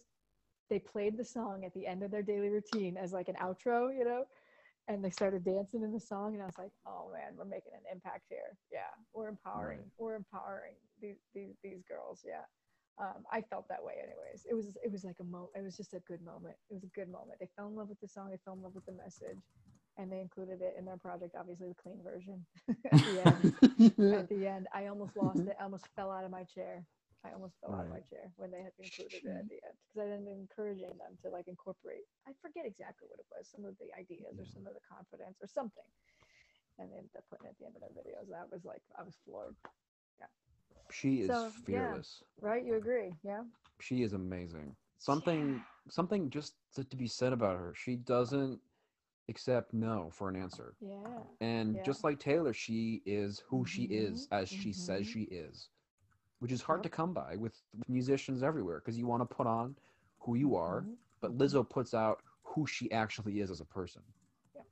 they 0.70 0.80
played 0.80 1.18
the 1.18 1.24
song 1.26 1.64
at 1.66 1.74
the 1.74 1.86
end 1.88 2.04
of 2.04 2.12
their 2.12 2.22
daily 2.24 2.50
routine 2.50 2.98
as 2.98 3.14
like 3.14 3.28
an 3.30 3.36
outro 3.42 3.96
you 3.98 4.06
know? 4.06 4.24
And 4.90 5.04
they 5.04 5.10
started 5.10 5.44
dancing 5.44 5.84
in 5.84 5.92
the 5.92 6.00
song 6.00 6.34
and 6.34 6.42
i 6.42 6.46
was 6.46 6.58
like 6.58 6.72
oh 6.88 7.10
man 7.14 7.34
we're 7.38 7.46
making 7.46 7.74
an 7.74 7.84
impact 7.92 8.26
here. 8.30 8.58
Yeah 8.72 8.92
we're 9.14 9.28
empowering 9.30 9.80
Right. 9.80 9.92
we're 10.00 10.16
empowering 10.16 10.74
these, 11.02 11.18
these 11.34 11.56
these 11.64 11.82
girls 11.88 12.24
yeah. 12.26 12.46
Um, 13.00 13.26
i 13.32 13.42
felt 13.42 13.68
that 13.70 13.84
way 13.84 13.94
anyways. 14.00 14.46
It 14.50 14.56
was 14.56 14.68
it 14.84 14.92
was 14.92 15.04
like 15.04 15.18
a 15.20 15.24
mo 15.24 15.50
it 15.56 15.64
was 15.64 15.78
just 15.78 15.94
a 15.94 16.00
good 16.08 16.22
moment. 16.24 16.56
It 16.70 16.74
was 16.74 16.84
a 16.84 16.88
good 17.00 17.10
moment. 17.10 17.40
They 17.40 17.50
fell 17.56 17.68
in 17.68 17.76
love 17.76 17.90
with 17.90 18.00
the 18.00 18.08
song 18.08 18.30
they 18.32 18.40
fell 18.44 18.54
in 18.56 18.62
love 18.64 18.74
with 18.76 18.86
the 18.86 18.94
message 18.94 19.44
and 20.00 20.12
they 20.12 20.20
included 20.20 20.62
it 20.62 20.76
in 20.80 20.86
their 20.86 20.98
project 20.98 21.36
obviously 21.38 21.68
the 21.68 21.76
clean 21.84 22.00
version. 22.04 22.46
At 22.92 23.00
the 23.08 23.18
end. 23.30 24.14
At 24.20 24.30
the 24.30 24.48
end 24.48 24.68
i 24.74 24.88
almost 24.88 25.16
lost 25.18 25.40
it. 25.40 25.56
I 25.60 25.64
almost 25.64 25.88
fell 25.96 26.12
out 26.12 26.24
of 26.26 26.32
my 26.32 26.44
chair 26.44 26.86
i 27.26 27.32
almost 27.34 27.56
fell 27.62 27.74
out 27.74 27.86
of 27.86 27.92
my 27.92 28.02
chair 28.10 28.32
when 28.38 28.52
they 28.52 28.62
had 28.62 28.74
included 28.80 29.24
it 29.26 29.38
at 29.38 29.48
the 29.50 29.60
end 29.66 29.76
because 29.86 29.98
i 30.02 30.06
ended 30.12 30.30
up 30.34 30.40
encouraging 30.40 30.94
them 30.98 31.14
to 31.22 31.30
like 31.30 31.48
incorporate 31.48 32.06
i 32.28 32.32
forget 32.42 32.66
exactly 32.66 33.08
what 33.10 33.20
it 33.20 33.26
was 33.34 33.48
some 33.50 33.66
of 33.66 33.74
the 33.80 33.90
ideas 33.98 34.38
or 34.38 34.46
some 34.46 34.66
of 34.68 34.74
the 34.74 34.84
confidence 34.86 35.38
or 35.42 35.48
something 35.48 35.88
and 36.80 36.92
they 36.92 36.98
ended 36.98 37.16
up 37.18 37.26
putting 37.30 37.48
it 37.48 37.56
at 37.56 37.58
the 37.60 37.66
end 37.66 37.76
of 37.76 37.82
their 37.82 37.96
videos 37.98 38.30
that 38.30 38.50
was 38.52 38.66
like 38.66 38.82
i 38.98 39.04
was 39.04 39.16
floored 39.26 39.56
Yeah. 40.20 40.28
she 40.92 41.22
is 41.22 41.28
So, 41.30 41.52
yeah. 41.68 41.98
fearless. 41.98 42.24
right 42.42 42.64
you 42.66 42.76
agree 42.76 43.14
yeah 43.24 43.44
She 43.80 44.04
is 44.04 44.14
amazing. 44.14 44.76
Something 45.00 45.62
something 45.90 46.30
just 46.30 46.56
to, 46.76 46.84
to 46.84 46.96
be 46.98 47.08
said 47.08 47.34
about 47.34 47.58
her. 47.58 47.74
She 47.76 47.96
doesn't 47.96 48.60
accept 49.30 49.74
no 49.74 50.10
for 50.12 50.30
an 50.30 50.36
answer. 50.36 50.76
yeah 50.82 51.22
And 51.42 51.76
Yeah. 51.76 51.84
just 51.84 52.04
like 52.04 52.20
Taylor, 52.20 52.54
she 52.54 53.02
is 53.06 53.40
who 53.50 53.66
she 53.66 53.84
is 53.84 54.28
mm-hmm. 54.28 54.36
as 54.42 54.50
she 54.50 54.72
says 54.74 55.02
mm-hmm. 55.02 55.12
she 55.14 55.22
is, 55.24 55.70
which 56.40 56.52
is 56.52 56.62
hard 56.62 56.84
to 56.84 56.90
come 56.90 57.14
by 57.14 57.36
with, 57.36 57.56
with 57.78 57.90
musicians 57.90 58.44
everywhere 58.44 58.80
because 58.80 58.98
you 58.98 59.08
want 59.08 59.22
to 59.28 59.36
put 59.36 59.48
on 59.48 59.76
who 60.20 60.36
you 60.36 60.56
are, 60.56 60.82
Mhm. 60.82 60.96
but. 61.22 61.38
Lizzo 61.38 61.68
puts 61.68 61.94
out 61.94 62.22
who 62.44 62.66
she 62.68 62.92
actually 62.92 63.40
is 63.42 63.50
as 63.52 63.60
a 63.62 63.66
person. 63.66 64.02
Yep. 64.56 64.66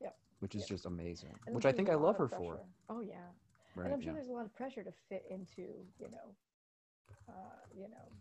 Yep. 0.00 0.18
Which 0.40 0.54
is 0.54 0.62
Yep. 0.62 0.68
just 0.68 0.86
amazing. 0.86 1.38
And 1.46 1.54
which 1.54 1.66
I 1.66 1.72
think 1.72 1.88
I 1.90 1.94
love 1.94 2.16
her 2.16 2.28
pressure. 2.28 2.44
for. 2.44 2.66
oh 2.88 3.00
yeah 3.00 3.32
Right. 3.76 3.84
and 3.86 3.94
I'm 3.94 4.00
sure 4.00 4.10
yeah. 4.12 4.14
there's 4.14 4.28
a 4.28 4.32
lot 4.32 4.46
of 4.46 4.54
pressure 4.54 4.82
to 4.82 4.92
fit 5.08 5.24
into, 5.30 5.86
you 5.98 6.10
know, 6.10 6.36
uh, 7.28 7.60
you 7.74 7.88
know, 7.88 8.12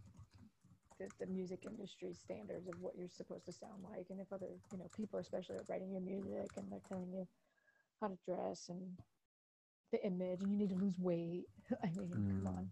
the, 1.00 1.10
the 1.20 1.26
music 1.28 1.66
industry 1.66 2.14
standards 2.14 2.68
of 2.68 2.76
what 2.82 2.96
you're 2.98 3.08
supposed 3.10 3.46
to 3.46 3.52
sound 3.54 3.84
like, 3.84 4.08
and 4.10 4.20
if 4.20 4.32
other, 4.34 4.48
you 4.72 4.78
know, 4.78 4.90
people 4.96 5.18
especially 5.20 5.56
are 5.56 5.66
writing 5.70 5.92
your 5.92 6.02
music 6.02 6.52
and 6.58 6.70
they're 6.72 6.80
telling 6.88 7.12
you 7.12 7.28
how 8.02 8.08
to 8.10 8.18
dress 8.26 8.70
and 8.70 8.98
the 9.92 10.06
image, 10.06 10.42
and 10.42 10.52
you 10.52 10.58
need 10.58 10.70
to 10.70 10.76
lose 10.76 11.00
weight. 11.00 11.46
I 11.84 11.88
mean, 11.92 12.12
come 12.12 12.44
Mm. 12.44 12.58
on. 12.58 12.72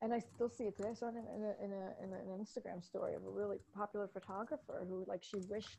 And 0.00 0.14
I 0.14 0.20
still 0.20 0.48
see 0.48 0.64
it 0.64 0.76
today. 0.76 0.90
I 0.90 0.94
saw 0.94 1.08
it 1.08 1.14
in, 1.16 1.24
in, 1.26 1.42
a, 1.42 1.64
in, 1.64 1.72
a, 1.72 2.04
in 2.04 2.12
an 2.12 2.38
Instagram 2.40 2.84
story 2.84 3.14
of 3.14 3.24
a 3.24 3.30
really 3.30 3.58
popular 3.74 4.06
photographer 4.06 4.86
who, 4.88 5.04
like, 5.08 5.24
she 5.24 5.38
wished 5.48 5.78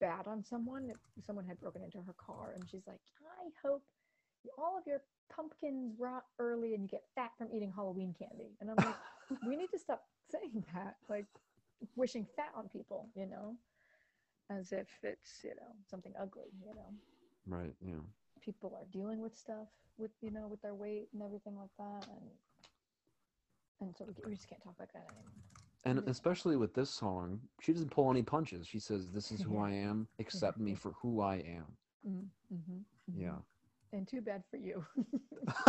bad 0.00 0.26
on 0.26 0.42
someone. 0.42 0.90
if 0.90 1.24
Someone 1.24 1.44
had 1.44 1.60
broken 1.60 1.82
into 1.82 1.98
her 1.98 2.14
car, 2.14 2.52
and 2.54 2.64
she's 2.70 2.86
like, 2.86 3.00
"I 3.20 3.50
hope 3.66 3.82
all 4.56 4.78
of 4.78 4.86
your 4.86 5.02
pumpkins 5.34 5.94
rot 5.98 6.24
early 6.38 6.74
and 6.74 6.82
you 6.82 6.88
get 6.88 7.02
fat 7.14 7.32
from 7.36 7.48
eating 7.52 7.72
Halloween 7.74 8.14
candy." 8.18 8.56
And 8.60 8.70
I'm 8.70 8.76
like, 8.76 8.96
we 9.46 9.56
need 9.56 9.70
to 9.72 9.78
stop 9.78 10.02
saying 10.30 10.64
that, 10.74 10.96
like 11.08 11.26
wishing 11.96 12.26
fat 12.36 12.52
on 12.56 12.68
people, 12.68 13.08
you 13.14 13.26
know, 13.26 13.56
as 14.50 14.72
if 14.72 14.88
it's 15.02 15.40
you 15.44 15.50
know 15.50 15.72
something 15.90 16.12
ugly, 16.20 16.50
you 16.64 16.74
know. 16.74 16.94
Right. 17.46 17.74
Yeah. 17.84 18.00
People 18.40 18.72
are 18.74 18.86
dealing 18.92 19.20
with 19.20 19.36
stuff 19.36 19.68
with 19.98 20.12
you 20.22 20.30
know 20.30 20.46
with 20.48 20.62
their 20.62 20.74
weight 20.74 21.08
and 21.12 21.22
everything 21.22 21.56
like 21.56 21.74
that, 21.78 22.08
and 22.08 22.30
and 23.80 23.94
so 23.96 24.04
we, 24.06 24.14
we 24.26 24.34
just 24.34 24.48
can't 24.48 24.62
talk 24.62 24.74
like 24.78 24.92
that 24.92 25.04
anymore. 25.08 25.32
And 25.84 26.00
mm-hmm. 26.00 26.10
especially 26.10 26.56
with 26.56 26.74
this 26.74 26.90
song, 26.90 27.40
she 27.60 27.72
doesn't 27.72 27.90
pull 27.90 28.10
any 28.10 28.22
punches. 28.22 28.66
She 28.66 28.78
says, 28.78 29.08
"This 29.10 29.30
is 29.30 29.40
who 29.42 29.58
I 29.58 29.70
am. 29.70 30.08
Accept 30.18 30.58
me 30.58 30.72
mm-hmm. 30.72 30.78
for 30.78 30.92
who 31.00 31.20
I 31.20 31.36
am." 31.36 31.76
Mm-hmm. 32.06 32.54
mm-hmm, 32.54 33.20
Yeah. 33.22 33.36
And 33.92 34.06
too 34.06 34.20
bad 34.20 34.42
for 34.50 34.58
you, 34.58 34.84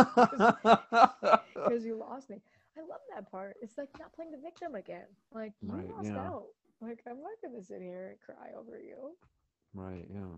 because 1.56 1.84
you 1.86 1.96
lost 1.96 2.28
me. 2.28 2.36
I 2.76 2.80
love 2.82 3.00
that 3.14 3.30
part. 3.30 3.56
It's 3.62 3.78
like 3.78 3.88
not 3.98 4.12
playing 4.12 4.32
the 4.32 4.38
victim 4.38 4.74
again. 4.74 5.06
Like 5.32 5.52
you 5.62 5.72
Right, 5.72 5.88
lost 5.88 6.08
yeah. 6.08 6.18
out. 6.18 6.46
Like 6.82 7.00
I'm 7.08 7.22
not 7.22 7.32
gonna 7.42 7.62
sit 7.62 7.80
here 7.80 8.10
and 8.10 8.20
cry 8.20 8.50
over 8.58 8.78
you. 8.78 9.16
right. 9.74 10.06
Yeah. 10.12 10.36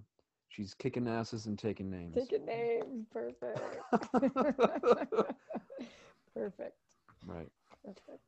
She's 0.48 0.74
kicking 0.74 1.08
asses 1.08 1.46
and 1.46 1.58
taking 1.58 1.90
names. 1.90 2.14
Taking 2.14 2.44
names. 2.44 3.06
Perfect. 3.10 3.58
Perfect. 6.34 6.76
right. 7.26 7.48
Perfect. 7.84 8.20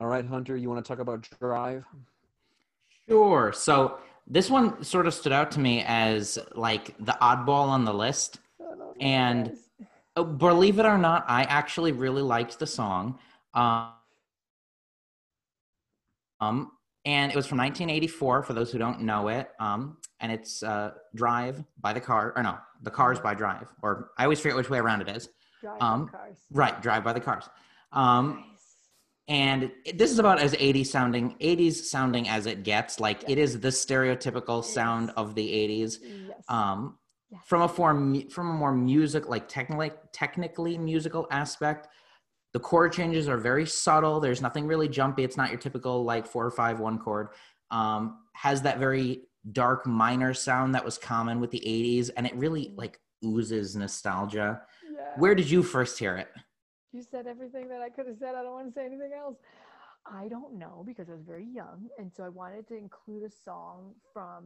All 0.00 0.06
right, 0.06 0.24
Hunter. 0.24 0.56
You 0.56 0.68
want 0.68 0.84
to 0.84 0.88
talk 0.88 0.98
about 0.98 1.28
Drive? 1.40 1.84
Sure. 3.08 3.52
So 3.52 3.98
this 4.26 4.50
one 4.50 4.82
sort 4.84 5.06
of 5.06 5.14
stood 5.14 5.32
out 5.32 5.50
to 5.52 5.60
me 5.60 5.82
as 5.86 6.38
like 6.54 6.94
the 6.98 7.16
oddball 7.20 7.68
on 7.68 7.84
the 7.84 7.94
list. 7.94 8.38
I 8.60 8.64
don't 8.64 8.78
know, 8.78 8.94
And- 9.00 9.48
guys. 9.48 9.58
Uh, 10.14 10.22
believe 10.24 10.78
it 10.78 10.84
or 10.84 10.98
not, 10.98 11.24
I 11.26 11.44
actually 11.44 11.92
really 11.92 12.20
liked 12.20 12.58
the 12.58 12.66
song. 12.66 13.18
Um, 13.54 13.92
um, 16.40 16.72
and 17.06 17.32
it 17.32 17.36
was 17.36 17.46
from 17.46 17.56
1984 17.58 18.42
for 18.42 18.52
those 18.52 18.70
who 18.70 18.78
don't 18.78 19.00
know 19.00 19.28
it. 19.28 19.48
Um, 19.58 19.96
and 20.20 20.30
it's 20.30 20.62
uh, 20.62 20.92
Drive 21.14 21.64
by 21.80 21.94
the 21.94 22.00
Car, 22.00 22.34
or 22.36 22.42
no, 22.42 22.58
The 22.82 22.90
Cars 22.90 23.20
by 23.20 23.32
Drive, 23.34 23.68
or 23.82 24.10
I 24.18 24.24
always 24.24 24.38
forget 24.38 24.54
which 24.56 24.68
way 24.68 24.78
around 24.78 25.00
it 25.00 25.08
is. 25.08 25.30
drive 25.62 25.80
um, 25.80 26.08
cars. 26.08 26.36
Right, 26.50 26.80
Drive 26.82 27.04
by 27.04 27.14
the 27.14 27.20
Cars. 27.20 27.48
Um, 27.92 28.44
nice. 28.50 28.51
And 29.28 29.70
this 29.94 30.10
is 30.10 30.18
about 30.18 30.40
as 30.40 30.52
80s 30.54 30.86
sounding 30.86 31.36
80s 31.40 31.74
sounding 31.84 32.28
as 32.28 32.46
it 32.46 32.62
gets. 32.64 32.98
Like 33.00 33.28
it 33.28 33.38
is 33.38 33.60
the 33.60 33.68
stereotypical 33.68 34.64
sound 34.64 35.10
of 35.16 35.34
the 35.34 35.46
80s 35.48 35.98
Yes. 36.02 36.44
um 36.48 36.98
Yes. 37.30 37.40
from 37.46 37.62
a 37.62 37.68
form 37.68 38.28
from 38.28 38.50
a 38.50 38.52
more 38.52 38.72
music 38.74 39.28
like 39.28 39.48
technically 39.48 39.90
technically 40.12 40.76
musical 40.76 41.26
aspect 41.30 41.88
the 42.52 42.60
chord 42.60 42.92
changes 42.92 43.26
are 43.28 43.38
very 43.38 43.64
subtle. 43.64 44.20
There's 44.20 44.42
nothing 44.42 44.66
really 44.66 44.86
jumpy. 44.86 45.24
It's 45.24 45.38
not 45.38 45.48
your 45.48 45.58
typical 45.58 46.04
like 46.04 46.26
four 46.26 46.44
or 46.44 46.50
five 46.50 46.80
one 46.80 46.98
chord. 46.98 47.28
Um 47.70 48.18
has 48.34 48.60
that 48.62 48.78
very 48.78 49.22
dark 49.52 49.86
minor 49.86 50.34
sound 50.34 50.74
that 50.74 50.84
was 50.84 50.98
common 50.98 51.40
with 51.40 51.50
the 51.50 51.60
80s 51.64 52.10
and 52.16 52.26
it 52.26 52.34
really 52.34 52.66
Mm. 52.66 52.76
like 52.76 53.00
oozes 53.24 53.74
nostalgia. 53.76 54.60
Where 55.16 55.34
did 55.34 55.48
you 55.50 55.62
first 55.62 55.98
hear 55.98 56.16
it 56.16 56.28
You 56.92 57.02
said 57.02 57.26
everything 57.26 57.68
that 57.68 57.80
I 57.82 57.88
could 57.90 58.06
have 58.06 58.18
said. 58.18 58.34
I 58.34 58.42
don't 58.42 58.52
want 58.52 58.68
to 58.68 58.72
say 58.74 58.84
anything 58.84 59.12
else. 59.18 59.36
I 60.06 60.28
don't 60.28 60.58
know 60.58 60.82
because 60.86 61.08
I 61.08 61.12
was 61.14 61.22
very 61.22 61.46
young. 61.46 61.88
And 61.98 62.12
so 62.12 62.24
I 62.24 62.28
wanted 62.28 62.66
to 62.68 62.76
include 62.76 63.22
a 63.24 63.30
song 63.30 63.94
from, 64.12 64.44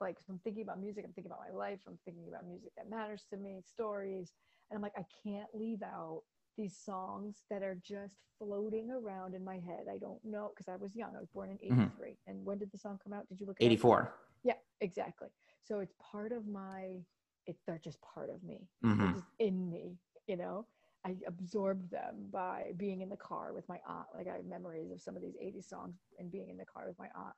like, 0.00 0.16
I'm 0.28 0.38
thinking 0.44 0.62
about 0.62 0.80
music, 0.80 1.04
I'm 1.06 1.12
thinking 1.12 1.30
about 1.32 1.42
my 1.50 1.56
life, 1.56 1.80
I'm 1.86 1.98
thinking 2.04 2.28
about 2.28 2.46
music 2.46 2.70
that 2.76 2.90
matters 2.90 3.24
to 3.30 3.36
me, 3.36 3.60
stories. 3.64 4.32
And 4.70 4.76
I'm 4.76 4.82
like, 4.82 4.92
I 4.98 5.04
can't 5.24 5.48
leave 5.54 5.82
out 5.82 6.22
these 6.56 6.76
songs 6.76 7.44
that 7.50 7.62
are 7.62 7.76
just 7.82 8.16
floating 8.38 8.90
around 8.90 9.34
in 9.34 9.44
my 9.44 9.58
head. 9.58 9.86
I 9.90 9.98
don't 9.98 10.22
know 10.24 10.50
because 10.54 10.68
I 10.68 10.76
was 10.76 10.94
young. 10.94 11.14
I 11.16 11.20
was 11.20 11.28
born 11.32 11.50
in 11.50 11.58
Mhm. 11.70 11.90
83. 11.92 12.18
And 12.26 12.44
when 12.44 12.58
did 12.58 12.70
the 12.72 12.78
song 12.78 12.98
come 13.02 13.12
out? 13.12 13.28
Did 13.28 13.40
you 13.40 13.46
look 13.46 13.56
it 13.60 13.64
up? 13.64 13.70
84 13.72 14.12
Yeah, 14.44 14.54
exactly. 14.80 15.28
So 15.62 15.78
it's 15.80 15.94
part 16.00 16.32
of 16.32 16.46
my, 16.46 16.98
it, 17.46 17.56
they're 17.66 17.78
just 17.82 17.98
part 18.02 18.30
of 18.30 18.42
me 18.42 18.68
hmm 18.82 19.12
they're 19.38 19.46
in 19.48 19.70
me, 19.70 19.96
you 20.26 20.36
know. 20.36 20.66
I 21.06 21.14
absorbed 21.26 21.90
them 21.90 22.26
by 22.30 22.72
being 22.76 23.00
in 23.02 23.08
the 23.08 23.16
car 23.16 23.52
with 23.54 23.68
my 23.68 23.78
aunt. 23.88 24.06
Like 24.14 24.28
I 24.28 24.36
have 24.36 24.44
memories 24.44 24.90
of 24.90 25.00
some 25.00 25.16
of 25.16 25.22
these 25.22 25.36
80s 25.42 25.68
songs 25.68 25.96
and 26.18 26.30
being 26.30 26.48
in 26.50 26.56
the 26.56 26.64
car 26.64 26.84
with 26.86 26.98
my 26.98 27.08
aunt. 27.14 27.34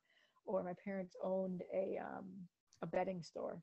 Or 0.47 0.63
my 0.63 0.73
parents 0.85 1.15
owned 1.23 1.63
a 1.73 1.99
um, 1.99 2.27
a 2.83 2.87
bedding 2.87 3.23
store 3.23 3.63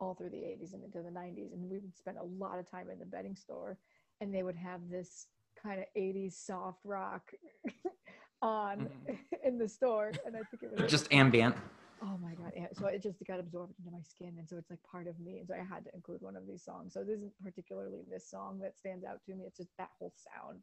all 0.00 0.14
through 0.14 0.30
the 0.30 0.36
80s 0.36 0.74
and 0.74 0.84
into 0.84 0.98
the 1.02 1.10
90s, 1.10 1.52
and 1.54 1.70
we 1.70 1.78
would 1.78 1.96
spend 1.96 2.18
a 2.18 2.24
lot 2.24 2.58
of 2.58 2.70
time 2.70 2.90
in 2.90 2.98
the 2.98 3.06
bedding 3.06 3.34
store. 3.36 3.78
And 4.20 4.34
they 4.34 4.42
would 4.42 4.56
have 4.56 4.80
this 4.90 5.26
kind 5.62 5.78
of 5.80 5.86
80s 5.96 6.32
soft 6.32 6.80
rock 6.84 7.30
on 8.42 8.88
Mhm. 9.06 9.18
in 9.46 9.58
the 9.58 9.68
store 9.68 10.12
and 10.26 10.36
i 10.36 10.40
think 10.50 10.62
it 10.62 10.70
was 10.70 10.80
like- 10.80 10.88
Just 10.88 11.10
ambient. 11.12 11.54
Oh 12.02 12.18
my 12.22 12.34
god. 12.34 12.52
Yeah. 12.54 12.66
So 12.72 12.86
it 12.86 13.02
just 13.02 13.18
got 13.26 13.40
absorbed 13.40 13.74
into 13.78 13.90
my 13.90 14.02
skin 14.02 14.34
and 14.38 14.48
so 14.48 14.56
it's 14.56 14.70
like 14.70 14.82
part 14.90 15.06
of 15.06 15.18
me 15.20 15.38
and 15.38 15.48
so 15.48 15.54
i 15.54 15.58
had 15.58 15.84
to 15.84 15.94
include 15.94 16.22
one 16.22 16.36
of 16.36 16.46
these 16.46 16.64
songs. 16.64 16.92
So 16.94 17.04
this 17.04 17.18
isn't 17.18 17.32
particularly 17.42 18.02
this 18.10 18.28
song 18.28 18.58
that 18.62 18.76
stands 18.76 19.04
out 19.04 19.20
to 19.26 19.34
me. 19.34 19.44
It's 19.46 19.58
just 19.58 19.70
that 19.78 19.90
whole 19.98 20.12
sound 20.16 20.60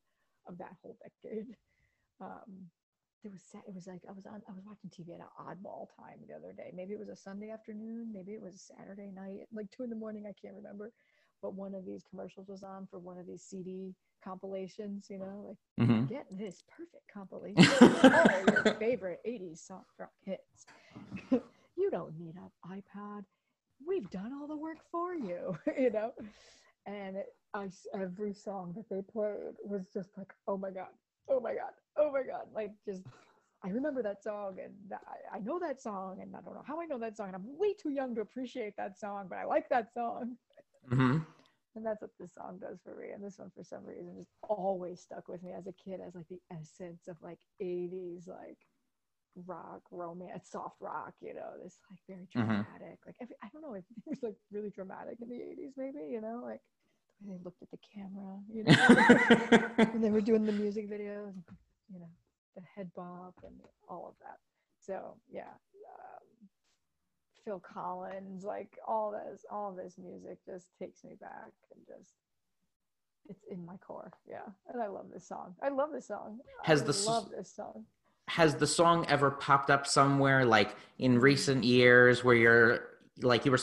of 0.47 0.57
that 0.57 0.75
whole 0.81 0.97
decade. 1.01 1.47
Um 2.21 2.69
it 3.23 3.31
was 3.31 3.41
it 3.67 3.73
was 3.73 3.87
like 3.87 4.01
i 4.09 4.11
was 4.11 4.25
on 4.25 4.41
i 4.49 4.51
was 4.51 4.65
watching 4.65 4.89
tv 4.89 5.15
at 5.15 5.21
an 5.21 5.31
oddball 5.39 5.87
time 5.95 6.19
the 6.27 6.35
other 6.35 6.53
day. 6.53 6.71
Maybe 6.75 6.93
it 6.93 6.99
was 6.99 7.09
a 7.09 7.15
sunday 7.15 7.51
afternoon. 7.51 8.11
Maybe 8.13 8.33
it 8.33 8.41
was 8.41 8.55
a 8.55 8.59
saturday 8.59 9.11
night 9.13 9.47
like 9.53 9.71
two 9.71 9.83
in 9.83 9.89
the 9.89 9.95
morning. 9.95 10.25
I 10.27 10.33
can't 10.39 10.55
remember. 10.55 10.91
But 11.41 11.55
one 11.55 11.73
of 11.75 11.85
these 11.85 12.03
commercials 12.09 12.47
was 12.47 12.63
on 12.63 12.87
for 12.89 12.99
one 12.99 13.17
of 13.17 13.27
these 13.27 13.43
cd 13.43 13.93
compilations 14.23 15.07
you 15.09 15.19
know 15.19 15.45
like 15.77 15.87
mm-hmm. 15.87 16.05
get 16.05 16.25
this 16.31 16.63
perfect 16.69 17.03
compilation 17.13 17.65
of 17.83 18.13
all 18.13 18.53
your 18.53 18.73
favorite 18.79 19.19
80s 19.27 19.59
soft 19.59 19.91
rock 19.99 20.11
hits. 20.25 20.65
Don't 21.93 22.17
need 22.19 22.33
an 22.35 22.49
iPad. 22.65 23.23
We've 23.87 24.09
done 24.09 24.31
all 24.33 24.47
the 24.47 24.57
work 24.57 24.79
for 24.91 25.13
you, 25.13 25.55
you 25.77 25.91
know? 25.91 26.11
And 26.87 27.17
it, 27.17 27.27
I, 27.53 27.69
every 27.93 28.33
song 28.33 28.73
that 28.75 28.89
they 28.89 29.03
played 29.03 29.53
was 29.63 29.83
just 29.93 30.09
like, 30.17 30.33
oh 30.47 30.57
my 30.57 30.71
God, 30.71 30.87
oh 31.29 31.39
my 31.39 31.53
God, 31.53 31.73
oh 31.97 32.11
my 32.11 32.23
God. 32.23 32.47
Like, 32.53 32.71
just, 32.83 33.03
I 33.63 33.69
remember 33.69 34.01
that 34.01 34.23
song 34.23 34.57
and 34.63 34.73
that, 34.89 35.01
I, 35.31 35.37
know 35.39 35.59
that 35.59 35.81
song 35.83 36.17
and 36.19 36.35
I 36.35 36.41
don't 36.41 36.55
know 36.55 36.63
how 36.65 36.81
I 36.81 36.85
know 36.85 36.97
that 36.97 37.15
song. 37.15 37.27
And 37.27 37.35
I'm 37.35 37.59
way 37.59 37.75
too 37.75 37.91
young 37.91 38.15
to 38.15 38.21
appreciate 38.21 38.73
that 38.77 38.99
song, 38.99 39.27
but 39.29 39.37
I 39.37 39.45
like 39.45 39.69
that 39.69 39.93
song. 39.93 40.35
hmm 40.89 41.19
And 41.75 41.85
that's 41.85 42.01
what 42.01 42.11
this 42.19 42.33
song 42.33 42.57
does 42.59 42.79
for 42.83 42.95
me. 42.95 43.11
And 43.13 43.23
this 43.23 43.37
one, 43.37 43.51
for 43.55 43.63
some 43.63 43.85
reason, 43.85 44.15
just 44.17 44.31
always 44.49 44.99
stuck 44.99 45.27
with 45.27 45.43
me 45.43 45.51
as 45.53 45.67
a 45.67 45.73
kid 45.73 46.01
as 46.05 46.15
like 46.15 46.27
the 46.27 46.41
essence 46.51 47.07
of 47.07 47.17
like 47.21 47.39
80s, 47.61 48.27
like 48.27 48.57
rock, 49.45 49.81
romance, 49.91 50.49
soft 50.51 50.79
rock, 50.79 51.13
you 51.21 51.33
know, 51.33 51.51
this 51.63 51.77
like 51.89 51.99
very 52.07 52.25
Mhm. 52.27 52.31
dramatic. 52.31 52.99
Like, 53.05 53.15
every, 53.21 53.35
I 53.43 53.49
don't 53.49 53.61
know 53.61 53.73
if 53.73 53.85
it 53.89 53.97
was 54.05 54.23
like 54.23 54.37
really 54.51 54.69
dramatic 54.69 55.19
in 55.21 55.29
the 55.29 55.35
80s, 55.41 55.73
maybe, 55.77 56.05
you 56.09 56.21
know, 56.21 56.41
like 56.43 56.61
the 57.21 57.29
way 57.31 57.37
they 57.37 57.43
looked 57.43 57.61
at 57.61 57.71
the 57.71 57.77
camera, 57.77 58.39
you 58.51 58.63
know, 58.63 58.73
when 59.93 60.01
they 60.01 60.11
were 60.11 60.21
doing 60.21 60.45
the 60.45 60.51
music 60.51 60.89
videos, 60.89 61.33
you 61.91 61.99
know, 61.99 62.09
the 62.55 62.61
head 62.75 62.91
bob 62.95 63.33
and 63.43 63.55
all 63.87 64.07
of 64.09 64.15
that. 64.21 64.37
So, 64.79 65.17
yeah. 65.29 65.49
Um, 65.49 66.49
Phil 67.45 67.59
Collins, 67.59 68.43
like 68.43 68.77
all 68.87 69.11
this, 69.11 69.45
all 69.51 69.73
this 69.73 69.97
music 69.97 70.37
just 70.45 70.67
takes 70.79 71.03
me 71.03 71.15
back 71.19 71.51
and 71.75 71.85
just 71.87 72.13
it's 73.29 73.43
in 73.49 73.65
my 73.65 73.77
core. 73.77 74.11
Yeah. 74.29 74.45
And 74.71 74.81
I 74.81 74.87
love 74.87 75.05
this 75.13 75.27
song. 75.27 75.55
I 75.61 75.69
love 75.69 75.89
this 75.93 76.07
song. 76.07 76.39
Has 76.63 76.81
I 76.81 76.85
the 76.85 77.03
love 77.09 77.29
this 77.35 77.53
song. 77.53 77.85
Has 78.29 78.55
the 78.55 78.67
song 78.67 79.05
ever 79.09 79.29
popped 79.31 79.69
up 79.69 79.85
somewhere 79.85 80.45
like 80.45 80.75
in 80.97 81.19
recent 81.19 81.63
years 81.63 82.23
where 82.23 82.35
you're 82.35 82.79
like 83.21 83.45
you 83.45 83.51
were 83.51 83.59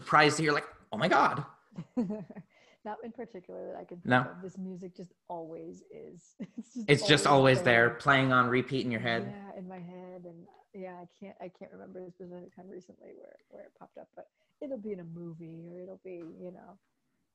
surprised 0.00 0.36
to 0.36 0.42
hear 0.42 0.52
like, 0.52 0.66
oh 0.92 0.98
my 0.98 1.08
god? 1.08 1.44
Not 1.96 2.98
in 3.04 3.12
particular 3.12 3.72
that 3.72 3.76
I 3.80 3.84
think 3.84 4.04
No. 4.06 4.20
of. 4.20 4.42
This 4.42 4.56
music 4.56 4.96
just 4.96 5.12
always 5.28 5.82
is. 5.90 6.36
It's 6.56 6.74
just, 6.74 6.90
It's 6.90 7.06
just 7.06 7.26
always 7.26 7.62
there, 7.62 7.90
playing 7.90 8.32
on 8.32 8.48
repeat 8.48 8.84
in 8.84 8.90
your 8.92 9.00
head. 9.00 9.32
Yeah, 9.34 9.58
in 9.58 9.68
my 9.68 9.78
head, 9.78 10.24
and 10.24 10.46
yeah, 10.74 10.94
I 11.02 11.06
can't 11.18 11.36
I 11.40 11.50
can't 11.58 11.72
remember 11.72 12.04
this. 12.04 12.14
specific 12.14 12.54
time 12.54 12.68
recently 12.68 13.10
where 13.18 13.36
where 13.50 13.64
it 13.64 13.72
popped 13.78 13.98
up, 13.98 14.08
but 14.14 14.28
it'll 14.60 14.78
be 14.78 14.92
in 14.92 15.00
a 15.00 15.04
movie 15.04 15.64
or 15.72 15.80
it'll 15.82 16.00
be 16.04 16.22
you 16.40 16.52
know 16.52 16.78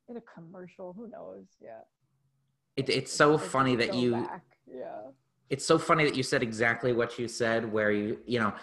in 0.07 0.17
a 0.17 0.21
commercial. 0.21 0.93
Who 0.93 1.07
knows? 1.09 1.45
Yeah. 1.61 1.81
It, 2.75 2.89
it's 2.89 3.11
so 3.13 3.37
funny 3.37 3.75
that 3.75 3.93
you 3.93 4.11
back. 4.13 4.43
Yeah. 4.67 5.01
it's 5.49 5.65
so 5.65 5.77
funny 5.77 6.03
that 6.05 6.15
you 6.15 6.23
said 6.23 6.41
exactly 6.41 6.91
what 6.93 7.19
you 7.19 7.27
said 7.27 7.71
where 7.71 7.91
you 7.91 8.19
you 8.25 8.39
know 8.39 8.53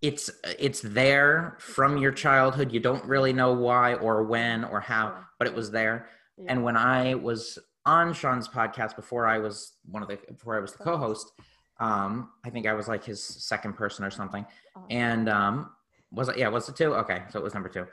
it's 0.00 0.30
it's 0.58 0.80
there 0.80 1.56
from 1.60 1.96
your 1.96 2.10
childhood. 2.10 2.72
You 2.72 2.80
don't 2.80 3.04
really 3.04 3.32
know 3.32 3.52
why 3.52 3.94
or 3.94 4.24
when 4.24 4.64
or 4.64 4.80
how 4.80 5.16
but 5.38 5.46
it 5.46 5.54
was 5.54 5.70
there. 5.70 6.06
Yeah. 6.38 6.46
and 6.48 6.64
when 6.64 6.76
i 6.78 7.14
was 7.14 7.58
on 7.84 8.14
sean's 8.14 8.48
podcast 8.48 8.96
before 8.96 9.26
i 9.26 9.38
was 9.38 9.74
one 9.84 10.02
of 10.02 10.08
the 10.08 10.18
before 10.28 10.56
i 10.56 10.60
was 10.60 10.72
the 10.72 10.82
co-host 10.82 11.30
um 11.78 12.30
i 12.42 12.48
think 12.48 12.66
i 12.66 12.72
was 12.72 12.88
like 12.88 13.04
his 13.04 13.22
second 13.22 13.74
person 13.74 14.02
or 14.04 14.10
something. 14.10 14.46
Um, 14.74 14.84
and 14.88 15.28
um 15.28 15.70
was 16.10 16.28
it 16.30 16.38
yeah 16.38 16.48
was 16.48 16.68
it 16.68 16.76
two? 16.76 16.94
Okay 16.94 17.22
so 17.30 17.38
it 17.38 17.42
was 17.42 17.52
number 17.54 17.68
two. 17.68 17.86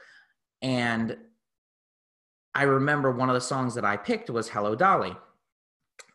And 0.61 1.17
i 2.55 2.63
remember 2.63 3.11
one 3.11 3.29
of 3.29 3.35
the 3.35 3.41
songs 3.41 3.75
that 3.75 3.83
i 3.85 3.97
picked 3.97 4.29
was 4.29 4.47
hello 4.49 4.73
dolly 4.75 5.15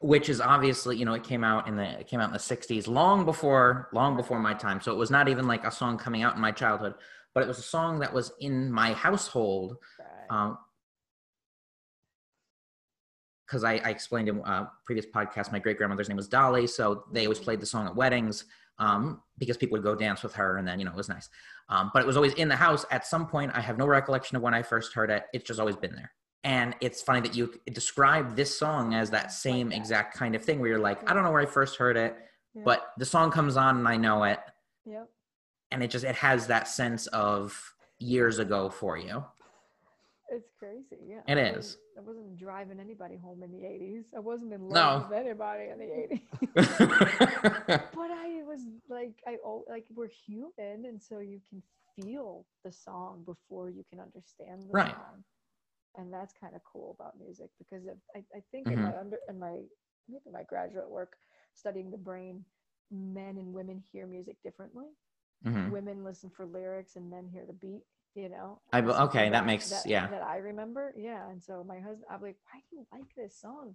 which 0.01 0.29
is 0.29 0.41
obviously 0.41 0.97
you 0.97 1.05
know 1.05 1.15
it 1.15 1.25
came 1.25 1.43
out 1.45 1.67
in 1.67 1.77
the 1.77 2.01
it 2.01 2.07
came 2.07 2.21
out 2.21 2.29
in 2.29 2.33
the 2.33 2.39
60s 2.39 2.87
long 2.87 3.25
before 3.25 3.89
long 3.93 4.17
before 4.17 4.39
my 4.39 4.55
time. 4.55 4.81
So 4.81 4.93
it 4.93 4.99
was 4.99 5.11
not 5.11 5.29
even 5.29 5.47
like 5.47 5.65
a 5.65 5.71
song 5.71 5.99
coming 5.99 6.23
out 6.23 6.35
in 6.35 6.41
my 6.41 6.53
childhood 6.53 6.95
but 7.35 7.43
it 7.43 7.49
was 7.49 7.59
a 7.59 7.63
song 7.63 7.99
that 7.99 8.13
was 8.13 8.33
in 8.41 8.71
my 8.71 8.93
household 8.93 9.77
right. 9.99 10.37
um 10.37 10.59
because 13.47 13.63
I, 13.63 13.75
I 13.75 13.91
explained 13.91 14.29
in 14.29 14.39
a 14.39 14.71
previous 14.87 15.07
podcast 15.07 15.53
my 15.53 15.59
great 15.59 15.77
grandmother's 15.77 16.09
name 16.09 16.17
was 16.17 16.29
dolly 16.29 16.67
so 16.67 17.05
they 17.13 17.27
always 17.27 17.39
played 17.39 17.61
the 17.61 17.67
song 17.67 17.87
at 17.87 17.95
weddings 17.95 18.45
um, 18.79 19.23
because 19.39 19.57
people 19.57 19.77
would 19.77 19.85
go 19.85 19.95
dance 19.95 20.23
with 20.23 20.35
her 20.35 20.57
and 20.57 20.67
then 20.67 20.79
you 20.79 20.85
know 20.85 20.91
it 20.91 20.97
was 20.97 21.09
nice. 21.09 21.29
Um, 21.69 21.91
but 21.95 22.03
it 22.03 22.07
was 22.07 22.17
always 22.17 22.35
in 22.35 22.49
the 22.49 22.57
house. 22.57 22.85
At 22.91 23.07
some 23.07 23.27
point 23.27 23.53
i 23.55 23.61
have 23.61 23.79
no 23.79 23.87
recollection 23.87 24.37
of 24.37 24.43
when 24.43 24.55
i 24.55 24.63
first 24.63 24.95
heard 24.95 25.11
it. 25.11 25.25
It's 25.33 25.45
just 25.45 25.61
always 25.61 25.77
been 25.77 25.95
there 25.95 26.13
and 26.45 26.77
it's 26.81 27.01
funny 27.03 27.21
that 27.21 27.35
you 27.35 27.59
describe 27.73 28.37
this 28.37 28.57
song 28.57 28.95
as 28.95 29.11
that 29.11 29.33
same 29.33 29.71
that. 29.71 29.77
exact 29.77 30.15
kind 30.17 30.35
of 30.35 30.45
thing 30.45 30.61
where 30.61 30.69
you're 30.69 30.79
like 30.79 31.09
i 31.11 31.15
don't 31.15 31.25
know 31.25 31.31
where 31.33 31.41
i 31.43 31.47
first 31.47 31.77
heard 31.77 31.97
it 31.97 32.15
Yeah. 32.55 32.63
but 32.65 32.93
the 32.99 33.05
song 33.07 33.31
comes 33.31 33.57
on 33.57 33.79
and 33.79 33.89
i 33.89 33.97
know 33.97 34.25
it 34.25 34.41
Yep. 34.87 35.09
and 35.73 35.83
it 35.83 35.89
just 35.89 36.05
it 36.05 36.15
has 36.17 36.47
that 36.49 36.69
sense 36.69 37.07
of 37.09 37.75
years 37.99 38.39
ago 38.39 38.69
for 38.69 38.97
you 38.99 39.25
It's 40.31 40.51
crazy. 40.59 40.99
Yeah. 41.07 41.21
It 41.29 41.39
I 41.39 41.57
is. 41.59 41.79
I 41.97 42.01
wasn't 42.01 42.37
driving 42.37 42.81
anybody 42.81 43.17
home 43.17 43.43
in 43.45 43.53
the 43.53 43.59
80s. 43.59 44.07
I 44.17 44.21
wasn't 44.21 44.53
in 44.53 44.63
No. 44.69 44.75
love 44.75 45.09
with 45.11 45.19
anybody 45.19 45.65
in 45.73 45.79
the 45.79 45.91
80s. 45.95 46.21
but 47.95 48.11
I 48.11 48.43
was 48.51 48.61
like, 48.89 49.15
I 49.29 49.37
like 49.71 49.87
we're 49.95 50.09
human, 50.27 50.87
and 50.89 51.01
so 51.01 51.19
you 51.21 51.41
can 51.49 51.63
feel 51.95 52.45
the 52.65 52.73
song 52.73 53.23
before 53.25 53.71
you 53.71 53.85
can 53.91 54.01
understand 54.01 54.63
the 54.63 54.73
Right. 54.73 54.91
song, 54.91 55.23
and 55.97 56.13
that's 56.13 56.33
kind 56.39 56.55
of 56.55 56.63
cool 56.65 56.97
about 56.99 57.19
music 57.19 57.51
because 57.59 57.87
of, 57.87 57.97
I, 58.17 58.21
I 58.37 58.41
think 58.51 58.69
in 58.69 58.83
my 58.83 58.89
Mm-hmm. 58.91 58.99
under 58.99 59.19
in 59.29 59.39
my 59.39 59.61
maybe 60.09 60.31
my 60.33 60.43
graduate 60.43 60.91
work 60.91 61.13
studying 61.55 61.91
the 61.91 61.97
brain, 61.99 62.45
men 62.91 63.39
and 63.39 63.53
women 63.55 63.83
hear 63.93 64.07
music 64.07 64.37
differently. 64.43 64.87
Mhm. 65.47 65.71
Women 65.71 66.05
listen 66.05 66.31
for 66.31 66.47
lyrics, 66.47 66.97
and 66.97 67.09
men 67.11 67.29
hear 67.29 67.45
the 67.47 67.53
beat. 67.53 67.83
You 68.15 68.29
know. 68.29 68.61
I 68.73 68.79
and 68.79 68.87
be- 68.87 68.93
something 68.93 69.09
okay, 69.21 69.31
that 69.31 69.45
makes- 69.47 69.71
that, 69.71 69.87
yeah. 69.87 70.07
That 70.09 70.23
I 70.23 70.37
remember, 70.39 70.95
yeah. 70.97 71.29
And 71.31 71.43
so 71.43 71.65
my 71.65 71.81
husband, 71.81 72.07
I'm 72.11 72.23
like, 72.23 72.37
why 72.53 72.61
do 72.71 72.77
you 72.77 72.87
like 72.93 73.13
this 73.17 73.37
song? 73.41 73.75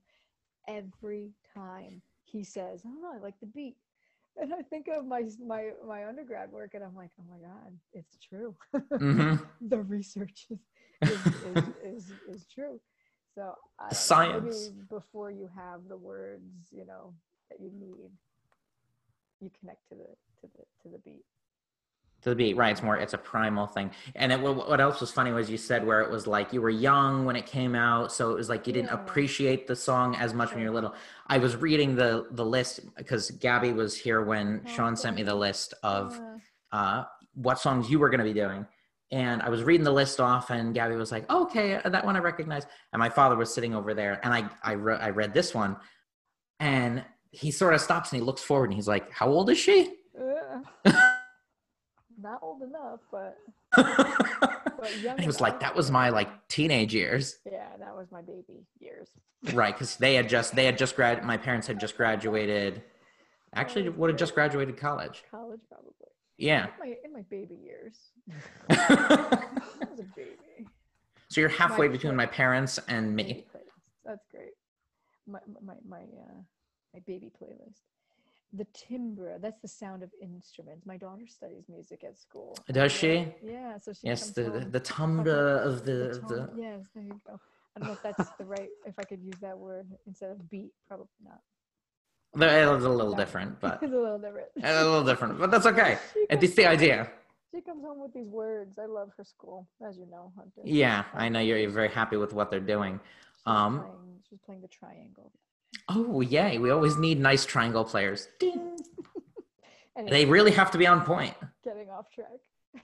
Every 0.68 1.32
time 1.54 2.02
he 2.24 2.44
says, 2.44 2.84
I 2.86 2.90
don't 2.90 3.02
know, 3.02 3.14
I 3.14 3.18
like 3.18 3.40
the 3.40 3.48
beat. 3.48 3.76
And 4.38 4.54
I 4.54 4.62
think 4.62 4.88
of 4.88 5.06
my 5.06 5.24
my 5.46 5.72
my 5.86 6.06
undergrad 6.08 6.52
work, 6.52 6.74
and 6.74 6.84
I'm 6.84 6.96
like, 6.96 7.12
oh 7.20 7.24
my 7.30 7.40
god, 7.40 7.78
it's 7.92 8.18
true. 8.20 8.56
Mhm. 8.74 9.46
the 9.62 9.80
research 9.82 10.46
is 10.50 10.60
is, 11.08 11.20
is, 11.44 11.70
is, 11.84 12.14
is 12.28 12.46
true. 12.54 12.80
So 13.36 13.54
I 13.80 13.94
science. 13.94 14.72
before 14.90 15.32
you 15.32 15.50
have 15.56 15.82
the 15.88 15.98
words, 15.98 16.72
you 16.72 16.86
know, 16.86 17.14
that 17.50 17.60
you 17.60 17.72
need, 17.74 18.12
you 19.40 19.50
connect 19.60 19.88
to 19.90 19.96
the 19.96 20.06
to 20.42 20.48
the 20.56 20.64
to 20.84 20.90
the 20.90 21.00
beat. 21.00 21.24
to 22.22 22.30
the 22.30 22.36
beat 22.36 22.58
right 22.58 22.72
it's 22.72 22.84
more 22.84 22.98
it's 22.98 23.14
a 23.14 23.18
primal 23.18 23.66
thing 23.66 23.90
and 24.16 24.32
it, 24.34 24.40
what 24.40 24.56
what 24.68 24.82
else 24.82 25.00
was 25.00 25.12
funny 25.12 25.32
was 25.32 25.50
you 25.50 25.58
said 25.58 25.86
where 25.86 26.02
it 26.02 26.12
was 26.12 26.28
like 26.28 26.52
you 26.52 26.62
were 26.62 26.70
young 26.70 27.26
when 27.26 27.36
it 27.36 27.46
came 27.46 27.76
out 27.76 28.12
so 28.12 28.32
it 28.32 28.36
was 28.36 28.50
like 28.50 28.68
you 28.68 28.74
didn't 28.74 28.90
Yeah. 28.90 28.96
appreciate 28.96 29.68
the 29.68 29.76
song 29.76 30.16
as 30.16 30.34
much 30.34 30.54
when 30.54 30.62
you're 30.62 30.70
Sure. 30.70 30.76
little 30.82 30.94
i 31.28 31.38
was 31.38 31.56
reading 31.56 31.96
the 31.96 32.28
the 32.32 32.46
list 32.46 32.82
because 32.98 33.32
gabby 33.32 33.72
was 33.72 33.96
here 33.96 34.22
when 34.22 34.62
Oh, 34.66 34.68
sean 34.68 34.96
sent 34.96 35.16
me 35.16 35.24
the 35.24 35.36
list 35.36 35.74
of 35.84 36.20
Uh, 36.20 36.40
uh 36.72 37.04
what 37.36 37.60
songs 37.60 37.90
you 37.90 38.00
were 38.00 38.10
going 38.10 38.20
to 38.20 38.26
be 38.26 38.34
doing 38.34 38.66
and 39.12 39.42
i 39.42 39.50
was 39.50 39.64
reading 39.64 39.84
the 39.84 39.92
list 39.92 40.20
off 40.20 40.50
and 40.50 40.74
gabby 40.74 40.96
was 40.96 41.12
like 41.12 41.26
oh, 41.30 41.44
okay 41.44 41.80
that 41.86 42.06
one 42.06 42.16
i 42.16 42.20
recognize. 42.20 42.66
And 42.94 43.00
my 43.00 43.10
father 43.10 43.36
was 43.36 43.54
sitting 43.54 43.74
over 43.74 43.94
there 43.94 44.20
and 44.24 44.34
i 44.34 44.50
i, 44.64 44.74
re- 44.74 44.98
I 44.98 45.10
read 45.10 45.34
this 45.34 45.54
one 45.54 45.78
and 46.60 47.04
he 47.32 47.52
sort 47.52 47.74
of 47.74 47.82
stops 47.82 48.12
and 48.12 48.22
he 48.22 48.26
looks 48.26 48.42
forward 48.42 48.66
and 48.66 48.74
he's 48.74 48.88
like 48.88 49.12
how 49.12 49.28
old 49.28 49.50
is 49.50 49.58
she? 49.58 49.94
Uh, 50.20 50.62
not 52.22 52.40
old 52.42 52.62
enough, 52.62 53.00
but 53.12 53.38
but 53.76 55.02
young 55.02 55.14
and 55.14 55.22
he 55.22 55.28
was 55.28 55.40
like 55.40 55.60
that 55.60 55.76
was 55.76 55.92
my 55.92 56.10
like 56.10 56.30
teenage 56.48 56.94
years. 56.94 57.38
Yeah, 57.46 57.70
that 57.80 57.96
was 57.96 58.08
my 58.12 58.22
baby 58.22 58.66
years. 58.80 59.10
right 59.54 59.74
because 59.74 59.96
they 59.98 60.16
had 60.16 60.28
just 60.28 60.56
they 60.56 60.66
had 60.66 60.78
just 60.78 60.96
grad 60.96 61.24
my 61.24 61.38
parents 61.38 61.68
had 61.68 61.80
just 61.80 61.96
graduated 61.96 62.84
actually 63.56 63.88
would 63.90 64.10
have 64.10 64.20
just 64.20 64.34
graduated 64.34 64.78
college. 64.78 65.24
College 65.30 65.62
probably. 65.70 65.94
Yeah 66.40 66.66
In 66.66 66.72
my 66.80 66.96
in 67.06 67.14
my 67.14 67.22
baby 67.30 67.56
years. 67.56 67.96
I 68.70 69.88
was 69.90 70.00
a 70.00 70.04
baby. 70.16 70.68
so 71.30 71.42
you're 71.42 71.50
halfway 71.50 71.88
My 71.88 71.92
between 71.92 72.16
my 72.16 72.26
parents 72.26 72.80
and 72.88 73.16
me 73.16 73.46
That's 74.06 74.26
great. 74.32 74.54
My 75.28 75.40
my 75.62 75.76
my 75.88 76.02
uh, 76.02 76.40
my 76.94 77.02
baby 77.06 77.30
playlist. 77.40 77.84
The 78.54 78.66
timbre, 78.74 79.38
that's 79.40 79.62
the 79.62 79.68
sound 79.68 80.02
of 80.02 80.10
instruments. 80.22 80.84
My 80.84 80.98
daughter 80.98 81.28
studies 81.28 81.66
music 81.70 82.04
at 82.04 82.18
school. 82.18 82.58
Does 82.72 82.92
she? 82.92 83.32
Yeah, 83.44 83.78
so 83.78 83.94
she 83.94 84.08
Yes, 84.08 84.32
the 84.32 84.46
home 84.50 84.72
the 84.72 84.80
timbre 84.80 85.58
of 85.70 85.86
the, 85.86 85.92
the 85.92 86.26
the 86.28 86.50
Yes, 86.58 86.80
there 86.96 87.04
you 87.04 87.22
go. 87.28 87.40
I 87.76 87.80
don't 87.80 87.90
know 87.90 87.94
if 87.94 88.02
that's 88.02 88.32
the 88.40 88.46
right, 88.46 88.70
if 88.86 88.96
I 88.98 89.04
could 89.04 89.22
use 89.22 89.40
that 89.42 89.58
word 89.58 89.88
instead 90.08 90.32
of 90.32 90.50
beat, 90.50 90.72
probably 90.88 91.06
not. 91.24 91.42
It's 92.36 92.86
a 92.86 92.90
little 92.90 93.12
No. 93.12 93.18
different, 93.18 93.60
but 93.60 93.80
it's 93.82 93.92
a 93.94 93.96
little 93.96 94.20
different. 94.20 94.48
a 94.64 94.84
little 94.84 95.04
different, 95.04 95.40
but 95.40 95.52
that's 95.52 95.66
okay. 95.66 95.98
It's 96.30 96.56
the 96.56 96.66
idea. 96.68 97.10
She 97.54 97.62
comes 97.62 97.84
home 97.84 98.00
with 98.00 98.14
these 98.14 98.28
words. 98.28 98.78
I 98.78 98.86
love 98.86 99.10
her 99.18 99.24
school, 99.24 99.68
as 99.86 99.98
you 99.98 100.06
know, 100.06 100.32
Hunter. 100.36 100.62
Yeah, 100.64 101.06
I 101.14 101.28
Um, 101.28 101.34
know 101.34 101.40
you're, 101.40 101.58
you're 101.58 101.72
very 101.72 101.90
happy 101.90 102.16
with 102.18 102.32
what 102.34 102.52
they're 102.52 102.60
doing. 102.60 103.00
Um, 103.48 103.80
playing, 103.80 103.96
she 104.30 104.36
was 104.36 104.42
playing 104.46 104.62
the 104.62 104.68
triangle. 104.68 105.32
Oh, 105.88 106.22
yay. 106.22 106.60
We 106.60 106.70
always 106.70 106.98
need 106.98 107.20
nice 107.20 107.46
triangle 107.46 107.84
players. 107.84 108.28
Ding. 108.40 108.78
Anyway, 109.98 110.12
They 110.12 110.26
really 110.26 110.52
have 110.52 110.72
to 110.72 110.78
be 110.78 110.88
on 110.88 111.02
point. 111.04 111.34
getting 111.64 111.90
off 111.90 112.10
track. 112.10 112.28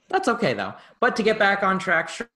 That's 0.10 0.28
okay, 0.28 0.54
though. 0.54 0.74
But 1.00 1.16
to 1.16 1.24
get 1.24 1.40
back 1.40 1.64
on 1.64 1.80
track, 1.80 2.10
sure. 2.10 2.28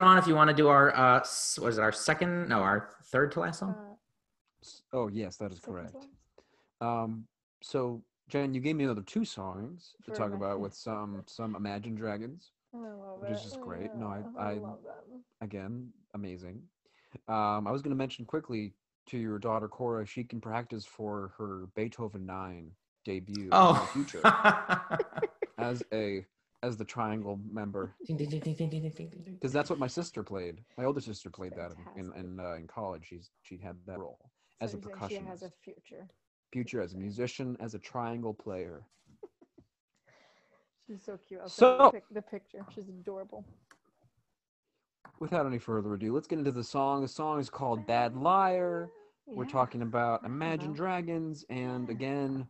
On 0.00 0.18
if 0.18 0.26
you 0.26 0.34
want 0.34 0.48
to 0.50 0.56
do 0.56 0.66
our, 0.68 0.94
uh, 0.96 1.18
was 1.20 1.78
it 1.78 1.80
our 1.80 1.92
second, 1.92 2.48
no, 2.48 2.60
our 2.60 2.88
third 3.04 3.30
to 3.32 3.40
last 3.40 3.60
song? 3.60 3.76
Uh, 3.78 3.94
Oh 4.92 5.08
yes, 5.08 5.36
that 5.36 5.52
is 5.52 5.60
correct. 5.60 5.96
Um, 6.80 7.26
so 7.62 8.02
Jen, 8.28 8.54
you 8.54 8.60
gave 8.60 8.76
me 8.76 8.84
another 8.84 9.02
two 9.02 9.24
songs 9.24 9.94
to 10.04 10.10
For 10.10 10.16
talk 10.16 10.30
my- 10.30 10.36
about 10.36 10.60
with 10.64 10.74
some 10.74 11.22
some 11.26 11.54
Imagine 11.56 11.94
Dragons. 11.94 12.52
I 12.74 12.78
love 12.78 13.20
Which 13.22 13.30
is 13.30 13.42
just 13.42 13.60
great. 13.60 13.94
No, 13.94 14.06
I- 14.06 14.24
I, 14.42 14.50
I- 14.50 14.54
love 14.54 14.82
them. 14.82 15.22
Again, 15.40 15.90
amazing. 16.14 16.62
Um, 17.28 17.66
I 17.66 17.70
was 17.70 17.82
going 17.82 17.90
to 17.94 17.96
mention 17.96 18.24
quickly 18.24 18.74
to 19.06 19.16
your 19.18 19.38
daughter 19.38 19.68
Cora, 19.68 20.04
she 20.04 20.24
can 20.24 20.40
practice 20.40 20.84
for 20.84 21.32
her 21.38 21.68
Beethoven 21.76 22.26
Nine 22.26 22.72
debut 23.04 23.44
in 23.44 23.50
the 23.50 23.56
Oh. 23.56 23.88
future 23.92 24.20
as 25.58 25.82
a 25.92 26.24
as 26.62 26.76
the 26.76 26.84
triangle 26.84 27.38
member 27.50 27.94
Ding, 28.06 28.16
ding, 28.16 28.28
ding, 28.30 28.40
ding, 28.40 28.54
ding, 28.56 28.68
ding, 28.70 28.82
ding, 28.82 28.92
ding, 28.92 29.08
ding. 29.10 29.34
because 29.34 29.52
that's 29.52 29.70
what 29.70 29.78
my 29.78 29.86
sister 29.86 30.22
played. 30.22 30.60
My 30.76 30.84
older 30.84 31.00
sister 31.00 31.30
played 31.30 31.52
that 31.56 31.72
in 31.96 32.06
in, 32.06 32.12
in, 32.20 32.40
uh, 32.40 32.54
in 32.54 32.66
college. 32.66 33.06
She's 33.08 33.30
she 33.42 33.56
had 33.58 33.76
that 33.86 33.98
role 33.98 34.18
as 34.60 34.74
a 34.74 34.80
She 34.80 34.88
has 34.88 34.92
percussionist. 34.98 35.42
a 35.42 35.50
future. 35.62 36.08
future 36.52 36.80
as 36.80 36.94
a 36.94 36.96
musician, 36.96 37.56
as 37.60 37.74
a 37.74 37.78
triangle 37.78 38.32
player. 38.32 38.82
She's 40.86 41.02
so 41.02 41.18
cute. 41.18 41.40
I'll 41.40 41.48
So- 41.48 41.90
pic- 41.90 42.04
the 42.10 42.22
picture. 42.22 42.64
She's 42.72 42.88
adorable. 42.88 43.44
Without 45.18 45.46
any 45.46 45.58
further 45.58 45.94
ado, 45.94 46.12
let's 46.14 46.26
get 46.26 46.38
into 46.38 46.52
the 46.52 46.62
song. 46.64 47.02
The 47.02 47.08
song 47.08 47.40
is 47.40 47.50
called 47.50 47.86
Bad 47.86 48.16
Liar. 48.16 48.88
We're 49.26 49.46
talking 49.46 49.82
about 49.82 50.24
Imagine. 50.24 50.72
Dragons, 50.72 51.44
and 51.50 51.90
again, 51.90 52.46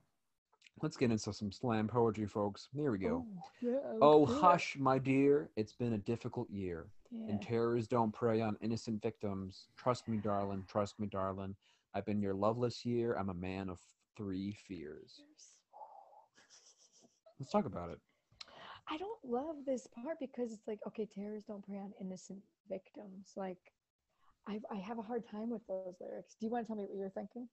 let's 0.83 0.97
get 0.99 1.11
into 1.11 1.33
some 1.33 1.51
slam 1.51 1.89
poetry, 1.89 2.27
folks. 2.27 2.69
Here 2.74 2.91
we 2.93 2.99
go. 2.99 3.24
Oh, 3.27 3.43
yeah, 3.62 3.99
Oh, 4.03 4.27
hush, 4.27 4.77
my 4.77 4.99
dear, 4.99 5.49
it's 5.57 5.73
been 5.73 5.95
a 5.95 5.99
difficult 5.99 6.51
year, 6.51 6.91
Yeah. 7.11 7.28
and 7.28 7.41
terrors 7.41 7.89
don't 7.89 8.12
prey 8.12 8.43
on 8.43 8.59
innocent 8.61 9.01
victims. 9.01 9.69
Trust 9.77 10.07
me, 10.09 10.19
darling, 10.19 10.65
trust 10.69 10.99
me, 11.01 11.07
darling. 11.07 11.57
I've 11.97 12.05
been 12.05 12.20
your 12.20 12.35
loveless 12.35 12.85
year. 12.85 13.14
I'm 13.14 13.31
a 13.31 13.35
man 13.35 13.70
of 13.70 13.78
three 14.18 14.52
fears. 14.68 15.23
Let's 17.40 17.51
talk 17.51 17.64
about 17.64 17.90
it. 17.90 17.98
I 18.89 18.98
don't 18.98 19.24
love 19.24 19.56
this 19.66 19.86
part 19.86 20.18
because 20.20 20.52
it's 20.52 20.68
like, 20.68 20.81
okay, 20.86 21.06
terrorists 21.06 21.48
don't 21.48 21.64
prey 21.66 21.78
on 21.78 21.94
innocent 22.01 22.43
victims. 22.68 23.32
Like, 23.36 23.73
I 24.47 24.60
I 24.70 24.77
have 24.77 24.98
a 24.98 25.02
hard 25.02 25.27
time 25.27 25.51
with 25.51 25.66
those 25.66 25.97
lyrics. 26.01 26.36
Do 26.39 26.47
you 26.47 26.52
want 26.52 26.66
to 26.66 26.68
tell 26.68 26.77
me 26.77 26.85
what 26.85 26.97
you're 26.98 27.10
thinking? 27.10 27.48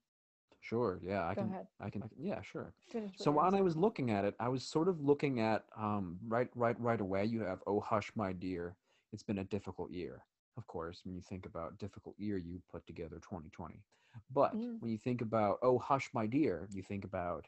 Sure, 0.61 0.99
yeah, 1.03 1.25
I 1.27 1.35
Go 1.35 1.41
can, 1.41 1.49
ahead. 1.51 1.67
I 1.79 1.89
can, 1.89 2.03
I 2.03 2.07
can, 2.07 2.17
yeah, 2.19 2.41
sure. 2.41 2.73
So 3.15 3.31
when 3.31 3.53
I 3.55 3.61
was 3.61 3.75
looking 3.77 4.11
at 4.11 4.25
it, 4.25 4.35
I 4.39 4.49
was 4.49 4.63
sort 4.63 4.87
of 4.89 5.01
looking 5.01 5.39
at 5.39 5.65
um 5.77 6.19
right 6.27 6.49
right 6.55 6.79
right 6.79 6.99
away. 7.01 7.25
You 7.25 7.41
have 7.41 7.63
oh 7.67 7.79
hush 7.79 8.11
my 8.15 8.33
dear, 8.33 8.75
it's 9.13 9.23
been 9.23 9.39
a 9.39 9.43
difficult 9.43 9.91
year. 9.91 10.23
Of 10.57 10.67
course, 10.67 11.03
when 11.05 11.15
you 11.15 11.21
think 11.21 11.45
about 11.45 11.77
difficult 11.77 12.19
year, 12.19 12.37
you 12.37 12.61
put 12.71 12.85
together 12.85 13.19
2020. 13.19 13.83
But 14.31 14.55
Mm. 14.55 14.79
when 14.79 14.91
you 14.91 14.97
think 14.97 15.21
about 15.21 15.59
oh 15.61 15.77
hush 15.79 16.09
my 16.13 16.25
dear, 16.27 16.67
you 16.71 16.81
think 16.83 17.03
about 17.05 17.47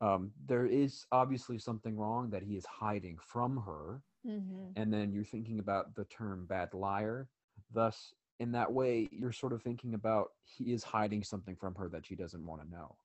um 0.00 0.32
there 0.46 0.66
is 0.66 1.06
obviously 1.12 1.58
something 1.58 1.96
wrong 1.96 2.30
that 2.30 2.42
he 2.42 2.56
is 2.56 2.66
hiding 2.66 3.18
from 3.18 3.58
her, 3.66 4.02
Mhm. 4.24 4.76
and 4.76 4.92
then 4.92 5.12
you're 5.12 5.24
thinking 5.24 5.58
about 5.60 5.94
the 5.94 6.04
term 6.04 6.46
bad 6.46 6.74
liar. 6.74 7.28
Thus, 7.70 8.14
in 8.38 8.52
that 8.52 8.72
way, 8.72 9.08
you're 9.12 9.32
sort 9.32 9.52
of 9.52 9.62
thinking 9.62 9.94
about 9.94 10.30
he 10.44 10.72
is 10.72 10.82
hiding 10.84 11.22
something 11.22 11.56
from 11.56 11.74
her 11.76 11.88
that 11.88 12.06
she 12.06 12.14
doesn't 12.16 12.46
want 12.46 12.62
to 12.62 12.68
know 12.68 12.96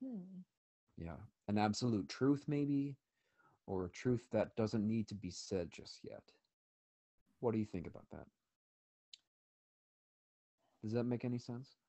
Hmm. 0.00 0.44
yeah 0.96 1.16
an 1.48 1.58
absolute 1.58 2.08
truth 2.08 2.44
maybe 2.46 2.96
or 3.66 3.84
a 3.84 3.90
truth 3.90 4.28
that 4.30 4.56
doesn't 4.56 4.86
need 4.86 5.08
to 5.08 5.14
be 5.14 5.30
said 5.30 5.70
just 5.70 6.00
yet 6.04 6.32
what 7.40 7.52
do 7.52 7.58
you 7.58 7.64
think 7.64 7.86
about 7.86 8.08
that 8.10 8.26
does 10.86 10.94
that 10.94 11.06
make 11.06 11.26
any 11.26 11.40
sense? 11.40 11.84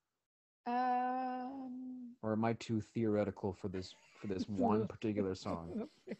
Um. 0.68 2.18
or 2.24 2.34
am 2.34 2.46
i 2.46 2.54
too 2.54 2.82
theoretical 2.82 3.54
for 3.54 3.70
this 3.70 3.96
for 4.16 4.28
this 4.28 4.48
one 4.58 4.88
particular 4.88 5.36
song? 5.36 5.76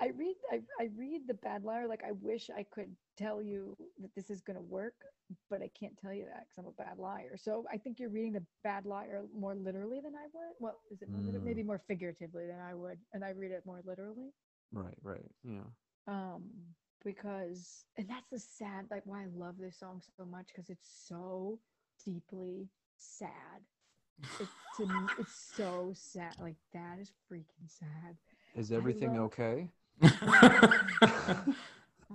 I 0.00 0.08
read 0.08 0.36
I, 0.50 0.62
I 0.80 0.90
read 0.96 1.28
the 1.28 1.34
bad 1.34 1.64
liar 1.64 1.88
like 1.88 2.04
I 2.04 2.12
wish 2.12 2.50
I 2.50 2.64
could 2.64 2.96
tell 3.16 3.42
you 3.42 3.76
that 4.00 4.14
this 4.14 4.30
is 4.30 4.40
going 4.42 4.56
to 4.56 4.62
work 4.62 4.94
but 5.50 5.62
I 5.62 5.68
can't 5.68 5.96
tell 5.98 6.12
you 6.12 6.26
that 6.26 6.46
because 6.48 6.58
I'm 6.58 6.66
a 6.66 6.72
bad 6.72 6.98
liar. 6.98 7.36
So 7.36 7.66
I 7.72 7.78
think 7.78 8.00
you're 8.00 8.10
reading 8.10 8.32
the 8.34 8.46
bad 8.64 8.86
liar 8.86 9.24
more 9.34 9.54
literally 9.54 10.00
than 10.00 10.14
I 10.16 10.26
would. 10.32 10.54
Well 10.60 10.80
is 10.90 11.02
it 11.02 11.10
more 11.10 11.22
Mm. 11.22 11.42
maybe 11.42 11.62
more 11.62 11.78
figuratively 11.78 12.46
than 12.46 12.60
I 12.60 12.74
would 12.74 13.04
and 13.12 13.24
I 13.24 13.30
read 13.30 13.52
it 13.52 13.66
more 13.66 13.82
literally. 13.84 14.32
Right 14.72 14.98
right 15.02 15.30
yeah. 15.44 15.70
Um 16.06 16.74
because 17.04 17.84
and 17.96 18.08
that's 18.08 18.28
the 18.30 18.38
sad 18.38 18.86
like 18.90 19.02
why 19.04 19.22
I 19.22 19.26
love 19.34 19.56
this 19.58 19.78
song 19.78 20.00
so 20.16 20.24
much 20.24 20.48
because 20.48 20.70
it's 20.70 20.88
so 21.08 21.58
deeply 22.04 22.68
sad 22.96 23.62
it, 24.40 24.48
to 24.76 24.86
me 24.86 24.94
it's 25.18 25.52
so 25.56 25.92
sad 25.94 26.34
like 26.40 26.56
that 26.72 26.98
is 27.00 27.10
freaking 27.30 27.66
sad 27.66 28.16
is 28.54 28.72
everything 28.72 29.14
love- 29.14 29.32
okay 29.32 29.68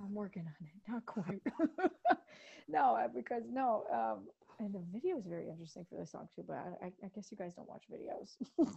I'm 0.04 0.14
working 0.14 0.42
on 0.46 0.54
it. 0.60 0.90
Not 0.90 1.06
quite. 1.06 1.42
no, 2.68 2.98
because 3.14 3.42
no, 3.50 3.84
um, 3.92 4.24
and 4.58 4.74
the 4.74 4.82
video 4.92 5.18
is 5.18 5.26
very 5.26 5.48
interesting 5.48 5.86
for 5.88 5.96
this 5.96 6.12
song 6.12 6.28
too. 6.34 6.44
But 6.46 6.56
I, 6.56 6.86
I, 6.86 6.92
I 7.04 7.10
guess 7.14 7.30
you 7.30 7.36
guys 7.36 7.54
don't 7.54 7.68
watch 7.68 7.84
videos, 7.92 8.36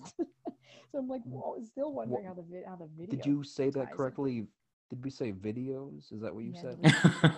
so 0.92 0.98
I'm 0.98 1.08
like, 1.08 1.24
whoa, 1.24 1.58
still 1.66 1.94
wondering 1.94 2.26
how 2.26 2.34
the 2.34 2.44
how 2.68 2.76
the 2.76 2.88
video. 2.98 3.16
did 3.16 3.26
you 3.26 3.44
say 3.44 3.70
that 3.72 3.92
correctly 3.92 4.48
did 4.91 5.03
we 5.03 5.09
say 5.09 5.31
videos 5.31 6.11
is 6.13 6.22
that 6.22 6.35
what 6.35 6.43
you 6.43 6.51
Yeah, 6.53 6.61
said 6.61 6.77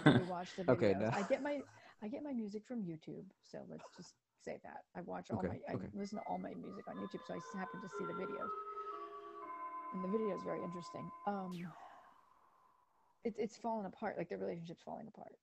We, 0.05 0.11
we 0.19 0.23
watch 0.25 0.49
the 0.57 0.63
videos. 0.63 0.69
Okay, 0.75 0.93
now- 0.99 1.11
I 1.15 1.21
get 1.29 1.41
my 1.41 1.61
I 2.03 2.07
get 2.09 2.23
my 2.23 2.33
music 2.33 2.63
from 2.67 2.81
YouTube, 2.83 3.23
so 3.43 3.59
let's 3.69 3.85
just 3.95 4.15
say 4.43 4.59
that 4.63 4.83
I 4.97 5.01
watch 5.01 5.27
all 5.31 5.37
Okay, 5.39 5.47
my 5.69 5.73
I 5.73 5.77
listen 5.93 6.17
to 6.17 6.23
all 6.27 6.37
my 6.37 6.53
music 6.55 6.83
on 6.89 6.97
YouTube, 6.97 7.21
so 7.27 7.33
I 7.33 7.37
just 7.37 7.55
happen 7.55 7.79
to 7.79 7.87
see 7.97 8.05
the 8.05 8.13
videos, 8.13 8.49
and 9.93 10.03
the 10.03 10.09
video 10.09 10.35
is 10.35 10.41
very 10.43 10.61
interesting. 10.63 11.09
Um, 11.27 11.53
it's 13.23 13.37
it's 13.39 13.55
falling 13.57 13.85
apart, 13.85 14.17
like 14.17 14.29
the 14.29 14.37
relationship's 14.37 14.83
falling 14.83 15.07
apart. 15.07 15.33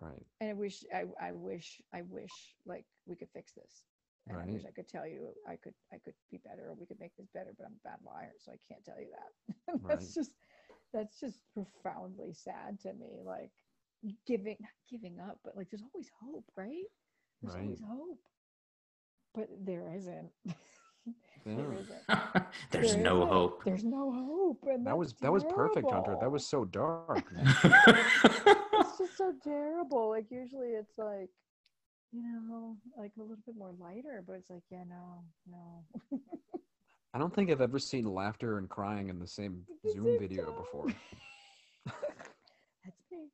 right 0.00 0.24
and 0.40 0.50
I 0.50 0.54
wish 0.54 0.84
I, 0.94 1.04
I 1.20 1.32
wish 1.32 1.82
I 1.92 2.02
wish 2.02 2.30
like 2.64 2.86
we 3.06 3.16
could 3.16 3.28
fix 3.34 3.52
this. 3.52 3.82
And 4.28 4.36
I 4.36 4.44
wish 4.44 4.64
I 4.66 4.70
could 4.72 4.88
tell 4.88 5.06
you 5.06 5.32
I 5.48 5.56
could 5.56 5.72
I 5.92 5.96
could 6.04 6.14
be 6.30 6.38
better 6.44 6.68
or 6.68 6.74
we 6.74 6.86
could 6.86 7.00
make 7.00 7.16
this 7.16 7.28
better, 7.34 7.52
but 7.56 7.66
I'm 7.66 7.76
a 7.84 7.88
bad 7.88 7.98
liar, 8.06 8.32
so 8.38 8.52
I 8.52 8.56
can't 8.68 8.84
tell 8.84 9.00
you 9.00 9.08
that. 9.18 9.80
That's 9.88 10.06
Right. 10.06 10.14
just 10.14 10.32
that's 10.92 11.20
just 11.20 11.40
profoundly 11.54 12.32
sad 12.32 12.80
to 12.80 12.92
me. 12.94 13.20
Like 13.24 13.50
giving 14.26 14.56
not 14.60 14.70
giving 14.90 15.18
up, 15.20 15.38
but 15.44 15.56
like 15.56 15.68
there's 15.70 15.82
always 15.92 16.10
hope, 16.22 16.44
right? 16.56 16.84
There's 17.42 17.54
always 17.56 17.80
hope. 17.86 18.20
But 19.34 19.48
there 19.64 19.92
isn't. 19.94 20.30
there 21.44 21.72
Yeah. 21.72 21.78
isn't. 21.78 22.44
There's 22.70 22.92
There 22.94 23.02
no 23.02 23.16
isn't. 23.18 23.28
hope. 23.28 23.64
There's 23.64 23.84
no 23.84 24.12
hope. 24.12 24.64
And 24.66 24.86
that 24.86 24.90
that's 24.90 24.98
was 24.98 25.12
that 25.20 25.32
was 25.32 25.44
perfect 25.44 25.90
hunter 25.90 26.16
that 26.20 26.30
was 26.30 26.46
so 26.46 26.64
dark 26.64 27.32
it's 27.64 28.98
just 28.98 29.16
so 29.16 29.32
terrible. 29.42 30.10
Like 30.10 30.26
usually 30.30 30.68
it's 30.70 30.98
like, 30.98 31.30
you 32.12 32.22
know, 32.22 32.76
like 32.96 33.12
a 33.18 33.20
little 33.22 33.36
bit 33.46 33.56
more 33.56 33.72
lighter, 33.78 34.22
but 34.26 34.34
it's 34.34 34.50
like, 34.50 34.64
yeah, 34.70 34.84
no, 34.88 35.24
no. 35.50 35.84
I 37.14 37.18
don't 37.18 37.34
think 37.34 37.50
i've 37.50 37.60
ever 37.60 37.78
seen 37.78 38.04
laughter 38.04 38.58
and 38.58 38.68
crying 38.68 39.08
in 39.08 39.18
the 39.18 39.26
same 39.26 39.64
The 39.84 39.92
zoom 39.92 40.18
video 40.18 40.44
time. 40.46 40.54
before 40.56 40.86
That's 42.84 43.02
me. 43.10 43.28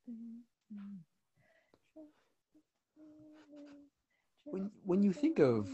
When- 4.44 4.70
when 4.84 5.02
you 5.02 5.12
think 5.12 5.38
of 5.40 5.68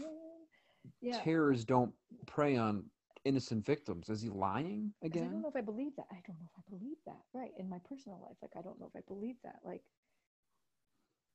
Yeah. 1.01 1.21
terrors 1.21 1.65
don't 1.65 1.93
prey 2.25 2.55
on 2.57 2.89
innocent 3.25 3.65
victims. 3.65 4.09
Is 4.09 4.21
he 4.21 4.29
lying 4.29 4.93
again? 5.03 5.23
I 5.25 5.27
don't 5.31 5.41
know 5.41 5.49
if 5.49 5.57
I 5.57 5.61
believe 5.61 5.95
that. 5.97 6.07
I 6.11 6.21
don't 6.27 6.39
know 6.39 6.49
if 6.55 6.59
I 6.59 6.69
believe 6.69 6.97
that. 7.07 7.21
Right. 7.33 7.51
In 7.57 7.69
my 7.69 7.79
personal 7.89 8.21
life, 8.21 8.37
like 8.41 8.53
I 8.57 8.61
don't 8.61 8.79
know 8.79 8.87
if 8.93 8.95
I 8.95 9.03
believe 9.07 9.37
that. 9.43 9.59
Like 9.65 9.83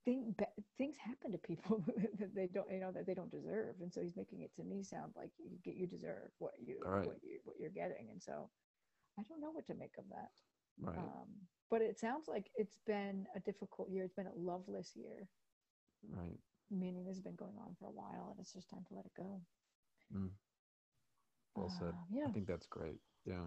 thing, 0.05 0.35
things 0.77 0.97
happen 0.97 1.31
to 1.31 1.37
people 1.37 1.83
that 2.19 2.35
they 2.35 2.47
don't, 2.47 2.71
you 2.71 2.79
know, 2.79 2.91
that 2.91 3.05
they 3.07 3.13
don't 3.13 3.31
deserve, 3.31 3.75
and 3.81 3.93
so 3.93 4.01
he's 4.01 4.15
making 4.15 4.41
it 4.41 4.55
to 4.55 4.63
me 4.63 4.83
sound 4.83 5.13
like 5.15 5.31
you 5.39 5.57
get, 5.63 5.75
you 5.75 5.87
deserve 5.87 6.31
what 6.39 6.53
you, 6.59 6.77
Right. 6.85 7.05
what 7.05 7.17
you, 7.23 7.39
what 7.43 7.57
you're 7.59 7.69
getting, 7.69 8.09
and 8.11 8.21
so 8.21 8.49
I 9.19 9.23
don't 9.23 9.41
know 9.41 9.51
what 9.51 9.67
to 9.67 9.75
make 9.75 9.97
of 9.97 10.05
that. 10.09 10.31
Right. 10.81 10.97
Um, 10.97 11.27
but 11.69 11.81
it 11.81 11.99
sounds 11.99 12.27
like 12.27 12.49
it's 12.55 12.77
been 12.87 13.27
a 13.35 13.39
difficult 13.39 13.89
year. 13.89 14.03
It's 14.03 14.13
been 14.13 14.27
a 14.27 14.35
loveless 14.35 14.93
year, 14.95 15.27
right. 16.09 16.37
meaning 16.71 17.05
this 17.05 17.15
has 17.17 17.23
been 17.23 17.35
going 17.35 17.57
on 17.59 17.75
for 17.79 17.87
a 17.87 17.91
while, 17.91 18.29
and 18.31 18.39
it's 18.39 18.53
just 18.53 18.69
time 18.69 18.85
to 18.89 18.95
let 18.95 19.05
it 19.05 19.13
go. 19.17 19.41
Mm. 20.15 20.31
Well 21.55 21.69
said. 21.69 21.93
Um, 21.93 22.05
yeah. 22.11 22.27
I 22.27 22.31
think 22.31 22.47
that's 22.47 22.65
great. 22.67 22.99
Yeah. 23.25 23.45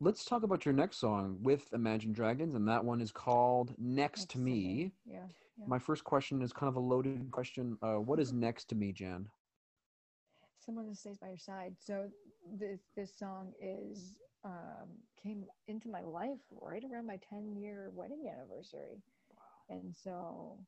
Let's 0.00 0.24
talk 0.24 0.42
about 0.42 0.64
your 0.64 0.74
next 0.74 0.98
song 0.98 1.38
with 1.42 1.72
Imagine 1.72 2.12
Dragons, 2.12 2.54
and 2.54 2.68
that 2.68 2.84
one 2.84 3.00
is 3.00 3.12
called 3.12 3.74
Next 3.78 4.30
to 4.30 4.38
Me. 4.38 4.92
Yeah. 5.04 5.26
yeah. 5.58 5.66
My 5.66 5.78
first 5.78 6.04
question 6.04 6.42
is 6.42 6.52
kind 6.52 6.68
of 6.68 6.76
a 6.76 6.80
loaded 6.80 7.20
question. 7.20 7.68
Uh, 7.72 7.86
what 7.88 8.08
is 8.08 8.22
next 8.22 8.56
to 8.58 8.66
me, 8.66 8.82
Jan? 8.82 9.20
someone 10.58 10.86
who 10.86 10.94
stays 10.94 11.18
by 11.18 11.28
your 11.28 11.38
side. 11.38 11.74
So 11.78 12.08
this 12.58 12.80
this 12.96 13.16
song 13.18 13.52
is 13.60 14.14
um, 14.44 14.88
came 15.22 15.44
into 15.68 15.88
my 15.88 16.02
life 16.02 16.40
right 16.60 16.82
around 16.90 17.06
my 17.06 17.18
10 17.28 17.56
year 17.56 17.90
wedding 17.94 18.28
anniversary, 18.32 19.02
and 19.70 19.94
so 19.94 20.58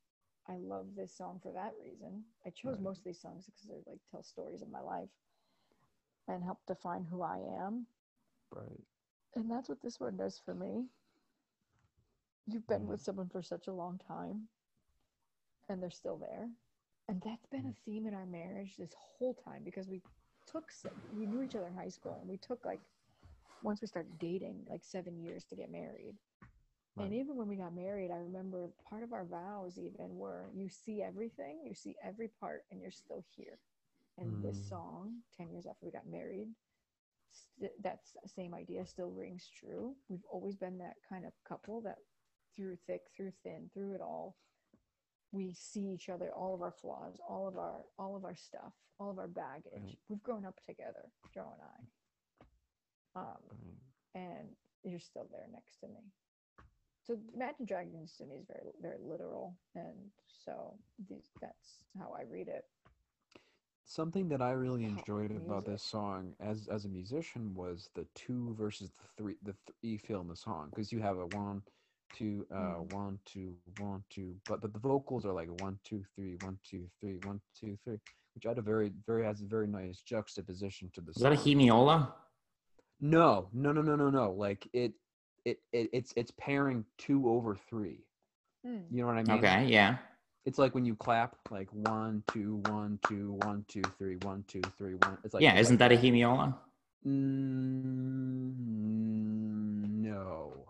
I 0.48 0.56
love 0.58 0.86
this 0.96 1.16
song 1.16 1.40
for 1.42 1.52
that 1.52 1.72
reason. 1.82 2.24
I 2.46 2.50
chose 2.50 2.78
Right. 2.78 2.80
most 2.80 2.98
of 2.98 3.04
these 3.04 3.20
songs 3.20 3.46
because 3.46 3.68
they 3.68 3.80
like 3.90 4.00
tell 4.10 4.22
stories 4.22 4.62
of 4.62 4.70
my 4.70 4.80
life 4.80 5.08
and 6.28 6.42
help 6.44 6.58
define 6.66 7.04
who 7.04 7.22
I 7.22 7.38
am, 7.66 7.86
Right. 8.50 8.84
and 9.34 9.50
that's 9.50 9.68
what 9.68 9.82
this 9.82 10.00
one 10.00 10.16
does 10.16 10.38
for 10.38 10.54
me. 10.54 10.88
You've 12.46 12.66
been 12.66 12.86
Mm. 12.86 12.88
with 12.88 13.00
someone 13.02 13.28
for 13.28 13.42
such 13.42 13.66
a 13.68 13.72
long 13.72 13.98
time, 13.98 14.48
and 15.68 15.82
they're 15.82 15.90
still 15.90 16.16
there. 16.18 16.48
And 17.08 17.20
that's 17.22 17.46
been 17.46 17.66
a 17.66 17.72
Mm. 17.72 17.74
theme 17.84 18.06
in 18.06 18.14
our 18.14 18.26
marriage 18.26 18.76
this 18.76 18.94
whole 18.98 19.34
time 19.34 19.62
because 19.64 19.88
we 19.88 20.02
took, 20.46 20.70
we 21.12 21.26
knew 21.26 21.42
each 21.42 21.54
other 21.54 21.66
in 21.68 21.74
high 21.74 21.88
school, 21.88 22.18
and 22.20 22.28
we 22.28 22.36
took 22.38 22.64
like, 22.64 22.80
once 23.62 23.80
we 23.80 23.86
started 23.88 24.18
dating, 24.18 24.66
like 24.68 24.84
seven 24.84 25.18
years 25.18 25.44
to 25.44 25.56
get 25.56 25.70
married. 25.70 26.16
Right. 26.96 27.06
And 27.06 27.14
even 27.14 27.36
when 27.36 27.48
we 27.48 27.56
got 27.56 27.74
married, 27.74 28.10
I 28.10 28.16
remember 28.16 28.70
part 28.88 29.02
of 29.02 29.12
our 29.12 29.24
vows 29.24 29.78
even 29.78 30.16
were 30.16 30.50
you 30.54 30.68
see 30.68 31.02
everything, 31.02 31.60
you 31.64 31.74
see 31.74 31.96
every 32.02 32.28
part, 32.28 32.64
and 32.70 32.80
you're 32.80 32.90
still 32.92 33.24
here. 33.36 33.58
And 34.16 34.42
this 34.42 34.58
Mm. 34.58 34.68
song, 34.68 35.22
10 35.36 35.50
years 35.50 35.66
after 35.66 35.84
we 35.86 35.92
got 35.92 36.06
married, 36.06 36.54
st- 37.32 37.82
that 37.82 38.06
same 38.26 38.54
idea 38.54 38.86
still 38.86 39.10
rings 39.10 39.48
true. 39.48 39.96
We've 40.08 40.24
always 40.26 40.56
been 40.56 40.78
that 40.78 41.02
kind 41.02 41.24
of 41.26 41.32
couple 41.44 41.80
that 41.82 41.98
through 42.54 42.76
thick, 42.76 43.10
through 43.10 43.32
thin, 43.42 43.68
through 43.70 43.94
it 43.94 44.00
all, 44.00 44.36
we 45.32 45.52
see 45.52 45.88
each 45.88 46.08
other, 46.08 46.32
all 46.32 46.54
of 46.54 46.62
our 46.62 46.70
flaws, 46.70 47.20
all 47.28 47.48
of 47.48 47.58
our 47.58 47.84
all 47.98 48.14
of 48.14 48.24
our 48.24 48.36
stuff, 48.36 48.72
all 49.00 49.10
of 49.10 49.18
our 49.18 49.26
baggage. 49.26 49.98
We've 50.08 50.22
grown 50.22 50.44
up 50.44 50.60
together, 50.64 51.10
Joe 51.32 51.52
and 51.52 51.62
I. 51.62 53.20
Um, 53.20 53.78
and 54.14 54.56
you're 54.84 55.00
still 55.00 55.26
there 55.32 55.48
next 55.52 55.78
to 55.80 55.88
me. 55.88 56.12
So 57.02 57.18
Imagine 57.34 57.66
Dragons 57.66 58.14
to 58.18 58.26
me 58.26 58.36
is 58.36 58.46
very 58.46 58.70
very 58.80 58.98
literal, 59.00 59.58
and 59.74 60.12
so 60.26 60.78
these, 61.08 61.28
that's 61.40 61.84
how 61.98 62.12
I 62.16 62.22
read 62.22 62.46
it. 62.48 62.64
Something 63.86 64.28
that 64.28 64.42
I 64.42 64.52
really 64.52 64.84
enjoyed 64.94 65.30
about 65.30 65.64
this 65.66 65.82
song 65.82 66.34
as 66.40 66.68
as 66.68 66.84
a 66.84 66.88
musician 66.88 67.54
was 67.54 67.90
the 67.94 68.06
two 68.14 68.54
versus 68.58 68.90
the 68.90 69.08
three 69.16 69.36
the 69.42 69.54
three 69.66 69.96
feel 69.98 70.20
in 70.20 70.28
the 70.28 70.36
song 70.36 70.68
because 70.70 70.92
you 70.92 71.00
have 71.00 71.18
a 71.18 71.26
one 71.26 71.62
two 72.12 72.46
uh 72.52 72.76
Mm. 72.78 72.90
one 72.92 73.18
two 73.24 73.54
one 73.78 73.86
two 74.10 74.20
but 74.46 74.60
but 74.60 74.72
the 74.72 74.78
vocals 74.78 75.24
are 75.26 75.32
like 75.32 75.48
one 75.48 75.78
two 75.84 76.02
three 76.14 76.36
one 76.40 76.58
two 76.62 76.86
three 77.00 77.18
one 77.24 77.40
two 77.58 77.76
three 77.84 77.98
which 78.34 78.44
had 78.44 78.58
a 78.58 78.62
very 78.62 78.92
very 79.06 79.24
has 79.24 79.40
a 79.42 79.46
very 79.46 79.66
nice 79.66 80.00
juxtaposition 80.02 80.90
to 80.94 81.00
the 81.00 81.12
Is 81.14 81.22
that 81.22 81.32
a 81.32 81.36
song. 81.36 81.36
hemiola? 81.36 82.12
No, 83.00 83.48
no, 83.52 83.72
no, 83.72 83.82
no, 83.82 83.96
no, 83.96 84.10
no. 84.10 84.32
Like 84.32 84.68
it, 84.72 84.92
it, 85.44 85.58
it, 85.72 85.90
it's 85.92 86.12
it's 86.16 86.32
pairing 86.38 86.84
two 86.98 87.28
over 87.28 87.54
three. 87.56 88.06
Mm. 88.66 88.82
You 88.90 89.02
know 89.02 89.06
what 89.06 89.16
I 89.16 89.22
mean? 89.22 89.38
Okay, 89.38 89.66
yeah. 89.68 89.98
It's 90.46 90.58
like 90.58 90.74
when 90.74 90.84
you 90.84 90.94
clap, 90.94 91.36
like 91.50 91.68
one, 91.72 92.22
two, 92.30 92.62
one, 92.66 92.98
two, 93.08 93.38
one, 93.42 93.64
two, 93.66 93.82
three, 93.96 94.16
one, 94.16 94.44
two, 94.46 94.60
three, 94.76 94.94
one. 94.94 95.16
It's 95.24 95.32
like 95.32 95.42
yeah, 95.42 95.58
isn't 95.58 95.80
like 95.80 95.90
that 95.90 95.98
a 95.98 96.00
hemiola? 96.00 96.54
Mm, 97.06 98.54
no, 100.02 100.66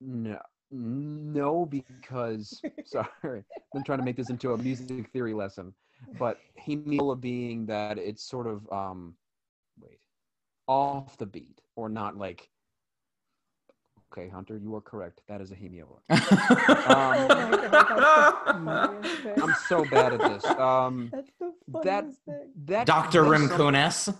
no, 0.00 0.38
no, 0.72 1.66
because 1.66 2.60
sorry, 2.86 3.44
I'm 3.74 3.84
trying 3.84 3.98
to 3.98 4.04
make 4.04 4.16
this 4.16 4.30
into 4.30 4.52
a 4.52 4.58
music 4.58 5.10
theory 5.12 5.34
lesson, 5.34 5.72
but 6.18 6.38
hemiola 6.60 7.20
being 7.20 7.66
that 7.66 7.98
it's 7.98 8.24
sort 8.24 8.48
of 8.48 8.68
um, 8.72 9.14
wait, 9.80 10.00
off 10.66 11.16
the 11.18 11.26
beat 11.26 11.60
or 11.76 11.88
not 11.88 12.16
like. 12.16 12.48
Okay, 14.12 14.28
Hunter, 14.28 14.56
you 14.56 14.74
are 14.74 14.80
correct. 14.80 15.20
That 15.28 15.40
is 15.40 15.50
a 15.52 15.54
hemiola. 15.54 16.00
Oh 16.86 17.28
my 17.28 17.52
God, 17.60 17.86
that's 17.88 17.90
the 18.16 18.54
funniest 18.64 19.22
thing. 19.22 19.42
I'm 19.42 19.54
so 19.54 19.84
bad 19.84 20.12
at 20.12 20.20
this. 20.22 20.44
Um, 20.58 21.10
That's 21.12 21.30
the 21.38 21.52
that 21.84 22.04
thing. 22.26 22.50
that 22.66 22.86
Dr. 22.86 23.22
that's 23.22 23.42
Rimkunis. 23.42 24.16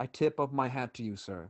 I 0.00 0.06
tip 0.06 0.40
up 0.40 0.52
my 0.52 0.68
hat 0.68 0.94
to 0.94 1.02
you, 1.02 1.16
sir. 1.16 1.48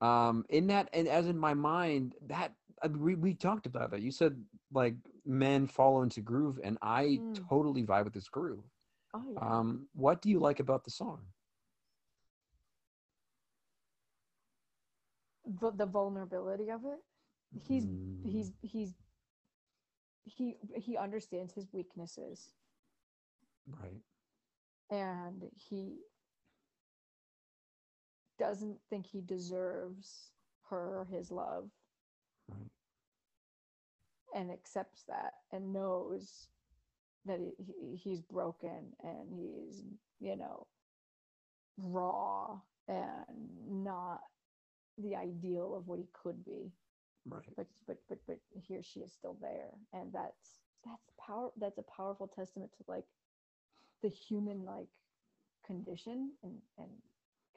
Um, 0.00 0.44
in 0.48 0.68
that, 0.68 0.88
and 0.92 1.08
as 1.08 1.26
in 1.26 1.36
my 1.36 1.54
mind, 1.54 2.14
that 2.28 2.52
I 2.82 2.88
mean, 2.88 3.02
we 3.02 3.14
we 3.16 3.34
talked 3.34 3.66
about 3.66 3.90
that. 3.90 4.02
You 4.02 4.10
said 4.12 4.40
like 4.72 4.94
men 5.26 5.66
fall 5.66 6.02
into 6.02 6.20
groove, 6.20 6.60
and 6.62 6.78
I 6.82 7.20
Mm. 7.20 7.48
totally 7.48 7.84
vibe 7.84 8.04
with 8.04 8.14
this 8.14 8.28
groove. 8.28 8.64
Oh 9.14 9.24
yeah. 9.32 9.40
Um, 9.58 9.88
what 9.94 10.22
do 10.22 10.30
you 10.30 10.38
like 10.38 10.60
about 10.60 10.84
the 10.84 10.90
song? 10.90 11.20
The, 15.60 15.72
the 15.72 15.86
vulnerability 15.86 16.70
of 16.70 16.84
it. 16.84 17.00
He's 17.60 17.88
Mm, 17.88 18.22
he's 18.22 18.52
he's 18.62 18.94
he 20.24 20.56
he 20.76 20.96
understands 20.96 21.54
his 21.54 21.72
weaknesses 21.72 22.54
right. 23.66 24.02
and 24.90 25.50
he 25.54 26.00
doesn't 28.38 28.80
think 28.88 29.06
he 29.06 29.20
deserves 29.20 30.32
her 30.70 31.00
or 31.00 31.04
his 31.06 31.30
love 31.30 31.70
Right. 32.48 32.70
and 34.34 34.50
accepts 34.50 35.04
that 35.04 35.34
and 35.52 35.72
knows 35.72 36.48
that 37.24 37.40
he, 37.40 37.54
he, 37.58 37.96
he's 37.96 38.22
broken 38.22 38.94
and 39.02 39.32
he's 39.32 39.84
you 40.20 40.36
know 40.36 40.66
raw 41.78 42.60
and 42.88 43.82
not 43.84 44.20
the 44.98 45.16
ideal 45.16 45.74
of 45.76 45.86
what 45.88 45.98
he 45.98 46.06
could 46.12 46.44
be 46.44 46.72
Right. 47.26 47.56
but 47.56 47.66
but 47.86 47.96
but 48.08 48.18
but 48.26 48.38
here 48.54 48.82
she 48.82 49.00
is 49.00 49.12
still 49.12 49.36
there 49.40 49.70
and 49.92 50.12
that's 50.12 50.60
that's 50.84 51.10
power 51.24 51.50
that's 51.58 51.78
a 51.78 51.82
powerful 51.96 52.28
testament 52.28 52.70
to 52.76 52.84
like 52.88 53.04
the 54.02 54.08
human 54.08 54.64
like 54.64 54.88
condition 55.66 56.32
and 56.42 56.58
and 56.78 56.90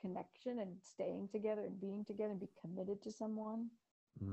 connection 0.02 0.60
and 0.60 0.78
staying 0.84 1.28
together 1.32 1.62
and 1.66 1.80
being 1.82 2.06
together 2.06 2.32
and 2.32 2.40
be 2.40 2.50
committed 2.62 3.02
to 3.04 3.12
someone 3.12 3.70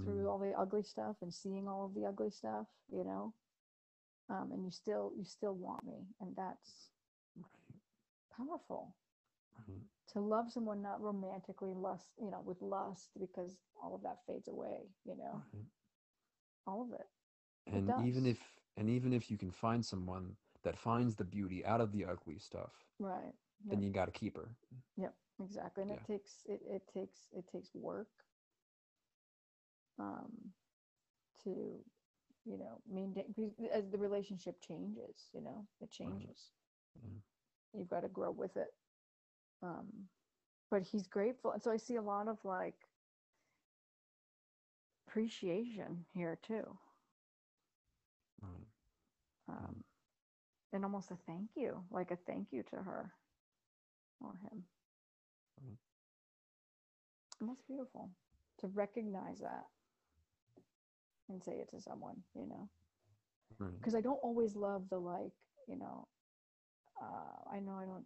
through 0.04 0.28
Mm, 0.28 0.28
all 0.28 0.38
the 0.38 0.52
ugly 0.58 0.82
stuff 0.82 1.16
and 1.22 1.32
seeing 1.32 1.68
all 1.68 1.86
of 1.86 1.94
the 1.94 2.06
ugly 2.06 2.30
stuff 2.30 2.66
you 2.92 3.04
know 3.04 3.34
um 4.30 4.50
and 4.52 4.64
you 4.64 4.70
still 4.70 5.12
you 5.16 5.24
still 5.24 5.54
want 5.54 5.84
me 5.84 6.06
and 6.20 6.34
that's 6.36 6.90
right. 7.36 7.80
powerful. 8.36 8.94
To 10.08 10.20
love 10.20 10.50
someone 10.50 10.82
not 10.82 11.00
romantically 11.00 11.72
lust 11.72 12.10
you 12.20 12.30
know 12.30 12.40
with 12.44 12.60
lust 12.62 13.10
because 13.18 13.58
all 13.82 13.94
of 13.94 14.02
that 14.02 14.18
fades 14.26 14.48
away 14.48 14.88
you 15.04 15.16
know 15.16 15.42
right. 15.52 15.64
all 16.66 16.82
of 16.82 16.92
it 16.92 17.06
It 17.72 17.84
And 17.86 17.96
even 17.98 18.26
if 18.26 18.60
and 18.76 18.88
even 18.88 19.12
if 19.12 19.30
you 19.30 19.36
can 19.36 19.50
find 19.50 19.84
someone 19.84 20.36
that 20.62 20.76
finds 20.76 21.16
the 21.16 21.24
beauty 21.24 21.64
out 21.64 21.80
of 21.80 21.92
the 21.92 22.04
ugly 22.04 22.38
stuff, 22.38 22.84
right 22.98 23.34
then 23.70 23.82
Yep. 23.82 23.82
you 23.82 23.90
got 23.90 24.06
to 24.06 24.12
keep 24.12 24.36
her. 24.36 24.50
Yep, 24.96 25.14
exactly. 25.40 25.82
And 25.82 25.90
Yeah. 25.90 25.92
it 25.92 26.02
takes 26.04 26.44
it, 26.46 26.60
it 26.66 26.86
takes 26.88 27.28
it 27.32 27.46
takes 27.48 27.74
work 27.74 28.08
um 29.98 30.52
to 31.42 31.84
you 32.44 32.58
know 32.58 32.80
maintain 32.90 33.34
as 33.72 33.90
the 33.90 33.98
relationship 33.98 34.60
changes, 34.60 35.28
you 35.32 35.40
know, 35.42 35.66
it 35.80 35.90
mm-hmm. 36.04 36.20
changes. 36.20 36.52
Yeah. 37.02 37.20
You've 37.72 37.88
got 37.88 38.00
to 38.02 38.08
grow 38.08 38.30
with 38.30 38.56
it. 38.56 38.74
Um 39.62 40.08
but 40.70 40.82
he's 40.82 41.06
grateful. 41.06 41.52
And 41.52 41.62
so 41.62 41.70
I 41.70 41.76
see 41.76 41.96
a 41.96 42.02
lot 42.02 42.28
of 42.28 42.38
like 42.44 42.74
appreciation 45.08 46.06
here 46.14 46.38
too. 46.42 46.78
Right. 48.42 48.66
Um 49.48 49.84
and 50.72 50.84
almost 50.84 51.10
a 51.10 51.16
thank 51.26 51.50
you, 51.56 51.84
like 51.90 52.10
a 52.10 52.16
thank 52.16 52.48
you 52.52 52.62
to 52.64 52.76
her 52.76 53.12
or 54.20 54.34
him. 54.50 54.64
Right. 55.60 55.78
And 57.40 57.48
that's 57.50 57.62
beautiful 57.62 58.10
to 58.60 58.68
recognize 58.68 59.40
that 59.40 59.66
and 61.28 61.42
say 61.42 61.52
it 61.54 61.70
to 61.70 61.80
someone, 61.80 62.16
you 62.34 62.46
know. 62.46 62.68
Because 63.80 63.94
I 63.94 64.00
don't 64.00 64.20
always 64.22 64.56
love 64.56 64.88
the 64.90 64.98
like, 64.98 65.32
you 65.68 65.76
know. 65.78 66.08
Uh, 67.02 67.54
I 67.56 67.58
know 67.60 67.72
I 67.74 67.84
don't. 67.84 68.04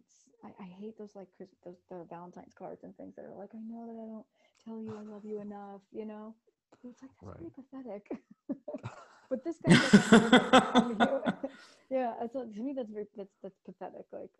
I 0.59 0.63
hate 0.79 0.97
those 0.97 1.15
like 1.15 1.27
Chris, 1.35 1.49
those 1.65 1.77
the 1.89 2.05
Valentine's 2.09 2.53
cards 2.53 2.83
and 2.83 2.95
things 2.95 3.15
that 3.15 3.25
are 3.25 3.33
like, 3.37 3.49
I 3.53 3.59
know 3.67 3.85
that 3.87 4.01
I 4.01 4.07
don't 4.07 4.25
tell 4.63 4.79
you 4.81 4.97
I 4.97 5.03
love 5.13 5.23
you 5.25 5.41
enough, 5.41 5.81
you 5.91 6.05
know. 6.05 6.35
It's 6.73 6.83
like 6.83 6.95
that's 7.01 7.13
pretty 7.37 7.51
pathetic. 7.55 8.05
but 9.29 9.43
this 9.43 9.57
guy, 9.65 9.73
like, 10.17 10.75
I'm 10.75 10.97
here- 10.97 11.23
yeah, 11.89 12.13
So 12.31 12.45
to 12.45 12.61
me 12.61 12.73
that's 12.75 12.91
very 12.91 13.05
that's 13.15 13.35
that's 13.43 13.59
pathetic. 13.65 14.05
Like 14.11 14.31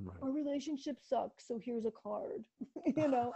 Right. 0.00 0.16
our 0.22 0.30
relationship 0.30 0.96
sucks, 1.00 1.46
so 1.46 1.58
here's 1.62 1.84
a 1.86 1.90
card. 1.92 2.44
you 2.96 3.08
know, 3.08 3.32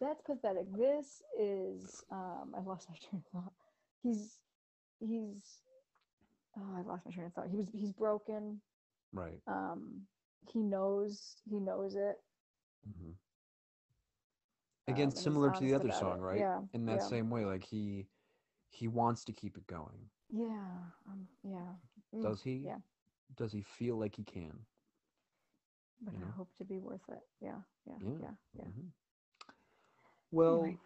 that's 0.00 0.22
pathetic. 0.22 0.66
This 0.76 1.20
is 1.38 2.04
um 2.10 2.54
I 2.56 2.60
lost 2.62 2.88
my 2.88 2.96
train 2.96 3.22
of 3.26 3.32
thought. 3.42 3.52
He's 4.02 4.38
he's 5.00 5.58
oh 6.56 6.76
I 6.78 6.82
lost 6.82 7.04
my 7.06 7.12
train 7.12 7.26
of 7.26 7.32
thought. 7.34 7.48
He 7.50 7.56
was 7.56 7.66
he's 7.72 7.92
broken. 7.92 8.60
Right. 9.14 9.42
Um 9.48 10.08
he 10.48 10.62
knows 10.62 11.42
he 11.44 11.60
knows 11.60 11.96
it. 11.96 12.16
hmm 12.86 13.12
um, 14.88 14.88
Again, 14.88 15.10
he's 15.16 15.20
similar 15.22 15.50
to 15.52 15.64
the 15.64 15.74
other 15.74 15.90
song, 15.92 16.20
it. 16.20 16.20
right? 16.20 16.46
Yeah. 16.46 16.62
In 16.72 16.86
that 16.86 17.02
yeah. 17.02 17.02
same 17.02 17.30
way, 17.30 17.44
like 17.44 17.64
he 17.64 18.08
he 18.70 18.88
wants 18.88 19.24
to 19.24 19.32
keep 19.32 19.56
it 19.56 19.66
going. 19.66 20.10
Yeah. 20.30 20.90
Um 21.06 21.28
yeah. 21.42 21.74
Mm, 22.14 22.20
Does 22.20 22.42
he? 22.42 22.70
Yeah. 22.70 22.78
Does 23.34 23.52
he 23.52 23.62
feel 23.62 23.96
like 23.96 24.16
he 24.16 24.24
can? 24.24 24.66
But 26.00 26.12
you 26.12 26.18
I 26.22 26.26
know? 26.26 26.34
hope 26.36 26.52
to 26.58 26.64
be 26.64 26.78
worth 26.78 27.08
it. 27.08 27.22
Yeah. 27.40 27.60
Yeah. 27.86 28.00
Yeah. 28.04 28.18
Yeah. 28.20 28.34
Yeah. 28.54 28.68
Mhm. 28.68 28.92
Well, 30.30 30.62
Anyway. 30.62 30.78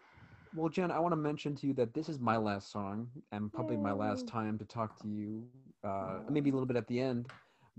well, 0.52 0.68
Jen, 0.68 0.90
I 0.90 0.98
want 1.00 1.12
to 1.12 1.16
mention 1.16 1.54
to 1.56 1.66
you 1.66 1.74
that 1.74 1.94
this 1.94 2.08
is 2.08 2.18
my 2.18 2.36
last 2.36 2.70
song 2.70 3.10
and 3.32 3.52
probably 3.52 3.76
my 3.76 3.92
last 3.92 4.26
time 4.26 4.58
to 4.58 4.64
talk 4.64 4.96
to 5.00 5.08
you. 5.08 5.48
Uh, 5.82 6.20
maybe 6.28 6.50
a 6.50 6.52
little 6.52 6.66
bit 6.66 6.76
at 6.76 6.86
the 6.88 7.00
end, 7.00 7.28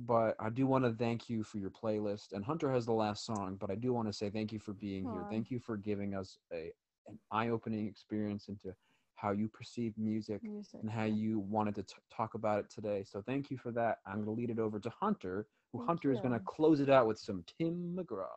but 0.05 0.35
I 0.39 0.49
do 0.49 0.65
want 0.65 0.85
to 0.85 0.91
thank 0.91 1.29
you 1.29 1.43
for 1.43 1.57
your 1.57 1.69
playlist. 1.71 2.33
And 2.33 2.43
Hunter 2.45 2.71
has 2.71 2.85
the 2.85 2.93
last 2.93 3.25
song, 3.25 3.57
but 3.59 3.69
I 3.69 3.75
do 3.75 3.93
want 3.93 4.07
to 4.07 4.13
say 4.13 4.29
thank 4.29 4.53
you 4.53 4.59
for 4.59 4.73
being 4.73 5.03
here. 5.03 5.25
Thank 5.29 5.51
you 5.51 5.59
for 5.59 5.77
giving 5.77 6.15
us 6.15 6.37
a 6.53 6.71
an 7.07 7.17
eye-opening 7.31 7.87
experience 7.87 8.49
into 8.49 8.73
how 9.15 9.31
you 9.31 9.47
perceive 9.49 9.93
music 9.97 10.41
Music. 10.43 10.79
and 10.81 10.89
how 10.89 11.03
yeah. 11.03 11.13
you 11.13 11.39
wanted 11.39 11.73
to 11.75 11.83
t- 11.83 11.95
talk 12.15 12.35
about 12.35 12.59
it 12.59 12.69
today. 12.69 13.03
So 13.03 13.21
thank 13.25 13.49
you 13.49 13.57
for 13.57 13.71
that. 13.71 13.97
I'm 14.05 14.23
going 14.23 14.25
to 14.25 14.31
lead 14.31 14.49
it 14.51 14.59
over 14.59 14.79
to 14.79 14.89
Hunter, 14.91 15.47
who 15.73 15.79
Thank 15.79 15.89
Hunter 15.89 16.11
is 16.11 16.19
going 16.19 16.33
to 16.33 16.39
close 16.39 16.79
it 16.79 16.89
out 16.89 17.07
with 17.07 17.17
some 17.17 17.43
Tim 17.57 17.97
McGraw. 17.97 18.27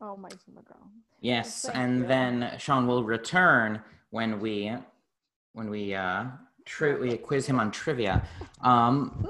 Oh 0.00 0.16
my 0.16 0.28
Tim 0.28 0.54
McGraw. 0.54 0.86
Yes, 1.20 1.62
Thank 1.62 1.76
and 1.76 1.98
you. 2.00 2.06
then 2.06 2.52
Sean 2.58 2.86
will 2.86 3.04
return 3.04 3.82
when 4.10 4.40
we 4.40 4.72
when 5.52 5.68
we 5.68 5.94
uh 5.94 6.24
we 7.00 7.16
quiz 7.16 7.46
him 7.46 7.58
on 7.60 7.70
trivia. 7.70 8.22
Um 8.60 9.26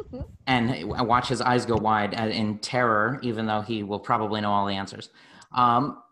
and 0.47 0.89
watch 1.07 1.29
his 1.29 1.41
eyes 1.41 1.65
go 1.67 1.77
wide 1.77 2.15
uh, 2.19 2.25
in 2.27 2.59
terror 2.59 3.19
even 3.23 3.47
though 3.47 3.61
he 3.61 3.83
will 3.83 4.01
probably 4.01 4.41
know 4.41 4.51
all 4.51 4.67
the 4.67 4.75
answers. 4.75 5.11
Um 5.55 6.03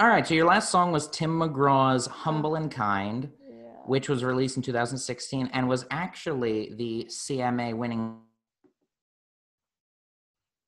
all 0.00 0.06
right, 0.06 0.24
so 0.26 0.34
your 0.34 0.46
last 0.46 0.70
song 0.70 0.92
was 0.92 1.08
Tim 1.08 1.36
McGraw's 1.40 2.06
Humble 2.06 2.54
and 2.54 2.70
Kind, 2.70 3.32
Yeah. 3.42 3.54
which 3.84 4.08
was 4.08 4.22
released 4.22 4.56
in 4.56 4.62
2016 4.62 5.50
and 5.52 5.68
was 5.68 5.86
actually 5.90 6.72
the 6.74 7.06
CMA 7.08 7.74
winning 7.76 8.18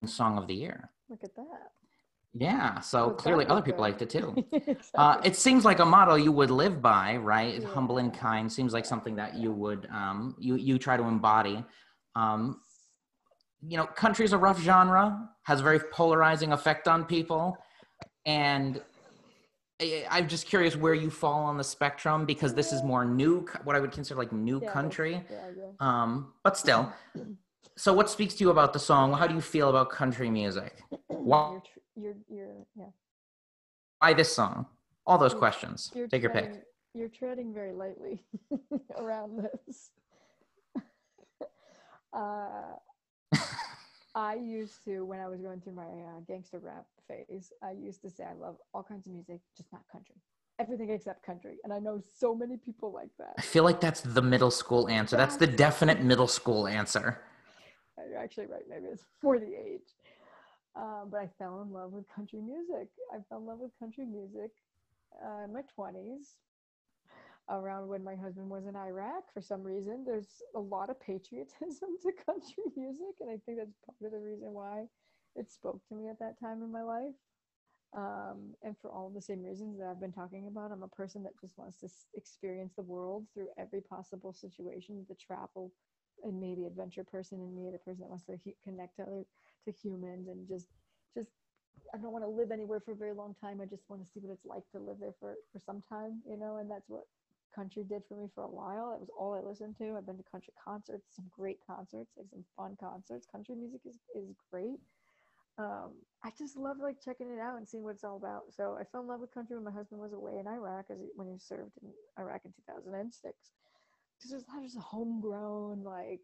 song 0.05 0.37
of 0.37 0.49
the 0.49 0.55
year. 0.55 0.91
Look 1.09 1.23
at 1.23 1.37
that. 1.37 1.71
Yeah, 2.35 2.79
so 2.81 3.09
Look, 3.09 3.19
clearly 3.19 3.47
other 3.47 3.63
people 3.63 3.81
liked 3.81 4.03
it 4.03 4.11
too. 4.11 4.45
Uh, 4.95 5.21
it 5.25 5.37
seems 5.37 5.65
like 5.65 5.79
a 5.79 5.85
model 5.85 6.19
you 6.19 6.33
would 6.33 6.51
live 6.51 6.83
by, 6.83 7.17
right? 7.17 7.63
Humble 7.63 7.99
and 7.99 8.13
kind 8.13 8.51
seems 8.53 8.73
like 8.73 8.85
something 8.85 9.17
that 9.17 9.35
you 9.35 9.53
would 9.53 9.87
um, 9.93 10.35
you 10.39 10.57
you 10.57 10.79
try 10.79 10.97
to 10.97 11.05
embody. 11.05 11.65
Um, 12.17 12.61
you 13.63 13.77
know, 13.77 13.87
country's 13.87 14.33
a 14.33 14.39
rough 14.39 14.61
genre, 14.61 15.29
has 15.45 15.61
a 15.61 15.63
very 15.63 15.79
polarizing 15.93 16.53
effect 16.53 16.89
on 16.89 17.05
people, 17.05 17.57
and 18.27 18.83
I- 19.81 20.07
I'm 20.11 20.29
just 20.29 20.47
curious 20.47 20.77
where 20.77 20.95
you 20.95 21.11
fall 21.11 21.45
on 21.45 21.57
the 21.57 21.65
spectrum 21.65 22.27
because 22.27 22.55
this 22.55 22.73
is 22.73 22.83
more 22.83 23.05
new, 23.05 23.47
what 23.65 23.77
I 23.77 23.81
would 23.81 23.93
consider 23.93 24.19
like 24.19 24.33
new 24.33 24.61
Yeah, 24.61 24.73
country. 24.73 25.25
Yeah, 25.31 25.47
yeah. 25.57 25.71
Um, 25.81 26.35
but 26.45 26.57
still, 26.57 26.93
so 27.77 27.93
what 27.93 28.11
speaks 28.11 28.35
to 28.35 28.45
you 28.45 28.51
about 28.51 28.73
the 28.73 28.79
song? 28.79 29.13
How 29.13 29.27
do 29.27 29.35
you 29.35 29.41
feel 29.41 29.71
about 29.71 29.91
country 29.91 30.31
music? 30.31 30.83
Why, 31.09 31.61
You're, 32.01 32.17
you're, 32.29 32.55
yeah. 32.77 32.87
why 33.99 34.15
this 34.15 34.33
song? 34.35 34.67
All 35.07 35.19
those 35.19 35.33
You're- 35.33 35.39
questions. 35.41 35.91
You're 35.95 36.09
Take 36.09 36.23
your 36.23 36.31
pick. 36.31 36.45
treading- 36.45 36.63
You're 36.95 37.09
treading 37.09 37.55
very 37.55 37.73
lightly 37.73 38.25
around 38.97 39.47
this. 39.67 39.91
uh, 42.13 42.77
I 44.15 44.35
used 44.35 44.83
to, 44.85 45.05
when 45.05 45.21
I 45.21 45.29
was 45.29 45.41
going 45.41 45.61
through 45.61 45.75
my 45.75 45.85
uh, 45.85 46.21
gangster 46.27 46.59
rap 46.59 46.87
phase, 47.07 47.53
I 47.63 47.73
used 47.73 48.03
to 48.03 48.11
say 48.11 48.25
I 48.25 48.33
love 48.35 48.57
all 48.75 48.83
kinds 48.83 49.07
of 49.07 49.13
music, 49.13 49.41
just 49.57 49.73
not 49.73 49.83
country. 49.91 50.17
Everything 50.59 50.91
except 50.91 51.23
country. 51.25 51.57
And 51.65 51.73
I 51.73 51.79
know 51.79 52.01
so 52.19 52.35
many 52.35 52.57
people 52.57 52.93
like 52.93 53.11
that. 53.19 53.35
I 53.39 53.43
feel 53.43 53.65
like 53.65 53.81
that's 53.81 54.01
the 54.03 54.21
middle 54.21 54.51
school 54.51 54.89
answer. 54.89 55.17
That's 55.17 55.37
the 55.37 55.47
definite 55.47 56.03
middle 56.03 56.29
school 56.29 56.67
answer. 56.67 57.23
You're 58.11 58.19
actually 58.19 58.47
right. 58.47 58.63
Maybe 58.69 58.87
it's 58.87 59.05
for 59.21 59.39
the 59.39 59.47
age. 59.55 59.89
Um, 60.77 61.09
but 61.11 61.21
I 61.21 61.29
fell 61.39 61.63
in 61.63 61.73
love 61.73 61.93
with 61.93 62.09
country 62.09 62.41
music. 62.41 62.89
I 63.13 63.19
fell 63.29 63.39
in 63.39 63.47
love 63.47 63.59
with 63.59 63.79
country 63.79 64.05
music 64.07 64.51
uh, 65.25 65.45
in 65.45 65.53
my 65.53 65.63
20s, 65.75 66.39
around 67.49 67.89
when 67.89 68.05
my 68.05 68.15
husband 68.17 68.49
was 68.49 68.67
in 68.67 68.77
Iraq. 68.77 69.25
For 69.33 69.41
some 69.41 69.63
reason, 69.63 70.05
there's 70.05 70.43
a 70.55 70.61
lot 70.61 70.91
of 70.91 71.01
patriotism 71.01 71.91
to 72.03 72.13
country 72.27 72.65
music, 72.77 73.17
and 73.21 73.31
I 73.31 73.39
think 73.45 73.59
that's 73.59 73.77
part 73.87 73.99
of 74.03 74.13
the 74.13 74.21
reason 74.25 74.53
why 74.53 74.87
it 75.37 75.51
spoke 75.51 75.81
to 75.89 75.95
me 75.95 76.09
at 76.09 76.19
that 76.21 76.39
time 76.41 76.63
in 76.63 76.73
my 76.73 76.83
life. 76.83 77.15
Um, 77.97 78.55
and 78.63 78.77
for 78.81 78.91
all 78.91 79.11
the 79.11 79.21
same 79.23 79.43
reasons 79.43 79.79
that 79.79 79.89
I've 79.89 80.01
been 80.01 80.13
talking 80.13 80.47
about, 80.47 80.73
I'm 80.73 80.83
a 80.83 80.89
person 80.89 81.25
that 81.25 81.41
just 81.41 81.59
wants 81.59 81.79
to 81.81 81.87
s- 81.87 82.07
experience 82.15 82.75
the 82.77 82.83
world 82.83 83.27
through 83.35 83.49
every 83.59 83.81
possible 83.81 84.33
situation, 84.33 85.07
the 85.09 85.17
travel, 85.17 85.73
and 86.25 86.41
maybe 86.41 86.67
adventure 86.67 87.05
person 87.05 87.41
in 87.41 87.55
me, 87.55 87.71
the 87.71 87.79
person 87.79 88.01
that 88.03 88.09
wants 88.11 88.25
to 88.27 88.39
he- 88.45 88.57
connect 88.65 88.97
to 88.97 89.03
other 89.03 89.25
to 89.65 89.73
humans, 89.73 90.29
and 90.29 90.49
just 90.49 90.69
just 91.15 91.31
I 91.95 91.99
don't 91.99 92.13
want 92.13 92.25
to 92.25 92.31
live 92.31 92.51
anywhere 92.51 92.81
for 92.81 92.93
a 92.93 92.97
very 92.97 93.13
long 93.15 93.35
time. 93.41 93.61
I 93.61 93.67
just 93.67 93.89
want 93.89 94.03
to 94.05 94.09
see 94.13 94.21
what 94.21 94.33
it's 94.33 94.45
like 94.45 94.65
to 94.73 94.79
live 94.81 94.99
there 95.01 95.15
for 95.21 95.37
for 95.53 95.59
some 95.59 95.83
time, 95.83 96.23
you 96.27 96.37
know. 96.37 96.59
And 96.59 96.71
that's 96.71 96.89
what 96.89 97.05
country 97.55 97.85
did 97.85 98.03
for 98.09 98.17
me 98.17 98.29
for 98.35 98.45
a 98.45 98.51
while. 98.51 98.91
That 98.91 99.01
was 99.01 99.11
all 99.19 99.35
I 99.35 99.41
listened 99.41 99.77
to. 99.79 99.97
I've 99.97 100.07
been 100.07 100.19
to 100.19 100.25
country 100.31 100.55
concerts, 100.63 101.17
some 101.17 101.27
great 101.31 101.59
concerts, 101.67 102.13
like 102.17 102.29
some 102.31 102.45
fun 102.57 102.77
concerts. 102.81 103.27
Country 103.27 103.55
music 103.57 103.83
is 103.87 103.99
is 104.15 104.35
great. 104.51 104.81
Um, 105.59 105.93
I 106.25 106.31
just 106.39 106.57
love 106.57 106.79
like 106.83 107.01
checking 107.05 107.31
it 107.31 107.39
out 107.41 107.59
and 107.59 107.69
seeing 107.69 107.85
what 107.85 107.95
it's 107.95 108.05
all 108.05 108.17
about. 108.17 108.53
So 108.53 108.79
I 108.81 108.85
fell 108.85 109.03
in 109.03 109.09
love 109.09 109.21
with 109.21 109.35
country 109.35 109.57
when 109.57 109.65
my 109.65 109.73
husband 109.73 110.01
was 110.01 110.13
away 110.15 110.39
in 110.39 110.47
Iraq, 110.49 110.87
as 110.91 110.99
he, 111.01 111.09
when 111.17 111.29
he 111.29 111.39
served 111.39 111.73
in 111.83 111.91
Iraq 112.19 112.43
in 112.47 112.53
2006 112.53 113.53
because 114.21 114.33
there's 114.33 114.49
a 114.49 114.53
lot 114.53 114.65
of 114.65 114.73
just 114.73 114.79
homegrown, 114.79 115.85
like 115.85 116.23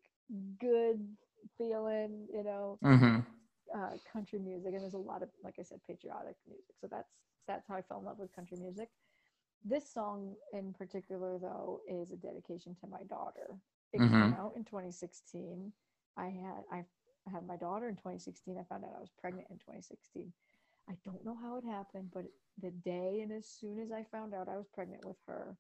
good 0.60 1.16
feeling, 1.58 2.28
you 2.32 2.44
know, 2.44 2.80
hmm 2.82 3.22
uh, 3.74 3.96
country 4.10 4.38
music, 4.38 4.72
and 4.74 4.82
there's 4.82 4.94
a 4.94 4.98
lot 4.98 5.22
of, 5.22 5.30
like 5.42 5.56
I 5.58 5.62
said, 5.62 5.80
patriotic 5.86 6.36
music. 6.48 6.76
So 6.80 6.88
that's 6.90 7.12
that's 7.46 7.68
how 7.68 7.76
I 7.76 7.82
fell 7.82 7.98
in 8.00 8.04
love 8.06 8.18
with 8.18 8.34
country 8.34 8.58
music. 8.58 8.88
This 9.64 9.92
song 9.92 10.36
in 10.52 10.72
particular, 10.74 11.38
though, 11.38 11.80
is 11.88 12.12
a 12.12 12.16
dedication 12.16 12.74
to 12.80 12.86
my 12.86 13.02
daughter. 13.04 13.60
It 13.92 14.06
came 14.06 14.32
Mhm. 14.32 14.38
out 14.38 14.54
in 14.56 14.64
2016. 14.64 15.72
I 16.16 16.26
had 16.28 16.64
I 16.72 16.84
had 17.30 17.46
my 17.46 17.56
daughter 17.56 17.88
in 17.88 17.96
2016. 17.96 18.58
I 18.58 18.64
found 18.64 18.84
out 18.84 18.94
I 18.96 19.00
was 19.00 19.10
pregnant 19.10 19.48
in 19.50 19.58
2016. 19.58 20.32
I 20.88 20.94
don't 21.04 21.24
know 21.24 21.36
how 21.36 21.56
it 21.56 21.64
happened, 21.64 22.10
but 22.12 22.26
the 22.60 22.70
day 22.70 23.20
and 23.22 23.32
as 23.32 23.46
soon 23.48 23.78
as 23.80 23.92
I 23.92 24.04
found 24.04 24.34
out 24.34 24.48
I 24.48 24.56
was 24.56 24.68
pregnant 24.68 25.04
with 25.04 25.18
her, 25.26 25.58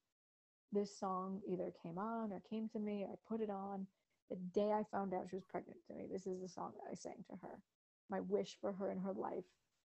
this 0.72 0.98
song 0.98 1.40
either 1.46 1.72
came 1.82 1.98
on 1.98 2.32
or 2.32 2.40
came 2.40 2.68
to 2.70 2.78
me 2.78 3.04
or 3.04 3.12
I 3.12 3.16
put 3.28 3.40
it 3.40 3.50
on. 3.50 3.86
The 4.30 4.36
day 4.36 4.72
I 4.72 4.84
found 4.90 5.14
out 5.14 5.28
she 5.30 5.36
was 5.36 5.44
pregnant 5.44 5.78
to 5.86 5.94
me, 5.94 6.06
this 6.10 6.26
is 6.26 6.40
the 6.40 6.48
song 6.48 6.72
that 6.76 6.90
I 6.90 6.94
sang 6.94 7.24
to 7.30 7.36
her. 7.36 7.62
My 8.08 8.20
wish 8.20 8.58
for 8.60 8.72
her 8.72 8.90
in 8.90 8.98
her 8.98 9.12
life 9.14 9.44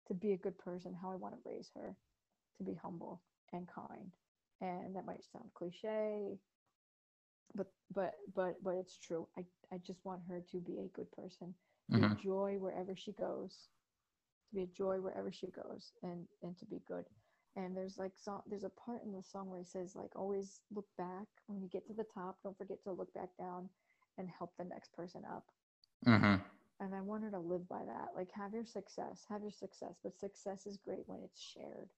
to 0.07 0.13
be 0.13 0.31
a 0.33 0.37
good 0.37 0.57
person, 0.57 0.93
how 0.93 1.11
I 1.11 1.15
want 1.15 1.35
to 1.35 1.41
raise 1.49 1.71
her, 1.75 1.95
to 2.57 2.63
be 2.63 2.75
humble 2.75 3.21
and 3.53 3.67
kind. 3.67 4.11
And 4.61 4.95
that 4.95 5.05
might 5.05 5.23
sound 5.23 5.51
cliche, 5.53 6.39
but 7.55 7.67
but 7.93 8.13
but 8.33 8.61
but 8.63 8.75
it's 8.75 8.97
true. 8.97 9.27
I, 9.37 9.45
I 9.71 9.77
just 9.77 10.05
want 10.05 10.23
her 10.27 10.41
to 10.51 10.59
be 10.61 10.79
a 10.79 10.87
good 10.95 11.11
person, 11.11 11.55
to 11.87 11.91
be 11.91 12.03
a 12.03 12.07
Mhm. 12.07 12.17
joy 12.17 12.57
wherever 12.59 12.95
she 12.95 13.11
goes, 13.13 13.69
to 14.49 14.55
be 14.55 14.63
a 14.63 14.67
joy 14.67 14.99
wherever 15.01 15.31
she 15.31 15.47
goes, 15.47 15.93
and 16.03 16.27
and 16.41 16.57
to 16.57 16.65
be 16.65 16.79
good. 16.87 17.05
And 17.57 17.77
there's 17.77 17.99
like 17.99 18.13
song, 18.17 18.43
there's 18.47 18.63
a 18.65 18.69
part 18.69 19.03
in 19.05 19.13
the 19.13 19.23
song 19.23 19.49
where 19.49 19.59
he 19.59 19.65
says 19.65 19.95
like 19.95 20.15
always 20.15 20.61
look 20.73 20.87
back 20.97 21.27
when 21.47 21.61
you 21.61 21.69
get 21.69 21.87
to 21.87 21.93
the 21.93 22.05
top. 22.15 22.37
Don't 22.43 22.57
forget 22.57 22.83
to 22.85 22.93
look 22.93 23.13
back 23.13 23.31
down 23.39 23.69
and 24.17 24.29
help 24.29 24.53
the 24.57 24.65
next 24.65 24.93
person 24.93 25.23
up. 25.29 25.45
hmm 26.05 26.35
and 26.79 26.95
I 26.95 27.01
want 27.01 27.23
her 27.23 27.31
to 27.31 27.39
live 27.39 27.67
by 27.69 27.83
that. 27.85 28.09
Like, 28.15 28.29
have 28.33 28.53
your 28.53 28.65
success, 28.65 29.25
have 29.29 29.41
your 29.41 29.51
success, 29.51 29.95
but 30.03 30.17
success 30.19 30.65
is 30.67 30.77
great 30.77 31.03
when 31.07 31.21
it's 31.23 31.41
shared. 31.41 31.89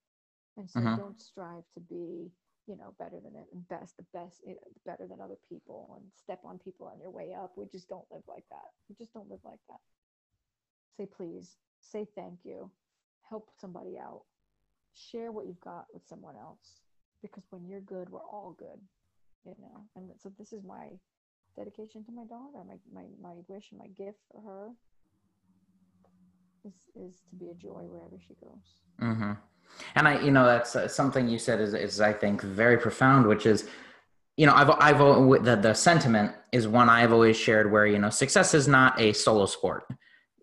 And 0.58 0.70
so 0.70 0.88
Mhm. 0.88 0.96
don't 0.96 1.22
strive 1.22 1.64
to 1.74 1.82
be, 1.82 2.32
you 2.68 2.78
know, 2.78 2.94
better 3.00 3.20
than 3.20 3.36
it 3.36 3.48
and 3.54 3.68
best, 3.68 3.98
the 3.98 4.06
best, 4.14 4.42
you 4.46 4.56
know, 4.56 4.68
better 4.86 5.08
than 5.08 5.22
other 5.22 5.38
people 5.50 5.96
and 6.00 6.06
step 6.16 6.40
on 6.46 6.60
people 6.60 6.88
on 6.88 7.00
your 7.00 7.12
way 7.12 7.34
up. 7.34 7.54
We 7.58 7.66
just 7.72 7.90
don't 7.90 8.10
live 8.12 8.24
like 8.28 8.46
that. 8.52 8.72
We 8.90 8.96
just 8.96 9.14
don't 9.14 9.30
live 9.30 9.42
like 9.46 9.60
that. 9.70 9.80
Say 10.98 11.06
please, 11.06 11.58
say 11.80 12.06
thank 12.16 12.46
you, 12.46 12.72
help 13.30 13.50
somebody 13.60 13.98
out, 13.98 14.24
share 14.94 15.32
what 15.32 15.46
you've 15.48 15.60
got 15.62 15.86
with 15.94 16.04
someone 16.08 16.36
else. 16.36 16.82
Because 17.22 17.44
when 17.50 17.66
you're 17.68 17.82
good, 17.82 18.10
we're 18.10 18.20
all 18.20 18.56
good, 18.58 18.80
you 19.46 19.56
know. 19.62 19.84
And 19.96 20.10
so 20.22 20.32
this 20.38 20.54
is 20.54 20.64
my 20.64 20.88
dedication 21.58 22.04
to 22.06 22.12
my 22.12 22.24
daughter, 22.24 22.64
my 22.66 22.76
my, 22.94 23.08
my 23.22 23.36
wish 23.48 23.72
and 23.72 23.80
my 23.80 23.88
gift 23.88 24.20
for 24.32 24.42
her 24.42 24.70
is 26.66 26.74
is 26.96 27.22
to 27.30 27.36
be 27.36 27.50
a 27.50 27.54
joy 27.54 27.84
wherever 27.88 28.18
she 28.26 28.36
goes. 28.36 28.82
hmm 29.00 29.34
And 29.96 30.08
I, 30.08 30.20
you 30.22 30.32
know, 30.32 30.46
that's 30.46 30.76
uh, 30.76 30.88
something 30.88 31.28
you 31.28 31.40
said 31.40 31.60
is, 31.60 31.74
is 31.74 32.02
I 32.02 32.14
think 32.14 32.42
very 32.42 32.78
profound, 32.78 33.28
which 33.28 33.46
is, 33.46 33.68
you 34.38 34.46
know, 34.46 34.54
I've, 34.54 34.70
I've, 34.80 35.00
the, 35.44 35.56
the 35.62 35.74
sentiment 35.74 36.34
is 36.52 36.68
one 36.68 36.90
I've 36.90 37.14
always 37.14 37.38
shared 37.38 37.72
where, 37.72 37.86
you 37.86 38.00
know, 38.00 38.10
success 38.10 38.54
is 38.54 38.68
not 38.68 39.00
a 39.00 39.14
solo 39.14 39.46
sport. 39.46 39.86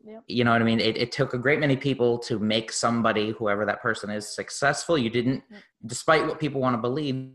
Yep. 0.07 0.25
You 0.29 0.45
know 0.45 0.53
what 0.53 0.63
I 0.63 0.65
mean? 0.65 0.79
It, 0.81 0.97
it 0.97 1.11
took 1.13 1.35
a 1.35 1.39
great 1.39 1.59
many 1.59 1.77
people 1.77 2.19
to 2.21 2.39
make 2.39 2.71
somebody, 2.71 3.31
whoever 3.33 3.65
that 3.67 3.83
person 3.83 4.09
is, 4.11 4.35
successful. 4.35 4.97
You 4.97 5.11
didn't, 5.11 5.43
Yep. 5.51 5.63
despite 5.87 6.27
what 6.27 6.39
people 6.39 6.61
want 6.61 6.75
to 6.75 6.81
believe, 6.81 7.33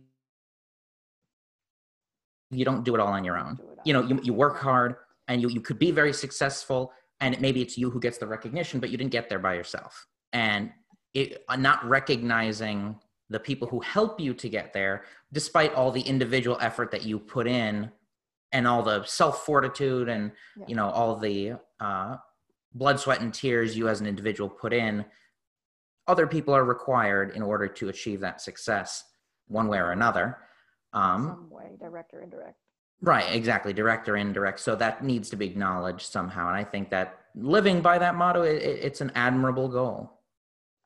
you 2.50 2.66
don't 2.66 2.84
do 2.84 2.96
it 2.96 3.00
all 3.02 3.08
on 3.14 3.24
your 3.24 3.38
own. 3.38 3.60
You 3.86 3.94
know, 3.94 4.02
you, 4.04 4.20
you 4.24 4.34
work 4.34 4.58
hard 4.60 4.96
and 5.28 5.42
you, 5.42 5.50
you 5.50 5.62
could 5.62 5.80
be 5.80 5.92
very 5.92 6.14
successful 6.14 6.92
and 7.20 7.40
maybe 7.40 7.62
it's 7.62 7.78
you 7.78 7.90
who 7.90 8.00
gets 8.00 8.18
the 8.18 8.28
recognition, 8.28 8.80
but 8.80 8.90
you 8.90 8.98
didn't 8.98 9.12
get 9.12 9.30
there 9.30 9.40
by 9.40 9.54
yourself. 9.54 10.08
And 10.34 10.72
it, 11.14 11.44
uh, 11.50 11.56
not 11.56 11.84
recognizing 11.88 12.98
the 13.30 13.40
people 13.40 13.68
who 13.68 13.80
help 13.82 14.20
you 14.20 14.34
to 14.34 14.50
get 14.50 14.74
there, 14.74 15.04
despite 15.32 15.74
all 15.74 15.92
the 15.92 16.02
individual 16.02 16.58
effort 16.62 16.92
that 16.92 17.04
you 17.04 17.20
put 17.20 17.48
in 17.48 17.92
and 18.52 18.68
all 18.68 18.84
the 18.84 19.04
self 19.06 19.46
fortitude 19.46 20.10
and, 20.10 20.32
Yeah. 20.58 20.66
you 20.68 20.76
know, 20.76 20.90
all 20.90 21.16
the 21.16 21.54
uh, 21.80 22.18
blood, 22.74 23.00
sweat, 23.00 23.22
and 23.22 23.34
tears 23.34 23.78
you 23.78 23.88
as 23.88 24.02
an 24.02 24.08
individual 24.08 24.50
put 24.50 24.74
in, 24.74 25.06
other 26.08 26.28
people 26.28 26.54
are 26.54 26.64
required 26.66 27.36
in 27.36 27.42
order 27.42 27.68
to 27.68 27.90
achieve 27.90 28.20
that 28.22 28.42
success 28.42 29.04
one 29.48 29.68
way 29.68 29.78
or 29.78 29.92
another. 29.92 30.38
Um, 30.94 31.28
some 31.28 31.50
way, 31.50 31.72
direct 31.80 32.14
or 32.14 32.22
indirect. 32.22 32.58
Right, 33.02 33.34
exactly, 33.34 33.74
direct 33.74 34.08
or 34.10 34.16
indirect. 34.18 34.60
So 34.60 34.76
that 34.76 35.04
needs 35.04 35.30
to 35.32 35.36
be 35.36 35.46
acknowledged 35.48 36.02
somehow, 36.12 36.48
and 36.48 36.56
I 36.58 36.64
think 36.64 36.90
that 36.92 37.20
living 37.36 37.82
by 37.82 37.98
that 38.00 38.16
motto, 38.16 38.42
it, 38.44 38.62
it- 38.62 38.84
it's 38.84 39.02
an 39.02 39.12
admirable 39.16 39.68
goal. 39.70 40.20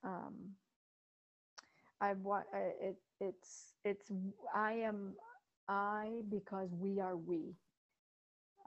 um 0.03 0.33
i 2.01 2.13
want 2.13 2.45
it 2.53 2.97
it's 3.19 3.73
it's 3.83 4.11
i 4.53 4.73
am 4.73 5.13
i 5.69 6.21
because 6.29 6.69
we 6.77 6.99
are 6.99 7.15
we 7.17 7.55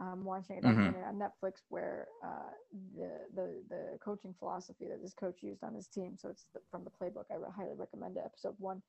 i'm 0.00 0.18
watching 0.24 0.58
a 0.60 0.62
Mhm. 0.62 0.94
on 1.02 1.14
netflix 1.14 1.54
where 1.68 2.06
uh 2.24 2.50
the 2.96 3.10
the 3.34 3.62
the 3.68 3.98
coaching 4.04 4.34
philosophy 4.38 4.86
that 4.88 5.00
this 5.02 5.14
coach 5.14 5.42
used 5.42 5.62
on 5.62 5.74
his 5.74 5.88
team 5.88 6.16
so 6.16 6.28
it's 6.28 6.46
the, 6.54 6.60
from 6.70 6.84
the 6.84 6.90
playbook 6.90 7.24
i 7.30 7.36
highly 7.56 7.74
recommend 7.76 8.16
it 8.16 8.22
episode 8.24 8.54
one 8.58 8.82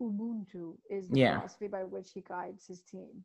ubuntu 0.00 0.76
is 0.90 1.10
the 1.10 1.18
Yeah. 1.18 1.40
philosophy 1.40 1.68
by 1.68 1.84
which 1.84 2.12
he 2.12 2.20
guides 2.20 2.66
his 2.66 2.82
team 2.82 3.24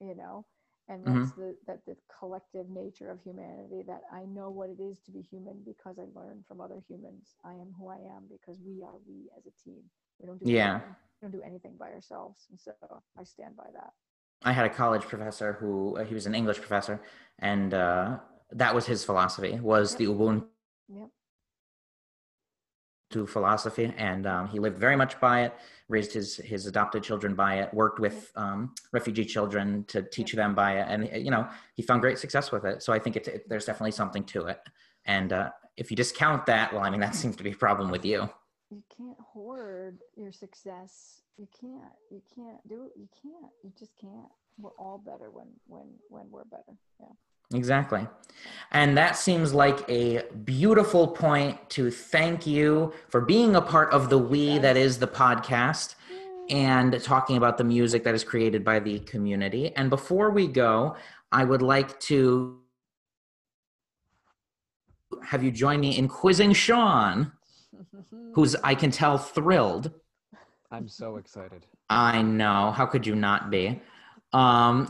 you 0.00 0.14
know 0.14 0.46
and 0.88 1.06
that's 1.06 1.32
the 1.32 1.56
that 1.66 1.84
the 1.86 1.96
collective 2.18 2.68
nature 2.68 3.10
of 3.10 3.20
humanity 3.20 3.82
that 3.86 4.02
i 4.12 4.24
know 4.24 4.50
what 4.50 4.70
it 4.70 4.80
is 4.80 5.00
to 5.00 5.10
be 5.10 5.20
human 5.22 5.62
because 5.64 5.98
i 5.98 6.06
learned 6.18 6.44
from 6.46 6.60
other 6.60 6.80
humans 6.88 7.34
i 7.44 7.52
am 7.52 7.72
who 7.78 7.88
i 7.88 7.96
am 8.16 8.24
because 8.30 8.60
we 8.64 8.82
are 8.82 8.98
we 9.06 9.28
as 9.36 9.46
a 9.46 9.52
team 9.62 9.82
we 10.20 10.26
don't 10.26 10.40
do 10.40 10.50
Yeah. 10.50 10.80
anything, 10.80 10.96
we 11.20 11.26
don't 11.28 11.32
do 11.38 11.42
anything 11.46 11.76
by 11.78 11.90
ourselves 11.90 12.46
and 12.50 12.58
so 12.60 12.84
i 13.04 13.10
stand 13.10 13.44
by 13.44 13.56
that 13.62 13.80
I 14.44 14.52
had 14.52 14.66
a 14.66 14.70
college 14.70 15.02
professor 15.02 15.54
who 15.54 15.96
uh, 15.96 16.04
he 16.04 16.14
was 16.14 16.26
an 16.26 16.34
English 16.34 16.58
professor, 16.58 17.00
and 17.38 17.74
uh, 17.74 18.18
that 18.50 18.74
was 18.74 18.86
his 18.86 19.04
philosophy 19.04 19.58
was 19.60 19.92
Yep. 19.92 19.98
the 19.98 20.06
Ubuntu 20.06 20.46
yep 20.88 21.10
philosophy, 23.28 23.92
and 23.96 24.26
um, 24.26 24.48
he 24.48 24.58
lived 24.58 24.78
very 24.78 24.96
much 24.96 25.20
by 25.20 25.42
it. 25.42 25.54
Raised 25.88 26.12
his 26.12 26.36
his 26.36 26.66
adopted 26.66 27.02
children 27.02 27.34
by 27.34 27.56
it. 27.60 27.72
Worked 27.74 28.00
with 28.00 28.32
um, 28.36 28.74
refugee 28.92 29.24
children 29.24 29.84
to 29.88 30.02
teach 30.02 30.32
them 30.32 30.54
by 30.54 30.78
it, 30.78 30.86
and 30.88 31.10
uh, 31.12 31.16
you 31.16 31.30
know 31.30 31.46
he 31.74 31.82
found 31.82 32.00
great 32.00 32.18
success 32.18 32.50
with 32.50 32.64
it. 32.64 32.82
So 32.82 32.92
I 32.92 32.98
think 32.98 33.16
it, 33.16 33.28
it, 33.28 33.48
there's 33.48 33.66
definitely 33.66 33.92
something 33.92 34.24
to 34.24 34.46
it. 34.46 34.60
And 35.04 35.32
uh, 35.32 35.50
if 35.76 35.90
you 35.90 35.96
discount 35.96 36.46
that, 36.46 36.72
well, 36.72 36.82
I 36.82 36.90
mean 36.90 37.00
that 37.00 37.14
seems 37.14 37.36
to 37.36 37.44
be 37.44 37.52
a 37.52 37.56
problem 37.56 37.90
with 37.90 38.04
you. 38.04 38.28
you 38.70 38.82
can't 38.96 39.18
hoard 39.32 39.98
your 40.16 40.32
success 40.32 41.21
you 41.36 41.48
can't 41.60 41.92
you 42.10 42.22
can't 42.34 42.66
do 42.68 42.84
it 42.84 42.92
you 42.96 43.08
can't 43.22 43.52
you 43.62 43.72
just 43.78 43.92
can't 44.00 44.30
we're 44.58 44.70
all 44.78 44.98
better 44.98 45.30
when 45.30 45.48
when 45.66 45.86
when 46.08 46.30
we're 46.30 46.44
better 46.44 46.76
yeah 47.00 47.06
Exactly. 47.54 48.06
And 48.70 48.96
that 48.96 49.16
seems 49.16 49.52
like 49.52 49.84
a 49.88 50.22
beautiful 50.44 51.08
point 51.08 51.68
to 51.70 51.90
thank 51.90 52.46
you 52.46 52.92
for 53.08 53.20
being 53.20 53.56
a 53.56 53.60
part 53.60 53.92
of 53.92 54.08
the 54.08 54.18
we 54.18 54.58
that 54.58 54.76
is 54.76 54.98
the 54.98 55.06
podcast 55.06 55.96
and 56.48 57.00
talking 57.02 57.36
about 57.36 57.58
the 57.58 57.64
music 57.64 58.04
that 58.04 58.14
is 58.14 58.24
created 58.24 58.64
by 58.64 58.78
the 58.78 59.00
community. 59.00 59.74
And 59.76 59.90
before 59.90 60.30
we 60.30 60.46
go, 60.46 60.96
I 61.30 61.44
would 61.44 61.62
like 61.62 61.98
to 62.00 62.58
have 65.24 65.44
you 65.44 65.50
join 65.50 65.80
me 65.80 65.96
in 65.96 66.08
quizzing 66.08 66.52
Sean, 66.52 67.32
who's, 68.34 68.56
I 68.56 68.74
can 68.74 68.90
tell, 68.90 69.18
thrilled. 69.18 69.92
I'm 70.72 70.88
so 70.88 71.16
excited. 71.16 71.66
I 71.90 72.22
know. 72.22 72.72
How 72.72 72.86
could 72.86 73.06
you 73.06 73.14
not 73.14 73.50
be? 73.50 73.80
Um, 74.32 74.88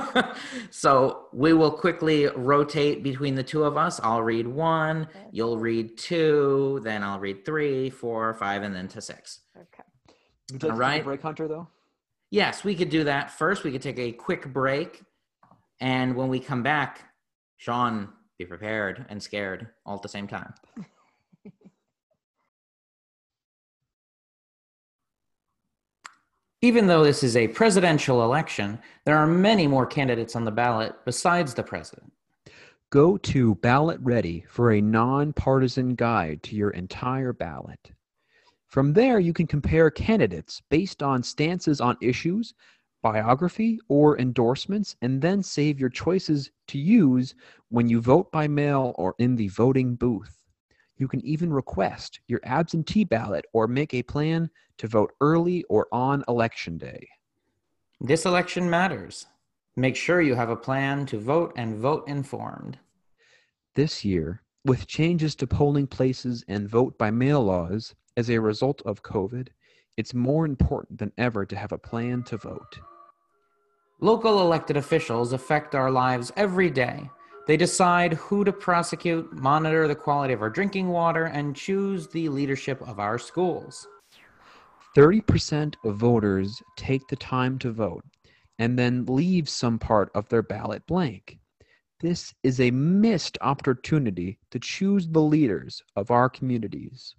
so 0.70 1.26
we 1.32 1.52
will 1.52 1.70
quickly 1.70 2.26
rotate 2.26 3.04
between 3.04 3.36
the 3.36 3.42
two 3.44 3.62
of 3.62 3.76
us. 3.76 4.00
I'll 4.02 4.22
read 4.22 4.48
one, 4.48 5.06
you'll 5.30 5.58
read 5.58 5.96
two, 5.96 6.80
then 6.82 7.04
I'll 7.04 7.20
read 7.20 7.44
three, 7.44 7.88
four, 7.88 8.34
five, 8.34 8.64
and 8.64 8.74
then 8.74 8.88
to 8.88 9.00
six. 9.00 9.42
okay 9.56 9.84
Would 10.52 10.62
you 10.62 10.68
like 10.68 10.74
All 10.74 10.78
right. 10.80 11.04
break, 11.04 11.22
Hunter, 11.22 11.46
though? 11.46 11.68
Yes, 12.32 12.64
we 12.64 12.74
could 12.74 12.90
do 12.90 13.04
that 13.04 13.30
first. 13.30 13.62
We 13.62 13.70
could 13.70 13.82
take 13.82 14.00
a 14.00 14.10
quick 14.10 14.52
break. 14.52 15.04
And 15.80 16.16
when 16.16 16.28
we 16.28 16.40
come 16.40 16.64
back, 16.64 17.02
Sean, 17.58 18.08
be 18.38 18.44
prepared 18.44 19.06
and 19.08 19.22
scared 19.22 19.68
all 19.86 19.94
at 19.94 20.02
the 20.02 20.08
same 20.08 20.26
time. 20.26 20.52
Even 26.64 26.86
though 26.86 27.04
this 27.04 27.22
is 27.22 27.36
a 27.36 27.48
presidential 27.48 28.24
election, 28.24 28.78
there 29.04 29.18
are 29.18 29.26
many 29.26 29.66
more 29.66 29.84
candidates 29.84 30.34
on 30.34 30.46
the 30.46 30.50
ballot 30.50 30.94
besides 31.04 31.52
the 31.52 31.62
president. 31.62 32.10
Go 32.88 33.18
to 33.18 33.56
Ballot 33.56 34.00
Ready 34.00 34.46
for 34.48 34.72
a 34.72 34.80
nonpartisan 34.80 35.94
guide 35.94 36.42
to 36.44 36.56
your 36.56 36.70
entire 36.70 37.34
ballot. 37.34 37.92
From 38.66 38.94
there, 38.94 39.20
you 39.20 39.34
can 39.34 39.46
compare 39.46 39.90
candidates 39.90 40.62
based 40.70 41.02
on 41.02 41.22
stances 41.22 41.82
on 41.82 41.98
issues, 42.00 42.54
biography, 43.02 43.78
or 43.88 44.18
endorsements, 44.18 44.96
and 45.02 45.20
then 45.20 45.42
save 45.42 45.78
your 45.78 45.90
choices 45.90 46.50
to 46.68 46.78
use 46.78 47.34
when 47.68 47.90
you 47.90 48.00
vote 48.00 48.32
by 48.32 48.48
mail 48.48 48.94
or 48.96 49.14
in 49.18 49.36
the 49.36 49.48
voting 49.48 49.96
booth. 49.96 50.43
You 50.96 51.08
can 51.08 51.24
even 51.24 51.52
request 51.52 52.20
your 52.28 52.40
absentee 52.44 53.04
ballot 53.04 53.44
or 53.52 53.66
make 53.66 53.94
a 53.94 54.02
plan 54.02 54.50
to 54.78 54.86
vote 54.86 55.12
early 55.20 55.64
or 55.64 55.88
on 55.92 56.24
election 56.28 56.78
day. 56.78 57.08
This 58.00 58.26
election 58.26 58.68
matters. 58.68 59.26
Make 59.76 59.96
sure 59.96 60.20
you 60.20 60.34
have 60.34 60.50
a 60.50 60.56
plan 60.56 61.06
to 61.06 61.18
vote 61.18 61.52
and 61.56 61.76
vote 61.76 62.06
informed. 62.06 62.78
This 63.74 64.04
year, 64.04 64.42
with 64.64 64.86
changes 64.86 65.34
to 65.36 65.46
polling 65.46 65.86
places 65.86 66.44
and 66.48 66.68
vote 66.68 66.96
by 66.96 67.10
mail 67.10 67.42
laws 67.42 67.94
as 68.16 68.30
a 68.30 68.38
result 68.38 68.80
of 68.86 69.02
COVID, 69.02 69.48
it's 69.96 70.14
more 70.14 70.46
important 70.46 70.98
than 70.98 71.12
ever 71.18 71.44
to 71.44 71.56
have 71.56 71.72
a 71.72 71.78
plan 71.78 72.22
to 72.24 72.36
vote. 72.36 72.78
Local 74.00 74.40
elected 74.40 74.76
officials 74.76 75.32
affect 75.32 75.74
our 75.74 75.90
lives 75.90 76.32
every 76.36 76.70
day. 76.70 77.10
They 77.46 77.56
decide 77.58 78.14
who 78.14 78.42
to 78.44 78.52
prosecute, 78.52 79.32
monitor 79.32 79.86
the 79.86 79.94
quality 79.94 80.32
of 80.32 80.40
our 80.40 80.48
drinking 80.48 80.88
water, 80.88 81.26
and 81.26 81.54
choose 81.54 82.08
the 82.08 82.28
leadership 82.30 82.80
of 82.82 82.98
our 82.98 83.18
schools. 83.18 83.86
30% 84.96 85.74
of 85.84 85.96
voters 85.96 86.62
take 86.76 87.06
the 87.08 87.16
time 87.16 87.58
to 87.58 87.72
vote 87.72 88.04
and 88.58 88.78
then 88.78 89.04
leave 89.06 89.48
some 89.48 89.78
part 89.78 90.10
of 90.14 90.28
their 90.28 90.42
ballot 90.42 90.86
blank. 90.86 91.38
This 92.00 92.32
is 92.42 92.60
a 92.60 92.70
missed 92.70 93.36
opportunity 93.40 94.38
to 94.50 94.58
choose 94.58 95.08
the 95.08 95.20
leaders 95.20 95.82
of 95.96 96.10
our 96.10 96.28
communities. 96.28 97.14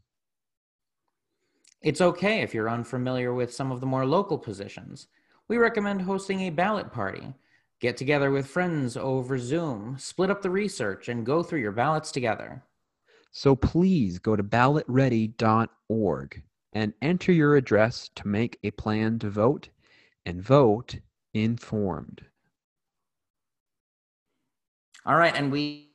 It's 1.81 2.01
okay 2.01 2.41
if 2.41 2.53
you're 2.53 2.69
unfamiliar 2.69 3.33
with 3.33 3.53
some 3.53 3.71
of 3.71 3.79
the 3.79 3.85
more 3.85 4.05
local 4.05 4.39
positions. 4.39 5.07
We 5.47 5.57
recommend 5.57 6.01
hosting 6.01 6.41
a 6.41 6.49
ballot 6.49 6.91
party. 6.91 7.33
Get 7.81 7.97
together 7.97 8.31
with 8.31 8.47
friends 8.47 8.95
over 8.95 9.37
Zoom, 9.37 9.97
split 9.99 10.29
up 10.29 10.41
the 10.41 10.49
research, 10.49 11.09
and 11.09 11.25
go 11.25 11.43
through 11.43 11.59
your 11.59 11.73
ballots 11.73 12.11
together. 12.11 12.63
So 13.31 13.55
please 13.55 14.17
go 14.17 14.37
to 14.37 14.43
ballotready.org 14.43 16.43
and 16.71 16.93
enter 17.01 17.33
your 17.33 17.57
address 17.57 18.09
to 18.15 18.27
make 18.27 18.57
a 18.63 18.71
plan 18.71 19.19
to 19.19 19.29
vote 19.29 19.69
and 20.25 20.41
vote 20.41 20.99
informed. 21.33 22.23
All 25.05 25.17
right, 25.17 25.35
and 25.35 25.51
we 25.51 25.85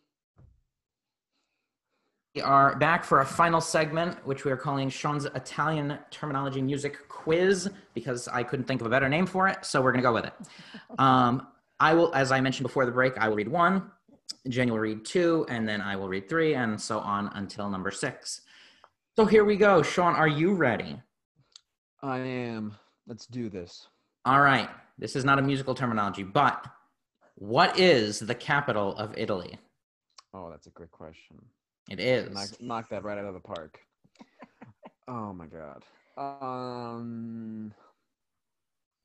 are 2.45 2.77
back 2.77 3.05
for 3.05 3.21
a 3.21 3.27
final 3.27 3.61
segment, 3.61 4.25
which 4.27 4.45
we 4.45 4.53
are 4.53 4.57
calling 4.57 4.89
Sean's 4.89 5.25
Italian 5.25 5.99
Terminology 6.11 6.63
Music 6.63 7.09
Quiz, 7.09 7.69
because 7.93 8.29
I 8.29 8.43
couldn't 8.43 8.67
think 8.67 8.81
of 8.81 8.87
a 8.87 8.91
better 8.91 9.09
name 9.09 9.27
for 9.27 9.49
it, 9.49 9.65
so 9.65 9.83
we're 9.83 9.93
going 9.93 10.03
to 10.03 10.09
go 10.09 10.13
with 10.13 10.27
it. 10.27 10.35
Um, 10.99 11.47
I 11.81 11.95
will, 11.95 12.15
as 12.15 12.31
I 12.31 12.41
mentioned 12.41 12.65
before 12.65 12.85
the 12.87 12.93
break, 12.93 13.17
I 13.19 13.29
will 13.29 13.37
read 13.37 13.49
one, 13.49 13.91
Jenny 14.49 14.71
will 14.71 14.79
read 14.79 15.05
two, 15.05 15.47
and 15.49 15.69
then 15.69 15.81
I 15.81 15.97
will 15.97 16.09
read 16.09 16.29
three, 16.29 16.55
and 16.55 16.81
so 16.81 16.99
on 16.99 17.31
until 17.35 17.69
number 17.69 17.91
six. 17.91 18.43
So 19.17 19.25
here 19.25 19.45
we 19.45 19.57
go. 19.57 19.83
Sean, 19.83 20.15
are 20.15 20.29
you 20.29 20.55
ready? 20.55 21.01
I 22.03 22.19
am. 22.19 22.77
Let's 23.07 23.27
do 23.27 23.51
this. 23.51 23.89
All 24.25 24.41
right. 24.41 24.69
This 24.99 25.17
is 25.17 25.25
not 25.25 25.39
a 25.39 25.43
musical 25.43 25.75
terminology, 25.75 26.23
but 26.23 26.67
what 27.35 27.79
is 27.79 28.21
the 28.21 28.35
capital 28.35 28.95
of 28.97 29.15
Italy? 29.17 29.59
Oh, 30.33 30.51
that's 30.51 30.67
a 30.67 30.71
great 30.71 30.91
question. 30.91 31.37
It 31.89 31.99
is. 31.99 32.33
Knock, 32.33 32.61
knock 32.61 32.91
that 32.91 33.03
right 33.03 33.19
out 33.19 33.25
of 33.25 33.35
the 33.35 33.41
park. 33.41 33.81
oh 35.09 35.33
my 35.33 35.47
god. 35.47 35.83
Um. 36.17 37.73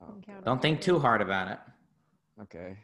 oh, 0.02 0.14
Don't 0.44 0.60
think 0.60 0.80
too 0.80 0.98
hard 0.98 1.22
about 1.22 1.50
it. 1.50 1.58
Okay. 2.42 2.76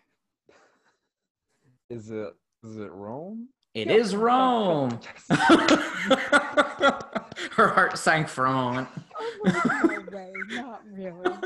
Is 1.91 2.11
it 2.11 2.35
is 2.65 2.77
it 2.77 2.91
Rome? 2.93 3.49
It 3.74 3.89
Go, 3.89 3.95
is. 3.95 4.15
Rome. 4.16 4.99
Her 7.53 7.69
heart 7.69 7.99
sank 7.99 8.29
for 8.29 8.47
a 8.47 8.53
moment. 8.53 8.89
Oh, 9.19 9.33
wait, 9.45 9.55
no 9.83 10.16
way, 10.16 10.33
not 10.51 10.83
really. 10.91 11.37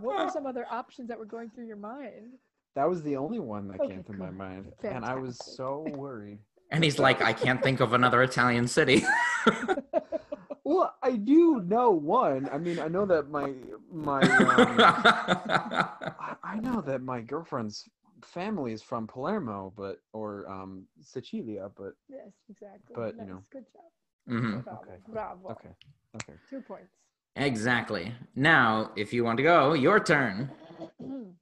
What 0.00 0.24
were 0.24 0.30
some 0.30 0.46
other 0.46 0.66
options 0.70 1.08
that 1.08 1.18
were 1.18 1.24
going 1.24 1.50
through 1.50 1.66
your 1.66 1.76
mind? 1.76 2.34
That 2.74 2.88
was 2.88 3.02
the 3.02 3.16
only 3.16 3.38
one 3.38 3.68
that 3.68 3.80
Okay, 3.80 3.94
came 3.94 4.02
through 4.04 4.18
my 4.18 4.26
cool. 4.26 4.34
mind, 4.36 4.72
and 4.82 5.04
I 5.04 5.14
was 5.14 5.38
so 5.56 5.86
worried. 5.94 6.38
And 6.70 6.82
he's 6.84 6.98
like, 6.98 7.22
I 7.22 7.32
can't 7.32 7.62
think 7.62 7.80
of 7.80 7.92
another 7.92 8.22
Italian 8.22 8.66
city. 8.68 9.04
Well, 10.66 10.96
I 11.00 11.12
do 11.12 11.62
know 11.64 11.90
one. 11.92 12.48
I 12.52 12.58
mean, 12.58 12.80
I 12.80 12.88
know 12.88 13.06
that 13.06 13.30
my 13.30 13.52
my 13.88 14.20
um, 14.22 14.80
I, 14.80 16.34
I 16.42 16.56
know 16.56 16.80
that 16.80 17.02
my 17.02 17.20
girlfriend's 17.20 17.88
family 18.24 18.72
is 18.72 18.82
from 18.82 19.06
Palermo, 19.06 19.72
but 19.76 20.00
or 20.12 20.44
um 20.50 20.88
Sicilia, 21.00 21.70
but 21.76 21.92
yes, 22.08 22.32
exactly. 22.50 22.96
But, 22.96 23.14
you 23.14 23.26
know. 23.26 23.42
Good 23.52 23.66
job. 23.72 23.84
Mhm. 24.28 24.64
Bravo. 24.64 24.82
Okay. 24.82 24.98
Bravo. 25.06 25.48
okay, 25.50 25.74
okay. 26.16 26.32
Two 26.50 26.62
points. 26.62 26.96
Exactly. 27.36 28.12
Now, 28.34 28.90
if 28.96 29.12
you 29.12 29.22
want 29.22 29.36
to 29.36 29.44
go, 29.44 29.72
your 29.74 30.00
turn. 30.00 30.50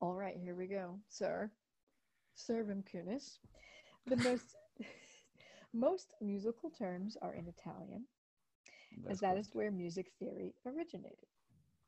All 0.00 0.16
right, 0.16 0.34
here 0.36 0.56
we 0.56 0.66
go, 0.66 0.98
sir. 1.08 1.52
Sir 2.34 2.64
Vimkunis. 2.64 3.38
The 4.08 4.16
most 4.16 4.56
most 5.72 6.14
musical 6.20 6.68
terms 6.68 7.16
are 7.22 7.34
in 7.34 7.46
Italian, 7.46 8.06
That's 8.98 9.14
as 9.14 9.20
that 9.20 9.30
cool. 9.30 9.38
is 9.38 9.50
where 9.52 9.70
music 9.70 10.12
theory 10.18 10.54
originated. 10.66 11.26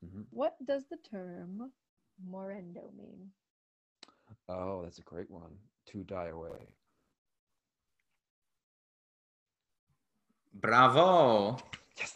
Mhm. 0.05 0.27
What 0.31 0.57
does 0.67 0.85
the 0.89 0.97
term 0.99 1.73
morendo 2.25 2.95
mean? 2.97 3.31
Oh, 4.49 4.83
that's 4.83 4.99
a 4.99 5.03
great 5.03 5.31
one. 5.31 5.59
To 5.87 6.05
die 6.05 6.29
away. 6.29 6.75
Bravo. 10.55 11.59
Yes. 11.99 12.13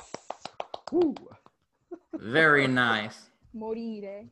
Woo. 0.91 1.15
Very 2.19 2.67
nice. 2.67 3.31
Morire, 3.55 4.29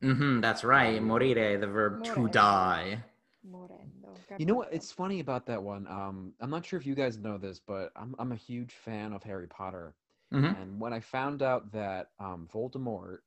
hmm 0.00 0.40
that's 0.40 0.64
right. 0.64 1.00
Morire, 1.02 1.58
the 1.60 1.66
verb 1.66 2.04
to 2.04 2.28
die. 2.28 3.02
Morendo. 3.44 4.24
You 4.36 4.46
know 4.46 4.54
what? 4.54 4.72
It's 4.72 4.92
funny 4.92 5.20
about 5.20 5.46
that 5.46 5.62
one. 5.62 5.86
Um, 5.88 6.34
I'm 6.40 6.50
not 6.50 6.64
sure 6.64 6.78
if 6.78 6.86
you 6.86 6.94
guys 6.94 7.18
know 7.18 7.38
this, 7.38 7.60
but 7.60 7.92
I'm 7.96 8.14
I'm 8.18 8.32
a 8.32 8.36
huge 8.36 8.72
fan 8.72 9.12
of 9.12 9.22
Harry 9.24 9.46
Potter. 9.46 9.94
hmm 10.30 10.52
And 10.52 10.80
when 10.80 10.92
I 10.92 11.00
found 11.00 11.42
out 11.42 11.72
that 11.72 12.10
um, 12.18 12.48
Voldemort 12.52 13.18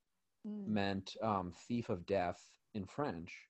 Mm. 0.46 0.66
meant 0.66 1.16
um, 1.22 1.52
thief 1.52 1.88
of 1.88 2.06
death 2.06 2.50
in 2.74 2.84
French, 2.86 3.48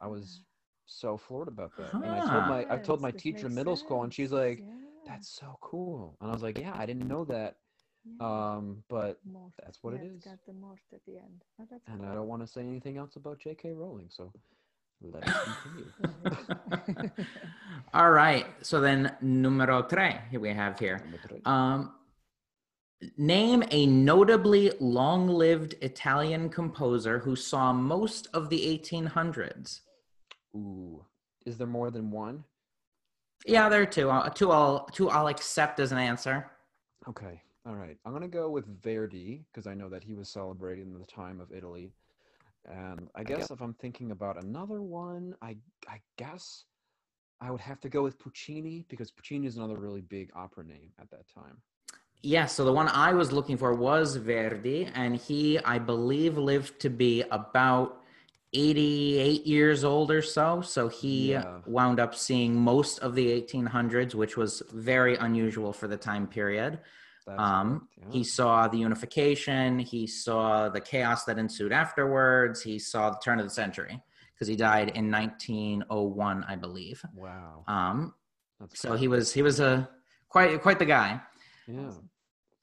I 0.00 0.06
was 0.08 0.42
so 0.86 1.16
floored 1.16 1.48
about 1.48 1.76
that. 1.76 1.96
And 2.02 2.14
I 2.14 2.20
told 2.20 2.46
my 2.46 2.66
I 2.70 2.78
told 2.78 3.00
my 3.00 3.10
this 3.12 3.24
teacher 3.24 3.46
in 3.46 3.54
makes 3.54 3.54
middle 3.54 3.76
school, 3.76 4.02
and 4.02 4.12
she's 4.12 4.32
like, 4.32 4.64
Yeah, 4.64 4.74
"That's 5.06 5.28
so 5.28 5.58
cool." 5.60 6.16
And 6.20 6.30
I 6.30 6.32
was 6.32 6.42
like, 6.42 6.58
"Yeah, 6.58 6.74
I 6.76 6.86
didn't 6.86 7.06
know 7.08 7.24
that." 7.24 7.56
yeah. 8.04 8.20
Um, 8.20 8.82
but 8.88 9.20
Mort. 9.24 9.52
that's 9.62 9.82
what 9.82 9.94
yeah, 9.94 10.02
it's 10.02 10.16
got 10.24 10.44
the 10.46 10.52
mort 10.52 10.80
at 10.92 11.04
the 11.04 11.18
end. 11.18 11.44
Oh, 11.60 11.80
and 11.86 12.04
cool. 12.04 12.06
I 12.06 12.14
don't 12.14 12.28
want 12.28 12.42
to 12.42 12.46
say 12.46 12.62
anything 12.62 12.96
else 12.98 13.16
about 13.16 13.38
J.K. 13.40 13.72
Rowling, 13.72 14.08
so 14.10 14.32
let 15.02 15.28
us 15.28 15.46
continue. 15.54 17.10
All 17.94 18.10
right. 18.10 18.46
So 18.62 18.80
then, 18.80 19.14
numero 19.20 19.82
tre, 19.82 20.20
here 20.30 20.40
we 20.40 20.50
have 20.50 20.78
here. 20.78 21.02
Um, 21.44 21.94
name 23.16 23.62
a 23.70 23.86
notably 23.86 24.72
long 24.80 25.28
lived 25.28 25.74
Italian 25.80 26.48
composer 26.48 27.18
who 27.18 27.36
saw 27.36 27.72
most 27.72 28.28
of 28.34 28.48
the 28.48 28.58
1800s. 28.78 29.80
Ooh, 30.54 31.04
is 31.46 31.56
there 31.58 31.66
more 31.66 31.90
than 31.90 32.10
one? 32.10 32.44
Yeah, 33.46 33.68
there 33.68 33.82
are 33.82 33.86
two. 33.86 34.10
Uh, 34.10 34.28
two, 34.30 34.50
I'll, 34.50 34.86
two 34.86 35.10
I'll 35.10 35.28
accept 35.28 35.78
as 35.80 35.92
an 35.92 35.98
answer. 35.98 36.50
Okay, 37.08 37.40
all 37.64 37.74
right. 37.74 37.96
I'm 38.04 38.12
gonna 38.12 38.28
go 38.28 38.50
with 38.50 38.82
Verdi 38.82 39.44
because 39.52 39.66
I 39.66 39.74
know 39.74 39.88
that 39.88 40.02
he 40.02 40.14
was 40.14 40.28
celebrating 40.28 40.92
the 40.92 41.04
time 41.06 41.40
of 41.40 41.52
Italy, 41.52 41.92
and 42.66 43.08
I 43.14 43.24
guess 43.24 43.50
if 43.50 43.60
I'm 43.60 43.74
thinking 43.74 44.10
about 44.10 44.42
another 44.42 44.82
one, 44.82 45.34
I 45.42 45.56
I 45.88 46.00
guess 46.16 46.64
I 47.40 47.50
would 47.50 47.60
have 47.60 47.80
to 47.80 47.88
go 47.88 48.02
with 48.02 48.18
Puccini 48.18 48.84
because 48.88 49.10
Puccini 49.10 49.46
is 49.46 49.56
another 49.56 49.76
really 49.76 50.00
big 50.00 50.30
opera 50.34 50.64
name 50.64 50.90
at 51.00 51.10
that 51.10 51.26
time. 51.32 51.62
Yeah, 52.22 52.46
so 52.46 52.64
the 52.64 52.72
one 52.72 52.88
I 52.88 53.12
was 53.12 53.30
looking 53.30 53.56
for 53.56 53.72
was 53.74 54.16
Verdi, 54.16 54.90
and 54.92 55.16
he, 55.16 55.58
I 55.60 55.78
believe, 55.78 56.36
lived 56.36 56.80
to 56.80 56.90
be 56.90 57.22
about 57.30 58.02
88 58.52 59.46
years 59.46 59.84
old 59.84 60.10
or 60.10 60.22
so. 60.22 60.60
So 60.60 60.88
he 60.88 61.32
Yeah. 61.32 61.60
wound 61.66 62.00
up 62.00 62.14
seeing 62.16 62.56
most 62.56 62.98
of 62.98 63.14
the 63.14 63.30
1800s, 63.30 64.14
which 64.16 64.36
was 64.36 64.62
very 64.72 65.14
unusual 65.16 65.72
for 65.72 65.86
the 65.86 65.96
time 65.96 66.26
period. 66.26 66.80
Um, 67.36 67.88
correct, 67.98 68.12
He 68.14 68.24
saw 68.24 68.68
the 68.68 68.78
unification, 68.78 69.78
he 69.78 70.06
saw 70.06 70.68
the 70.68 70.80
chaos 70.80 71.24
that 71.24 71.38
ensued 71.38 71.72
afterwards, 71.72 72.62
he 72.62 72.78
saw 72.78 73.10
the 73.10 73.18
turn 73.24 73.38
of 73.40 73.44
the 73.46 73.50
century 73.50 74.00
because 74.34 74.48
he 74.48 74.56
died 74.56 74.90
in 74.90 75.10
1901, 75.10 76.44
I 76.48 76.56
believe. 76.56 77.02
Wow. 77.14 77.64
Um, 77.66 78.14
That's 78.60 78.80
so 78.80 78.90
cool. 78.90 78.98
he 78.98 79.08
was 79.08 79.32
he 79.32 79.42
was 79.42 79.60
a 79.60 79.88
quite 80.28 80.60
quite 80.62 80.78
the 80.78 80.86
guy. 80.86 81.20
Yeah. 81.66 81.92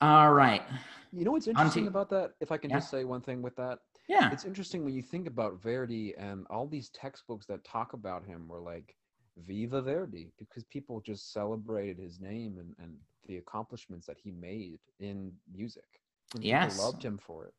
All 0.02 0.34
right. 0.34 0.64
You 1.12 1.24
know 1.26 1.32
what's 1.32 1.48
interesting 1.48 1.88
about 1.88 2.10
that? 2.10 2.32
If 2.42 2.52
I 2.52 2.58
can 2.58 2.70
Yeah. 2.70 2.78
just 2.78 2.90
say 2.92 3.04
one 3.06 3.22
thing 3.22 3.42
with 3.42 3.56
that, 3.56 3.80
Yeah. 4.08 4.32
it's 4.32 4.46
interesting 4.46 4.84
when 4.84 4.94
you 4.94 5.02
think 5.02 5.28
about 5.28 5.62
Verdi 5.62 6.14
and 6.18 6.46
all 6.50 6.68
these 6.68 6.90
textbooks 6.90 7.46
that 7.48 7.64
talk 7.64 7.94
about 7.94 8.26
him 8.26 8.48
were 8.48 8.60
like 8.60 8.96
Viva 9.38 9.82
Verdi 9.82 10.32
because 10.38 10.64
people 10.66 11.02
just 11.02 11.34
celebrated 11.34 11.98
his 11.98 12.20
name 12.20 12.58
and, 12.60 12.74
and 12.80 12.96
the 13.28 13.38
accomplishments 13.38 14.06
that 14.08 14.18
he 14.24 14.32
made 14.32 14.80
in 15.00 15.32
music. 15.54 16.02
And 16.34 16.44
Yes. 16.44 16.80
loved 16.80 17.04
him 17.04 17.18
for 17.18 17.46
it. 17.46 17.54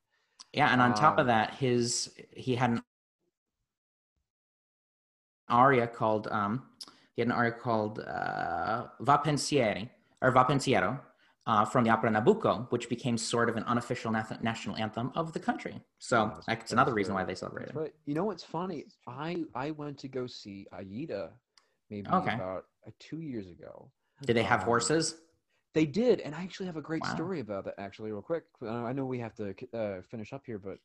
Yeah, 0.52 0.72
and 0.72 0.80
on 0.80 0.94
top 0.94 1.14
of 1.18 1.22
Um, 1.22 1.26
that, 1.28 1.54
his 1.54 2.14
he 2.32 2.54
had 2.56 2.70
an 2.70 2.82
aria 5.48 5.86
called 5.86 6.26
um 6.28 6.66
he 7.14 7.22
had 7.22 7.28
an 7.28 7.32
aria 7.32 7.52
called 7.52 8.00
uh, 8.00 8.88
Va 9.00 9.18
Pensieri 9.24 9.88
or 10.20 10.30
Va 10.32 10.44
Pensiero 10.44 11.00
uh, 11.46 11.64
from 11.64 11.84
the 11.84 11.90
opera 11.90 12.10
Nabucco, 12.10 12.70
which 12.72 12.88
became 12.88 13.16
sort 13.16 13.48
of 13.48 13.56
an 13.56 13.62
unofficial 13.64 14.10
national 14.10 14.76
anthem 14.76 15.12
of 15.14 15.32
the 15.32 15.38
country. 15.38 15.80
So 15.98 16.26
that's- 16.26 16.44
that's 16.46 16.72
another 16.72 16.92
reason 16.92 17.14
why 17.14 17.22
they 17.22 17.28
That's 17.32 17.40
celebrate 17.40 17.68
it. 17.68 17.76
right. 17.76 17.94
You 18.04 18.14
know 18.14 18.24
what's 18.24 18.42
funny? 18.44 18.82
This 18.82 18.92
is 18.94 18.98
true. 19.04 19.14
I 19.14 19.44
I 19.54 19.70
went 19.70 19.98
to 19.98 20.08
go 20.08 20.26
see 20.26 20.66
Aida 20.72 21.32
maybe 21.90 22.10
Okay. 22.12 22.34
about 22.34 22.64
uh, 22.86 22.90
two 22.98 23.20
years 23.20 23.48
ago. 23.48 23.90
Did 24.24 24.36
they 24.36 24.42
have 24.42 24.60
Um, 24.60 24.66
horses? 24.66 25.20
They 25.74 25.86
did, 25.86 26.20
and 26.20 26.34
I 26.34 26.42
actually 26.42 26.66
have 26.66 26.76
a 26.78 26.82
great 26.82 27.02
Wow. 27.04 27.14
story 27.14 27.40
about 27.40 27.64
that. 27.66 27.74
Actually, 27.78 28.10
real 28.10 28.22
quick. 28.22 28.44
Uh, 28.62 28.68
I 28.68 28.92
know 28.92 29.04
we 29.04 29.18
have 29.18 29.34
to 29.34 29.54
uh, 29.74 30.00
finish 30.02 30.32
up 30.32 30.42
here, 30.46 30.58
but 30.58 30.78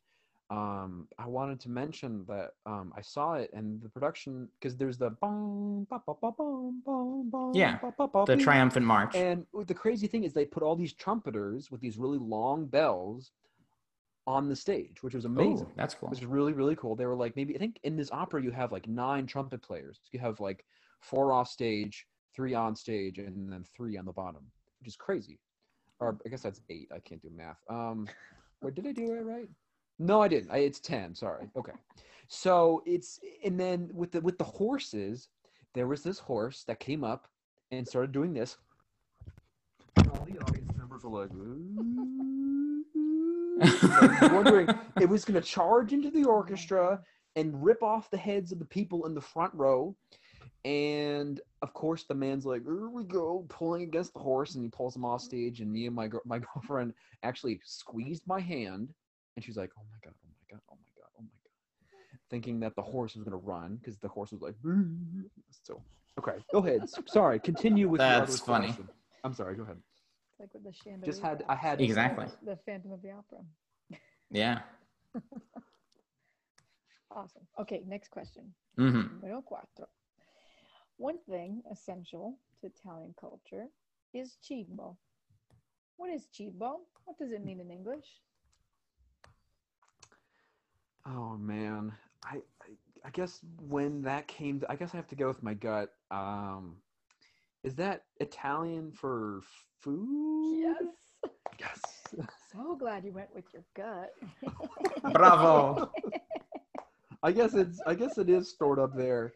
um, 0.50 1.08
I 1.18 1.26
wanted 1.26 1.60
to 1.60 1.70
mention 1.70 2.26
that 2.28 2.50
um, 2.66 2.92
I 2.94 3.00
saw 3.00 3.34
it 3.34 3.50
and 3.54 3.80
the 3.80 3.88
production 3.88 4.48
because 4.60 4.76
there's 4.76 4.98
the 4.98 5.10
boom, 5.10 5.86
ba, 5.88 6.02
ba, 6.06 6.14
ba, 6.20 7.50
Yeah, 7.54 7.78
The 8.26 8.36
triumphant 8.36 8.84
march. 8.84 9.16
And 9.16 9.46
the 9.66 9.72
crazy 9.72 10.06
thing 10.06 10.24
is, 10.24 10.34
they 10.34 10.44
put 10.44 10.62
all 10.62 10.76
these 10.76 10.92
trumpeters 10.92 11.70
with 11.70 11.80
these 11.80 11.96
really 11.96 12.18
long 12.18 12.66
bells 12.66 13.32
on 14.26 14.48
the 14.48 14.56
stage, 14.56 15.02
which 15.02 15.14
was 15.14 15.24
Ooh, 15.24 15.28
amazing. 15.28 15.72
that's 15.74 15.94
cool. 15.94 16.10
Which 16.10 16.20
was 16.20 16.26
really 16.26 16.52
really 16.52 16.76
cool. 16.76 16.94
They 16.94 17.06
were 17.06 17.16
like 17.16 17.34
maybe 17.34 17.54
I 17.54 17.58
think 17.58 17.80
in 17.82 17.96
this 17.96 18.10
opera 18.12 18.42
you 18.42 18.50
have 18.50 18.72
like 18.72 18.86
nine 18.86 19.26
trumpet 19.26 19.62
players. 19.62 19.98
You 20.12 20.20
have 20.20 20.38
like 20.38 20.64
four 21.02 21.32
off 21.32 21.48
stage, 21.48 22.06
three 22.34 22.54
on 22.54 22.74
stage, 22.74 23.18
and 23.18 23.52
then 23.52 23.64
three 23.76 23.98
on 23.98 24.06
the 24.06 24.12
bottom, 24.12 24.42
which 24.80 24.88
is 24.88 24.96
crazy. 24.96 25.38
Or 26.00 26.16
I 26.24 26.28
guess 26.30 26.42
that's 26.42 26.62
eight. 26.70 26.88
I 26.94 26.98
can't 27.00 27.20
do 27.20 27.28
math. 27.34 27.58
Um, 27.68 28.08
wait, 28.62 28.74
did 28.74 28.86
I 28.86 28.92
do 28.92 29.12
it 29.12 29.24
right? 29.24 29.48
No, 29.98 30.22
I 30.22 30.28
didn't. 30.28 30.50
I, 30.50 30.58
it's 30.58 30.80
ten. 30.80 31.14
Sorry. 31.14 31.48
Okay. 31.56 31.72
So 32.28 32.82
it's 32.86 33.20
and 33.44 33.60
then 33.60 33.90
with 33.92 34.12
the 34.12 34.20
with 34.20 34.38
the 34.38 34.44
horses, 34.44 35.28
there 35.74 35.86
was 35.86 36.02
this 36.02 36.18
horse 36.18 36.64
that 36.64 36.80
came 36.80 37.04
up 37.04 37.28
and 37.70 37.86
started 37.86 38.12
doing 38.12 38.32
this. 38.32 38.56
All 39.98 40.26
the 40.26 40.38
audience 40.38 40.76
members 40.76 41.04
were 41.04 41.20
like. 41.20 41.30
Like, 43.62 44.32
wondering 44.32 44.68
it 45.00 45.08
was 45.08 45.24
going 45.24 45.40
to 45.40 45.46
charge 45.46 45.92
into 45.92 46.10
the 46.10 46.24
orchestra 46.24 47.00
and 47.36 47.62
rip 47.62 47.82
off 47.82 48.10
the 48.10 48.16
heads 48.16 48.50
of 48.50 48.58
the 48.58 48.64
people 48.64 49.06
in 49.06 49.14
the 49.14 49.20
front 49.20 49.54
row. 49.54 49.94
And 50.64 51.40
of 51.62 51.74
course, 51.74 52.04
the 52.04 52.14
man's 52.14 52.46
like, 52.46 52.62
"Here 52.62 52.88
we 52.88 53.04
go," 53.04 53.44
pulling 53.48 53.82
against 53.82 54.12
the 54.12 54.20
horse, 54.20 54.54
and 54.54 54.62
he 54.64 54.70
pulls 54.70 54.94
him 54.94 55.04
off 55.04 55.20
stage. 55.20 55.60
And 55.60 55.72
me 55.72 55.86
and 55.86 55.94
my 55.96 56.08
my 56.24 56.38
girlfriend 56.54 56.94
actually 57.22 57.60
squeezed 57.64 58.22
my 58.26 58.40
hand, 58.40 58.94
and 59.36 59.44
she's 59.44 59.56
like, 59.56 59.70
"Oh 59.78 59.82
my 59.90 59.98
god, 60.04 60.14
oh 60.24 60.28
my 60.28 60.56
god, 60.56 60.60
oh 60.70 60.76
my 60.76 60.90
god, 60.96 61.08
oh 61.18 61.22
my 61.22 61.28
god," 61.42 62.20
thinking 62.30 62.60
that 62.60 62.76
the 62.76 62.82
horse 62.82 63.14
was 63.16 63.24
gonna 63.24 63.36
run 63.36 63.76
because 63.76 63.98
the 63.98 64.08
horse 64.08 64.30
was 64.32 64.40
like, 64.42 64.54
"So." 65.64 65.82
Okay, 66.18 66.36
go 66.52 66.58
ahead. 66.58 66.82
Sorry, 67.06 67.40
continue 67.40 67.88
with. 67.88 68.00
your 68.00 68.10
That's 68.10 68.34
other 68.34 68.38
funny. 68.38 68.66
question. 68.68 68.88
I'm 69.24 69.32
sorry. 69.34 69.56
Go 69.56 69.62
ahead. 69.62 69.78
It's 70.30 70.40
like 70.40 70.52
with 70.54 70.62
the 70.62 70.72
chandelier. 70.72 71.06
Just 71.06 71.22
had. 71.22 71.44
I 71.48 71.56
had 71.56 71.80
Exactly. 71.80 72.26
The 72.44 72.56
Phantom 72.66 72.92
of 72.92 73.02
the 73.02 73.12
Opera. 73.12 73.38
Yeah. 74.30 74.60
Awesome. 77.10 77.46
Okay, 77.60 77.82
next 77.86 78.10
question. 78.10 78.54
hmm 78.76 79.02
Numero 79.20 79.42
cuatro. 79.42 79.86
One 81.02 81.18
thing 81.28 81.64
essential 81.68 82.38
to 82.60 82.68
Italian 82.68 83.12
culture 83.20 83.66
is 84.14 84.36
cibo. 84.40 84.96
What 85.96 86.10
is 86.10 86.28
cibo? 86.30 86.82
What 87.04 87.18
does 87.18 87.32
it 87.32 87.44
mean 87.44 87.58
in 87.58 87.72
English? 87.72 88.06
Oh 91.04 91.36
man, 91.36 91.92
I, 92.24 92.36
I 92.62 92.68
I 93.04 93.10
guess 93.10 93.40
when 93.68 94.02
that 94.02 94.28
came, 94.28 94.60
to, 94.60 94.70
I 94.70 94.76
guess 94.76 94.94
I 94.94 94.96
have 94.96 95.08
to 95.08 95.16
go 95.16 95.26
with 95.26 95.42
my 95.42 95.54
gut. 95.54 95.90
Um, 96.12 96.76
is 97.64 97.74
that 97.74 98.04
Italian 98.20 98.92
for 98.92 99.40
food? 99.80 100.60
Yes. 100.60 100.86
Yes. 101.58 102.14
So 102.52 102.76
glad 102.76 103.04
you 103.04 103.10
went 103.10 103.34
with 103.34 103.46
your 103.52 103.64
gut. 103.74 104.12
Bravo. 105.12 105.90
I 107.24 107.32
guess 107.32 107.54
it's 107.54 107.80
I 107.88 107.94
guess 107.94 108.18
it 108.18 108.30
is 108.30 108.50
stored 108.50 108.78
up 108.78 108.96
there. 108.96 109.32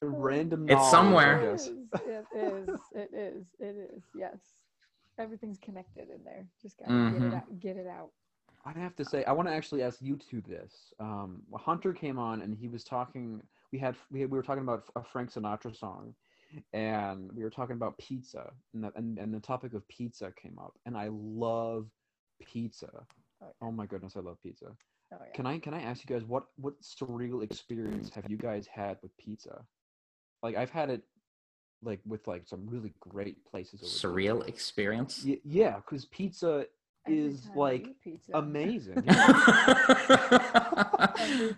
Random. 0.00 0.68
It's 0.68 0.90
somewhere. 0.90 1.40
It 1.40 1.52
guess. 1.52 1.66
is. 1.66 1.88
It 2.06 2.26
is. 2.34 2.80
It 2.94 3.10
is. 3.12 3.46
It 3.58 3.76
is. 3.94 4.02
Yes. 4.14 4.38
Everything's 5.18 5.58
connected 5.58 6.08
in 6.10 6.22
there. 6.24 6.46
Just 6.62 6.78
gotta 6.78 6.92
get 6.92 7.20
Mhm. 7.20 7.32
it 7.32 7.34
out. 7.34 7.60
Get 7.60 7.76
it 7.76 7.86
out. 7.86 8.10
I 8.64 8.72
have 8.72 8.94
to 8.96 9.04
say, 9.04 9.24
I 9.24 9.32
want 9.32 9.48
to 9.48 9.54
actually 9.54 9.82
ask 9.82 10.00
you 10.02 10.16
two 10.16 10.40
this. 10.42 10.92
Um, 11.00 11.42
Hunter 11.54 11.92
came 11.92 12.18
on 12.18 12.42
and 12.42 12.54
he 12.54 12.68
was 12.68 12.84
talking. 12.84 13.42
We 13.72 13.78
had 13.78 13.96
we, 14.10 14.20
we 14.20 14.26
were 14.38 14.42
talking 14.42 14.62
about 14.62 14.84
a 14.94 15.02
Frank 15.02 15.32
Sinatra 15.32 15.76
song, 15.76 16.14
and 16.72 17.32
we 17.32 17.42
were 17.42 17.50
talking 17.50 17.76
about 17.76 17.98
pizza, 17.98 18.52
and 18.74 18.84
the, 18.84 18.92
and, 18.94 19.18
and 19.18 19.32
the 19.34 19.40
topic 19.40 19.74
of 19.74 19.86
pizza 19.88 20.32
came 20.40 20.58
up. 20.58 20.74
And 20.86 20.96
I 20.96 21.08
love 21.10 21.88
pizza. 22.40 22.90
Oh, 23.42 23.46
yeah. 23.46 23.48
Oh 23.60 23.72
my 23.72 23.86
goodness, 23.86 24.16
I 24.16 24.20
love 24.20 24.38
pizza. 24.42 24.66
Oh, 25.12 25.16
yeah. 25.20 25.32
Can 25.34 25.46
I 25.46 25.58
can 25.58 25.74
I 25.74 25.82
ask 25.82 26.08
you 26.08 26.14
guys 26.14 26.24
what 26.26 26.44
what 26.56 26.80
surreal 26.82 27.42
experience 27.42 28.10
have 28.14 28.30
you 28.30 28.36
guys 28.36 28.66
had 28.66 28.98
with 29.02 29.16
pizza? 29.16 29.64
Like 30.42 30.56
I've 30.56 30.70
had 30.70 30.90
it, 30.90 31.02
like 31.82 32.00
with 32.06 32.26
like 32.26 32.46
some 32.46 32.66
really 32.68 32.92
great 33.00 33.44
places. 33.44 33.80
over 33.82 33.90
there. 33.90 34.34
Surreal 34.34 34.48
experience. 34.48 35.22
Y- 35.26 35.40
yeah, 35.44 35.76
because 35.76 36.04
pizza 36.06 36.66
is 37.06 37.48
like 37.54 37.88
pizza, 38.02 38.32
amazing. 38.34 38.94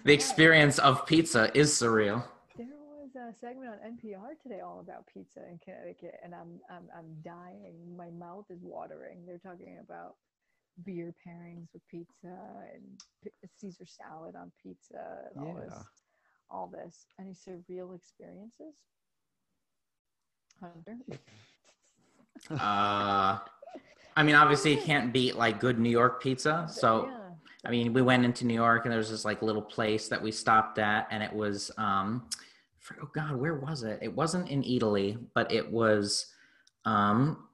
the 0.04 0.12
experience 0.12 0.78
of 0.78 1.04
pizza 1.06 1.50
is 1.58 1.70
surreal. 1.72 2.22
There 2.56 2.66
was 2.68 3.14
a 3.16 3.34
segment 3.38 3.70
on 3.70 3.78
NPR 3.96 4.40
today 4.42 4.60
all 4.60 4.80
about 4.80 5.06
pizza 5.12 5.40
in 5.50 5.58
Connecticut, 5.64 6.14
and 6.22 6.34
I'm 6.34 6.60
I'm 6.70 6.88
I'm 6.96 7.16
dying. 7.24 7.96
My 7.96 8.10
mouth 8.10 8.44
is 8.50 8.60
watering. 8.62 9.24
They're 9.26 9.38
talking 9.38 9.78
about 9.82 10.14
beer 10.84 11.12
pairings 11.26 11.66
with 11.74 11.82
pizza 11.90 12.36
and 12.72 12.82
p- 13.24 13.30
Caesar 13.58 13.84
salad 13.86 14.34
on 14.36 14.52
pizza 14.62 15.28
and 15.34 15.44
all 15.44 15.54
this, 15.54 15.72
Yeah. 15.74 15.82
All 16.50 16.66
this. 16.72 17.06
Any 17.18 17.32
surreal 17.32 17.94
experiences? 17.94 18.74
Hunter. 20.60 20.96
Uh, 22.50 23.38
I 24.16 24.22
mean, 24.22 24.34
obviously, 24.34 24.74
you 24.74 24.80
can't 24.80 25.12
beat 25.12 25.36
like 25.36 25.60
good 25.60 25.78
New 25.78 25.90
York 25.90 26.22
pizza. 26.22 26.66
So, 26.70 27.06
yeah. 27.06 27.18
I 27.66 27.70
mean, 27.70 27.92
we 27.92 28.00
went 28.00 28.24
into 28.24 28.46
New 28.46 28.54
York 28.54 28.86
and 28.86 28.92
there 28.92 28.98
was 28.98 29.10
this 29.10 29.26
like 29.26 29.42
little 29.42 29.60
place 29.60 30.08
that 30.08 30.22
we 30.22 30.32
stopped 30.32 30.78
at, 30.78 31.06
and 31.10 31.22
it 31.22 31.30
was, 31.30 31.70
um, 31.76 32.28
for, 32.78 32.96
oh 33.02 33.10
God, 33.14 33.36
where 33.36 33.56
was 33.56 33.82
it? 33.82 33.98
It 34.00 34.14
wasn't 34.14 34.48
in 34.48 34.64
Italy, 34.64 35.18
but 35.34 35.52
it 35.52 35.70
was, 35.70 36.26
um, 36.86 37.46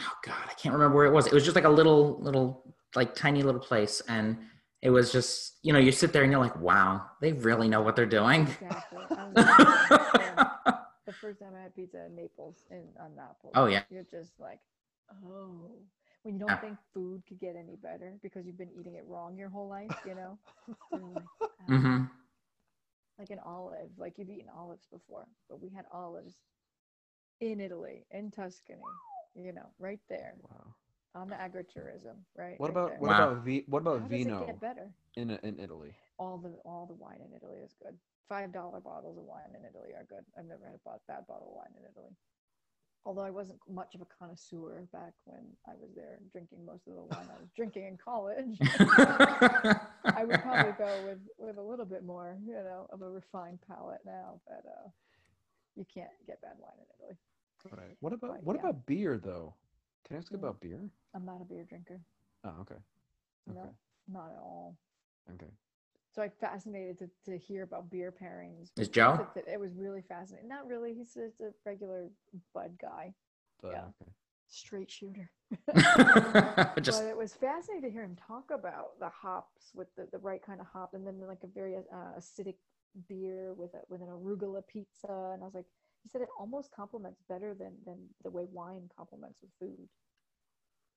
oh 0.00 0.12
God, 0.26 0.44
I 0.48 0.54
can't 0.54 0.72
remember 0.72 0.96
where 0.96 1.06
it 1.06 1.12
was. 1.12 1.26
It 1.26 1.32
was 1.32 1.44
just 1.44 1.54
like 1.54 1.64
a 1.64 1.70
little, 1.70 2.18
little, 2.20 2.74
like 2.96 3.14
tiny 3.14 3.44
little 3.44 3.60
place, 3.60 4.02
and 4.08 4.36
it 4.82 4.90
was 4.90 5.12
just, 5.12 5.58
you 5.62 5.72
know, 5.72 5.78
you 5.78 5.92
sit 5.92 6.12
there 6.12 6.22
and 6.22 6.32
you're 6.32 6.40
like, 6.40 6.58
wow, 6.58 7.02
they 7.20 7.32
really 7.32 7.68
know 7.68 7.82
what 7.82 7.96
they're 7.96 8.06
doing. 8.06 8.42
Exactly. 8.42 9.00
I 9.16 9.24
was 9.24 9.34
gonna 9.34 9.54
say, 9.54 9.76
yeah. 10.18 10.44
the 11.06 11.12
first 11.20 11.40
time 11.40 11.52
I 11.58 11.62
had 11.62 11.74
pizza 11.74 12.06
in 12.06 12.16
Naples 12.16 12.64
in 12.70 12.84
on 13.00 13.14
Naples. 13.16 13.52
Oh, 13.54 13.66
yeah. 13.66 13.82
You're 13.90 14.04
just 14.10 14.38
like, 14.40 14.60
oh, 15.24 15.70
when 16.22 16.34
you 16.34 16.40
don't 16.40 16.50
Yeah. 16.50 16.56
think 16.56 16.78
food 16.94 17.22
could 17.28 17.40
get 17.40 17.56
any 17.56 17.76
better 17.76 18.18
because 18.22 18.46
you've 18.46 18.58
been 18.58 18.72
eating 18.78 18.94
it 18.94 19.04
wrong 19.06 19.36
your 19.36 19.48
whole 19.50 19.68
life, 19.68 19.92
you 20.04 20.14
know? 20.14 20.38
You're 20.92 21.06
like, 21.06 21.28
ah. 21.60 21.64
hmm 21.66 22.04
like 23.18 23.30
an 23.30 23.40
olive, 23.44 23.90
like 23.98 24.14
you've 24.16 24.30
eaten 24.30 24.48
olives 24.56 24.86
before, 24.90 25.26
but 25.48 25.60
we 25.60 25.68
had 25.68 25.84
olives 25.92 26.36
in 27.40 27.60
Italy, 27.60 28.06
in 28.10 28.30
Tuscany, 28.30 28.80
you 29.34 29.52
know, 29.52 29.66
right 29.78 30.00
there 30.08 30.34
Wow. 30.42 30.74
On 31.14 31.28
the 31.28 31.34
agritourism, 31.36 32.16
right? 32.36 32.58
What 32.60 32.70
about 32.70 32.90
there. 32.90 32.98
what 33.00 33.08
Wow. 33.10 33.30
about 33.32 33.44
vi- 33.44 33.64
what 33.68 33.82
How 33.84 33.90
about 33.90 34.08
does 34.08 34.20
it 34.20 34.24
vino 34.24 34.46
get 34.46 34.60
better? 34.60 34.90
in 35.16 35.30
in 35.30 35.58
Italy? 35.58 35.94
all 36.18 36.38
the 36.38 36.50
all 36.64 36.86
the 36.86 36.94
wine 36.94 37.20
in 37.26 37.34
Italy 37.34 37.58
is 37.58 37.72
good. 37.82 37.96
Five 38.28 38.52
dollar 38.52 38.80
bottles 38.80 39.18
of 39.18 39.24
wine 39.24 39.50
in 39.58 39.64
Italy 39.64 39.92
are 39.94 40.04
good. 40.04 40.24
I've 40.38 40.44
never 40.46 40.64
had 40.64 40.74
a 40.74 40.98
bad 41.08 41.26
bottle 41.26 41.48
of 41.50 41.56
wine 41.56 41.74
in 41.78 41.84
Italy. 41.90 42.14
Although 43.06 43.22
I 43.22 43.30
wasn't 43.30 43.58
much 43.68 43.94
of 43.94 44.02
a 44.02 44.06
connoisseur 44.18 44.86
back 44.92 45.14
when 45.24 45.40
I 45.66 45.72
was 45.80 45.90
there 45.96 46.18
drinking 46.30 46.64
most 46.66 46.86
of 46.86 46.94
the 46.94 47.02
wine 47.02 47.26
I 47.34 47.40
was 47.40 47.48
drinking 47.56 47.86
in 47.86 47.96
college. 47.96 48.58
I 50.04 50.24
would 50.24 50.40
probably 50.42 50.72
go 50.78 51.02
with 51.06 51.18
with 51.38 51.56
a 51.58 51.62
little 51.62 51.86
bit 51.86 52.04
more, 52.04 52.36
you 52.46 52.52
know, 52.54 52.86
of 52.90 53.02
a 53.02 53.08
refined 53.10 53.58
palate 53.66 54.00
now, 54.04 54.40
but 54.46 54.64
uh, 54.66 54.88
you 55.76 55.86
can't 55.92 56.10
get 56.26 56.40
bad 56.42 56.52
wine 56.58 56.72
in 56.78 56.84
Italy. 56.98 57.16
Right. 57.72 57.96
What 58.00 58.12
about 58.12 58.30
But, 58.32 58.44
what 58.44 58.56
yeah. 58.56 58.60
about 58.68 58.86
beer 58.86 59.18
though? 59.18 59.54
Can 60.06 60.16
I 60.16 60.18
ask 60.18 60.30
Mm. 60.32 60.36
about 60.36 60.60
beer? 60.60 60.90
I'm 61.14 61.24
not 61.24 61.40
a 61.40 61.44
beer 61.44 61.64
drinker. 61.68 62.00
Oh, 62.44 62.52
okay. 62.60 62.76
Okay. 63.50 63.58
No, 63.58 63.74
not 64.08 64.30
at 64.32 64.38
all. 64.38 64.76
Okay. 65.34 65.50
So 66.12 66.22
I'm 66.22 66.30
fascinated 66.40 66.98
to, 66.98 67.10
to 67.30 67.38
hear 67.38 67.62
about 67.62 67.90
beer 67.90 68.12
pairings. 68.12 68.70
Is 68.76 68.88
Joe? 68.88 69.12
pizza 69.16 69.40
today. 69.40 69.52
It 69.54 69.60
was 69.60 69.74
really 69.76 70.02
fascinating. 70.02 70.48
Not 70.48 70.66
really. 70.66 70.94
He's 70.94 71.14
just 71.14 71.40
a 71.40 71.50
regular 71.64 72.08
bud 72.54 72.72
guy, 72.80 73.14
But, 73.62 73.72
Yeah. 73.72 73.84
okay. 74.00 74.10
straight 74.48 74.90
shooter. 74.90 75.30
just 76.82 77.00
but 77.00 77.06
it 77.08 77.16
was 77.16 77.34
fascinating 77.34 77.82
to 77.88 77.90
hear 77.90 78.02
him 78.04 78.16
talk 78.16 78.50
about 78.52 78.98
the 78.98 79.08
hops 79.08 79.70
with 79.74 79.88
the, 79.96 80.08
the 80.10 80.18
right 80.18 80.44
kind 80.44 80.60
of 80.60 80.66
hop, 80.66 80.94
and 80.94 81.06
then 81.06 81.20
like 81.26 81.42
a 81.44 81.48
very 81.48 81.76
uh, 81.76 82.18
acidic 82.18 82.56
beer 83.08 83.54
with 83.54 83.72
a, 83.74 83.80
with 83.88 84.00
an 84.00 84.08
arugula 84.08 84.62
pizza. 84.66 85.30
And 85.32 85.42
I 85.42 85.46
was 85.46 85.54
like, 85.54 85.66
he 86.02 86.08
said 86.08 86.22
it 86.22 86.28
almost 86.38 86.72
complements 86.74 87.22
better 87.28 87.54
than 87.54 87.74
than 87.86 87.98
the 88.24 88.30
way 88.30 88.46
wine 88.50 88.88
complements 88.96 89.38
with 89.42 89.50
food. 89.60 89.88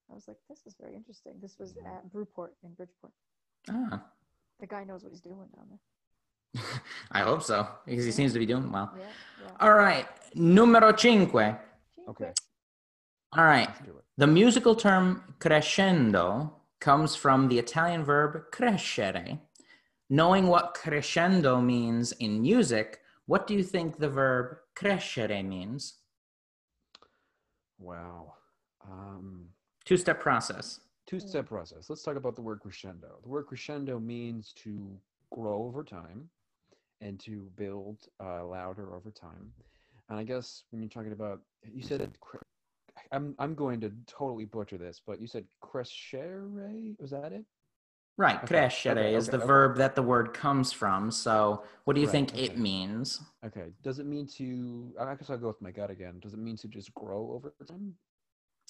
I 0.09 0.13
was 0.15 0.27
like, 0.27 0.37
this 0.49 0.65
is 0.65 0.75
very 0.79 0.95
interesting. 0.95 1.33
This 1.41 1.57
was 1.59 1.73
Yeah. 1.75 1.93
at 1.93 2.11
Brewport 2.11 2.53
in 2.63 2.73
Bridgeport. 2.73 3.13
Ah, 3.69 4.03
The 4.59 4.67
guy 4.67 4.83
knows 4.83 5.03
what 5.03 5.11
he's 5.11 5.21
doing 5.21 5.49
down 5.55 5.67
there. 5.69 6.63
I 7.11 7.21
hope 7.21 7.41
so 7.41 7.67
because 7.85 8.05
he 8.05 8.11
seems 8.11 8.33
to 8.33 8.39
be 8.39 8.45
doing 8.45 8.71
well. 8.71 8.93
Yeah, 8.97 9.05
yeah. 9.41 9.51
All 9.59 9.73
right, 9.73 10.07
numero 10.35 10.95
cinque. 10.95 11.33
Okay. 12.07 12.31
All 13.35 13.45
right, 13.45 13.67
Let's 13.67 13.79
do 13.81 13.97
it. 13.97 14.03
the 14.17 14.27
musical 14.27 14.75
term 14.75 15.35
crescendo 15.39 16.53
comes 16.79 17.15
from 17.15 17.47
the 17.47 17.57
Italian 17.57 18.03
verb 18.03 18.51
crescere. 18.51 19.39
Knowing 20.09 20.45
what 20.47 20.75
crescendo 20.75 21.59
means 21.59 22.11
in 22.19 22.41
music, 22.41 22.99
what 23.25 23.47
do 23.47 23.55
you 23.55 23.63
think 23.63 23.97
the 23.97 24.09
verb 24.09 24.57
crescere 24.75 25.43
means? 25.43 25.95
Wow. 27.79 28.35
Um 28.85 29.49
Two 29.85 29.97
step 29.97 30.19
process. 30.19 30.79
two-step 31.05 31.47
process. 31.47 31.89
Let's 31.89 32.03
talk 32.03 32.15
about 32.15 32.35
the 32.35 32.41
word 32.41 32.61
crescendo. 32.61 33.19
The 33.23 33.29
word 33.29 33.45
crescendo 33.47 33.99
means 33.99 34.53
to 34.63 34.97
grow 35.31 35.63
over 35.63 35.83
time 35.83 36.29
and 37.01 37.19
to 37.21 37.49
build 37.57 37.97
uh, 38.23 38.45
louder 38.45 38.95
over 38.95 39.11
time. 39.11 39.51
And 40.09 40.17
I 40.19 40.23
guess 40.23 40.63
when 40.71 40.81
you're 40.81 40.89
talking 40.89 41.11
about, 41.11 41.41
you 41.73 41.83
said 41.83 42.01
it. 42.01 42.17
I'm 43.11 43.35
I'm 43.39 43.55
going 43.55 43.81
to 43.81 43.91
totally 44.07 44.45
butcher 44.45 44.77
this, 44.77 45.01
but 45.05 45.19
you 45.19 45.27
said 45.27 45.45
crescere. 45.61 46.95
Was 46.99 47.11
that 47.11 47.33
it? 47.33 47.45
Right, 48.17 48.43
Okay, 48.43 48.67
crescere 48.67 48.91
okay, 48.91 49.15
is 49.15 49.29
okay, 49.29 49.37
the 49.37 49.43
verb 49.45 49.77
that 49.77 49.95
the 49.95 50.03
word 50.03 50.33
comes 50.33 50.71
from. 50.71 51.11
So, 51.11 51.63
what 51.85 51.95
do 51.95 52.01
you 52.01 52.07
Right, 52.07 52.11
think 52.11 52.37
it 52.37 52.57
means? 52.57 53.21
Okay. 53.45 53.71
Does 53.81 53.99
it 53.99 54.05
mean 54.05 54.27
to? 54.37 54.93
I 54.99 55.15
guess 55.15 55.29
I'll 55.29 55.37
go 55.37 55.47
with 55.47 55.61
my 55.61 55.71
gut 55.71 55.89
again. 55.89 56.19
Does 56.19 56.33
it 56.33 56.39
mean 56.39 56.57
to 56.57 56.67
just 56.67 56.93
grow 56.93 57.31
over 57.33 57.53
time? 57.67 57.95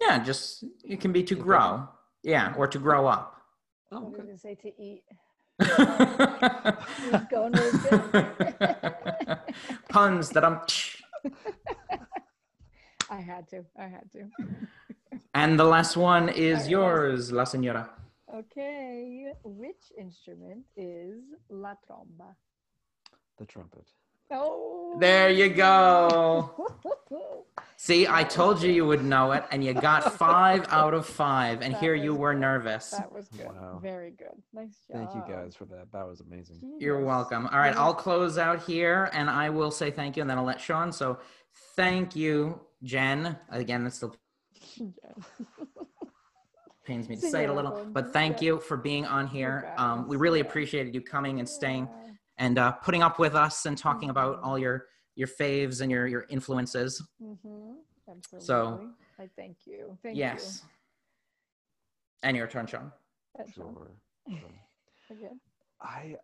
Yeah, 0.01 0.19
just 0.23 0.63
it 0.83 0.99
can 1.01 1.11
be 1.11 1.23
to 1.23 1.35
Okay. 1.35 1.43
grow. 1.43 1.87
Yeah, 2.23 2.53
or 2.57 2.67
to 2.67 2.79
grow 2.79 3.05
up. 3.07 3.35
Oh, 3.91 3.99
What 4.01 4.13
okay. 4.13 4.23
did 4.27 4.35
it 4.35 4.39
say 4.39 4.55
to 4.55 4.81
eat? 4.81 5.03
It's 5.59 7.25
going 7.29 7.51
really. 7.53 9.37
Puns 9.89 10.29
that 10.31 10.43
I'm. 10.43 10.59
I 13.09 13.19
had 13.21 13.47
to. 13.49 13.63
I 13.77 13.83
had 13.87 14.11
to. 14.13 14.29
And 15.35 15.59
the 15.59 15.63
last 15.65 15.95
one 15.97 16.29
is 16.29 16.57
Alright, 16.59 16.69
yours, 16.71 17.31
La 17.31 17.43
Senora. 17.43 17.89
Okay. 18.33 19.31
Which 19.43 19.91
instrument 19.97 20.65
is 20.75 21.21
la 21.49 21.75
tromba? 21.85 22.35
The 23.37 23.45
trumpet. 23.45 23.87
Oh. 24.33 24.97
There 24.99 25.29
you 25.29 25.49
go. 25.49 26.69
See, 27.77 28.07
I 28.07 28.23
told 28.23 28.61
you 28.63 28.71
you 28.71 28.85
would 28.85 29.03
know 29.03 29.33
it, 29.33 29.43
and 29.51 29.61
you 29.63 29.73
got 29.73 30.13
five 30.17 30.65
out 30.69 30.93
of 30.93 31.05
five, 31.05 31.61
and 31.61 31.73
That 31.73 31.81
here 31.81 31.93
you 31.95 32.13
were 32.15 32.33
good. 32.33 32.39
nervous. 32.39 32.91
that 32.91 33.11
was 33.11 33.27
good. 33.27 33.47
Wow. 33.47 33.79
Very 33.81 34.11
good. 34.11 34.41
Nice 34.53 34.77
job. 34.89 35.11
Thank 35.11 35.15
you 35.15 35.23
guys 35.35 35.53
for 35.55 35.65
that. 35.65 35.91
That 35.91 36.07
was 36.07 36.21
amazing. 36.21 36.59
You're 36.79 36.95
Genius. 36.97 37.07
welcome. 37.07 37.47
All 37.47 37.59
right, 37.59 37.75
I'll 37.75 37.93
close 37.93 38.37
out 38.37 38.63
here, 38.63 39.09
and 39.13 39.29
I 39.29 39.49
will 39.49 39.71
say 39.71 39.91
thank 39.91 40.15
you, 40.15 40.21
and 40.21 40.29
then 40.29 40.37
I'll 40.37 40.45
let 40.45 40.61
Sean. 40.61 40.93
So, 40.93 41.19
thank 41.75 42.15
you, 42.15 42.61
Jen. 42.83 43.37
Again, 43.49 43.83
that 43.83 43.91
still 43.93 44.15
pains 46.85 47.09
me 47.09 47.15
to 47.17 47.21
say 47.29 47.43
it 47.43 47.49
a 47.49 47.53
little, 47.53 47.85
but 47.91 48.13
thank 48.13 48.41
you 48.41 48.59
for 48.59 48.77
being 48.77 49.05
on 49.05 49.27
here. 49.27 49.73
Um, 49.77 50.07
we 50.07 50.15
really 50.17 50.39
appreciated 50.39 50.93
you 50.95 51.01
coming 51.01 51.39
and 51.39 51.47
staying 51.49 51.87
Yeah. 51.91 52.02
And 52.37 52.57
uh, 52.57 52.71
putting 52.73 53.01
up 53.03 53.19
with 53.19 53.35
us 53.35 53.65
and 53.65 53.77
talking 53.77 54.09
about 54.09 54.41
Mhm. 54.41 54.45
all 54.45 54.57
your 54.59 54.87
your 55.15 55.27
faves 55.27 55.81
and 55.81 55.91
your 55.91 56.07
your 56.07 56.25
influences. 56.29 57.01
Mm-hmm. 57.21 57.73
Absolutely. 58.09 58.45
So- 58.45 58.89
I 59.19 59.29
thank 59.35 59.57
you. 59.67 59.97
Thank 60.01 60.17
yes. 60.17 60.63
And 62.23 62.35
your 62.35 62.47
turn, 62.47 62.65
Sean. 62.65 62.85
you. 62.85 62.91
That's 63.37 63.57
all. 63.57 63.73
Sure. 63.73 63.91
sure. 64.39 65.17
Again. 65.17 65.39
I 65.81 66.17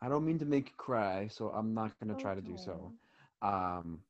I 0.00 0.08
don't 0.08 0.24
mean 0.24 0.38
to 0.40 0.44
make 0.46 0.68
you 0.70 0.74
cry, 0.76 1.28
so 1.28 1.50
I'm 1.50 1.74
not 1.74 1.98
gonna 2.00 2.16
try 2.16 2.34
to 2.34 2.40
do 2.40 2.56
so. 2.56 2.92
Um, 3.42 4.00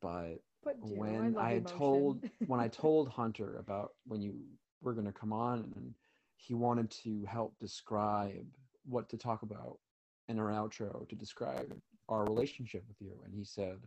but 0.00 0.36
But 0.64 0.80
do. 0.86 0.94
when 0.96 1.34
love 1.34 1.44
I, 1.44 1.52
had 1.54 1.66
told 1.66 2.28
when 2.46 2.60
I 2.60 2.68
told 2.82 3.08
Hunter 3.08 3.58
about 3.58 3.92
when 4.06 4.20
you 4.22 4.34
were 4.80 4.94
gonna 4.94 5.12
come 5.12 5.32
on 5.32 5.72
and 5.76 5.94
he 6.36 6.54
wanted 6.54 6.90
to 7.02 7.24
help 7.24 7.58
describe 7.58 8.46
what 8.84 9.08
to 9.10 9.16
talk 9.18 9.42
about 9.42 9.78
in 10.28 10.38
our 10.38 10.50
outro 10.50 11.08
to 11.08 11.14
describe 11.14 11.72
our 12.08 12.24
relationship 12.24 12.84
with 12.88 13.00
you, 13.00 13.20
and 13.24 13.34
he 13.34 13.44
said 13.44 13.78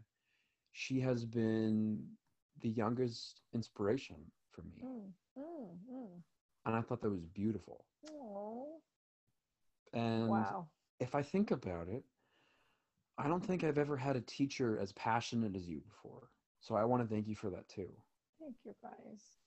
she 0.72 1.00
has 1.02 1.26
been 1.26 2.18
the 2.62 2.70
youngest 2.70 3.42
inspiration 3.54 4.32
for 4.52 4.64
me, 4.64 4.84
Mm, 4.84 5.14
mm, 5.38 5.78
mm. 5.92 6.24
and 6.66 6.76
I 6.76 6.82
thought 6.82 7.02
that 7.02 7.10
was 7.10 7.26
beautiful. 7.26 7.86
Aw. 8.10 8.80
And 9.94 10.30
Wow. 10.30 10.70
if 11.00 11.16
I 11.16 11.24
think 11.24 11.52
about 11.52 11.88
it, 11.88 12.04
I 13.18 13.28
don't 13.28 13.44
think 13.46 13.64
I've 13.64 13.78
ever 13.78 13.98
had 13.98 14.16
a 14.16 14.22
teacher 14.22 14.78
as 14.80 14.92
passionate 14.94 15.56
as 15.56 15.68
you 15.68 15.82
before. 15.82 16.30
So 16.62 16.76
I 16.76 16.86
want 16.86 17.04
to 17.04 17.08
thank 17.08 17.28
you 17.28 17.36
for 17.36 17.50
that 17.50 17.68
too. 17.68 17.90
Thank 18.40 18.56
you, 18.66 18.74
guys. 18.82 19.40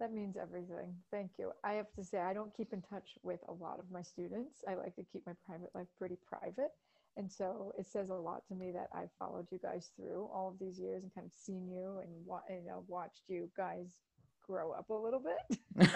That 0.00 0.12
means 0.12 0.36
everything. 0.40 0.94
Thank 1.10 1.32
you. 1.38 1.52
I 1.62 1.74
have 1.74 1.92
to 1.96 2.04
say, 2.04 2.18
I 2.18 2.32
don't 2.32 2.56
keep 2.56 2.72
in 2.72 2.82
touch 2.82 3.10
with 3.22 3.40
a 3.48 3.52
lot 3.52 3.78
of 3.78 3.84
my 3.92 4.02
students. 4.02 4.64
I 4.68 4.74
like 4.74 4.96
to 4.96 5.04
keep 5.12 5.26
my 5.26 5.34
private 5.46 5.70
life 5.74 5.88
pretty 5.98 6.16
private. 6.26 6.70
And 7.16 7.30
so 7.30 7.72
it 7.78 7.86
says 7.86 8.08
a 8.08 8.14
lot 8.14 8.42
to 8.48 8.54
me 8.54 8.72
that 8.72 8.88
I've 8.94 9.10
followed 9.18 9.46
you 9.52 9.58
guys 9.62 9.90
through 9.96 10.28
all 10.32 10.48
of 10.48 10.58
these 10.58 10.78
years 10.80 11.02
and 11.02 11.14
kind 11.14 11.26
of 11.26 11.32
seen 11.34 11.68
you 11.70 11.98
and, 12.02 12.10
wa- 12.24 12.40
you 12.48 12.62
know, 12.66 12.84
watched 12.88 13.24
you 13.28 13.50
guys 13.56 14.00
grow 14.46 14.72
up 14.72 14.88
a 14.90 14.94
little 14.94 15.20
bit. 15.20 15.58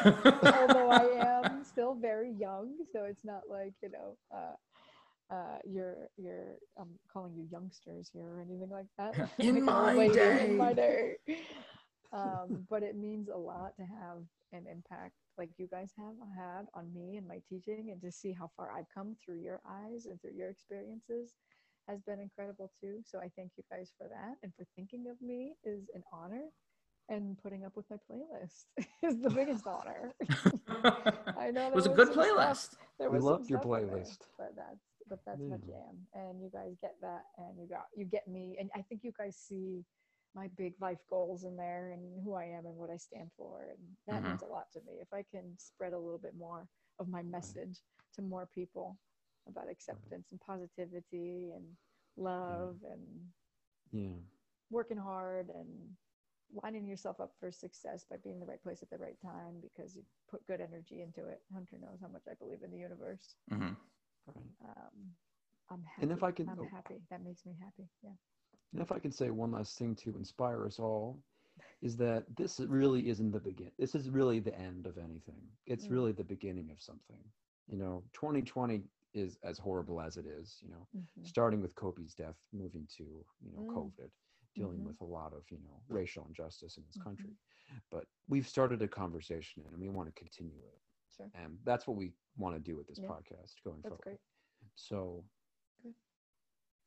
Although 0.44 0.90
I 0.90 1.42
am 1.44 1.64
still 1.64 1.94
very 1.94 2.32
young, 2.32 2.74
so 2.92 3.04
it's 3.04 3.24
not 3.24 3.42
like, 3.48 3.72
you 3.82 3.90
know, 3.90 4.16
uh, 4.36 5.34
uh, 5.34 5.58
you're 5.64 6.08
you're 6.18 6.56
I'm 6.78 6.88
calling 7.12 7.32
you 7.34 7.48
youngsters 7.50 8.10
here 8.12 8.26
or 8.26 8.40
anything 8.42 8.70
like 8.70 8.86
that. 8.98 9.30
In 9.38 9.54
Like 9.54 9.62
an 9.62 9.68
old 9.68 9.96
my 9.96 10.08
day. 10.08 10.50
In 10.50 10.56
my 10.58 10.72
day. 10.74 11.14
Um, 12.14 12.66
but 12.70 12.82
it 12.82 12.96
means 12.96 13.28
a 13.28 13.36
lot 13.36 13.76
to 13.76 13.82
have 13.82 14.18
an 14.52 14.66
impact 14.70 15.14
like 15.36 15.50
you 15.58 15.66
guys 15.66 15.90
have 15.98 16.14
had 16.36 16.66
on 16.74 16.92
me 16.94 17.16
and 17.16 17.26
my 17.26 17.40
teaching, 17.48 17.88
and 17.90 18.00
to 18.02 18.12
see 18.12 18.32
how 18.32 18.50
far 18.56 18.70
I've 18.70 18.86
come 18.94 19.16
through 19.24 19.40
your 19.40 19.60
eyes 19.68 20.06
and 20.06 20.20
through 20.20 20.34
your 20.36 20.48
experiences 20.48 21.34
has 21.88 22.00
been 22.02 22.20
incredible 22.20 22.70
too. 22.80 23.00
So 23.04 23.18
I 23.18 23.30
thank 23.36 23.50
you 23.56 23.64
guys 23.70 23.90
for 23.98 24.06
that, 24.08 24.36
and 24.42 24.52
for 24.56 24.64
thinking 24.76 25.06
of 25.10 25.20
me 25.20 25.54
is 25.64 25.90
an 25.94 26.04
honor, 26.12 26.44
and 27.08 27.36
putting 27.42 27.64
up 27.64 27.74
with 27.76 27.86
my 27.90 27.96
playlist 28.08 28.66
is 29.02 29.20
the 29.20 29.30
biggest 29.30 29.66
honor. 29.66 30.14
I 31.38 31.50
know 31.50 31.66
it 31.66 31.74
was 31.74 31.86
a 31.86 31.90
good 31.90 32.14
some 32.14 32.22
stuff- 32.22 32.26
playlist. 32.26 32.68
there 32.98 33.10
We 33.10 33.16
was 33.16 33.24
love 33.24 33.40
some 33.44 33.48
your 33.50 33.60
stuff 33.60 33.80
in 33.82 33.86
there, 33.88 33.96
playlist. 33.98 34.18
but 34.38 34.52
that's 34.56 34.84
but 35.08 35.18
that's 35.26 35.40
my 35.40 35.56
jam 35.66 35.98
and 36.14 36.40
you 36.40 36.48
guys 36.50 36.76
get 36.80 36.94
that 37.02 37.24
and 37.36 37.58
you 37.60 37.66
got 37.68 37.84
you 37.94 38.06
get 38.06 38.26
me 38.26 38.56
and 38.58 38.70
i 38.74 38.80
think 38.80 39.02
you 39.04 39.12
guys 39.18 39.36
see 39.36 39.84
my 40.34 40.48
big 40.56 40.74
life 40.80 40.98
goals 41.08 41.44
in 41.44 41.56
there 41.56 41.90
and 41.92 42.22
who 42.24 42.34
i 42.34 42.44
am 42.44 42.66
and 42.66 42.76
what 42.76 42.90
i 42.90 42.96
stand 42.96 43.30
for 43.36 43.68
and 43.70 43.96
that 44.06 44.22
Mhm. 44.22 44.28
means 44.30 44.42
a 44.42 44.46
lot 44.46 44.70
to 44.72 44.80
me 44.82 45.00
if 45.00 45.12
i 45.12 45.22
can 45.22 45.56
spread 45.58 45.92
a 45.92 45.98
little 45.98 46.18
bit 46.18 46.34
more 46.34 46.68
of 46.98 47.08
my 47.08 47.22
message 47.22 47.82
to 48.14 48.22
more 48.22 48.46
people 48.46 48.96
about 49.46 49.68
acceptance 49.68 50.30
and 50.32 50.40
positivity 50.40 51.52
and 51.52 51.76
love 52.16 52.82
and 52.84 53.32
Yeah. 53.92 54.16
working 54.70 54.96
hard 54.96 55.50
and 55.50 55.96
lining 56.62 56.86
yourself 56.86 57.20
up 57.20 57.34
for 57.38 57.50
success 57.50 58.04
by 58.04 58.16
being 58.18 58.36
in 58.36 58.40
the 58.40 58.46
right 58.46 58.62
place 58.62 58.82
at 58.82 58.90
the 58.90 58.98
right 58.98 59.18
time 59.20 59.60
because 59.60 59.96
you 59.96 60.04
put 60.28 60.46
good 60.46 60.60
energy 60.60 61.00
into 61.02 61.26
it. 61.26 61.42
Hunter 61.52 61.78
knows 61.78 62.00
how 62.00 62.08
much 62.08 62.26
I 62.28 62.34
believe 62.34 62.62
in 62.62 62.70
the 62.70 62.78
universe. 62.78 63.36
Mhm. 63.50 63.76
Right. 64.26 64.54
Um, 64.64 65.16
I'm 65.68 65.82
happy. 65.84 66.02
And 66.02 66.12
if 66.12 66.22
I 66.22 66.32
can- 66.32 66.48
I'm 66.48 66.60
oh. 66.60 66.64
happy. 66.68 67.00
That 67.10 67.22
makes 67.22 67.44
me 67.44 67.54
happy. 67.54 67.88
Yeah. 68.02 68.16
And 68.74 68.82
if 68.82 68.90
I 68.90 68.98
can 68.98 69.12
say 69.12 69.30
one 69.30 69.52
last 69.52 69.78
thing 69.78 69.94
to 69.96 70.10
inspire 70.16 70.66
us 70.66 70.80
all, 70.80 71.22
is 71.80 71.96
that 71.96 72.24
this 72.36 72.58
really 72.58 73.08
isn't 73.08 73.30
the 73.30 73.38
begin. 73.38 73.70
This 73.78 73.94
is 73.94 74.10
really 74.10 74.40
the 74.40 74.54
end 74.58 74.86
of 74.86 74.98
anything. 74.98 75.40
It's 75.66 75.86
Mm. 75.86 75.92
really 75.92 76.12
the 76.12 76.24
beginning 76.24 76.70
of 76.70 76.80
something. 76.82 77.22
You 77.68 77.76
know, 77.78 78.02
2020 78.12 78.82
is 79.12 79.38
as 79.44 79.58
horrible 79.58 80.00
as 80.00 80.16
it 80.16 80.26
is. 80.26 80.60
You 80.60 80.70
know, 80.70 80.88
Mhm. 80.92 81.24
starting 81.24 81.60
with 81.60 81.76
Kobe's 81.76 82.14
death, 82.14 82.48
moving 82.52 82.86
to 82.96 83.04
you 83.40 83.52
know 83.52 83.60
Mm. 83.60 83.68
COVID, 83.68 84.10
dealing 84.56 84.80
Mhm. 84.80 84.86
with 84.86 85.00
a 85.00 85.04
lot 85.04 85.32
of 85.32 85.48
you 85.52 85.58
know 85.60 85.80
racial 85.88 86.26
injustice 86.26 86.76
in 86.76 86.84
this 86.86 86.96
Mhm. 86.98 87.04
country. 87.04 87.36
But 87.90 88.08
we've 88.26 88.48
started 88.48 88.82
a 88.82 88.88
conversation 88.88 89.64
and 89.66 89.78
we 89.78 89.88
want 89.88 90.08
to 90.08 90.12
continue 90.12 90.64
it, 90.66 90.82
Sure. 91.10 91.30
and 91.34 91.60
that's 91.62 91.86
what 91.86 91.96
we 91.96 92.12
want 92.36 92.56
to 92.56 92.60
do 92.60 92.76
with 92.76 92.88
this 92.88 92.98
Yeah. 92.98 93.06
podcast 93.08 93.62
going 93.62 93.82
That's 93.82 93.90
forward. 93.90 94.02
great. 94.02 94.20
So, 94.74 95.24
Good. 95.80 95.94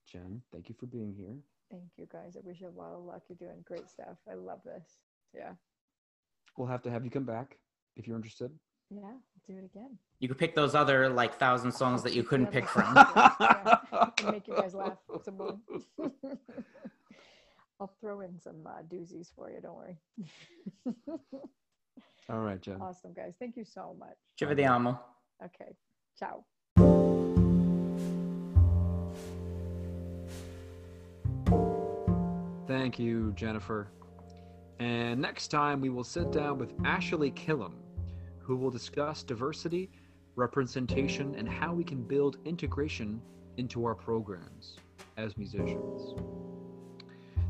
Jen, 0.05 0.43
thank 0.51 0.67
you 0.67 0.75
for 0.75 0.87
being 0.87 1.13
here. 1.13 1.41
Thank 1.69 1.89
you 1.97 2.07
guys. 2.11 2.37
I 2.37 2.41
wish 2.43 2.61
you 2.61 2.67
a 2.67 2.79
lot 2.79 2.93
of 2.93 3.03
luck. 3.03 3.23
You're 3.27 3.37
doing 3.37 3.61
great 3.65 3.89
stuff. 3.89 4.17
I 4.29 4.35
love 4.35 4.59
this. 4.63 4.99
Yeah. 5.33 5.51
We'll 6.57 6.67
have 6.67 6.81
to 6.83 6.91
have 6.91 7.03
you 7.03 7.11
come 7.11 7.25
back 7.25 7.57
if 7.95 8.07
you're 8.07 8.15
interested. 8.15 8.51
Yeah. 8.89 9.11
Do 9.47 9.57
it 9.57 9.65
again. 9.65 9.97
You 10.19 10.27
could 10.29 10.37
pick 10.37 10.55
those 10.55 10.75
other 10.75 11.09
like 11.09 11.37
thousand 11.37 11.71
songs 11.73 12.03
that 12.03 12.13
you 12.13 12.23
couldn't 12.23 12.47
pick 12.47 12.67
from. 12.67 12.93
Yeah. 13.39 14.13
And 14.19 14.31
make 14.31 14.47
you 14.47 14.55
guys 14.55 14.73
laugh 14.73 14.97
some 15.23 15.37
more. 15.37 15.57
I'll 17.79 17.91
throw 18.01 18.21
in 18.21 18.39
some 18.39 18.65
uh, 18.65 18.81
doozies 18.91 19.27
for 19.35 19.51
you. 19.51 19.59
Don't 19.61 19.75
worry. 19.75 19.97
All 22.29 22.39
right, 22.39 22.59
Jen. 22.61 22.81
awesome, 22.81 23.13
guys. 23.13 23.35
Thank 23.39 23.55
you 23.55 23.63
so 23.65 23.95
much. 23.99 24.17
Ci 24.35 24.45
vediamo. 24.45 24.99
Okay. 25.43 25.75
Ciao. 26.17 26.43
Thank 32.67 32.99
you, 32.99 33.31
Jennifer. 33.35 33.87
And 34.79 35.21
next 35.21 35.47
time 35.47 35.79
we 35.79 35.89
will 35.89 36.03
sit 36.03 36.31
down 36.31 36.57
with 36.57 36.73
Ashley 36.83 37.31
Killam, 37.31 37.71
who 38.39 38.57
will 38.57 38.69
discuss 38.69 39.23
diversity, 39.23 39.89
representation, 40.35 41.33
and 41.35 41.47
how 41.47 41.73
we 41.73 41.83
can 41.83 42.03
build 42.03 42.37
integration 42.43 43.21
into 43.55 43.85
our 43.85 43.95
programs 43.95 44.75
as 45.15 45.37
musicians. 45.37 46.13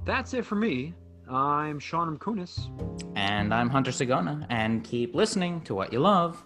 That's 0.06 0.34
it 0.36 0.46
for 0.46 0.56
me. 0.56 0.94
I'm 1.30 1.80
Sean 1.80 2.18
Kunis. 2.18 2.70
And 3.16 3.54
I'm 3.54 3.70
Hunter 3.70 3.92
Sagona, 3.92 4.46
and 4.50 4.84
keep 4.84 5.16
listening 5.16 5.62
to 5.62 5.76
what 5.76 5.92
you 5.92 6.00
love. 6.00 6.42